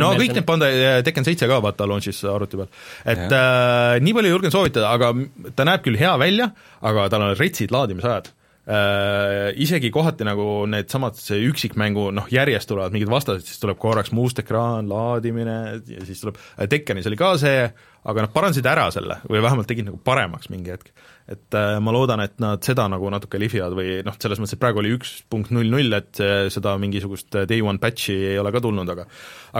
no 0.00 0.14
kõik 0.16 0.34
need 0.38 0.48
panda, 0.48 0.70
Tekken 1.04 1.24
seitse 1.24 1.48
ka 1.48 1.60
vaata 1.62 1.88
launch'is 1.88 2.22
arvuti 2.28 2.56
peal. 2.56 2.70
et 3.04 3.28
äh, 3.28 4.00
nii 4.00 4.14
palju 4.16 4.32
julgen 4.32 4.54
soovitada, 4.54 4.92
aga 4.92 5.12
ta 5.54 5.68
näeb 5.68 5.84
küll 5.84 6.00
hea 6.00 6.16
välja, 6.18 6.50
aga 6.80 7.08
tal 7.12 7.28
on 7.28 7.36
retsid 7.36 7.74
laadimisajad 7.74 8.32
äh, 8.68 9.50
isegi 9.60 9.90
kohati 9.94 10.26
nagu 10.28 10.64
needsamad, 10.70 11.18
üksikmängu 11.48 12.08
noh, 12.16 12.28
järjest 12.32 12.68
tulevad 12.70 12.94
mingid 12.94 13.10
vastased, 13.12 13.46
siis 13.48 13.60
tuleb 13.62 13.78
korraks 13.80 14.12
must 14.16 14.42
ekraan, 14.42 14.90
laadimine 14.90 15.58
ja 15.88 16.04
siis 16.08 16.22
tuleb, 16.24 16.40
Tekkenis 16.68 17.08
oli 17.08 17.18
ka 17.18 17.32
see, 17.40 17.64
aga 18.08 18.24
nad 18.24 18.32
parandasid 18.32 18.68
ära 18.68 18.86
selle 18.94 19.18
või 19.26 19.42
vähemalt 19.44 19.68
tegid 19.70 19.88
nagu 19.88 20.00
paremaks 20.04 20.52
mingi 20.52 20.72
hetk. 20.74 20.92
et 21.28 21.56
äh, 21.56 21.74
ma 21.84 21.92
loodan, 21.92 22.22
et 22.24 22.38
nad 22.40 22.64
seda 22.64 22.86
nagu 22.88 23.10
natuke 23.12 23.40
lihvivad 23.40 23.76
või 23.76 23.98
noh, 24.04 24.16
selles 24.20 24.40
mõttes, 24.40 24.56
et 24.56 24.62
praegu 24.62 24.82
oli 24.84 24.94
üks 24.96 25.18
punkt 25.28 25.52
null 25.52 25.68
null, 25.72 25.92
et 25.96 26.22
seda 26.52 26.76
mingisugust 26.80 27.42
day 27.48 27.60
one 27.64 27.80
patch'i 27.82 28.16
ei 28.32 28.38
ole 28.40 28.52
ka 28.54 28.62
tulnud, 28.64 28.88
aga 28.94 29.08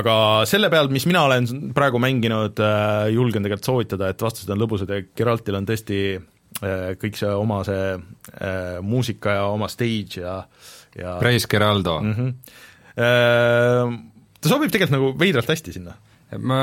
aga 0.01 0.15
selle 0.49 0.71
peal, 0.73 0.89
mis 0.93 1.09
mina 1.09 1.27
olen 1.29 1.73
praegu 1.77 2.01
mänginud 2.03 2.61
äh,, 2.61 3.11
julgen 3.13 3.45
tegelikult 3.45 3.73
soovitada, 3.73 4.13
et 4.13 4.25
vastased 4.25 4.53
on 4.53 4.61
lõbusad 4.61 4.93
ja 4.93 5.05
Geraltil 5.17 5.59
on 5.59 5.69
tõesti 5.69 6.03
äh, 6.17 6.27
kõik 6.59 7.19
see 7.21 7.31
oma 7.31 7.61
see 7.67 7.93
äh, 7.95 8.79
muusika 8.83 9.37
ja 9.37 9.47
oma 9.53 9.69
stage 9.71 10.23
ja, 10.23 10.41
ja 10.99 11.17
Praise 11.21 11.47
Geraldo 11.51 12.01
mm. 12.03 12.15
-hmm. 12.15 12.35
Äh, 12.99 13.99
ta 14.41 14.51
sobib 14.51 14.73
tegelikult 14.75 14.97
nagu 14.97 15.13
veidralt 15.21 15.51
hästi 15.53 15.73
sinna 15.77 15.95
ma 16.37 16.63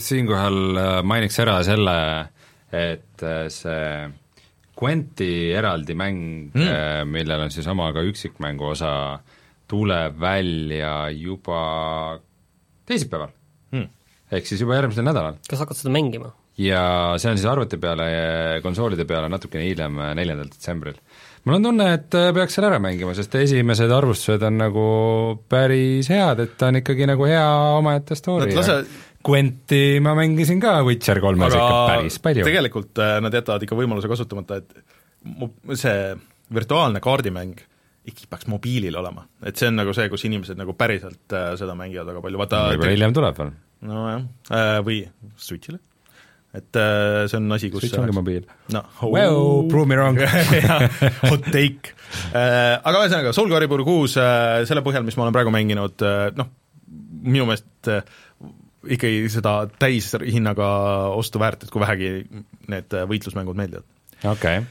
siinkohal 0.00 0.78
äh, 0.80 1.00
mainiks 1.04 1.36
ära 1.42 1.58
selle, 1.66 1.96
et 2.72 3.24
äh, 3.24 3.48
see 3.52 4.06
Quenti 4.76 5.52
eraldi 5.56 5.94
mäng 5.96 6.50
mm., 6.52 7.08
millel 7.08 7.46
on 7.46 7.52
siis 7.52 7.64
oma 7.72 7.88
ka 7.96 8.02
üksikmängu 8.04 8.66
osa, 8.74 9.18
tuleb 9.68 10.18
välja 10.20 11.08
juba 11.16 11.60
teisipäeval 12.84 13.32
mm.. 13.72 13.86
ehk 14.36 14.48
siis 14.48 14.60
juba 14.60 14.76
järgmisel 14.76 15.06
nädalal. 15.08 15.38
kas 15.48 15.64
hakkad 15.64 15.80
seda 15.80 15.94
mängima? 15.96 16.34
Ja 16.60 16.82
see 17.20 17.30
on 17.32 17.38
siis 17.38 17.48
arvuti 17.50 17.78
peale 17.80 18.06
ja 18.10 18.60
konsoolide 18.64 19.04
peale 19.08 19.28
natukene 19.32 19.66
hiljem, 19.66 19.98
neljandal 20.16 20.48
detsembril. 20.48 20.96
mul 21.44 21.58
on 21.58 21.68
tunne, 21.68 21.88
et 21.98 22.16
äh, 22.16 22.30
peaks 22.36 22.56
selle 22.56 22.70
ära 22.70 22.80
mängima, 22.82 23.12
sest 23.16 23.34
esimesed 23.40 23.92
arvustused 23.92 24.44
on 24.48 24.56
nagu 24.62 24.86
päris 25.52 26.08
head, 26.12 26.40
et 26.46 26.56
ta 26.58 26.70
on 26.72 26.80
ikkagi 26.80 27.08
nagu 27.08 27.28
hea 27.28 27.44
omaette 27.80 28.18
story 28.18 28.52
no, 28.52 28.62
lase... 28.62 28.80
Gwenti 29.26 29.98
ma 29.98 30.12
mängisin 30.14 30.60
ka 30.62 30.76
Witcher 30.86 31.18
kolmes 31.18 31.50
ikka 31.50 31.78
päris 31.90 32.20
palju. 32.22 32.44
tegelikult 32.46 33.00
äh, 33.02 33.16
nad 33.24 33.34
jätavad 33.34 33.64
ikka 33.66 33.78
võimaluse 33.78 34.06
kasutamata, 34.06 34.60
et 34.62 35.80
see 35.80 36.12
virtuaalne 36.54 37.02
kaardimäng 37.02 37.58
ikkagi 38.06 38.28
peaks 38.30 38.46
mobiilil 38.46 38.94
olema, 39.00 39.24
et 39.42 39.58
see 39.58 39.66
on 39.66 39.80
nagu 39.80 39.90
see, 39.98 40.06
kus 40.12 40.22
inimesed 40.28 40.60
nagu 40.60 40.76
päriselt 40.78 41.34
äh, 41.34 41.50
seda 41.58 41.74
mängivad 41.74 42.12
väga 42.12 42.22
palju, 42.22 42.40
vaata 42.44 42.62
võib-olla 42.70 42.94
hiljem 42.94 43.18
tuleb 43.18 43.42
veel. 43.42 43.52
nojah. 43.90 44.22
Või 44.86 45.02
Switch'ile 45.34 45.82
et 46.56 46.78
äh, 46.80 47.24
see 47.30 47.38
on 47.38 47.56
asi, 47.56 47.70
kus 47.72 47.84
Switch 47.84 48.00
ongi 48.00 48.14
mobiil. 48.16 48.46
no 48.74 48.82
oh. 49.00 49.10
well, 49.12 49.40
prove 49.70 49.88
me 49.90 49.98
wrong 49.98 50.20
hot 51.30 51.50
take 51.52 51.92
äh,. 52.32 52.76
Aga 52.80 53.02
ühesõnaga, 53.02 53.34
Soul 53.36 53.52
Calibur 53.52 53.84
kuus 53.86 54.16
äh,, 54.20 54.62
selle 54.68 54.84
põhjal, 54.86 55.04
mis 55.06 55.18
ma 55.18 55.26
olen 55.26 55.36
praegu 55.36 55.52
mänginud 55.54 56.06
noh, 56.38 56.52
minu 57.26 57.48
meelest 57.48 57.92
ikkagi 58.86 59.26
seda 59.32 59.58
täishinnaga 59.82 60.70
ostu 61.18 61.42
väärt, 61.42 61.66
et 61.66 61.72
kui 61.74 61.82
vähegi 61.82 62.10
need 62.70 62.98
võitlusmängud 63.10 63.58
meeldivad. 63.58 63.86
okei 64.22 64.60
okay 64.62 64.66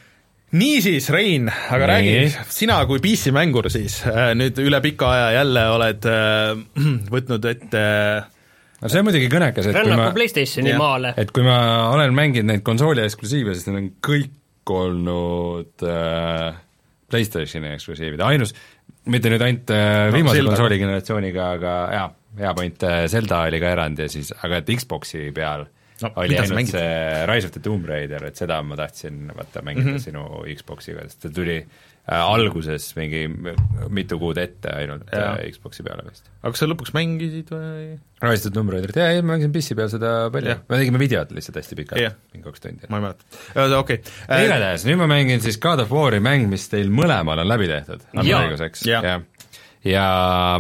niisiis, 0.56 1.10
Rein, 1.10 1.50
aga 1.50 1.88
Nii. 1.88 1.92
räägi, 1.92 2.38
sina 2.54 2.78
kui 2.88 3.02
PC-mängur 3.04 3.68
siis 3.74 3.98
nüüd 4.38 4.60
üle 4.64 4.80
pika 4.84 5.10
aja 5.12 5.28
jälle 5.40 5.66
oled 5.74 6.08
äh, 6.10 6.54
võtnud 7.14 7.50
ette 7.50 7.82
äh, 7.82 8.35
no 8.82 8.92
see 8.92 9.02
on 9.02 9.08
muidugi 9.08 9.30
kõnekas, 9.32 9.70
et 9.70 9.78
Rännaku 9.78 9.96
kui 9.96 10.04
ma 10.04 10.18
PlayStationi 10.18 10.74
ja, 10.74 10.80
maale. 10.82 11.14
et 11.22 11.32
kui 11.36 11.46
ma 11.46 11.60
olen 11.94 12.16
mänginud 12.18 12.52
neid 12.52 12.66
konsooli 12.68 13.06
eksklusiive, 13.06 13.56
siis 13.56 13.70
need 13.70 13.82
on 13.82 13.88
kõik 14.06 14.74
olnud 14.76 15.86
äh, 15.86 16.60
PlayStationi 17.12 17.72
eksklusiivid, 17.76 18.24
ainus, 18.26 18.56
mitte 19.12 19.32
nüüd 19.32 19.46
ainult 19.46 19.74
äh, 19.74 20.10
viimase 20.16 20.44
no, 20.44 20.52
konsooli 20.52 20.82
generatsiooniga, 20.82 21.50
aga 21.60 21.78
jaa, 21.96 22.12
hea 22.42 22.54
point, 22.58 22.86
äh, 22.90 23.06
Zelda 23.12 23.46
oli 23.48 23.62
ka 23.64 23.74
erand 23.78 24.04
ja 24.04 24.12
siis, 24.12 24.34
aga 24.44 24.62
et 24.62 24.72
Xboxi 24.82 25.30
peal 25.36 25.68
no, 26.02 26.14
oli 26.22 26.40
ainult 26.42 26.72
see 26.74 27.26
Rise 27.30 27.50
of 27.50 27.56
the 27.56 27.64
Tomb 27.64 27.88
Raider, 27.90 28.28
et 28.28 28.40
seda 28.42 28.60
ma 28.66 28.78
tahtsin 28.80 29.28
vaata 29.32 29.64
mängida 29.66 29.94
mm 29.94 29.98
-hmm. 29.98 30.08
sinu 30.10 30.58
Xboxiga, 30.58 31.06
sest 31.08 31.22
ta 31.28 31.30
tuli 31.30 31.62
alguses 32.06 32.92
mingi 32.98 33.24
mitu 33.94 34.18
kuud 34.22 34.38
ette 34.38 34.70
ainult 34.70 35.10
ja. 35.10 35.32
äh, 35.40 35.48
Xboxi 35.56 35.86
peale 35.86 36.06
vist. 36.06 36.28
aga 36.44 36.54
kas 36.54 36.62
sa 36.62 36.68
lõpuks 36.70 36.94
mängisid 36.94 37.50
või? 37.54 37.96
Tomb 38.54 38.74
Raiderit, 38.74 38.98
jaa, 39.02 39.10
ei 39.14 39.24
ma 39.24 39.34
mängisin 39.34 39.54
PC 39.56 39.78
peal 39.80 39.90
seda 39.92 40.12
palju, 40.34 40.58
me 40.70 40.82
tegime 40.82 41.02
videot 41.02 41.34
lihtsalt 41.36 41.58
hästi 41.62 41.78
pikalt, 41.82 42.20
mingi 42.36 42.46
kaks 42.46 42.64
tundi. 42.64 42.90
ma 42.94 43.02
ei 43.02 43.08
mäleta, 43.08 43.80
okei 43.80 44.02
okay. 44.02 44.02
äh,. 44.30 44.46
igatahes, 44.46 44.86
nüüd 44.90 45.02
ma 45.02 45.10
mängin 45.10 45.42
siis 45.46 45.58
God 45.62 45.82
of 45.82 45.94
War'i 45.94 46.22
mäng, 46.24 46.46
mis 46.52 46.70
teil 46.70 46.94
mõlemal 46.94 47.42
on 47.42 47.50
läbi 47.50 47.72
tehtud, 47.72 48.06
õiguseks, 48.22 48.86
jah. 48.90 49.26
ja 49.86 50.08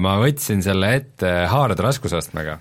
ma 0.02 0.18
võtsin 0.24 0.66
selle 0.66 0.96
ette 0.98 1.36
hard 1.54 1.86
raskusastmega 1.86 2.58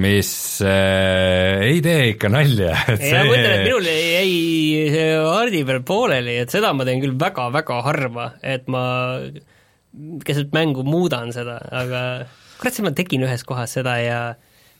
mis 0.00 0.30
äh, 0.66 1.64
ei 1.68 1.82
tee 1.84 2.14
ikka 2.14 2.30
nalja. 2.32 2.74
See... 2.98 3.12
ma 3.14 3.26
mõtlen, 3.28 3.50
et 3.50 3.66
minul 3.68 3.88
jäi 3.88 5.18
Hardi 5.24 5.60
peal 5.68 5.82
pooleli, 5.86 6.38
et 6.42 6.54
seda 6.54 6.72
ma 6.74 6.86
teen 6.88 7.02
küll 7.02 7.14
väga-väga 7.20 7.82
harva, 7.86 8.30
et 8.42 8.66
ma 8.72 8.84
keset 10.26 10.50
mängu 10.54 10.82
muudan 10.86 11.30
seda, 11.34 11.60
aga 11.70 12.00
kurat, 12.58 12.74
siis 12.74 12.84
ma 12.86 12.94
tegin 12.96 13.24
ühes 13.26 13.44
kohas 13.46 13.76
seda 13.76 13.94
ja 14.02 14.18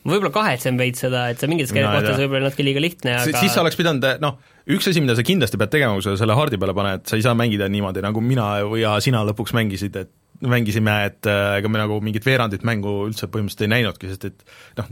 ma 0.05 0.13
võib-olla 0.17 0.33
kahetsen 0.35 0.79
veits 0.81 1.05
seda, 1.05 1.29
et 1.33 1.41
see 1.41 1.51
mingites 1.51 1.73
no, 1.75 1.87
kohtades 1.87 2.21
võib-olla 2.25 2.51
natuke 2.51 2.67
liiga 2.67 2.83
lihtne, 2.83 3.15
aga 3.21 3.45
siis 3.45 3.55
sa 3.55 3.63
oleks 3.63 3.79
pidanud, 3.79 4.05
noh, 4.25 4.37
üks 4.75 4.91
asi, 4.91 5.03
mida 5.05 5.17
sa 5.17 5.25
kindlasti 5.27 5.61
pead 5.61 5.73
tegema, 5.77 5.97
kui 5.97 6.07
sa 6.07 6.17
selle 6.21 6.37
hardi 6.39 6.61
peale 6.61 6.75
paned, 6.77 7.07
sa 7.09 7.19
ei 7.19 7.25
saa 7.25 7.39
mängida 7.39 7.71
niimoodi, 7.71 8.03
nagu 8.05 8.25
mina 8.25 8.51
ja 8.81 8.99
sina 9.05 9.23
lõpuks 9.31 9.55
mängisid, 9.57 10.03
et 10.03 10.13
mängisime, 10.43 10.95
et 11.09 11.29
äh, 11.31 11.59
ega 11.61 11.71
me 11.71 11.81
nagu 11.81 12.01
mingit 12.05 12.27
veerandit 12.27 12.65
mängu 12.67 13.05
üldse 13.09 13.29
põhimõtteliselt 13.31 13.67
ei 13.67 13.73
näinudki, 13.77 14.11
sest 14.13 14.27
et 14.31 14.43
noh, 14.81 14.91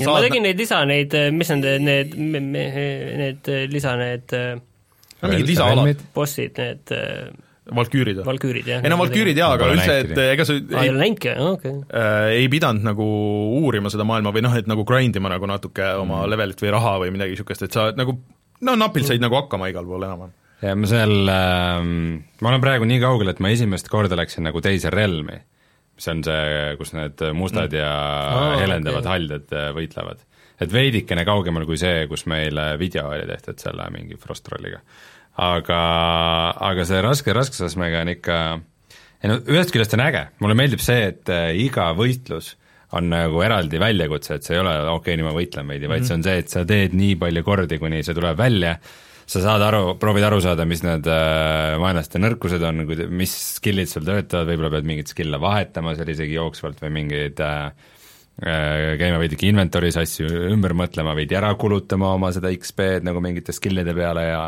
ja 0.00 0.08
ma 0.08 0.24
tegin 0.24 0.46
neid 0.46 0.60
lisa, 0.60 0.80
neid, 0.88 1.14
äh, 1.18 1.28
mis 1.34 1.52
need, 1.52 1.84
need, 1.84 2.16
need 2.16 3.52
lisa, 3.72 3.94
need 4.00 4.34
äh, 4.36 4.56
no 5.20 5.30
mingid 5.32 5.52
lisaalad. 5.52 6.04
bossid, 6.16 6.58
need 6.60 6.98
Valküürid 7.70 8.18
või? 8.18 8.24
Valküürid, 8.26 8.66
jah. 8.66 8.80
ei 8.82 8.90
no 8.90 8.96
Valküürid 8.98 9.38
jaa, 9.38 9.52
aga 9.54 9.68
üldse, 9.70 9.98
et 10.02 10.18
ega 10.24 10.46
sa 10.48 10.56
aa, 10.56 10.80
ei 10.82 10.90
ole 10.90 11.04
näinudki, 11.04 11.34
okei. 11.44 11.74
ei 12.40 12.48
pidanud 12.50 12.88
nagu 12.88 13.06
uurima 13.60 13.92
seda 13.92 14.06
maailma 14.08 14.32
või 14.34 14.42
noh, 14.42 14.56
et 14.58 14.70
nagu 14.70 14.82
grind 14.88 15.20
ima 15.20 15.30
nagu 15.30 15.46
natuke 15.46 15.92
oma 16.00 16.24
mm. 16.24 16.32
levelit 16.32 16.64
või 16.64 16.74
raha 16.74 16.96
või 17.04 17.14
midagi 17.14 17.36
niisugust, 17.36 17.68
et 17.68 17.76
sa 17.76 17.90
nagu 17.94 18.16
no 18.66 18.74
napilt 18.80 19.06
said 19.06 19.20
mm. 19.20 19.28
nagu 19.28 19.38
hakkama 19.38 19.70
igal 19.70 19.86
pool 19.86 20.08
enam-vähem 20.08 20.34
ja 20.60 20.76
ma 20.76 20.88
seal 20.88 21.30
ähm,, 21.32 21.92
ma 22.40 22.52
olen 22.52 22.64
praegu 22.64 22.88
nii 22.88 23.00
kaugel, 23.02 23.32
et 23.32 23.40
ma 23.42 23.52
esimest 23.52 23.88
korda 23.92 24.18
läksin 24.18 24.46
nagu 24.48 24.62
teise 24.64 24.92
relmi, 24.92 25.38
mis 25.96 26.10
on 26.12 26.24
see, 26.24 26.74
kus 26.80 26.94
need 26.96 27.22
mustad 27.36 27.72
mm. 27.72 27.80
ja 27.80 27.92
oh, 28.36 28.56
helendavad 28.60 29.04
okay. 29.04 29.14
haldjad 29.14 29.56
äh, 29.56 29.70
võitlevad. 29.76 30.26
et 30.60 30.74
veidikene 30.74 31.24
kaugemal 31.28 31.64
kui 31.68 31.80
see, 31.80 32.04
kus 32.10 32.26
meil 32.30 32.60
video 32.80 33.08
oli 33.08 33.24
tehtud 33.28 33.60
selle 33.62 33.88
mingi 33.94 34.20
Frostrolliga. 34.20 34.82
aga, 35.40 35.82
aga 36.70 36.88
see 36.88 37.04
raske 37.04 37.36
raskusastmega 37.36 38.04
on 38.04 38.14
ikka, 38.16 38.40
ei 39.22 39.32
no 39.32 39.40
ühest 39.48 39.72
küljest 39.72 39.96
on 39.96 40.04
äge, 40.04 40.26
mulle 40.44 40.58
meeldib 40.58 40.82
see, 40.84 41.06
et 41.14 41.32
äh, 41.32 41.52
iga 41.56 41.92
võitlus 41.96 42.56
on 42.98 43.06
nagu 43.06 43.38
eraldi 43.46 43.78
väljakutse, 43.78 44.36
et 44.36 44.44
see 44.46 44.56
ei 44.56 44.64
ole 44.64 44.72
okei 44.74 44.96
okay,, 44.96 45.16
nüüd 45.16 45.28
ma 45.28 45.36
võitlen 45.36 45.68
veidi 45.70 45.86
mm, 45.86 45.92
-hmm. 45.92 45.94
vaid 45.94 46.08
see 46.08 46.16
on 46.18 46.26
see, 46.26 46.40
et 46.42 46.52
sa 46.52 46.64
teed 46.66 46.96
nii 46.98 47.14
palju 47.20 47.46
kordi, 47.46 47.78
kuni 47.78 48.02
see 48.04 48.16
tuleb 48.18 48.36
välja 48.36 48.74
sa 49.30 49.42
saad 49.44 49.62
aru, 49.62 49.94
proovid 50.02 50.26
aru 50.26 50.40
saada, 50.42 50.66
mis 50.66 50.82
need 50.82 51.06
äh, 51.06 51.76
vaenlaste 51.78 52.18
nõrkused 52.18 52.64
on, 52.66 52.82
mis 53.14 53.34
skill'id 53.60 53.90
sul 53.90 54.06
töötavad, 54.06 54.48
võib-olla 54.50 54.72
pead 54.74 54.88
mingeid 54.90 55.12
skill'e 55.12 55.38
vahetama 55.42 55.94
seal 55.98 56.10
isegi 56.10 56.34
jooksvalt 56.34 56.82
või 56.82 56.94
mingeid 56.98 57.42
äh, 57.46 57.90
käima 58.40 59.20
veidike 59.20 59.46
inventory's 59.50 59.98
asju 60.00 60.30
ümber 60.50 60.74
mõtlema, 60.78 61.14
veidi 61.18 61.36
ära 61.38 61.52
kulutama 61.60 62.14
oma 62.16 62.32
seda 62.34 62.50
XP-d 62.56 63.06
nagu 63.06 63.22
mingite 63.22 63.54
skill'ide 63.54 63.94
peale 63.96 64.26
ja 64.26 64.42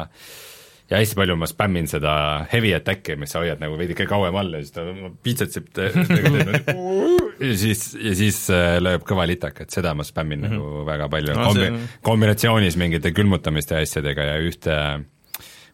ja 0.91 0.99
hästi 0.99 1.17
palju 1.17 1.37
ma 1.41 1.47
spämmin 1.49 1.87
seda 1.89 2.13
heavy 2.51 2.75
attack'i, 2.77 3.17
mis 3.21 3.33
sa 3.33 3.41
hoiad 3.41 3.63
nagu 3.63 3.79
veidike 3.81 4.05
kauem 4.11 4.37
all 4.37 4.59
ja 4.59 4.65
siis 4.65 4.75
ta 4.75 4.85
pitsetsib 5.25 5.71
ja 7.43 7.57
siis, 7.59 7.85
ja 7.99 8.15
siis 8.19 8.39
äh, 8.55 8.77
lööb 8.83 9.05
kõva 9.09 9.27
litaka, 9.29 9.67
et 9.67 9.75
seda 9.75 9.95
ma 9.99 10.05
spämmin 10.07 10.41
mm 10.41 10.47
-hmm. 10.51 10.61
nagu 10.61 10.85
väga 10.87 11.09
palju 11.13 11.35
No 11.35 11.45
no, 11.49 11.53
see- 11.55 11.71
kombi-, 11.71 11.89
kombinatsioonis 12.03 12.77
mingite 12.77 13.13
külmutamiste 13.13 13.75
ja 13.75 13.83
asjadega 13.83 14.23
ja 14.23 14.39
ühte 14.41 14.77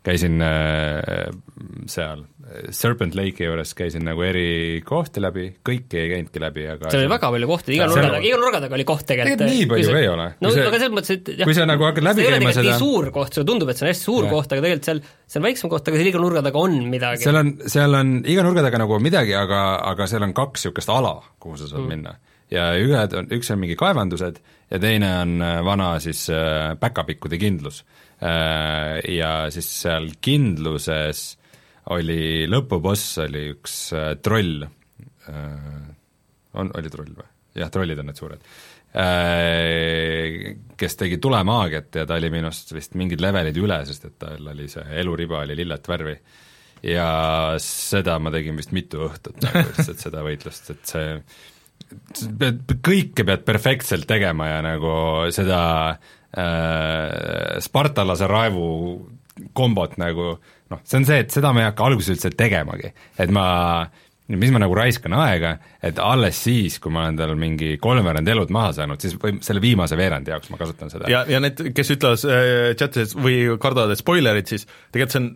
käisin 0.07 0.43
äh, 0.45 1.31
seal 1.91 2.25
Serpent 2.73 3.17
Lake'i 3.19 3.45
juures, 3.45 3.75
käisin 3.77 4.07
nagu 4.09 4.23
eri 4.25 4.81
kohti 4.87 5.21
läbi, 5.21 5.49
kõiki 5.67 5.99
ei 6.01 6.13
käinudki 6.15 6.41
läbi, 6.41 6.65
aga 6.73 6.93
seal 6.93 7.03
oli 7.05 7.11
väga 7.13 7.31
palju 7.35 7.49
kohti, 7.51 7.75
iga 7.77 7.89
nurga 7.91 8.05
taga, 8.07 8.21
iga 8.25 8.39
nurga 8.41 8.61
taga 8.65 8.79
oli 8.79 8.87
koht 8.89 9.05
tegelikult. 9.11 9.43
Tegelikult 9.43 9.59
nii 9.59 9.67
palju 9.73 9.99
ei 9.99 10.09
ole. 10.13 10.29
no 10.41 10.53
see- 10.55 10.65
aga 10.65 10.81
selles 10.81 10.95
mõttes, 10.95 11.19
et 11.19 11.29
jah, 11.35 11.49
kui 11.51 11.57
sa 11.59 11.67
nagu 11.69 11.89
hakkad 11.89 12.07
läbi 12.09 12.25
käima 12.25 12.55
seda- 12.57 12.65
nii 12.71 12.79
suur 12.81 13.11
koht, 13.13 13.37
sulle 13.37 13.51
tundub, 13.51 13.69
et 13.69 13.81
see 13.81 13.87
on 13.87 13.93
hästi 13.93 14.09
suur 14.09 14.25
Jah. 14.25 14.33
koht, 14.33 14.55
aga 14.55 14.65
tegelikult 14.65 14.89
seal, 14.89 15.03
see 15.27 15.43
on 15.43 15.49
väiksem 15.49 15.75
koht, 15.75 15.91
aga 15.91 16.01
seal 16.01 16.13
iga 16.13 16.23
nurga 16.25 16.45
taga 16.49 16.65
on 16.65 16.79
midagi. 16.95 17.27
seal 17.27 17.41
on, 17.43 17.53
seal 17.67 18.01
on 18.01 18.15
iga 18.25 18.47
nurga 18.47 18.65
taga 18.65 18.81
nagu 18.85 19.01
midagi, 19.05 19.37
aga, 19.37 19.63
aga 19.93 20.09
seal 20.09 20.25
on 20.25 20.33
kaks 20.33 20.69
niisugust 20.69 20.89
ala, 20.95 21.19
kuhu 21.41 21.61
sa 21.61 21.69
saad 21.69 21.85
mm. 21.85 21.89
minna. 21.93 22.17
ja 22.51 22.71
ühed 22.81 23.13
on, 23.13 23.27
üks 23.37 23.53
on 23.53 23.61
mingi 23.61 23.77
kaevandused 23.77 24.41
ja 24.71 24.79
teine 24.81 25.11
on 25.21 25.43
äh, 25.43 25.59
vana 25.65 25.99
siis 26.01 26.31
äh, 26.33 26.73
päkapikkude 26.81 27.37
kindlus. 27.37 27.85
Ja 28.19 29.33
siis 29.55 29.69
seal 29.85 30.09
kindluses 30.25 31.21
oli, 31.95 32.49
lõpuboss 32.51 33.21
oli 33.23 33.45
üks 33.53 33.77
äh, 33.95 34.09
troll, 34.19 34.65
on, 36.59 36.73
oli 36.75 36.91
troll 36.91 37.13
või? 37.15 37.29
jah, 37.59 37.71
trollid 37.71 38.03
on 38.03 38.11
need 38.11 38.19
suured 38.19 38.43
Äh, 38.97 40.57
kes 40.81 40.97
tegi 40.97 41.19
tulemaagiat 41.21 41.99
ja 42.01 42.07
ta 42.09 42.17
oli 42.17 42.31
minust 42.33 42.73
vist 42.73 42.95
mingid 42.97 43.21
levelid 43.21 43.59
üle, 43.61 43.77
sest 43.85 44.07
et 44.09 44.15
tal 44.17 44.49
oli 44.49 44.65
see 44.73 44.85
eluriba 45.03 45.43
oli 45.43 45.59
lillat 45.59 45.85
värvi. 45.89 46.15
ja 46.89 47.11
seda 47.61 48.17
ma 48.23 48.33
tegin 48.33 48.57
vist 48.57 48.73
mitu 48.73 49.03
õhtut 49.05 49.43
nagu 49.45 49.61
lihtsalt 49.67 50.01
seda 50.01 50.23
võitlust, 50.25 50.71
et 50.73 50.89
see 50.89 52.33
pead, 52.41 52.63
kõike 52.81 53.27
pead 53.29 53.45
perfektselt 53.45 54.09
tegema 54.09 54.49
ja 54.55 54.63
nagu 54.65 54.95
seda 55.37 55.61
äh, 55.91 56.18
spartalase 57.65 58.27
raevu 58.29 58.67
kombot 59.57 59.95
nagu 59.97 60.35
noh, 60.69 60.83
see 60.85 60.99
on 61.01 61.07
see, 61.09 61.23
et 61.25 61.33
seda 61.33 61.55
ma 61.55 61.63
ei 61.63 61.71
hakka 61.71 61.87
alguses 61.89 62.17
üldse 62.17 62.35
tegemagi, 62.37 62.93
et 63.23 63.33
ma 63.33 63.47
mis 64.37 64.53
ma 64.53 64.61
nagu 64.61 64.75
raiskan 64.77 65.15
aega, 65.17 65.55
et 65.85 65.99
alles 66.05 66.37
siis, 66.45 66.77
kui 66.83 66.93
ma 66.93 67.07
olen 67.07 67.17
tal 67.17 67.33
mingi 67.41 67.79
kolmveerand 67.81 68.29
elud 68.29 68.51
maha 68.53 68.75
saanud, 68.77 69.01
siis 69.01 69.17
või 69.21 69.39
selle 69.45 69.63
viimase 69.65 69.97
veerandi 69.97 70.35
jaoks 70.35 70.51
ma 70.53 70.61
kasutan 70.61 70.93
seda. 70.93 71.09
ja, 71.09 71.23
ja 71.29 71.41
need, 71.41 71.63
kes 71.77 71.95
ütlevad 71.97 72.27
äh, 72.29 72.57
chatis 72.79 73.17
või 73.17 73.39
kardavad, 73.63 73.95
et 73.95 74.03
spoilerid, 74.03 74.51
siis 74.51 74.67
tegelikult 74.93 75.15
see 75.15 75.23
on 75.23 75.31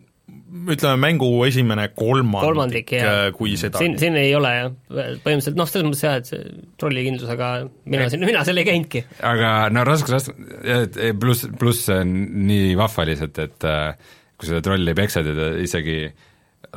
ütleme, 0.53 0.97
mängu 1.01 1.29
esimene 1.47 1.87
kolmandik, 1.97 2.45
kolmandik, 2.45 2.95
jah. 2.99 3.31
kui 3.37 3.55
seda 3.61 3.81
siin, 3.81 3.95
siin 4.01 4.17
ei 4.21 4.35
ole 4.37 4.51
jah, 4.53 4.73
põhimõtteliselt 4.93 5.57
noh, 5.59 5.71
selles 5.71 5.89
mõttes 5.89 6.05
jah, 6.05 6.19
et 6.21 6.29
see 6.29 6.43
trollikindlus, 6.81 7.31
aga 7.33 7.53
mina 7.89 8.09
siin, 8.13 8.27
mina 8.29 8.43
seal 8.47 8.61
ei 8.61 8.69
käinudki. 8.69 9.05
aga 9.33 9.53
no 9.73 9.87
raske, 9.89 10.13
raske, 10.13 11.13
pluss, 11.21 11.49
pluss 11.61 11.87
see 11.89 12.03
on 12.05 12.13
nii 12.51 12.75
vahva 12.81 13.09
lihtsalt, 13.09 13.41
et 13.47 13.69
äh, 13.69 14.13
kui 14.37 14.51
seda 14.51 14.61
trolli 14.65 14.97
peksad 14.99 15.31
ja 15.31 15.39
ta 15.39 15.49
isegi 15.63 15.99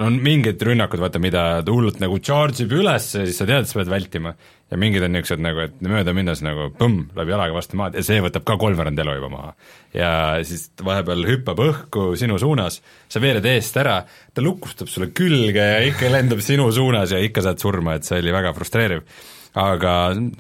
on 0.03 0.17
mingid 0.23 0.61
rünnakud, 0.67 0.99
vaata, 0.99 1.19
mida 1.23 1.43
ta 1.63 1.72
hullult 1.72 2.01
nagu 2.03 2.17
charge 2.19 2.65
ib 2.65 2.73
üles 2.76 3.07
ja 3.15 3.23
siis 3.23 3.38
sa 3.39 3.47
tead, 3.47 3.63
et 3.63 3.69
sa 3.69 3.77
pead 3.80 3.91
vältima, 3.91 4.34
ja 4.72 4.80
mingid 4.81 5.05
on 5.05 5.13
niisugused 5.15 5.43
nagu, 5.43 5.61
et 5.69 5.77
mööda 5.85 6.11
minnes 6.15 6.41
nagu 6.43 6.67
põmm, 6.76 7.05
läheb 7.15 7.31
jalaga 7.31 7.55
vastu 7.55 7.80
maad 7.80 7.95
ja 7.95 8.03
see 8.03 8.19
võtab 8.23 8.43
ka 8.47 8.57
kolmveerand 8.59 8.99
elu 9.05 9.15
juba 9.19 9.30
maha. 9.31 9.53
ja 9.95 10.09
siis 10.47 10.67
vahepeal 10.84 11.23
hüppab 11.30 11.61
õhku 11.63 12.09
sinu 12.19 12.39
suunas, 12.41 12.81
sa 13.07 13.23
veered 13.23 13.47
eest 13.53 13.80
ära, 13.80 14.01
ta 14.05 14.43
lukustab 14.43 14.91
sulle 14.91 15.13
külge 15.15 15.63
ja 15.63 15.80
ikka 15.88 16.11
lendab 16.11 16.43
sinu 16.43 16.67
suunas 16.76 17.15
ja 17.15 17.23
ikka 17.23 17.45
saad 17.45 17.63
surma, 17.63 17.95
et 17.95 18.07
see 18.07 18.19
oli 18.19 18.35
väga 18.35 18.51
frustreeriv 18.57 19.07
aga 19.56 19.91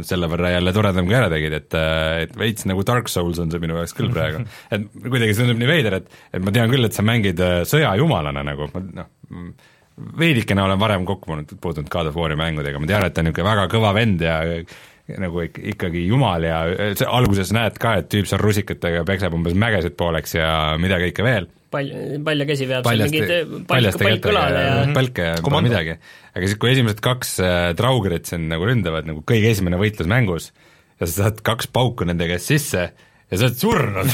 selle 0.03 0.29
võrra 0.31 0.51
jälle 0.55 0.73
toredam, 0.75 1.07
kui 1.07 1.15
ära 1.17 1.29
tegid, 1.31 1.55
et, 1.59 1.77
et 2.25 2.33
veits 2.39 2.67
nagu 2.69 2.83
Dark 2.87 3.11
Souls 3.11 3.39
on 3.41 3.53
see 3.53 3.61
minu 3.63 3.77
jaoks 3.79 3.95
küll 3.95 4.11
praegu. 4.13 4.43
et 4.75 4.89
kuidagi 4.97 5.31
see 5.31 5.45
tundub 5.45 5.61
nii 5.61 5.71
veider, 5.71 5.99
et, 6.01 6.17
et 6.35 6.43
ma 6.43 6.53
tean 6.55 6.71
küll, 6.71 6.87
et 6.87 6.97
sa 6.97 7.05
mängid 7.05 7.39
äh, 7.43 7.61
sõjajumalana 7.69 8.43
nagu, 8.47 8.67
ma 8.73 8.83
noh, 9.01 9.13
veidikene 10.19 10.65
olen 10.65 10.79
varem 10.81 11.05
kokku 11.07 11.31
puutunud, 11.31 11.61
puutunud 11.63 11.91
God 11.91 12.11
of 12.11 12.19
War'i 12.19 12.35
mängudega, 12.39 12.81
ma 12.81 12.89
tean, 12.89 13.07
et 13.07 13.15
ta 13.15 13.23
on 13.23 13.29
niisugune 13.29 13.47
väga 13.47 13.69
kõva 13.71 13.93
vend 13.95 14.25
ja 14.25 14.39
nagu 15.21 15.43
ik-, 15.45 15.61
ikkagi 15.75 16.03
jumal 16.09 16.43
ja 16.43 16.63
alguses 17.07 17.53
näed 17.55 17.77
ka, 17.79 17.99
et 18.01 18.09
tüüp 18.11 18.27
seal 18.29 18.41
rusikatega 18.41 19.05
peksab 19.07 19.37
umbes 19.37 19.55
mägesid 19.57 19.95
pooleks 19.99 20.35
ja 20.35 20.49
mida 20.81 20.99
kõike 21.03 21.25
veel 21.25 21.47
pall, 21.75 21.95
palja 22.25 22.47
käsi 22.49 22.67
veab 22.69 22.87
seal 22.87 23.03
paljaste, 23.05 23.39
mingid 23.45 23.65
paljaste 23.69 24.07
palk 24.07 24.29
õlale 24.31 24.61
ja 24.61 24.75
kätega 24.75 24.99
palke 24.99 25.27
ja 25.29 25.41
pole 25.45 25.63
midagi. 25.67 25.97
aga 26.33 26.45
siis, 26.45 26.59
kui 26.61 26.71
esimesed 26.73 27.01
kaks 27.05 27.33
äh, 27.45 27.65
traugerit 27.79 28.31
sind 28.31 28.49
nagu 28.51 28.67
ründavad, 28.69 29.09
nagu 29.09 29.25
kõige 29.27 29.51
esimene 29.51 29.79
võitlus 29.81 30.09
mängus, 30.11 30.51
ja 30.99 31.09
sa 31.09 31.25
saad 31.25 31.43
kaks 31.45 31.69
pauku 31.75 32.07
nende 32.07 32.29
käest 32.31 32.51
sisse 32.51 32.85
ja 33.31 33.39
sa 33.39 33.47
oled 33.47 33.57
surnud. 33.57 34.13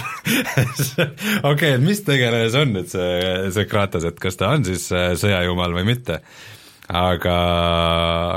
Okei, 1.51 1.75
et 1.75 1.83
mis 1.83 2.01
tegelane 2.07 2.49
see 2.51 2.65
on, 2.65 2.73
et 2.81 2.91
see, 2.91 3.11
see 3.57 3.69
Kratos, 3.69 4.07
et 4.07 4.19
kas 4.21 4.39
ta 4.39 4.53
on 4.55 4.65
siis 4.67 4.87
äh, 4.95 5.13
sõjajumal 5.19 5.75
või 5.77 5.87
mitte 5.93 6.21
aga, 6.91 7.35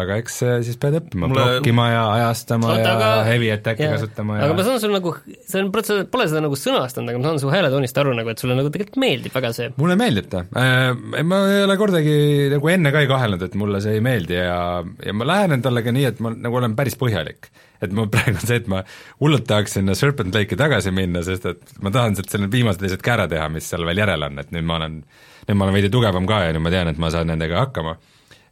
aga 0.00 0.16
eks 0.22 0.36
siis 0.66 0.76
pead 0.80 0.98
õppima 1.00 1.28
Mulle- 1.30 1.42
blokkima 1.58 1.86
ja 1.90 2.02
ajastama 2.18 2.70
Oota, 2.70 2.82
ja 2.84 2.92
aga- 2.94 3.24
heavy 3.28 3.50
attack'i 3.54 3.88
kasutama 3.90 4.38
ja 4.38 4.46
aga 4.48 4.56
ma 4.58 4.66
saan 4.66 4.80
sul 4.82 4.94
nagu, 4.94 5.14
see 5.48 5.62
on, 5.62 5.70
sa 5.88 5.98
pole 6.10 6.26
seda 6.30 6.42
nagu 6.44 6.58
sõnastanud, 6.58 7.10
aga 7.12 7.20
ma 7.22 7.28
saan 7.30 7.42
su 7.42 7.52
hääletoonist 7.52 8.00
aru 8.04 8.14
nagu, 8.18 8.30
et 8.32 8.42
sulle 8.42 8.56
nagu 8.58 8.70
tegelikult 8.74 9.00
meeldib 9.04 9.34
väga 9.34 9.52
see. 9.56 9.70
mulle 9.80 9.96
meeldib 10.00 10.30
ta 10.32 10.44
äh,, 10.54 10.94
ma 11.26 11.42
ei 11.50 11.64
ole 11.66 11.76
kordagi 11.80 12.16
nagu 12.54 12.72
enne 12.76 12.94
ka 12.94 13.04
ei 13.04 13.10
kahelnud, 13.10 13.42
et 13.48 13.58
mulle 13.60 13.82
see 13.84 13.98
ei 13.98 14.04
meeldi 14.04 14.38
ja, 14.38 14.58
ja 15.06 15.16
ma 15.16 15.28
lähenen 15.32 15.62
talle 15.64 15.82
ka 15.86 15.94
nii, 15.94 16.08
et 16.12 16.22
ma 16.24 16.32
nagu 16.34 16.60
olen 16.62 16.76
päris 16.78 16.96
põhjalik. 17.00 17.50
et 17.84 17.92
ma 17.92 18.06
praegu 18.14 18.38
on 18.38 18.46
see, 18.48 18.62
et 18.62 18.68
ma 18.70 18.82
hullult 19.20 19.44
tahaks 19.50 19.74
sinna 19.78 19.94
Serpent 19.98 20.34
Lake'i 20.34 20.56
tagasi 20.56 20.92
minna, 20.94 21.20
sest 21.26 21.44
et 21.50 21.74
ma 21.84 21.90
tahan 21.92 22.14
sealt 22.16 22.30
selle 22.32 22.48
viimased 22.52 22.82
asjad 22.86 23.02
ka 23.04 23.16
ära 23.18 23.26
teha, 23.28 23.48
mis 23.52 23.66
seal 23.68 23.84
veel 23.84 23.98
järel 24.04 24.22
on, 24.30 24.38
et 24.40 24.50
nüüd 24.54 24.64
ma 24.64 24.78
olen, 24.78 25.00
nüüd 25.48 25.58
ma 25.58 25.66
olen 25.66 25.76
veidi 25.76 25.90
tugevam 25.92 26.24
ka 26.30 26.44
ja 26.46 26.54
nüüd 26.56 26.64
ma 26.64 26.72
tean, 26.72 26.88
et 26.88 27.00
ma 27.02 27.10
saan 27.12 27.28
nendega 27.32 27.60
hakkama. 27.66 27.96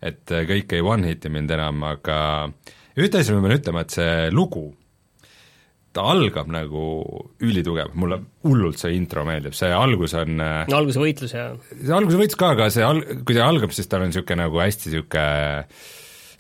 Et 0.03 0.35
äh, 0.35 0.47
kõik 0.49 0.77
ei 0.77 0.85
one-hit'i 0.85 1.31
mind 1.33 1.53
enam, 1.55 1.83
aga 1.87 2.19
ühte 2.99 3.20
asja 3.20 3.37
ma 3.37 3.47
pean 3.47 3.59
ütlema, 3.59 3.85
et 3.85 3.95
see 3.95 4.15
lugu, 4.35 4.66
ta 5.93 6.05
algab 6.12 6.49
nagu 6.53 6.85
ülitugev, 7.45 7.93
mulle 8.01 8.19
hullult 8.47 8.81
see 8.81 8.95
intro 8.97 9.27
meeldib, 9.29 9.57
see 9.57 9.73
algus 9.77 10.16
on 10.19 10.41
äh, 10.41 10.62
no 10.70 10.79
alguse 10.81 11.03
võitlus 11.03 11.35
ja 11.37 11.51
see 11.73 11.97
alguse 11.97 12.20
võitis 12.20 12.39
ka, 12.41 12.55
aga 12.57 12.70
see 12.73 12.85
al-, 12.87 13.05
kui 13.23 13.37
ta 13.37 13.49
algab, 13.49 13.74
siis 13.77 13.91
tal 13.91 14.05
on 14.05 14.12
niisugune 14.12 14.47
nagu 14.47 14.62
hästi 14.62 14.91
niisugune 14.91 15.27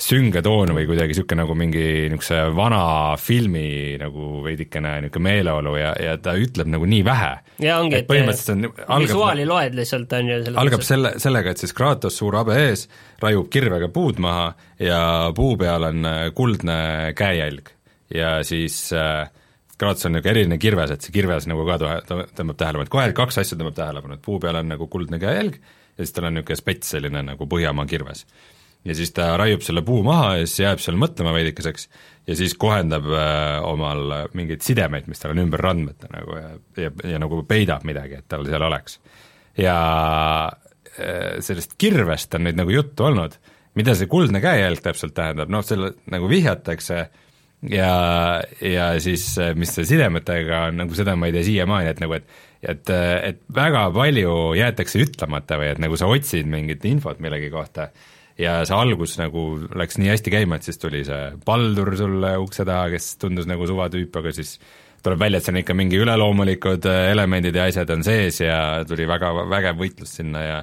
sünge 0.02 0.42
toon 0.44 0.72
või 0.76 0.86
kuidagi 0.88 1.14
niisugune 1.14 1.42
nagu 1.42 1.56
mingi 1.58 1.84
niisuguse 2.12 2.38
vana 2.56 2.82
filmi 3.20 3.96
nagu 4.00 4.42
veidikene 4.44 4.96
niisugune 5.04 5.28
meeleolu 5.28 5.74
ja, 5.78 5.92
ja 6.02 6.16
ta 6.22 6.34
ütleb 6.38 6.70
nagu 6.72 6.88
nii 6.88 7.02
vähe. 7.06 7.32
ja 7.64 7.78
ongi, 7.82 8.00
et 8.02 8.08
põhimõtteliselt 8.10 8.54
on 8.56 8.70
algab 8.86 9.06
visuaali 9.06 9.46
loed 9.48 9.76
lihtsalt, 9.78 10.16
on 10.18 10.32
ju, 10.32 10.38
algab 10.62 10.86
selle, 10.86 11.14
sellega, 11.22 11.52
et 11.54 11.62
siis 11.62 11.76
Kratos 11.76 12.18
suur 12.18 12.38
habe 12.40 12.56
ees 12.64 12.88
raiub 13.22 13.50
kirvega 13.52 13.90
puud 13.92 14.18
maha 14.22 14.50
ja 14.82 15.02
puu 15.36 15.54
peal 15.60 15.90
on 15.90 16.08
äh, 16.08 16.24
kuldne 16.36 16.80
käejälg 17.18 17.70
ja 18.12 18.40
siis 18.46 18.84
äh, 18.96 19.28
Kratos 19.78 20.06
on 20.06 20.14
niisugune 20.14 20.34
eriline 20.36 20.58
kirves, 20.62 20.92
et 20.94 21.04
see 21.04 21.14
kirves 21.14 21.48
nagu 21.50 21.64
ka 21.66 21.78
tõmbab 21.82 22.58
tähelepanu, 22.58 22.86
et 22.86 22.92
kohe 22.92 23.06
kaks 23.16 23.40
asja 23.42 23.58
tõmbab 23.58 23.78
tähelepanu, 23.78 24.18
et 24.18 24.24
puu 24.24 24.38
peal 24.42 24.60
on 24.60 24.68
nagu 24.74 24.86
kuldne 24.90 25.18
käejälg 25.22 25.56
ja 25.58 26.04
siis 26.04 26.14
tal 26.14 26.28
on 26.28 26.36
niisugune 26.38 26.58
spets, 26.60 26.92
selline 26.94 27.22
nagu 27.26 27.48
Põhjamaa 27.50 27.86
kirves. 27.90 28.26
Ja 28.84 28.96
siis 28.98 29.12
ta 29.14 29.32
raiub 29.38 29.62
selle 29.64 29.84
puu 29.86 30.02
maha 30.06 30.36
ja 30.40 30.46
siis 30.46 30.64
jääb 30.64 30.82
seal 30.82 30.98
mõtlema 31.00 31.34
veidikeseks 31.36 31.88
ja 32.26 32.36
siis 32.38 32.54
kohendab 32.58 33.06
äh, 33.06 33.58
omal 33.66 34.30
mingeid 34.38 34.64
sidemeid, 34.66 35.08
mis 35.10 35.22
tal 35.22 35.34
on 35.34 35.42
ümber 35.44 35.62
randmete 35.62 36.10
nagu 36.12 36.36
ja, 36.38 36.52
ja, 36.86 36.92
ja 37.14 37.22
nagu 37.22 37.42
peidab 37.48 37.86
midagi, 37.88 38.20
et 38.20 38.28
tal 38.30 38.46
seal 38.48 38.66
oleks. 38.66 38.98
ja 39.58 39.78
äh, 40.98 41.40
sellest 41.40 41.76
kirvest 41.78 42.34
on 42.38 42.46
nüüd 42.48 42.58
nagu 42.58 42.74
juttu 42.74 43.10
olnud, 43.10 43.38
mida 43.78 43.96
see 43.98 44.10
kuldne 44.10 44.42
käejälg 44.44 44.82
täpselt 44.84 45.14
tähendab, 45.16 45.50
noh, 45.52 45.64
selle 45.66 45.94
nagu 46.12 46.30
vihjatakse 46.30 47.02
ja, 47.70 47.92
ja 48.60 48.88
siis 49.02 49.26
äh, 49.38 49.52
mis 49.58 49.74
see 49.74 49.86
sidemetega 49.94 50.66
on, 50.70 50.82
nagu 50.82 50.98
seda 50.98 51.14
ma 51.18 51.30
ei 51.30 51.36
tea 51.36 51.46
siiamaani, 51.52 51.94
et 51.94 52.02
nagu, 52.02 52.18
et 52.18 52.50
et, 52.62 52.90
et 52.94 53.40
väga 53.50 53.88
palju 53.90 54.52
jäetakse 54.54 55.00
ütlemata 55.02 55.56
või 55.58 55.72
et 55.72 55.80
nagu 55.82 55.96
sa 55.98 56.06
otsid 56.06 56.46
mingit 56.46 56.84
infot 56.86 57.18
millegi 57.18 57.48
kohta 57.50 57.88
ja 58.42 58.60
see 58.68 58.76
algus 58.76 59.16
nagu 59.20 59.46
läks 59.78 59.98
nii 60.00 60.12
hästi 60.12 60.34
käima, 60.34 60.58
et 60.58 60.68
siis 60.68 60.80
tuli 60.82 61.02
see 61.06 61.32
paldur 61.46 61.94
sulle 61.98 62.36
ukse 62.42 62.66
taha, 62.68 62.90
kes 62.92 63.12
tundus 63.22 63.48
nagu 63.50 63.66
suvatüüp, 63.68 64.20
aga 64.22 64.34
siis 64.36 64.56
tuleb 65.02 65.20
välja, 65.22 65.40
et 65.40 65.46
seal 65.46 65.56
on 65.56 65.62
ikka 65.64 65.76
mingi 65.78 66.00
üleloomulikud 66.02 66.86
äh, 66.90 67.10
elemendid 67.14 67.58
ja 67.58 67.66
asjad 67.70 67.90
on 67.94 68.06
sees 68.06 68.42
ja 68.42 68.56
tuli 68.88 69.08
väga 69.08 69.34
vägev 69.50 69.78
võitlus 69.80 70.16
sinna 70.20 70.46
ja 70.46 70.62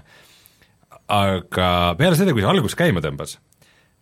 aga 1.10 1.70
peale 1.98 2.20
seda, 2.20 2.36
kui 2.36 2.46
see 2.46 2.52
algus 2.52 2.78
käima 2.78 3.02
tõmbas, 3.04 3.40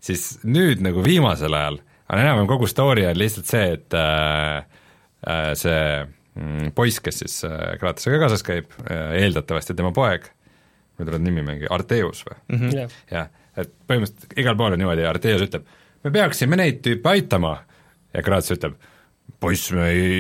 siis 0.04 0.34
nüüd 0.46 0.84
nagu 0.84 1.06
viimasel 1.06 1.56
ajal 1.56 1.80
aga 2.08 2.24
enam-vähem 2.24 2.50
kogu 2.50 2.70
story 2.72 3.06
on 3.08 3.20
lihtsalt 3.20 3.50
see, 3.50 3.66
et 3.76 3.96
äh, 3.98 4.64
äh, 5.28 5.52
see 5.60 5.82
mm, 6.40 6.72
poiss, 6.78 7.02
kes 7.04 7.22
siis 7.24 7.40
äh, 7.48 7.76
Kratosega 7.82 8.22
kaasas 8.24 8.46
käib 8.48 8.72
eeldatavasti 8.88 9.76
tema 9.78 9.92
poeg, 9.96 10.30
mul 10.98 11.10
tuleb 11.10 11.26
nimi 11.26 11.44
mingi, 11.46 11.68
Arteus 11.72 12.24
või 12.28 12.38
mm? 12.38 12.62
-hmm. 12.62 12.78
jah. 12.78 12.98
jah, 13.12 13.30
et 13.58 13.74
põhimõtteliselt 13.90 14.38
igal 14.42 14.58
pool 14.60 14.76
on 14.76 14.82
niimoodi 14.82 15.06
ja 15.06 15.10
Arteus 15.14 15.48
ütleb, 15.48 15.66
me 16.04 16.14
peaksime 16.14 16.60
neid 16.60 16.84
tüüpe 16.86 17.12
aitama 17.16 17.56
ja 18.14 18.24
Kratos 18.26 18.54
ütleb, 18.58 18.78
poiss, 19.42 19.72
me 19.76 19.90
ei 19.92 20.14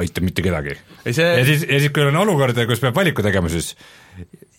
aita 0.00 0.22
mitte 0.24 0.44
kedagi. 0.44 0.76
See- 1.08 1.24
ja 1.24 1.44
siis, 1.44 1.64
ja 1.68 1.80
siis, 1.80 1.90
kui 1.94 2.04
on 2.06 2.20
olukord, 2.22 2.58
kus 2.68 2.82
peab 2.82 2.96
valiku 2.96 3.24
tegema, 3.24 3.50
siis 3.52 3.74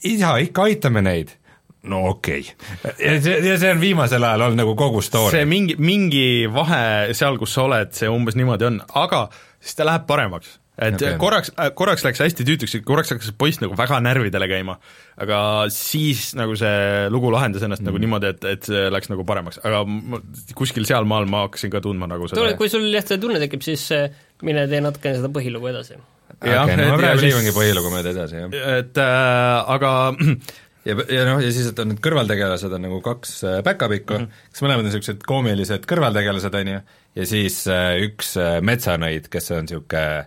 isa, 0.04 0.36
ikka 0.44 0.70
aitame 0.70 1.06
neid. 1.06 1.40
no 1.84 1.98
okei 2.08 2.40
okay. 2.40 2.92
ja 2.96 3.16
see, 3.20 3.40
ja 3.44 3.56
see 3.60 3.72
on 3.74 3.82
viimasel 3.82 4.24
ajal 4.24 4.46
olnud 4.46 4.62
nagu 4.62 4.76
kogu 4.80 5.02
story. 5.04 5.34
see 5.36 5.46
mingi, 5.46 5.76
mingi 5.76 6.48
vahe 6.48 7.12
seal, 7.12 7.36
kus 7.42 7.58
sa 7.58 7.66
oled, 7.68 7.92
see 7.92 8.08
umbes 8.08 8.38
niimoodi 8.40 8.70
on, 8.70 8.78
aga 8.96 9.26
siis 9.60 9.76
ta 9.76 9.88
läheb 9.90 10.06
paremaks. 10.08 10.60
Et 10.78 10.95
okay. 10.98 11.18
korraks, 11.22 11.52
korraks 11.78 12.06
läks 12.06 12.22
hästi 12.24 12.45
tüütuks, 12.48 12.74
korraks 12.86 13.14
hakkas 13.14 13.34
poiss 13.38 13.62
nagu 13.62 13.76
väga 13.78 14.00
närvidele 14.02 14.48
käima, 14.50 14.78
aga 15.22 15.40
siis 15.74 16.32
nagu 16.38 16.58
see 16.58 17.12
lugu 17.14 17.30
lahendas 17.34 17.66
ennast 17.66 17.84
mm. 17.84 17.91
nagu 17.91 18.02
niimoodi, 18.02 18.32
et, 18.34 18.48
et 18.56 18.72
see 18.72 18.88
läks 18.94 19.12
nagu 19.14 19.26
paremaks, 19.30 19.62
aga 19.68 19.84
ma, 19.86 20.22
kuskil 20.58 20.88
sealmaal 20.90 21.30
ma 21.30 21.45
hakkasin 21.45 21.74
ka 21.74 21.84
tundma 21.86 22.10
nagu 22.10 22.26
tule, 22.26 22.41
seda 22.41 22.58
kui 22.58 22.74
sul 22.74 22.90
jah, 22.90 23.06
see 23.06 23.22
tunne 23.22 23.41
tekib, 23.44 23.66
siis 23.66 23.86
äh, 23.94 24.10
mine 24.45 24.66
tee 24.72 24.82
natukene 24.84 25.22
seda 25.22 25.30
põhilugu 25.34 25.70
edasi. 25.76 26.02
no 26.41 26.60
ma 26.90 27.00
praegu 27.00 27.26
liigungi 27.28 27.54
põhilugu 27.56 27.94
mööda 27.94 28.16
edasi, 28.18 28.41
jah. 28.41 28.78
et 28.80 29.02
äh, 29.02 29.74
aga 29.78 29.94
ja, 30.90 30.98
ja 30.98 31.26
noh, 31.28 31.41
ja 31.44 31.52
siis, 31.54 31.70
et 31.72 31.80
on 31.86 31.94
need 31.94 32.02
kõrvaltegelased 32.04 32.76
on 32.76 32.86
nagu 32.88 33.00
kaks 33.06 33.36
äh, 33.48 33.58
päkapikku 33.66 34.18
mm, 34.18 34.26
-hmm. 34.26 34.52
kes 34.52 34.66
mõlemad 34.66 34.84
on 34.84 34.90
niisugused 34.90 35.26
koomilised 35.28 35.88
kõrvaltegelased, 35.90 36.58
on 36.60 36.72
ju, 36.74 36.84
ja 37.20 37.28
siis 37.30 37.64
äh, 37.72 37.95
üks 38.08 38.36
äh, 38.41 38.58
metsanõid, 38.66 39.30
kes 39.32 39.52
on 39.54 39.68
niisugune 39.68 40.26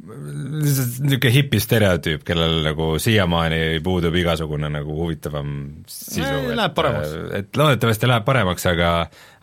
lihtsalt 0.00 1.00
niisugune 1.04 1.32
hipi 1.34 1.60
stereotüüp, 1.62 2.22
kellel 2.26 2.60
nagu 2.64 2.92
siiamaani 3.02 3.80
puudub 3.84 4.14
igasugune 4.20 4.70
nagu 4.72 4.94
huvitavam 5.02 5.50
sisu 5.90 6.24
Eh, 6.24 6.46
läheb 6.56 6.74
paremaks. 6.76 7.12
et 7.40 7.56
loodetavasti 7.60 8.08
läheb 8.10 8.24
paremaks, 8.28 8.66
aga 8.70 8.90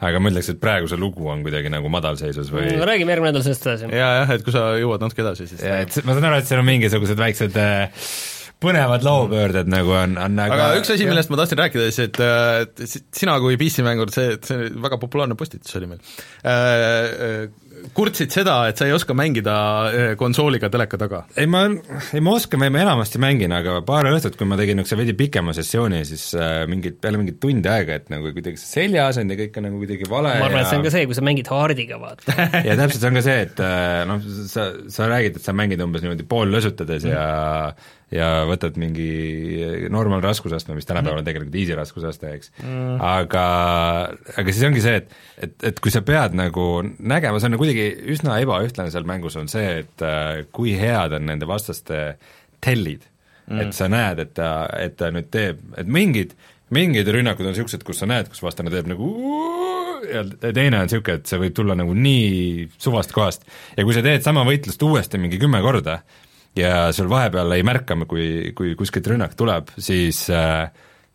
aga 0.02 0.20
ma 0.22 0.32
ütleks, 0.32 0.50
et 0.54 0.62
praegu 0.62 0.90
see 0.92 1.00
lugu 1.02 1.28
on 1.30 1.44
kuidagi 1.46 1.70
nagu 1.74 1.90
madalseisus 1.94 2.50
või 2.54 2.72
no 2.78 2.86
räägime 2.90 3.14
järgmine 3.16 3.32
nädal 3.34 3.46
sellest 3.46 3.68
edasi. 3.68 3.92
ja 3.94 4.10
jah, 4.24 4.34
et 4.38 4.44
kui 4.46 4.54
sa 4.56 4.72
jõuad 4.82 5.02
natuke 5.06 5.22
edasi, 5.26 5.48
siis 5.52 5.62
ja 5.66 5.80
et 5.86 5.92
see- 5.94 6.06
ma 6.08 6.14
saan 6.18 6.26
aru, 6.32 6.42
et 6.42 6.50
seal 6.50 6.64
on 6.64 6.70
mingisugused 6.72 7.18
väiksed 7.22 7.58
äh, 7.62 8.10
põnevad 8.58 9.04
loopöörded 9.06 9.68
nagu 9.70 9.92
on, 9.94 10.16
on 10.18 10.40
aga 10.42 10.56
aga 10.72 10.80
üks 10.82 10.90
asi, 10.90 11.06
millest 11.06 11.30
ma 11.30 11.38
tahtsin 11.38 11.60
rääkida, 11.62 11.92
siis 11.92 12.08
et, 12.10 12.18
äh, 12.26 12.62
et 12.66 12.88
si- 12.90 13.04
sina 13.14 13.36
kui 13.44 13.58
PC-mängur, 13.62 14.10
see, 14.14 14.38
see 14.42 14.72
väga 14.82 14.98
populaarne 14.98 15.38
postitus 15.38 15.76
oli 15.78 15.92
meil 15.94 16.02
äh,, 16.42 17.46
kurtsid 17.98 18.34
seda, 18.34 18.58
et 18.70 18.80
sa 18.80 18.88
ei 18.88 18.94
oska 18.96 19.16
mängida 19.18 19.56
äh, 19.88 20.10
konsooliga 20.20 20.70
teleka 20.74 21.00
taga. 21.02 21.24
ei 21.38 21.48
ma, 21.50 21.64
ei 22.14 22.24
ma 22.24 22.36
oskan, 22.38 22.62
ma 22.64 22.82
enamasti 22.84 23.22
mängin, 23.22 23.54
aga 23.56 23.80
paar 23.88 24.10
õhtut, 24.10 24.38
kui 24.40 24.50
ma 24.50 24.60
tegin 24.60 24.80
niisuguse 24.80 25.00
veidi 25.02 25.16
pikema 25.18 25.56
sessiooni, 25.58 26.04
siis 26.08 26.30
äh, 26.38 26.64
mingid, 26.70 27.00
peale 27.04 27.22
mingit 27.22 27.40
tundi 27.44 27.72
aega, 27.72 28.00
et 28.02 28.12
nagu 28.14 28.32
kuidagi 28.36 28.62
see 28.62 28.84
seljaasend 28.84 29.34
ja 29.34 29.40
kõik 29.42 29.60
on 29.60 29.70
nagu 29.70 29.82
kuidagi 29.84 30.10
vale 30.12 30.36
ma 30.42 30.50
arvan, 30.50 30.64
et 30.64 30.72
see 30.72 30.80
on 30.80 30.86
ja 30.86 30.90
ka 30.90 30.96
see, 30.98 31.10
kui 31.10 31.20
sa 31.20 31.26
mängid 31.26 31.52
haardiga, 31.52 32.02
vaata. 32.02 32.38
ja 32.70 32.80
täpselt, 32.80 33.02
see 33.02 33.12
on 33.12 33.20
ka 33.20 33.26
see, 33.28 33.38
et 33.48 33.62
äh, 33.66 34.02
noh, 34.10 34.32
sa, 34.54 34.72
sa 34.94 35.12
räägid, 35.12 35.40
et 35.40 35.50
sa 35.50 35.56
mängid 35.58 35.84
umbes 35.86 36.06
niimoodi 36.06 36.28
poollösutades 36.30 37.08
mm. 37.08 37.16
ja 37.16 37.28
ja 38.14 38.28
võtad 38.48 38.78
mingi 38.80 39.08
normaalraskusastme, 39.92 40.78
mis 40.78 40.88
tänapäeval 40.88 41.22
on 41.22 41.28
tegelikult 41.28 41.58
easy 41.60 41.76
raskusaste, 41.76 42.32
eks. 42.38 42.52
Mm.. 42.64 42.96
aga, 43.04 43.46
aga 44.40 44.54
siis 44.54 44.68
ongi 44.70 44.84
see, 44.84 45.02
et, 45.02 45.18
et, 45.44 45.56
et 45.72 45.82
kui 45.84 45.92
sa 45.94 46.04
pead 46.08 46.38
nagu 46.38 46.68
nägema, 46.86 47.42
see 47.42 47.52
on 47.52 47.60
kuidagi 47.60 47.88
üsna 48.16 48.40
ebaühtlane 48.44 48.94
seal 48.94 49.08
mängus, 49.10 49.36
on 49.40 49.52
see, 49.52 49.82
et 49.84 50.06
äh, 50.08 50.46
kui 50.56 50.78
head 50.80 51.18
on 51.18 51.28
nende 51.28 51.50
vastaste 51.50 52.10
tellid. 52.64 53.08
Mm.. 53.48 53.62
et 53.64 53.76
sa 53.76 53.88
näed, 53.88 54.20
et 54.20 54.34
ta, 54.36 54.52
et 54.76 54.98
ta 55.00 55.08
nüüd 55.16 55.30
teeb, 55.32 55.62
et 55.80 55.88
mingid, 55.88 56.34
mingid 56.76 57.08
rünnakud 57.16 57.48
on 57.48 57.54
niisugused, 57.54 57.86
kus 57.88 58.02
sa 58.02 58.08
näed, 58.10 58.28
kus 58.28 58.44
vastane 58.44 58.74
teeb 58.74 58.90
nagu 58.92 59.08
ja 60.04 60.24
teine 60.52 60.82
on 60.82 60.84
niisugune, 60.84 61.22
et 61.22 61.32
see 61.32 61.40
võib 61.40 61.56
tulla 61.56 61.78
nagu 61.80 61.96
nii 61.96 62.66
suvast 62.76 63.16
kohast. 63.16 63.48
ja 63.78 63.86
kui 63.88 63.96
sa 63.96 64.04
teed 64.04 64.26
sama 64.26 64.44
võitlust 64.48 64.84
uuesti 64.84 65.20
mingi 65.22 65.40
kümme 65.40 65.62
korda 65.64 66.02
ja 66.58 66.90
sul 66.96 67.10
vahepeal 67.12 67.56
ei 67.56 67.66
märka, 67.68 67.98
kui, 68.10 68.54
kui 68.58 68.76
kuskilt 68.80 69.08
rünnak 69.14 69.38
tuleb, 69.40 69.72
siis 69.78 70.26
äh, 70.34 70.68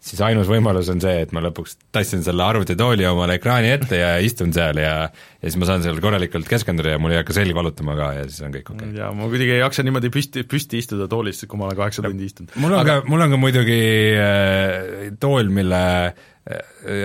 siis 0.02 0.20
ainus 0.27 0.48
võimalus 0.51 0.89
on 0.90 1.01
see, 1.02 1.23
et 1.23 1.32
ma 1.35 1.43
lõpuks 1.44 1.77
tassin 1.94 2.24
selle 2.27 2.43
arvutitooli 2.43 3.06
omale 3.06 3.36
ekraani 3.39 3.70
ette 3.70 4.01
ja 4.01 4.16
istun 4.24 4.51
seal 4.55 4.81
ja 4.82 4.94
ja 5.06 5.44
siis 5.44 5.59
ma 5.62 5.69
saan 5.69 5.85
seal 5.85 6.01
korralikult 6.02 6.48
keskenduda 6.51 6.97
ja 6.97 7.01
mul 7.02 7.14
ei 7.14 7.20
hakka 7.20 7.36
selg 7.36 7.55
valutama 7.55 7.94
ka 7.98 8.09
ja 8.19 8.27
siis 8.27 8.43
on 8.47 8.55
kõik 8.55 8.73
okei 8.74 8.89
okay. 8.89 8.98
ja 8.98 9.12
ma 9.14 9.31
kuidagi 9.31 9.55
ei 9.55 9.62
jaksa 9.62 9.86
niimoodi 9.86 10.10
püsti, 10.14 10.44
püsti 10.48 10.82
istuda 10.82 11.06
toolis, 11.10 11.44
kui 11.47 11.60
ma 11.60 11.69
olen 11.69 11.78
kaheksa 11.78 12.05
tundi 12.06 12.27
istunud. 12.31 12.55
mul 12.59 12.74
on 12.74 12.82
aga... 12.82 12.98
ka, 13.01 13.10
mul 13.10 13.27
on 13.27 13.36
ka 13.36 13.40
muidugi 13.44 13.81
äh, 14.19 15.14
tool, 15.23 15.55
mille 15.55 15.82
äh, 16.09 16.28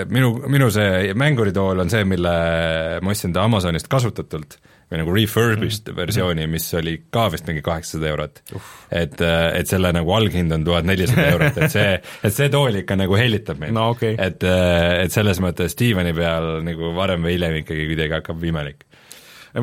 minu, 0.09 0.31
minu 0.49 0.71
see 0.73 1.13
mänguritool 1.17 1.83
on 1.83 1.91
see, 1.93 2.05
mille 2.09 2.33
ma 3.03 3.13
ostsin 3.13 3.35
ta 3.35 3.45
Amazonist 3.45 3.89
kasutatult 3.91 4.57
või 4.87 5.01
nagu 5.01 5.13
refurbished 5.13 5.91
mm. 5.91 5.97
versiooni, 5.99 6.47
mis 6.49 6.65
oli 6.79 6.95
ka 7.11 7.27
vist 7.33 7.47
mingi 7.49 7.61
kaheksasada 7.65 8.07
eurot. 8.07 8.41
et, 8.89 9.19
et 9.19 9.69
selle 9.69 9.91
nagu 9.93 10.13
alghind 10.15 10.55
on 10.55 10.63
tuhat 10.65 10.87
nelisada 10.87 11.27
eurot, 11.35 11.59
et 11.59 11.73
see, 11.73 11.93
et 11.99 12.33
see 12.33 12.49
tool 12.53 12.81
ikka 12.81 12.97
nagu 12.99 13.19
hellitab 13.19 13.59
mind 13.61 13.75
No 13.77 13.89
okei. 13.93 14.15
et, 14.17 14.47
et 14.47 15.13
selles 15.13 15.41
mõttes 15.43 15.75
diivani 15.77 16.15
peal 16.17 16.63
nagu 16.65 16.93
varem 16.95 17.27
või 17.27 17.35
hiljem 17.35 17.61
ikkagi 17.61 17.89
kuidagi 17.91 18.17
hakkab 18.17 18.47
imelik 18.47 18.86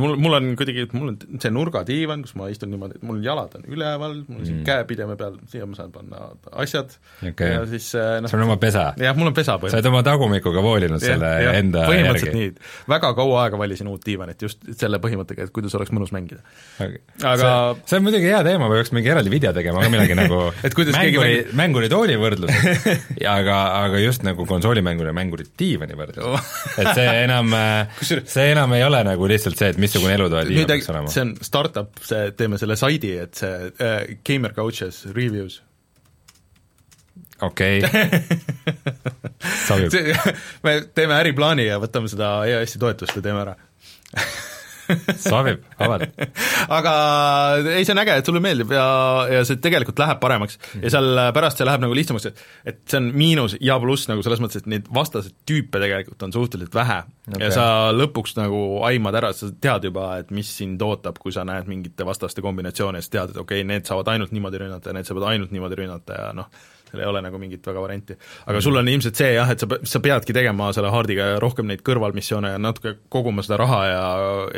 mul, 0.01 0.17
mul 0.21 0.39
on 0.39 0.51
kuidagi, 0.59 0.87
mul 0.97 1.13
on 1.13 1.41
see 1.43 1.53
nurgadiivan, 1.55 2.25
kus 2.27 2.35
ma 2.39 2.49
istun 2.53 2.73
niimoodi, 2.73 2.99
et 2.99 3.07
mul 3.07 3.21
jalad 3.25 3.55
on 3.59 3.67
üleval, 3.71 4.17
mul 4.29 4.41
on 4.41 4.47
siin 4.47 4.61
mm. 4.61 4.67
käepideme 4.69 5.17
peal, 5.21 5.37
siia 5.51 5.69
ma 5.69 5.79
saan 5.79 5.93
panna 5.95 6.31
asjad. 6.65 6.97
Okei. 7.31 7.53
ja 7.55 7.65
siis 7.71 7.91
äh, 7.99 8.19
noh, 8.25 8.31
sul 8.33 8.43
on 8.43 8.49
oma 8.49 8.59
pesa. 8.63 8.87
jah, 9.01 9.17
mul 9.19 9.31
on 9.31 9.37
pesa 9.37 9.59
sa 9.59 9.79
oled 9.79 9.91
oma 9.91 10.03
tagumikuga 10.07 10.63
voolinud 10.65 11.03
selle 11.03 11.31
jah, 11.45 11.59
enda 11.61 11.87
põhimõtteliselt 11.89 12.31
järgi. 12.31 12.51
nii, 12.55 12.89
väga 12.95 13.13
kaua 13.19 13.45
aega 13.45 13.61
valisin 13.61 13.91
uut 13.91 14.05
diivanit 14.07 14.43
just 14.47 14.65
selle 14.79 15.01
põhimõttega, 15.03 15.49
et 15.49 15.55
kuidas 15.55 15.75
oleks 15.79 15.93
mõnus 15.95 16.15
mängida. 16.15 16.43
aga, 16.79 17.01
Aga- 17.23 17.39
see, 17.45 17.89
see 17.91 18.01
on 18.01 18.09
muidugi 18.09 18.31
hea 18.31 18.43
teema, 18.47 18.71
peaks 18.73 18.95
mingi 18.97 19.13
eraldi 19.15 19.33
video 19.33 19.55
tegema 19.57 19.85
ka 19.85 19.93
millalgi 19.93 20.19
nagu 20.19 20.41
mänguri, 20.99 21.39
mänguritooli 21.57 22.19
võrdlused 22.21 22.89
aga, 23.37 23.59
aga 23.85 24.03
just 24.03 24.25
nagu 24.27 24.47
konsoolimänguri 24.49 25.11
ja 25.11 25.17
mänguridiivani 25.17 25.99
võrdlused. 25.99 26.53
et 26.83 26.91
see 26.97 27.15
enam, 27.25 27.55
see 28.35 28.47
enam 28.53 28.75
ei 28.77 28.85
ole 28.87 29.03
nagu 29.07 29.29
lihtsalt 29.31 29.61
see, 29.61 29.73
et 29.75 29.81
missugune 29.85 30.17
elutoa 30.19 30.43
diivan 30.49 30.63
nüüd 30.63 30.73
peaks 30.73 30.91
olema. 30.93 31.13
see 31.13 31.27
on 31.27 31.35
startup, 31.45 32.01
see, 32.05 32.33
teeme 32.39 32.59
selle 32.61 32.77
saidi, 32.81 33.15
et 33.27 33.39
see 33.41 33.71
äh, 33.71 34.01
Gamer 34.27 34.57
Couches 34.57 35.05
reviews. 35.13 35.61
Okei, 37.45 37.83
see, 39.67 40.17
me 40.67 40.79
teeme 40.97 41.19
äriplaani 41.19 41.69
ja 41.69 41.79
võtame 41.83 42.11
seda 42.11 42.37
EAS-i 42.49 42.81
toetust 42.83 43.19
ja 43.19 43.25
teeme 43.25 43.45
ära 43.45 43.57
sobib, 45.29 45.65
vabalt. 45.79 46.15
aga 46.79 46.95
ei, 47.75 47.85
see 47.85 47.95
on 47.95 48.03
äge, 48.03 48.19
et 48.21 48.29
sulle 48.29 48.43
meeldib 48.45 48.75
ja, 48.75 48.87
ja 49.31 49.43
see 49.49 49.61
tegelikult 49.63 50.01
läheb 50.03 50.21
paremaks 50.23 50.59
ja 50.83 50.93
seal 50.93 51.21
pärast 51.37 51.61
see 51.61 51.69
läheb 51.69 51.85
nagu 51.85 51.97
lihtsamaks, 51.97 52.29
et 52.31 52.45
et 52.73 52.81
see 52.91 53.01
on 53.01 53.11
miinus 53.17 53.57
ja 53.65 53.79
pluss 53.83 54.09
nagu 54.11 54.25
selles 54.27 54.43
mõttes, 54.43 54.65
et 54.65 54.71
neid 54.71 54.91
vastaseid 54.95 55.37
tüüpe 55.49 55.81
tegelikult 55.83 56.27
on 56.27 56.35
suhteliselt 56.35 56.77
vähe 56.77 57.01
okay. 57.29 57.43
Ja 57.47 57.51
sa 57.55 57.67
lõpuks 57.95 58.37
nagu 58.39 58.61
aimad 58.87 59.19
ära, 59.21 59.33
sa 59.37 59.51
tead 59.53 59.89
juba, 59.91 60.11
et 60.23 60.33
mis 60.35 60.51
sind 60.59 60.83
ootab, 60.85 61.19
kui 61.23 61.35
sa 61.35 61.47
näed 61.49 61.69
mingite 61.71 62.07
vastaste 62.07 62.45
kombinatsioone, 62.45 63.03
siis 63.03 63.15
tead, 63.15 63.35
et 63.35 63.41
okei 63.41 63.63
okay,, 63.63 63.69
need 63.69 63.89
saavad 63.89 64.13
ainult 64.15 64.35
niimoodi 64.35 64.65
rünnata 64.65 64.93
ja 64.93 64.99
need 64.99 65.09
saavad 65.09 65.29
ainult 65.33 65.55
niimoodi 65.55 65.81
rünnata 65.83 66.21
ja 66.21 66.31
noh, 66.37 66.51
seal 66.95 67.05
ei 67.05 67.11
ole 67.11 67.23
nagu 67.25 67.41
mingit 67.41 67.67
väga 67.67 67.83
varianti. 67.83 68.17
aga 68.47 68.63
sul 68.65 68.79
on 68.79 68.89
ilmselt 68.89 69.19
see 69.19 69.35
jah, 69.35 69.51
et 69.51 69.63
sa, 69.63 69.69
sa 69.91 70.01
peadki 70.05 70.37
tegema 70.37 70.71
selle 70.77 70.93
hardiga 70.95 71.35
rohkem 71.43 71.69
neid 71.71 71.85
kõrvalmissioone 71.87 72.55
ja 72.55 72.61
natuke 72.63 72.97
koguma 73.13 73.45
seda 73.47 73.59
raha 73.63 73.81
ja, 73.91 74.03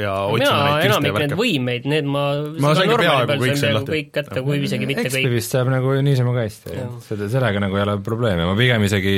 ja 0.05 0.15
mina 0.31 0.47
otsima 0.47 0.63
neid 0.63 0.87
ja 0.87 0.91
enamik 0.93 1.19
värke. 1.19 1.41
võimeid, 1.41 1.91
need 1.91 2.09
ma, 2.11 2.25
Ma 2.57 2.73
seda 2.75 2.83
sain 2.83 2.93
ka 2.93 2.99
peaaegu 3.03 3.31
peal 3.33 3.45
kõik 3.45 3.61
peaaegu 3.61 3.79
lahti. 3.81 3.95
kõik 3.97 4.11
kätte, 4.19 4.43
kui 4.47 4.59
isegi 4.69 4.91
mitte 4.91 5.07
kõik. 5.07 5.13
Expivist 5.13 5.57
saab 5.57 5.73
nagu 5.73 5.95
niisama 6.07 6.35
ka 6.37 6.47
hästi, 6.47 6.81
seda, 7.09 7.31
sellega 7.33 7.63
nagu 7.67 7.79
ei 7.79 7.87
ole 7.87 7.97
probleemi, 8.07 8.49
ma 8.49 8.59
pigem 8.59 8.87
isegi 8.89 9.17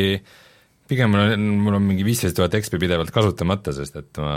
pigem 0.88 1.12
mul 1.12 1.22
on, 1.22 1.44
mul 1.64 1.76
on 1.78 1.84
mingi 1.84 2.06
viisteist 2.06 2.36
tuhat 2.38 2.54
XP 2.58 2.78
pidevalt 2.80 3.12
kasutamata, 3.14 3.74
sest 3.76 3.98
et 4.00 4.20
ma 4.22 4.32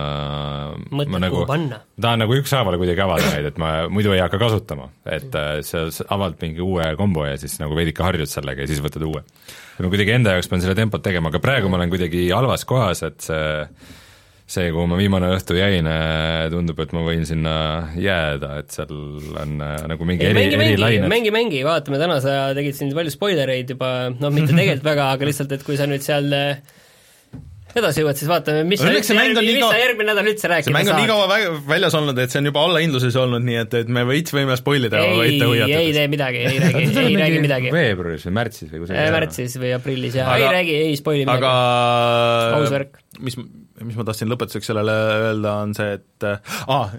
Mõtled, 0.92 1.14
ma 1.14 1.22
nagu 1.24 1.44
tahan 1.48 2.24
nagu 2.24 2.38
ükshaaval 2.40 2.78
kuidagi 2.82 3.04
avada 3.06 3.32
neid, 3.36 3.48
et 3.54 3.62
ma 3.62 3.72
muidu 3.92 4.14
ei 4.16 4.22
hakka 4.24 4.40
kasutama, 4.42 4.90
et 5.06 5.38
äh, 5.38 5.62
sa 5.66 5.86
avad 6.12 6.38
mingi 6.44 6.64
uue 6.66 6.92
kombo 7.00 7.26
ja 7.28 7.38
siis 7.42 7.58
nagu 7.62 7.78
veidike 7.78 8.04
harjud 8.06 8.32
sellega 8.32 8.66
ja 8.66 8.72
siis 8.72 8.84
võtad 8.84 9.06
uue. 9.08 9.24
ma 9.82 9.90
kuidagi 9.90 10.16
enda 10.18 10.36
jaoks 10.36 10.52
pean 10.52 10.64
seda 10.64 10.78
tempot 10.78 11.04
tegema, 11.04 11.32
aga 11.32 11.42
praegu 11.44 11.72
ma 11.72 11.80
olen 11.80 11.94
kuidagi 11.94 12.28
halvas 12.30 12.68
kohas, 12.70 13.04
et 13.08 13.24
see 13.26 13.66
see, 14.52 14.68
kuhu 14.76 14.84
ma 14.92 14.98
viimane 15.00 15.30
õhtu 15.38 15.56
jäin, 15.56 15.88
tundub, 16.52 16.80
et 16.84 16.92
ma 16.98 17.06
võin 17.08 17.24
sinna 17.30 17.54
jääda, 17.96 18.58
et 18.60 18.76
seal 18.76 18.92
on 18.92 19.56
äh, 19.64 19.78
nagu 19.94 20.08
mingi 20.10 20.28
ei, 20.28 20.34
eri, 20.34 20.42
mängi, 20.42 20.60
mängi, 20.60 20.76
erilained. 20.76 21.10
mängi, 21.14 21.32
mängi, 21.38 21.64
vaatame, 21.68 22.02
täna 22.02 22.20
sa 22.24 22.38
tegid 22.58 22.76
siin 22.76 22.92
palju 22.98 23.14
spoilereid 23.16 23.72
juba, 23.78 23.92
noh, 24.12 24.34
mitte 24.36 24.52
tegelikult 24.60 24.88
väga, 24.92 25.10
aga 25.16 25.32
lihtsalt, 25.32 25.56
et 25.56 25.64
kui 25.68 25.80
sa 25.80 25.88
nüüd 25.88 26.04
seal 26.04 26.28
eh, 26.36 26.60
edasi 27.80 28.02
jõuad, 28.04 28.18
siis 28.20 28.28
vaatame, 28.28 28.66
mis 28.68 28.82
Õnneks 28.84 29.08
see 29.08 29.16
mäng 29.16 29.32
on 29.32 29.38
järgmine, 29.40 29.54
nii 29.56 29.64
kaua- 29.64 29.78
järgmine 29.80 30.10
nädal 30.12 30.28
üldse 30.34 30.44
see 30.44 30.52
rääkida 30.52 30.74
mäng 30.76 30.90
on 30.92 30.98
nii 31.00 31.06
saad. 31.08 31.14
kaua 31.14 31.30
vä- 31.32 31.62
väljas 31.72 31.96
olnud, 32.02 32.20
et 32.20 32.34
see 32.36 32.42
on 32.42 32.50
juba 32.52 32.66
allahindluses 32.68 33.16
olnud, 33.24 33.46
nii 33.48 33.60
et, 33.62 33.78
et 33.86 33.94
me 33.96 34.04
veits 34.10 34.36
võime 34.36 34.58
spoil 34.60 34.90
ida 34.90 35.00
ei, 35.08 35.38
ette 35.38 35.48
ei 35.80 35.94
tee 35.96 36.10
midagi, 36.12 36.44
ei 36.52 36.60
räägi, 36.66 36.84
ei 37.08 37.16
räägi 37.24 37.40
midagi. 37.48 37.72
veebruaris 37.72 38.28
või 38.28 38.36
märtsis 38.42 38.68
või 38.76 38.84
kusagil. 38.84 39.16
märtsis 39.16 39.56
või 39.64 39.72
aprillis 39.80 40.20
ja 40.20 40.28
Aga- 40.28 40.44
ei 40.52 40.56
räägi, 40.60 40.76
ei 40.92 41.00
spoil'i 41.00 41.24
midagi 41.24 41.48
aga 41.48 42.60
Aus 42.60 42.76
värk. 42.76 43.00
mis, 43.24 43.40
mis 43.86 43.98
ma 43.98 44.06
tahtsin 44.08 44.32
lõpetuseks 44.32 44.72
sellele 44.72 44.96
öelda, 45.32 45.56
on 45.66 45.76
see, 45.78 45.98
et 46.00 46.28
ah, 46.28 46.94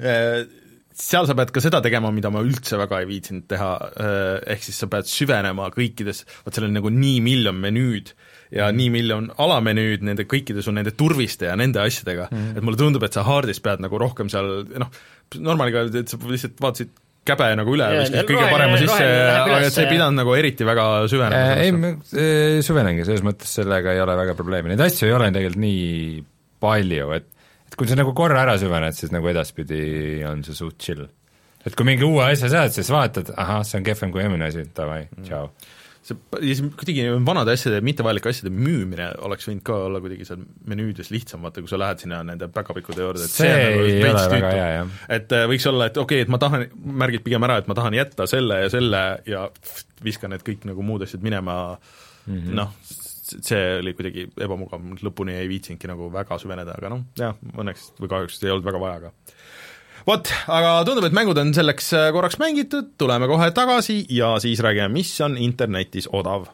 seal 0.92 1.28
sa 1.28 1.36
pead 1.36 1.52
ka 1.54 1.62
seda 1.64 1.80
tegema, 1.84 2.12
mida 2.14 2.30
ma 2.32 2.42
üldse 2.44 2.78
väga 2.80 3.00
ei 3.02 3.08
viitsinud 3.08 3.46
teha, 3.50 3.70
ehk 4.54 4.66
siis 4.66 4.82
sa 4.82 4.88
pead 4.92 5.08
süvenema 5.10 5.70
kõikides, 5.74 6.24
vot 6.44 6.56
seal 6.56 6.68
on 6.68 6.76
nagu 6.76 6.92
nii 6.92 7.20
miljon 7.24 7.58
menüüd 7.62 8.12
ja 8.52 8.68
nii 8.74 8.90
miljon 8.92 9.30
alamenüüd 9.40 10.04
nende 10.04 10.26
kõikide 10.28 10.64
su 10.64 10.74
nende 10.74 10.92
turviste 10.96 11.48
ja 11.48 11.54
nende 11.58 11.80
asjadega. 11.82 12.28
Mm, 12.30 12.58
et 12.58 12.66
mulle 12.66 12.80
tundub, 12.80 13.04
et 13.06 13.16
sa 13.16 13.24
hard'is 13.26 13.62
pead 13.64 13.80
nagu 13.84 14.00
rohkem 14.00 14.28
seal 14.32 14.66
noh, 14.68 14.92
normaaliga, 15.38 15.86
et 16.02 16.12
sa 16.12 16.20
lihtsalt 16.20 16.60
vaatasid 16.60 16.92
käbe 17.26 17.46
nagu 17.54 17.70
üle 17.76 17.86
ja 17.86 18.02
viskasid 18.02 18.28
kõige 18.28 18.46
parema 18.50 18.78
sisse, 18.80 19.06
aga 19.30 19.58
et 19.62 19.74
sa 19.74 19.84
ei 19.84 19.90
pidanud 19.92 20.18
nagu 20.18 20.34
eriti 20.34 20.66
väga 20.66 20.86
süvenema 21.10 21.52
ei, 21.62 21.70
ma 21.76 21.92
süvenengi, 22.66 23.06
selles 23.06 23.22
mõttes 23.26 23.52
sellega 23.60 23.94
ei 23.94 24.02
ole 24.02 24.16
väga 24.18 24.34
probleemi, 24.38 24.72
neid 24.72 24.82
asju 24.88 25.06
ei 25.06 25.14
ole 25.14 25.30
tegelikult 25.30 25.62
nii 25.62 26.24
palju, 26.62 27.10
et 27.18 27.28
et 27.72 27.78
kui 27.80 27.88
sa 27.88 27.96
nagu 27.96 28.12
korra 28.16 28.42
ära 28.44 28.58
süvened, 28.60 28.96
siis 28.96 29.12
nagu 29.14 29.28
edaspidi 29.32 29.82
on 30.28 30.42
see 30.44 30.56
suht 30.56 30.76
chill. 30.82 31.06
et 31.64 31.76
kui 31.78 31.86
mingi 31.86 32.04
uue 32.04 32.24
asja 32.26 32.50
saad, 32.52 32.74
siis 32.74 32.90
vaatad, 32.92 33.32
ahah, 33.38 33.62
see 33.64 33.78
on 33.78 33.86
kehvem 33.86 34.12
kui 34.12 34.20
eelmine 34.24 34.50
asi, 34.50 34.66
davai, 34.76 35.06
tšau. 35.22 35.46
see, 36.04 36.18
ja 36.42 36.56
siis 36.58 36.74
kuidagi 36.76 37.06
vanade 37.24 37.54
asjade, 37.56 37.78
mittevajalike 37.86 38.28
asjade 38.28 38.52
müümine 38.52 39.06
oleks 39.24 39.48
võinud 39.48 39.64
ka 39.64 39.78
olla 39.86 40.02
kuidagi 40.04 40.26
seal 40.28 40.42
menüüdes 40.68 41.12
lihtsam, 41.14 41.46
vaata 41.46 41.64
kui 41.64 41.72
sa 41.72 41.80
lähed 41.80 42.04
sinna 42.04 42.20
nende 42.28 42.50
päkapikkude 42.52 43.06
juurde, 43.06 43.24
et 43.24 43.36
See 43.38 43.48
on 43.48 43.64
nagu 43.64 43.86
ei 43.88 43.96
veits 44.02 44.28
tüütu. 44.34 44.98
et 45.16 45.36
äh, 45.38 45.46
võiks 45.54 45.68
olla, 45.72 45.88
et 45.88 46.02
okei 46.02 46.20
okay,, 46.20 46.26
et 46.26 46.34
ma 46.34 46.42
tahan, 46.42 46.66
märgid 47.06 47.24
pigem 47.24 47.48
ära, 47.48 47.62
et 47.62 47.72
ma 47.72 47.78
tahan 47.78 47.96
jätta 47.96 48.28
selle 48.28 48.64
ja 48.66 48.74
selle 48.74 49.04
ja 49.30 49.46
viskan 50.04 50.34
need 50.34 50.44
kõik 50.44 50.68
nagu 50.68 50.84
muud 50.84 51.06
asjad 51.08 51.24
minema 51.24 51.56
mm 52.26 52.36
-hmm. 52.36 52.58
noh, 52.58 52.76
see 53.40 53.62
oli 53.80 53.94
kuidagi 53.96 54.26
ebamugav, 54.44 54.84
lõpuni 55.04 55.36
ei 55.38 55.50
viitsinudki 55.50 55.90
nagu 55.90 56.10
väga 56.12 56.38
süveneda, 56.42 56.76
aga 56.78 56.92
noh, 56.92 57.04
jah, 57.18 57.36
õnneks 57.56 57.92
või 58.00 58.12
kahjuks 58.12 58.42
ei 58.44 58.54
olnud 58.54 58.68
väga 58.68 58.82
vaja 58.82 59.02
ka 59.06 59.12
vot, 60.08 60.32
aga 60.50 60.72
tundub, 60.88 61.06
et 61.08 61.16
mängud 61.16 61.38
on 61.42 61.54
selleks 61.56 61.92
äh, 61.98 62.08
korraks 62.14 62.40
mängitud, 62.42 62.94
tuleme 63.00 63.28
kohe 63.30 63.50
tagasi 63.54 64.02
ja 64.10 64.34
siis 64.42 64.62
räägime, 64.64 64.90
mis 64.92 65.14
on 65.24 65.38
internetis 65.38 66.10
odav 66.12 66.50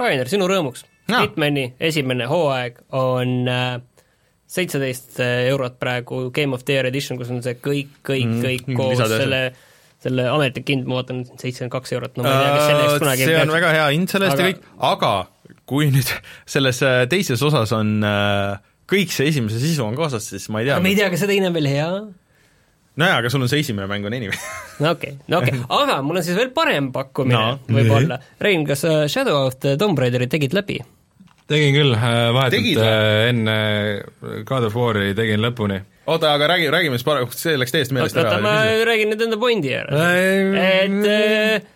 Rainer, 0.00 0.30
sinu 0.32 0.46
rõõmuks 0.48 0.86
Jaa. 1.10 1.24
Hitmani 1.24 1.74
esimene 1.80 2.26
hooaeg 2.30 2.78
on 2.94 3.48
seitseteist 4.50 5.20
eurot 5.22 5.76
praegu 5.78 6.24
Game 6.34 6.56
of 6.56 6.64
the 6.66 6.74
Year 6.78 6.88
edition, 6.90 7.18
kus 7.20 7.30
on 7.30 7.42
see 7.44 7.54
kõik, 7.62 7.92
kõik 8.06 8.26
Mm, 8.26 8.38
mm,, 8.38 8.46
kõik 8.46 8.70
mingid 8.70 8.80
koos 8.80 8.98
ja 9.02 9.06
selle, 9.10 9.42
selle 10.02 10.24
ametlik 10.32 10.72
hind, 10.72 10.88
ma 10.90 10.98
vaatan, 11.00 11.20
seitsekümmend 11.36 11.74
kaks 11.76 11.92
eurot, 11.96 12.16
no 12.18 12.24
ma 12.26 12.32
ei 12.32 12.40
tea, 12.42 12.54
kas 12.56 12.66
selle 12.70 12.86
eest 12.88 13.04
kunagi 13.04 13.22
Äh, 13.26 13.30
see 13.30 13.44
on 13.44 13.54
väga 13.54 13.74
hea 13.76 13.86
hind 13.94 14.10
selle 14.14 14.30
eest 14.30 14.40
ja 14.42 14.48
Aga- 14.48 14.50
kõik, 14.50 14.72
aga 14.90 15.12
kui 15.70 15.90
nüüd 15.94 16.10
selles 16.56 16.82
äh, 16.86 17.04
teises 17.12 17.42
osas 17.46 17.74
on 17.76 17.92
äh, 18.06 18.58
kõik 18.90 19.14
see 19.14 19.30
esimese 19.30 19.62
sisu 19.62 19.86
on 19.86 19.94
kaasas, 19.98 20.26
siis 20.32 20.48
ma 20.50 20.64
ei 20.64 20.70
tea 20.70 20.78
aga 20.80 20.82
me 20.88 20.90
ei 20.94 20.98
tea, 20.98 21.10
kas 21.14 21.22
see 21.22 21.30
teine 21.30 21.50
on 21.52 21.54
veel 21.54 21.70
hea 21.70 21.88
nojah, 23.00 23.20
aga 23.22 23.30
sul 23.30 23.44
on 23.46 23.50
see 23.52 23.62
esimene 23.62 23.86
mäng 23.90 24.08
on 24.08 24.16
anyway 24.18 24.34
no 24.82 24.96
okei 24.96 25.14
okay,, 25.14 25.28
no 25.30 25.38
okei 25.44 25.60
okay. 25.60 25.68
aga 25.84 26.00
mul 26.02 26.18
on 26.18 26.26
siis 26.26 26.34
veel 26.38 26.50
parem 26.56 26.90
pakkumine 26.96 27.38
No, 27.38 27.60
võib-olla. 27.70 28.18
Rein, 28.42 28.66
kas 28.66 28.82
Shadow 29.12 29.46
of 29.46 29.60
the 29.62 29.76
Tomb 29.78 30.00
Raiderit 30.02 30.32
tegid 30.34 30.56
läbi? 30.58 30.80
Tegin 31.50 31.74
küll, 31.74 31.94
Tegid 31.96 32.36
vahetult 32.36 32.82
äh, 32.84 33.28
enne 33.30 33.56
God 34.48 34.68
of 34.68 34.76
War'i 34.78 35.14
tegin 35.18 35.42
lõpuni. 35.42 35.80
oota, 36.10 36.32
aga 36.36 36.48
räägi, 36.54 36.70
räägime 36.72 36.98
siis 37.00 37.06
parem, 37.06 37.26
see 37.34 37.56
läks 37.58 37.74
täiesti 37.74 37.96
meelest 37.96 38.16
oota, 38.18 38.36
ära 38.38 38.44
ma 38.44 38.54
räägin 38.88 39.10
nüüd 39.14 39.26
enda 39.26 39.38
pointi 39.40 39.74
ära. 39.74 40.06
et 40.62 41.10
äh, 41.10 41.68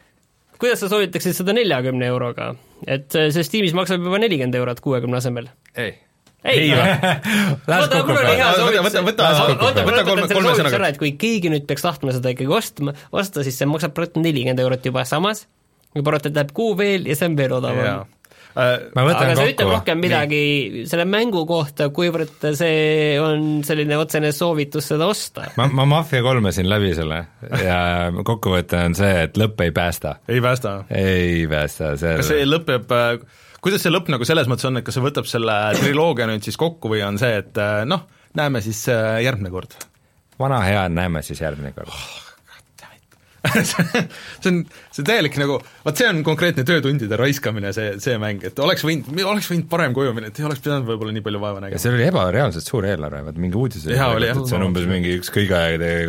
kuidas 0.60 0.80
sa 0.84 0.90
soovitaksid 0.92 1.36
seda 1.40 1.56
neljakümne 1.56 2.06
euroga? 2.12 2.52
et 2.86 3.14
äh, 3.18 3.30
see 3.34 3.44
Steamis 3.46 3.74
maksab 3.76 4.02
juba 4.05 4.20
nelikümmend 4.22 4.56
eurot 4.62 4.82
kuuekümne 4.84 5.18
asemel. 5.20 5.51
ei. 5.76 5.94
ei, 6.44 6.70
oota, 6.76 8.02
mul 8.05 8.18
oli 8.20 8.34
hea 8.36 8.48
Võta- 8.51 8.62
soovitus. 8.62 8.94
võta- 8.94 9.02
võta- 9.09 9.28
oota, 9.64 9.84
võta- 9.90 10.05
kolme- 10.06 10.56
sõnaga. 10.59 10.78
ära, 10.80 10.88
et 10.94 10.98
kui 11.01 11.14
keegi 11.18 11.51
nüüd 11.52 11.66
peaks 11.68 11.82
tahtma 11.86 12.12
seda 12.14 12.34
ikkagi 12.34 12.51
ostma, 12.52 12.92
osta, 13.12 13.42
siis 13.46 13.56
see 13.59 13.68
maksab 13.70 13.94
praegu 13.96 14.22
nelikümmend 14.22 14.60
eurot 14.60 14.84
juba 14.86 15.06
samas, 15.09 15.46
juba 15.96 16.12
arvata, 16.14 16.28
et 16.30 16.36
läheb 16.42 16.52
kuu 16.56 16.74
veel 16.78 17.06
ja 17.09 17.16
see 17.18 17.30
on 17.32 17.38
veel 17.40 17.56
odavam 17.59 18.05
Äh, 18.55 18.85
aga 18.94 19.35
see 19.35 19.51
ütleb 19.51 19.70
rohkem 19.72 19.98
midagi 19.98 20.43
selle 20.86 21.06
mängu 21.10 21.40
kohta, 21.48 21.89
kuivõrd 21.94 22.44
see 22.55 23.16
on 23.18 23.64
selline 23.66 23.97
otsene 23.98 24.31
soovitus 24.35 24.93
seda 24.93 25.09
osta. 25.10 25.48
ma, 25.59 25.66
ma 25.74 25.86
Mafia 25.97 26.22
kolmesin 26.22 26.68
läbi 26.70 26.93
selle 26.94 27.18
ja 27.64 27.78
kokkuvõte 28.22 28.78
on 28.78 28.94
see, 28.94 29.24
et 29.26 29.40
lõpp 29.40 29.64
ei 29.66 29.74
päästa. 29.74 30.20
ei 30.31 30.43
päästa. 30.44 30.76
ei 30.94 31.48
päästa, 31.51 31.97
see 31.98 32.14
kas 32.20 32.31
see 32.31 32.47
lõpeb, 32.47 32.94
kuidas 33.64 33.82
see 33.82 33.90
lõpp 33.94 34.12
nagu 34.14 34.28
selles 34.28 34.47
mõttes 34.51 34.70
on, 34.70 34.78
et 34.78 34.86
kas 34.86 35.01
see 35.01 35.05
võtab 35.05 35.26
selle 35.26 35.59
triloogia 35.81 36.31
nüüd 36.31 36.47
siis 36.47 36.60
kokku 36.60 36.94
või 36.94 37.02
on 37.06 37.18
see, 37.18 37.43
et 37.43 37.59
äh, 37.59 37.82
noh, 37.90 38.06
näeme 38.39 38.62
siis 38.62 38.86
äh, 38.93 39.18
järgmine 39.26 39.51
kord? 39.51 39.74
vana 40.39 40.62
hea, 40.62 40.86
näeme 40.94 41.26
siis 41.26 41.43
järgmine 41.43 41.74
kord. 41.74 41.90
See 43.45 44.51
on, 44.51 44.61
see 44.91 45.03
on 45.03 45.09
täielik 45.09 45.37
nagu, 45.41 45.59
vot 45.85 46.01
see 46.01 46.09
on 46.09 46.23
konkreetne 46.27 46.65
töötundide 46.66 47.19
raiskamine, 47.21 47.73
see, 47.77 47.95
see 48.03 48.16
mäng, 48.21 48.45
et 48.47 48.59
oleks 48.62 48.85
võinud, 48.87 49.11
oleks 49.29 49.51
võinud 49.53 49.69
parem 49.71 49.95
kuju 49.97 50.15
minna, 50.16 50.31
et 50.33 50.41
ei 50.41 50.47
oleks 50.49 50.62
pidanud 50.65 50.89
võib-olla 50.89 51.15
nii 51.16 51.25
palju 51.27 51.43
vaeva 51.43 51.61
ja 51.61 51.66
nägema. 51.66 51.83
seal 51.83 51.97
oli 51.99 52.07
ebareaalselt 52.09 52.71
suur 52.71 52.89
eelarve, 52.89 53.23
vaat 53.29 53.41
mingi 53.45 53.61
uudis 53.61 53.87
oli 53.89 53.99
jah. 53.99 54.41
see 54.41 54.59
on 54.59 54.66
umbes 54.69 54.89
mingi 54.89 55.16
üks 55.19 55.33
kõige 55.35 55.61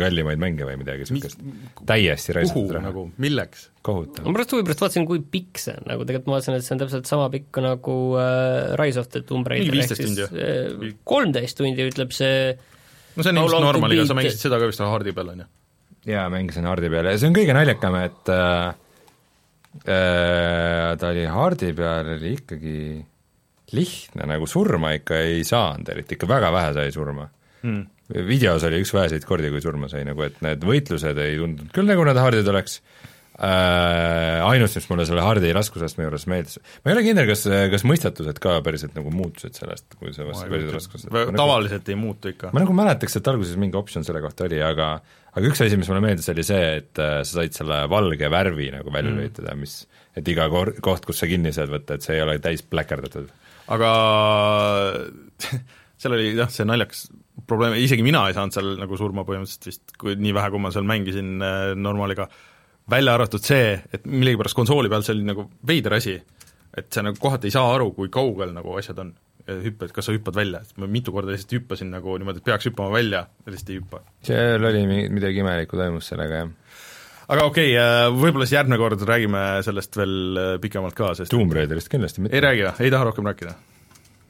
kallimaid 0.02 0.42
mänge 0.42 0.68
või 0.68 0.78
midagi 0.80 1.08
niisugust. 1.10 1.42
täiesti 1.88 2.32
kuhu 2.32 2.38
raisatud 2.40 2.76
raha, 2.78 2.86
nagu, 2.88 3.08
milleks? 3.22 3.68
kohutav. 3.86 4.24
ma 4.26 4.34
pärast 4.38 4.54
huvi 4.56 4.66
pärast 4.66 4.86
vaatasin, 4.86 5.08
kui 5.08 5.20
pikk 5.34 5.60
see 5.62 5.76
on, 5.76 5.84
nagu 5.92 6.06
tegelikult 6.08 6.30
ma 6.30 6.38
vaatasin, 6.38 6.56
et 6.58 6.66
see 6.66 6.74
on 6.74 6.80
täpselt 6.82 7.10
sama 7.10 7.28
pikk 7.32 7.60
nagu 7.62 7.98
äh, 8.18 8.72
Rise 8.80 9.02
of 9.02 9.12
the 9.12 9.22
Tomb 9.26 9.46
Raider. 9.46 9.70
Mingi 9.70 9.84
15 9.84 10.08
tundi 10.08 10.24
ju. 10.24 10.94
kolmteist 11.06 11.60
tundi 11.60 11.86
ütleb 11.86 12.16
see 12.16 12.56
no 12.56 13.22
see 13.22 13.30
on 13.30 13.42
ilmselt 13.42 13.54
long 13.54 13.68
to 13.68 13.70
normaaliga, 13.70 14.08
sa 14.08 14.18
mängisid 14.18 14.42
seda 14.48 14.58
ka 14.60 14.72
vist 14.72 14.82
hardi 14.82 15.14
peal, 15.16 15.30
on 15.36 15.44
ju? 15.44 15.48
jaa, 16.06 16.26
mängisin 16.32 16.68
Hardi 16.68 16.90
peal 16.92 17.10
ja 17.10 17.16
see 17.18 17.30
on 17.30 17.36
kõige 17.36 17.56
naljakam, 17.56 17.98
et 18.00 18.32
äh, 18.32 18.68
äh, 19.84 20.90
ta 21.00 21.12
oli 21.12 21.26
Hardi 21.30 21.72
peal, 21.76 22.12
oli 22.16 22.34
ikkagi 22.38 22.78
lihtne, 23.76 24.28
nagu 24.30 24.46
surma 24.46 24.94
ikka 24.94 25.18
ei 25.26 25.42
saanud 25.46 25.88
eriti, 25.90 26.14
ikka 26.14 26.28
väga 26.30 26.52
vähe 26.54 26.76
sai 26.76 26.92
surma 26.94 27.26
Hmm. 27.66 27.86
videos 28.28 28.62
oli 28.68 28.78
üks 28.84 28.92
väheseid 28.94 29.24
kordi, 29.26 29.50
kui 29.50 29.62
surma 29.64 29.88
sai, 29.90 30.04
nagu 30.06 30.22
et 30.26 30.36
need 30.44 30.62
võitlused 30.66 31.18
ei 31.18 31.38
tundunud 31.40 31.72
küll 31.74 31.88
nagu 31.88 32.04
need 32.06 32.18
hardid 32.20 32.46
oleks 32.52 32.76
äh,, 33.40 34.44
ainus, 34.46 34.76
mis 34.78 34.86
mulle 34.90 35.06
selle 35.08 35.24
hardi 35.24 35.50
raskusastme 35.56 36.06
juures 36.06 36.28
meeldis, 36.30 36.60
ma 36.84 36.92
ei 36.92 36.96
ole 36.96 37.02
kindel, 37.08 37.26
kas, 37.32 37.42
kas 37.72 37.86
mõistatused 37.88 38.38
ka 38.44 38.60
päriselt 38.66 38.94
nagu 38.96 39.10
muutusid 39.10 39.58
sellest, 39.58 39.88
kui 39.98 40.12
vastasid 40.12 40.52
päriselt 40.52 40.76
raskusastme. 40.76 41.24
tavaliselt 41.40 41.90
ei 41.90 41.98
muutu 41.98 42.30
ikka. 42.36 42.52
ma 42.54 42.62
nagu 42.62 42.76
mäletaks, 42.76 43.18
et 43.18 43.32
alguses 43.32 43.58
mingi 43.60 43.80
optsioon 43.80 44.06
selle 44.06 44.22
kohta 44.24 44.46
oli, 44.46 44.62
aga 44.62 44.92
aga 45.36 45.50
üks 45.50 45.60
asi, 45.64 45.76
mis 45.76 45.88
mulle 45.92 46.02
meeldis, 46.04 46.28
oli 46.32 46.44
see, 46.46 46.64
et 46.80 47.00
äh, 47.02 47.18
sa 47.22 47.42
said 47.42 47.56
selle 47.56 47.82
valge 47.92 48.30
värvi 48.32 48.70
nagu 48.74 48.92
välja 48.92 49.12
Mm. 49.12 49.20
lülitada, 49.20 49.56
mis 49.58 49.82
et 50.16 50.28
iga 50.32 50.48
kor-, 50.52 50.72
koht, 50.80 51.04
kus 51.04 51.20
sa 51.20 51.28
kinni 51.28 51.52
saad 51.52 51.68
võtta, 51.72 51.98
et 51.98 52.06
see 52.06 52.16
ei 52.16 52.22
ole 52.24 52.38
täis 52.40 52.62
pläkerdatud. 52.64 53.28
aga 53.68 53.90
seal 56.00 56.16
oli 56.16 56.32
jah, 56.36 56.50
see 56.52 56.66
naljakas 56.68 57.06
probleem, 57.46 57.76
isegi 57.80 58.04
mina 58.04 58.24
ei 58.28 58.36
saanud 58.36 58.54
seal 58.56 58.72
nagu 58.80 58.96
surma 59.00 59.24
põhimõtteliselt 59.28 59.68
vist, 59.68 59.96
kui 60.00 60.16
nii 60.18 60.34
vähe, 60.36 60.50
kui 60.54 60.62
ma 60.62 60.72
seal 60.74 60.88
mängisin 60.88 61.36
äh, 61.44 61.74
normaaliga, 61.78 62.28
välja 62.90 63.14
arvatud 63.18 63.44
see, 63.44 63.74
et 63.92 64.06
millegipärast 64.08 64.56
konsooli 64.56 64.90
peal 64.92 65.04
see 65.04 65.16
oli 65.16 65.26
nagu 65.28 65.48
veider 65.68 65.96
asi, 65.98 66.16
et 66.76 66.88
sa 66.92 67.04
nagu 67.04 67.20
kohati 67.20 67.50
ei 67.50 67.54
saa 67.54 67.74
aru, 67.74 67.90
kui 67.96 68.08
kaugel 68.12 68.52
nagu 68.56 68.76
asjad 68.78 68.98
on. 69.04 69.12
hüppad, 69.46 69.92
kas 69.94 70.08
sa 70.08 70.14
hüppad 70.14 70.36
välja, 70.36 70.60
et 70.64 70.80
ma 70.80 70.88
mitu 70.90 71.14
korda 71.14 71.32
lihtsalt 71.34 71.54
hüppasin 71.60 71.92
nagu 71.94 72.16
niimoodi, 72.18 72.42
et 72.42 72.48
peaks 72.48 72.68
hüppama 72.70 72.90
välja 72.94 73.22
ja 73.26 73.52
lihtsalt 73.52 73.72
ei 73.72 73.78
hüppa. 73.80 74.02
seal 74.26 74.68
oli 74.70 74.82
mi- 74.90 75.06
midagi 75.12 75.42
imelikku 75.44 75.78
toimus 75.78 76.10
sellega, 76.10 76.42
jah. 76.42 76.82
aga 77.28 77.46
okei 77.46 77.72
okay,, 77.76 78.10
võib-olla 78.16 78.48
siis 78.48 78.56
järgmine 78.58 78.80
kord 78.82 79.06
räägime 79.06 79.46
sellest 79.66 79.98
veel 80.00 80.42
äh, 80.42 80.52
pikemalt 80.62 80.98
ka, 80.98 81.14
sest 81.18 81.34
Tomb 81.34 81.54
Raiderist 81.54 81.90
kindlasti 81.92 82.22
ei 82.22 82.26
mitte. 82.26 82.42
räägi 82.48 82.66
või, 82.66 82.74
ei 82.88 82.94
taha 82.96 83.10
rohkem 83.10 83.30
rääkida? 83.30 83.54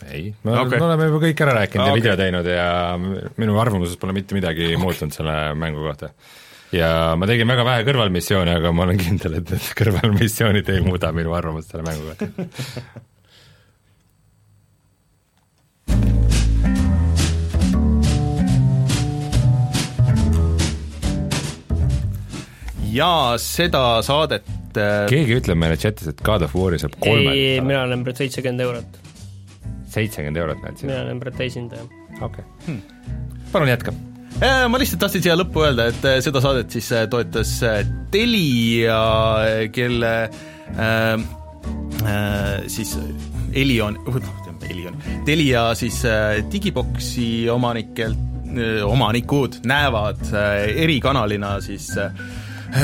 ei, 0.04 0.34
me 0.44 0.58
okay. 0.60 0.76
me 0.76 0.84
oleme 0.90 1.08
juba 1.10 1.22
kõik 1.24 1.44
ära 1.46 1.58
rääkinud 1.62 1.86
ja 1.86 1.92
okei. 1.94 2.02
video 2.02 2.16
teinud 2.20 2.50
ja 2.52 2.68
minu 3.40 3.60
arvamuses 3.62 3.96
pole 4.00 4.16
mitte 4.16 4.36
midagi 4.36 4.74
okay. 4.74 4.82
muutunud 4.84 5.16
selle 5.16 5.38
mängu 5.56 5.80
kohta. 5.88 6.12
ja 6.76 6.92
ma 7.16 7.28
tegin 7.30 7.48
väga 7.48 7.64
vähe 7.64 7.88
kõrvalmissioone, 7.88 8.60
aga 8.60 8.76
ma 8.76 8.84
olen 8.84 9.00
kindel, 9.00 9.40
et 9.40 9.56
need 9.56 9.74
kõrvalmissioonid 9.80 10.74
ei 10.76 10.84
muuda 10.84 11.16
minu 11.16 11.32
arvamust 11.38 11.72
selle 11.72 11.88
mängu 11.88 12.12
kohta. 12.12 13.06
ja 22.96 23.10
seda 23.40 24.00
saadet 24.06 24.48
äh, 24.78 25.04
keegi 25.10 25.38
ütleb 25.40 25.60
meile 25.60 25.78
chatis, 25.80 26.08
et 26.12 26.22
God 26.26 26.46
of 26.46 26.56
War'i 26.56 26.80
saab 26.80 26.96
ei, 26.96 27.04
kolmelt 27.04 27.68
mina 27.68 27.84
olen 27.84 28.04
praegu 28.06 28.24
seitsekümmend 28.24 28.64
eurot. 28.66 28.98
seitsekümmend 29.96 30.42
eurot 30.42 30.62
näed 30.64 30.82
mina 30.82 30.82
siin, 30.82 30.92
olen 31.04 31.22
praegu 31.22 31.42
täisindaja. 31.42 31.86
okei 32.20 32.44
okay. 32.44 32.78
palun 33.52 33.72
jätka. 33.72 33.94
Äh, 34.36 34.66
ma 34.68 34.80
lihtsalt 34.80 35.00
tahtsin 35.04 35.24
siia 35.24 35.36
lõppu 35.38 35.64
öelda, 35.64 35.88
et 35.92 36.08
äh, 36.08 36.18
seda 36.24 36.42
saadet 36.44 36.72
siis 36.72 36.90
toetas 37.12 37.56
Telia, 38.12 39.00
kelle 39.72 40.14
äh, 40.26 41.26
äh, 42.04 42.66
siis 42.72 42.96
Elion, 43.56 43.96
noh, 44.04 44.56
Elion, 44.66 44.96
Telia 45.24 45.68
siis 45.78 46.02
äh, 46.08 46.40
digiboksi 46.52 47.48
omanikelt, 47.52 48.24
omanikud 48.86 49.58
näevad 49.68 50.20
erikanalina 50.80 51.56
siis 51.60 51.90
äh, 52.00 52.14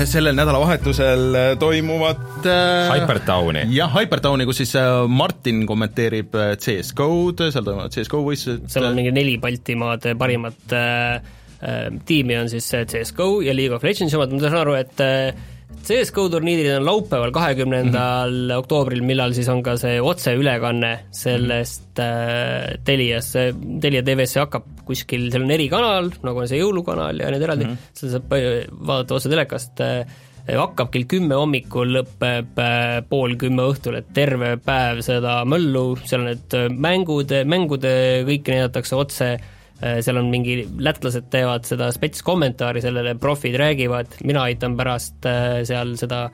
sellel 0.05 0.37
nädalavahetusel 0.37 1.35
äh, 1.35 1.59
toimuvat 1.59 2.47
äh, 2.47 2.91
Hypertowni. 2.93 3.67
jah, 3.75 3.93
Hypertowni, 3.95 4.47
kus 4.49 4.63
siis 4.63 4.75
äh, 4.79 5.05
Martin 5.09 5.67
kommenteerib 5.67 6.35
äh, 6.35 6.55
CS 6.61 6.95
GO-d, 6.99 7.51
seal 7.53 7.67
toimuvad 7.67 7.95
CS 7.95 8.13
GO 8.13 8.23
võistlused. 8.27 8.69
seal 8.73 8.89
on 8.89 8.99
mingi 8.99 9.15
neli 9.15 9.39
Baltimaade 9.43 10.15
parimat 10.19 10.77
äh, 10.77 11.17
äh, 11.63 11.89
tiimi 12.07 12.39
on 12.41 12.53
siis 12.53 12.69
äh, 12.75 12.87
CSGO 12.87 13.41
ja 13.47 13.55
League 13.57 13.75
of 13.77 13.85
Legendsi 13.87 14.19
omad, 14.19 14.35
ma 14.35 14.45
saan 14.45 14.61
aru, 14.63 14.77
et 14.81 15.03
äh, 15.05 15.49
CSGO 15.83 16.29
turniirid 16.31 16.69
on 16.77 16.85
laupäeval, 16.87 17.33
kahekümnendal 17.35 18.31
mm 18.31 18.51
-hmm. 18.51 18.59
oktoobril, 18.63 19.03
millal 19.03 19.33
siis 19.33 19.49
on 19.49 19.63
ka 19.63 19.77
see 19.81 20.01
otseülekanne 20.01 20.93
sellest 21.11 21.99
äh, 21.99 22.79
Telias, 22.85 23.33
Telia 23.81 24.03
TV-sse 24.03 24.41
hakkab 24.41 24.72
kuskil, 24.89 25.31
seal 25.33 25.47
on 25.47 25.55
erikanal, 25.55 26.11
nagu 26.27 26.43
on 26.43 26.51
see 26.51 26.61
jõulukanal 26.61 27.23
ja 27.23 27.31
need 27.33 27.47
eraldi 27.47 27.69
mm, 27.69 27.79
-hmm. 27.79 27.97
seda 27.99 28.19
saab 28.19 28.37
äh, 28.37 28.51
vaadata 28.73 29.19
otse 29.19 29.33
telekast 29.33 29.83
äh, 29.85 30.21
hakkab 30.49 30.91
kell 30.93 31.07
kümme 31.11 31.39
hommikul, 31.39 31.93
lõpeb 31.97 32.59
äh, 32.61 32.99
pool 33.09 33.37
kümme 33.41 33.67
õhtul, 33.71 34.01
et 34.01 34.13
terve 34.15 34.57
päev 34.63 35.03
seda 35.07 35.43
möllu, 35.49 35.97
seal 36.03 36.25
on 36.25 36.31
need 36.33 36.57
äh, 36.59 36.69
mängud, 36.71 37.35
mängude 37.47 37.93
kõike 38.29 38.57
näidatakse 38.57 38.99
otse, 38.99 39.35
seal 39.83 40.15
on 40.21 40.29
mingi, 40.31 40.61
lätlased 40.79 41.25
teevad 41.33 41.65
seda 41.67 41.89
spets 41.91 42.23
kommentaari 42.23 42.79
sellele, 42.85 43.17
profid 43.19 43.57
räägivad, 43.59 44.21
mina 44.23 44.45
aitan 44.47 44.77
pärast 44.79 45.27
äh, 45.27 45.65
seal 45.67 45.97
seda 45.99 46.29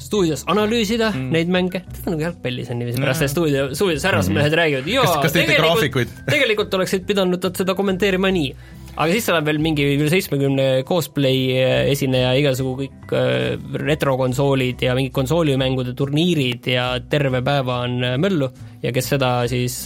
stuudios 0.00 0.44
analüüsida 0.50 1.10
mm. 1.12 1.30
neid 1.34 1.50
mänge, 1.52 1.82
tead 1.92 2.08
nagu 2.08 2.24
jalgpallis 2.24 2.70
on 2.72 2.80
niiviisi, 2.80 3.00
pärast 3.02 3.22
seda 3.22 3.32
stuudio, 3.32 3.64
stuudios 3.76 4.06
härrasmehed 4.08 4.48
mm. 4.48 4.58
räägivad, 4.60 4.88
jaa, 4.90 5.56
graafikuid? 5.60 6.14
tegelikult 6.34 6.78
oleksid 6.80 7.04
pidanud 7.08 7.44
nad 7.44 7.60
seda 7.60 7.76
kommenteerima 7.78 8.30
nii. 8.34 8.54
aga 8.96 9.08
siis 9.12 9.28
on 9.32 9.44
veel 9.46 9.60
mingi 9.62 9.86
üle 9.96 10.08
seitsmekümne 10.12 10.68
cosplay 10.88 11.44
esineja, 11.92 12.32
igasugu 12.40 12.74
kõik 12.80 13.14
äh, 13.16 13.68
retrokonsoolid 13.84 14.86
ja 14.86 14.96
mingid 14.98 15.14
konsoolimängude 15.16 15.94
turniirid 15.98 16.72
ja 16.72 16.90
terve 17.12 17.44
päeva 17.46 17.82
on 17.84 18.00
äh, 18.04 18.18
möllu 18.20 18.50
ja 18.82 18.94
kes 18.96 19.14
seda 19.14 19.36
siis 19.52 19.82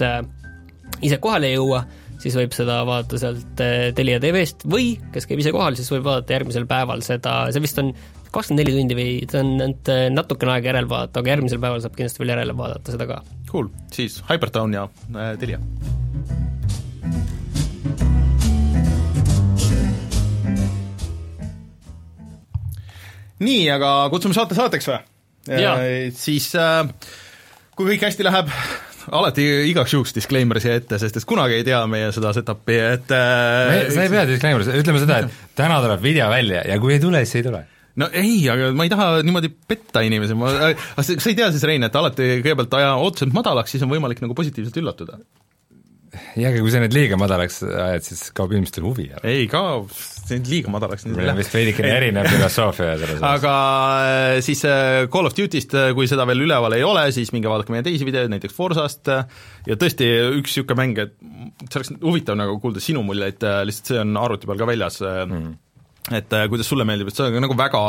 ise 1.05 1.19
kohale 1.21 1.51
ei 1.51 1.59
jõua, 1.59 1.83
siis 2.23 2.37
võib 2.39 2.55
seda 2.55 2.81
vaadata 2.87 3.19
sealt 3.21 3.63
Telia 3.99 4.21
TV-st 4.23 4.69
või 4.71 4.95
kes 5.13 5.27
käib 5.27 5.43
ise 5.43 5.53
kohal, 5.55 5.75
siis 5.77 5.91
võib 5.91 6.07
vaadata 6.07 6.39
järgmisel 6.39 6.69
päeval 6.71 7.03
seda, 7.05 7.41
see 7.53 7.65
vist 7.65 7.83
on 7.83 7.91
kakskümmend 8.35 8.65
neli 8.65 8.77
tundi 8.77 8.99
või 8.99 9.11
ta 9.31 9.41
on 9.43 9.53
ainult 9.55 9.91
äh, 9.93 10.07
natukene 10.13 10.57
aega 10.57 10.73
järele 10.73 10.91
vaadata, 10.91 11.23
aga 11.23 11.35
järgmisel 11.35 11.61
päeval 11.63 11.83
saab 11.85 11.99
kindlasti 11.99 12.23
veel 12.23 12.35
järele 12.35 12.57
vaadata 12.59 12.95
seda 12.95 13.07
ka. 13.11 13.21
Cool, 13.51 13.69
siis 13.95 14.19
Hypertown 14.31 14.75
ja 14.75 14.89
äh, 15.15 15.35
Telia. 15.41 15.61
nii, 23.45 23.67
aga 23.69 23.91
kutsume 24.13 24.35
saate 24.37 24.57
saateks 24.57 24.89
või? 24.89 25.03
Jaa. 25.61 25.77
siis 26.17 26.47
äh, 26.57 26.87
kui 27.77 27.91
kõik 27.91 28.07
hästi 28.07 28.25
läheb, 28.25 28.49
alati 29.13 29.45
igaks 29.69 29.93
juhuks 29.93 30.15
disclaimer 30.17 30.61
siia 30.63 30.79
ette, 30.81 30.99
sest 31.03 31.21
et 31.21 31.27
kunagi 31.29 31.59
ei 31.59 31.67
tea 31.67 31.83
meie 31.91 32.09
seda 32.17 32.33
setup'i, 32.37 32.79
et 32.95 33.13
äh, 33.15 33.85
sa 33.93 34.07
ei 34.07 34.13
pea 34.13 34.25
disclaimer'is, 34.31 34.73
ütleme 34.81 35.03
seda, 35.03 35.21
et 35.27 35.55
täna 35.59 35.83
tuleb 35.85 36.03
video 36.03 36.31
välja 36.33 36.65
ja 36.65 36.81
kui 36.81 36.97
ei 36.97 37.03
tule, 37.03 37.21
siis 37.27 37.43
ei 37.43 37.49
tule. 37.51 37.65
No 38.01 38.11
ei, 38.13 38.37
aga 38.51 38.73
ma 38.77 38.87
ei 38.87 38.93
taha 38.93 39.09
niimoodi 39.27 39.53
petta 39.69 40.03
inimesi, 40.07 40.37
ma, 40.39 40.51
aga 40.71 41.07
sa 41.07 41.15
ei 41.15 41.39
tea 41.39 41.51
siis, 41.55 41.65
Rein, 41.69 41.87
et 41.87 41.99
alati 41.99 42.37
kõigepealt 42.41 42.79
aja 42.81 42.95
ootused 43.01 43.35
madalaks, 43.35 43.75
siis 43.75 43.87
on 43.87 43.93
võimalik 43.93 44.23
nagu 44.25 44.37
positiivselt 44.39 44.83
üllatuda? 44.83 45.21
jah, 46.39 46.51
aga 46.51 46.63
kui 46.63 46.73
sa 46.73 46.81
need 46.83 46.95
liiga 46.95 47.19
madalaks 47.21 47.61
ajad, 47.65 48.05
siis 48.07 48.23
kaob 48.37 48.53
inimestel 48.55 48.87
huvi 48.87 49.07
ära. 49.11 49.23
ei 49.31 49.47
kao, 49.51 49.85
see 49.91 50.39
on 50.39 50.47
liiga 50.51 50.73
madalaks. 50.73 51.07
meil 51.11 51.33
on 51.33 51.39
vist 51.39 51.55
veidikene 51.55 51.91
erinev 51.95 52.29
filosoofia 52.31 52.95
selles 53.01 53.19
osas. 53.19 53.27
aga 53.31 53.55
äh, 54.05 54.37
siis 54.47 54.65
äh, 54.69 55.07
Call 55.13 55.31
of 55.31 55.37
Duty'st, 55.39 55.77
äh, 55.79 55.91
kui 55.97 56.09
seda 56.11 56.27
veel 56.31 56.45
üleval 56.47 56.77
ei 56.77 56.87
ole, 56.87 57.07
siis 57.17 57.33
minge 57.35 57.51
vaadake 57.51 57.75
meie 57.75 57.87
teisi 57.87 58.07
videoid, 58.09 58.33
näiteks 58.33 58.57
Forsast, 58.57 59.11
ja 59.11 59.79
tõesti, 59.81 60.09
üks 60.39 60.55
niisugune 60.55 60.81
mäng, 60.81 61.03
et 61.03 61.17
see 61.69 61.81
oleks 61.81 61.95
huvitav 62.03 62.39
nagu 62.39 62.59
kuulda 62.63 62.83
sinu 62.85 63.03
muljeid, 63.07 63.43
lihtsalt 63.67 63.95
see 63.95 64.03
on 64.03 64.17
arvuti 64.21 64.51
peal 64.51 64.61
ka 64.61 64.71
väljas 64.71 65.01
mm., 65.03 65.53
et 66.13 66.37
kuidas 66.51 66.69
sulle 66.69 66.85
meeldib, 66.89 67.09
et 67.09 67.17
sa 67.17 67.31
nagu 67.33 67.57
väga 67.57 67.83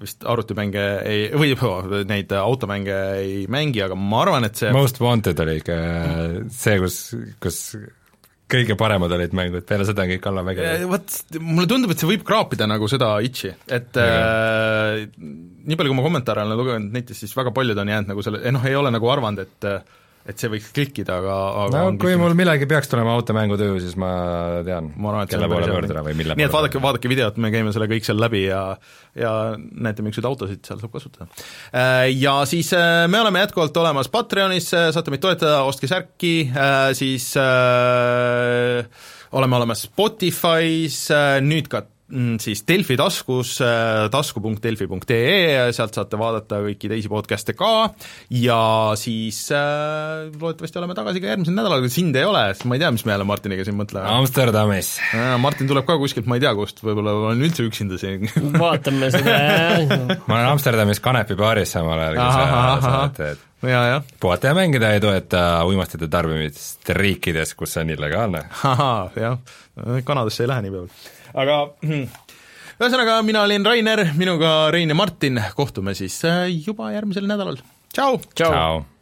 vist 0.00 0.24
arvutimänge 0.24 0.84
ei, 1.04 1.24
või 1.36 1.54
neid 2.12 2.32
automänge 2.40 2.98
ei 3.20 3.46
mängi, 3.52 3.82
aga 3.84 3.98
ma 3.98 4.24
arvan, 4.24 4.48
et 4.48 4.60
see 4.60 4.72
Most 4.74 5.00
Wanted 5.02 5.40
oli 5.44 5.58
ikka 5.60 5.78
see, 6.54 6.78
kus, 6.80 7.00
kus 7.42 7.60
kõige 8.50 8.76
paremad 8.78 9.12
olid 9.14 9.34
mängud, 9.36 9.64
peale 9.68 9.86
seda 9.86 10.04
on 10.04 10.10
kõik 10.10 10.26
allamäge. 10.30 10.70
Vot, 10.90 11.16
mulle 11.38 11.68
tundub, 11.70 11.92
et 11.92 12.02
see 12.02 12.08
võib 12.10 12.24
kraapida 12.26 12.66
nagu 12.70 12.88
seda 12.90 13.12
itši, 13.24 13.52
et 13.78 14.00
äh, 14.00 15.04
nii 15.14 15.78
palju, 15.78 15.92
kui 15.92 16.00
ma 16.00 16.06
kommentaare 16.06 16.46
olen 16.46 16.58
lugenud 16.58 16.96
netis, 16.96 17.22
siis 17.22 17.36
väga 17.36 17.54
paljud 17.56 17.78
on 17.78 17.92
jäänud 17.92 18.14
nagu 18.14 18.26
selle, 18.26 18.42
noh, 18.56 18.66
ei 18.66 18.78
ole 18.78 18.92
nagu 18.94 19.12
arvanud, 19.12 19.44
et 19.46 19.70
et 20.28 20.40
see 20.40 20.50
võiks 20.52 20.68
klikkida, 20.76 21.16
aga, 21.22 21.36
aga 21.64 21.82
no 21.86 22.00
kui 22.00 22.16
mul 22.20 22.34
millegi 22.38 22.68
peaks 22.68 22.90
tulema 22.92 23.14
automängutöö, 23.16 23.78
siis 23.82 23.96
ma 24.00 24.10
tean, 24.66 24.90
kelle 25.30 25.48
poole 25.50 25.70
pöörduda 25.70 26.02
või 26.06 26.16
mille 26.18 26.36
nii 26.38 26.46
et 26.46 26.54
vaadake, 26.54 26.82
vaadake 26.82 27.10
videot, 27.12 27.38
me 27.40 27.52
käime 27.54 27.72
selle 27.74 27.88
kõik 27.90 28.06
seal 28.06 28.20
läbi 28.20 28.44
ja 28.44 28.62
ja 29.18 29.32
näete, 29.56 30.04
miks 30.06 30.20
neid 30.20 30.28
autosid 30.28 30.60
seal 30.66 30.82
saab 30.82 30.92
kasutada. 30.94 31.30
Ja 32.12 32.34
siis 32.48 32.72
äh, 32.76 33.06
me 33.10 33.22
oleme 33.22 33.42
jätkuvalt 33.42 33.76
olemas 33.82 34.10
Patreonis, 34.12 34.68
saate 34.70 35.14
meid 35.14 35.24
toetada, 35.24 35.62
ostke 35.68 35.88
särki, 35.90 36.34
siis 36.98 37.32
äh, 37.40 38.84
oleme 39.32 39.56
olemas 39.56 39.86
Spotify's, 39.88 41.06
nüüd 41.46 41.72
ka 41.72 41.86
siis 42.42 42.62
Delfi 42.68 42.96
taskus, 42.98 43.56
tasku.delfi.ee, 44.12 45.70
sealt 45.76 45.96
saate 45.96 46.18
vaadata 46.20 46.60
kõiki 46.64 46.90
teisi 46.90 47.10
podcast'e 47.10 47.54
ka 47.58 47.72
ja 48.34 48.60
siis 49.00 49.42
äh, 49.54 50.30
loodetavasti 50.34 50.80
oleme 50.80 50.96
tagasi 50.98 51.22
ka 51.22 51.32
järgmisel 51.32 51.56
nädalal, 51.56 51.84
kui 51.84 51.92
sind 51.92 52.16
ei 52.18 52.26
ole, 52.28 52.46
sest 52.54 52.66
ma 52.70 52.78
ei 52.78 52.82
tea, 52.82 52.90
mis 52.94 53.06
me 53.06 53.14
jälle 53.14 53.28
Martiniga 53.28 53.66
siin 53.66 53.78
mõtleme. 53.78 54.06
Amsterdamis. 54.20 54.94
Martin 55.42 55.70
tuleb 55.70 55.86
ka 55.88 55.98
kuskilt, 56.00 56.28
ma 56.30 56.38
ei 56.38 56.44
tea 56.44 56.54
kust, 56.58 56.82
võib-olla 56.84 57.14
olen 57.26 57.46
üldse 57.46 57.66
üksinda 57.68 58.00
siin 58.00 58.26
vaatame 58.64 59.12
seda 59.14 59.36
ma 60.26 60.40
olen 60.40 60.50
Amsterdamis 60.54 61.02
kanepibaaris 61.04 61.76
samal 61.78 62.00
ajal, 62.00 62.18
kui 62.18 62.34
sa, 62.34 62.98
oled, 63.04 63.22
et 63.30 63.46
ja, 63.62 63.86
jah. 63.86 64.02
puhata 64.20 64.46
ja 64.50 64.54
mängida 64.54 64.92
ei 64.94 65.00
toeta 65.00 65.64
uimastite 65.68 66.08
tarbimist 66.08 66.88
riikides, 66.96 67.54
kus 67.54 67.74
see 67.74 67.84
on 67.84 67.94
illegaalne. 67.96 68.44
ahah, 68.64 69.16
jah, 69.16 69.38
Kanadasse 70.04 70.44
ei 70.44 70.48
lähe 70.48 70.66
nii 70.66 70.76
peaaegu. 70.76 71.18
Aga 71.34 71.58
hmm. 71.84 72.06
ühesõnaga, 72.78 73.18
mina 73.26 73.44
olin 73.46 73.66
Rainer, 73.66 74.06
minuga 74.18 74.70
Rein 74.74 74.90
ja 74.90 74.96
Martin, 74.98 75.42
kohtume 75.56 75.94
siis 75.98 76.20
juba 76.66 76.92
järgmisel 76.94 77.28
nädalal, 77.30 77.60
tšau! 77.92 78.22
tšau, 78.34 78.50
tšau.! 78.50 78.99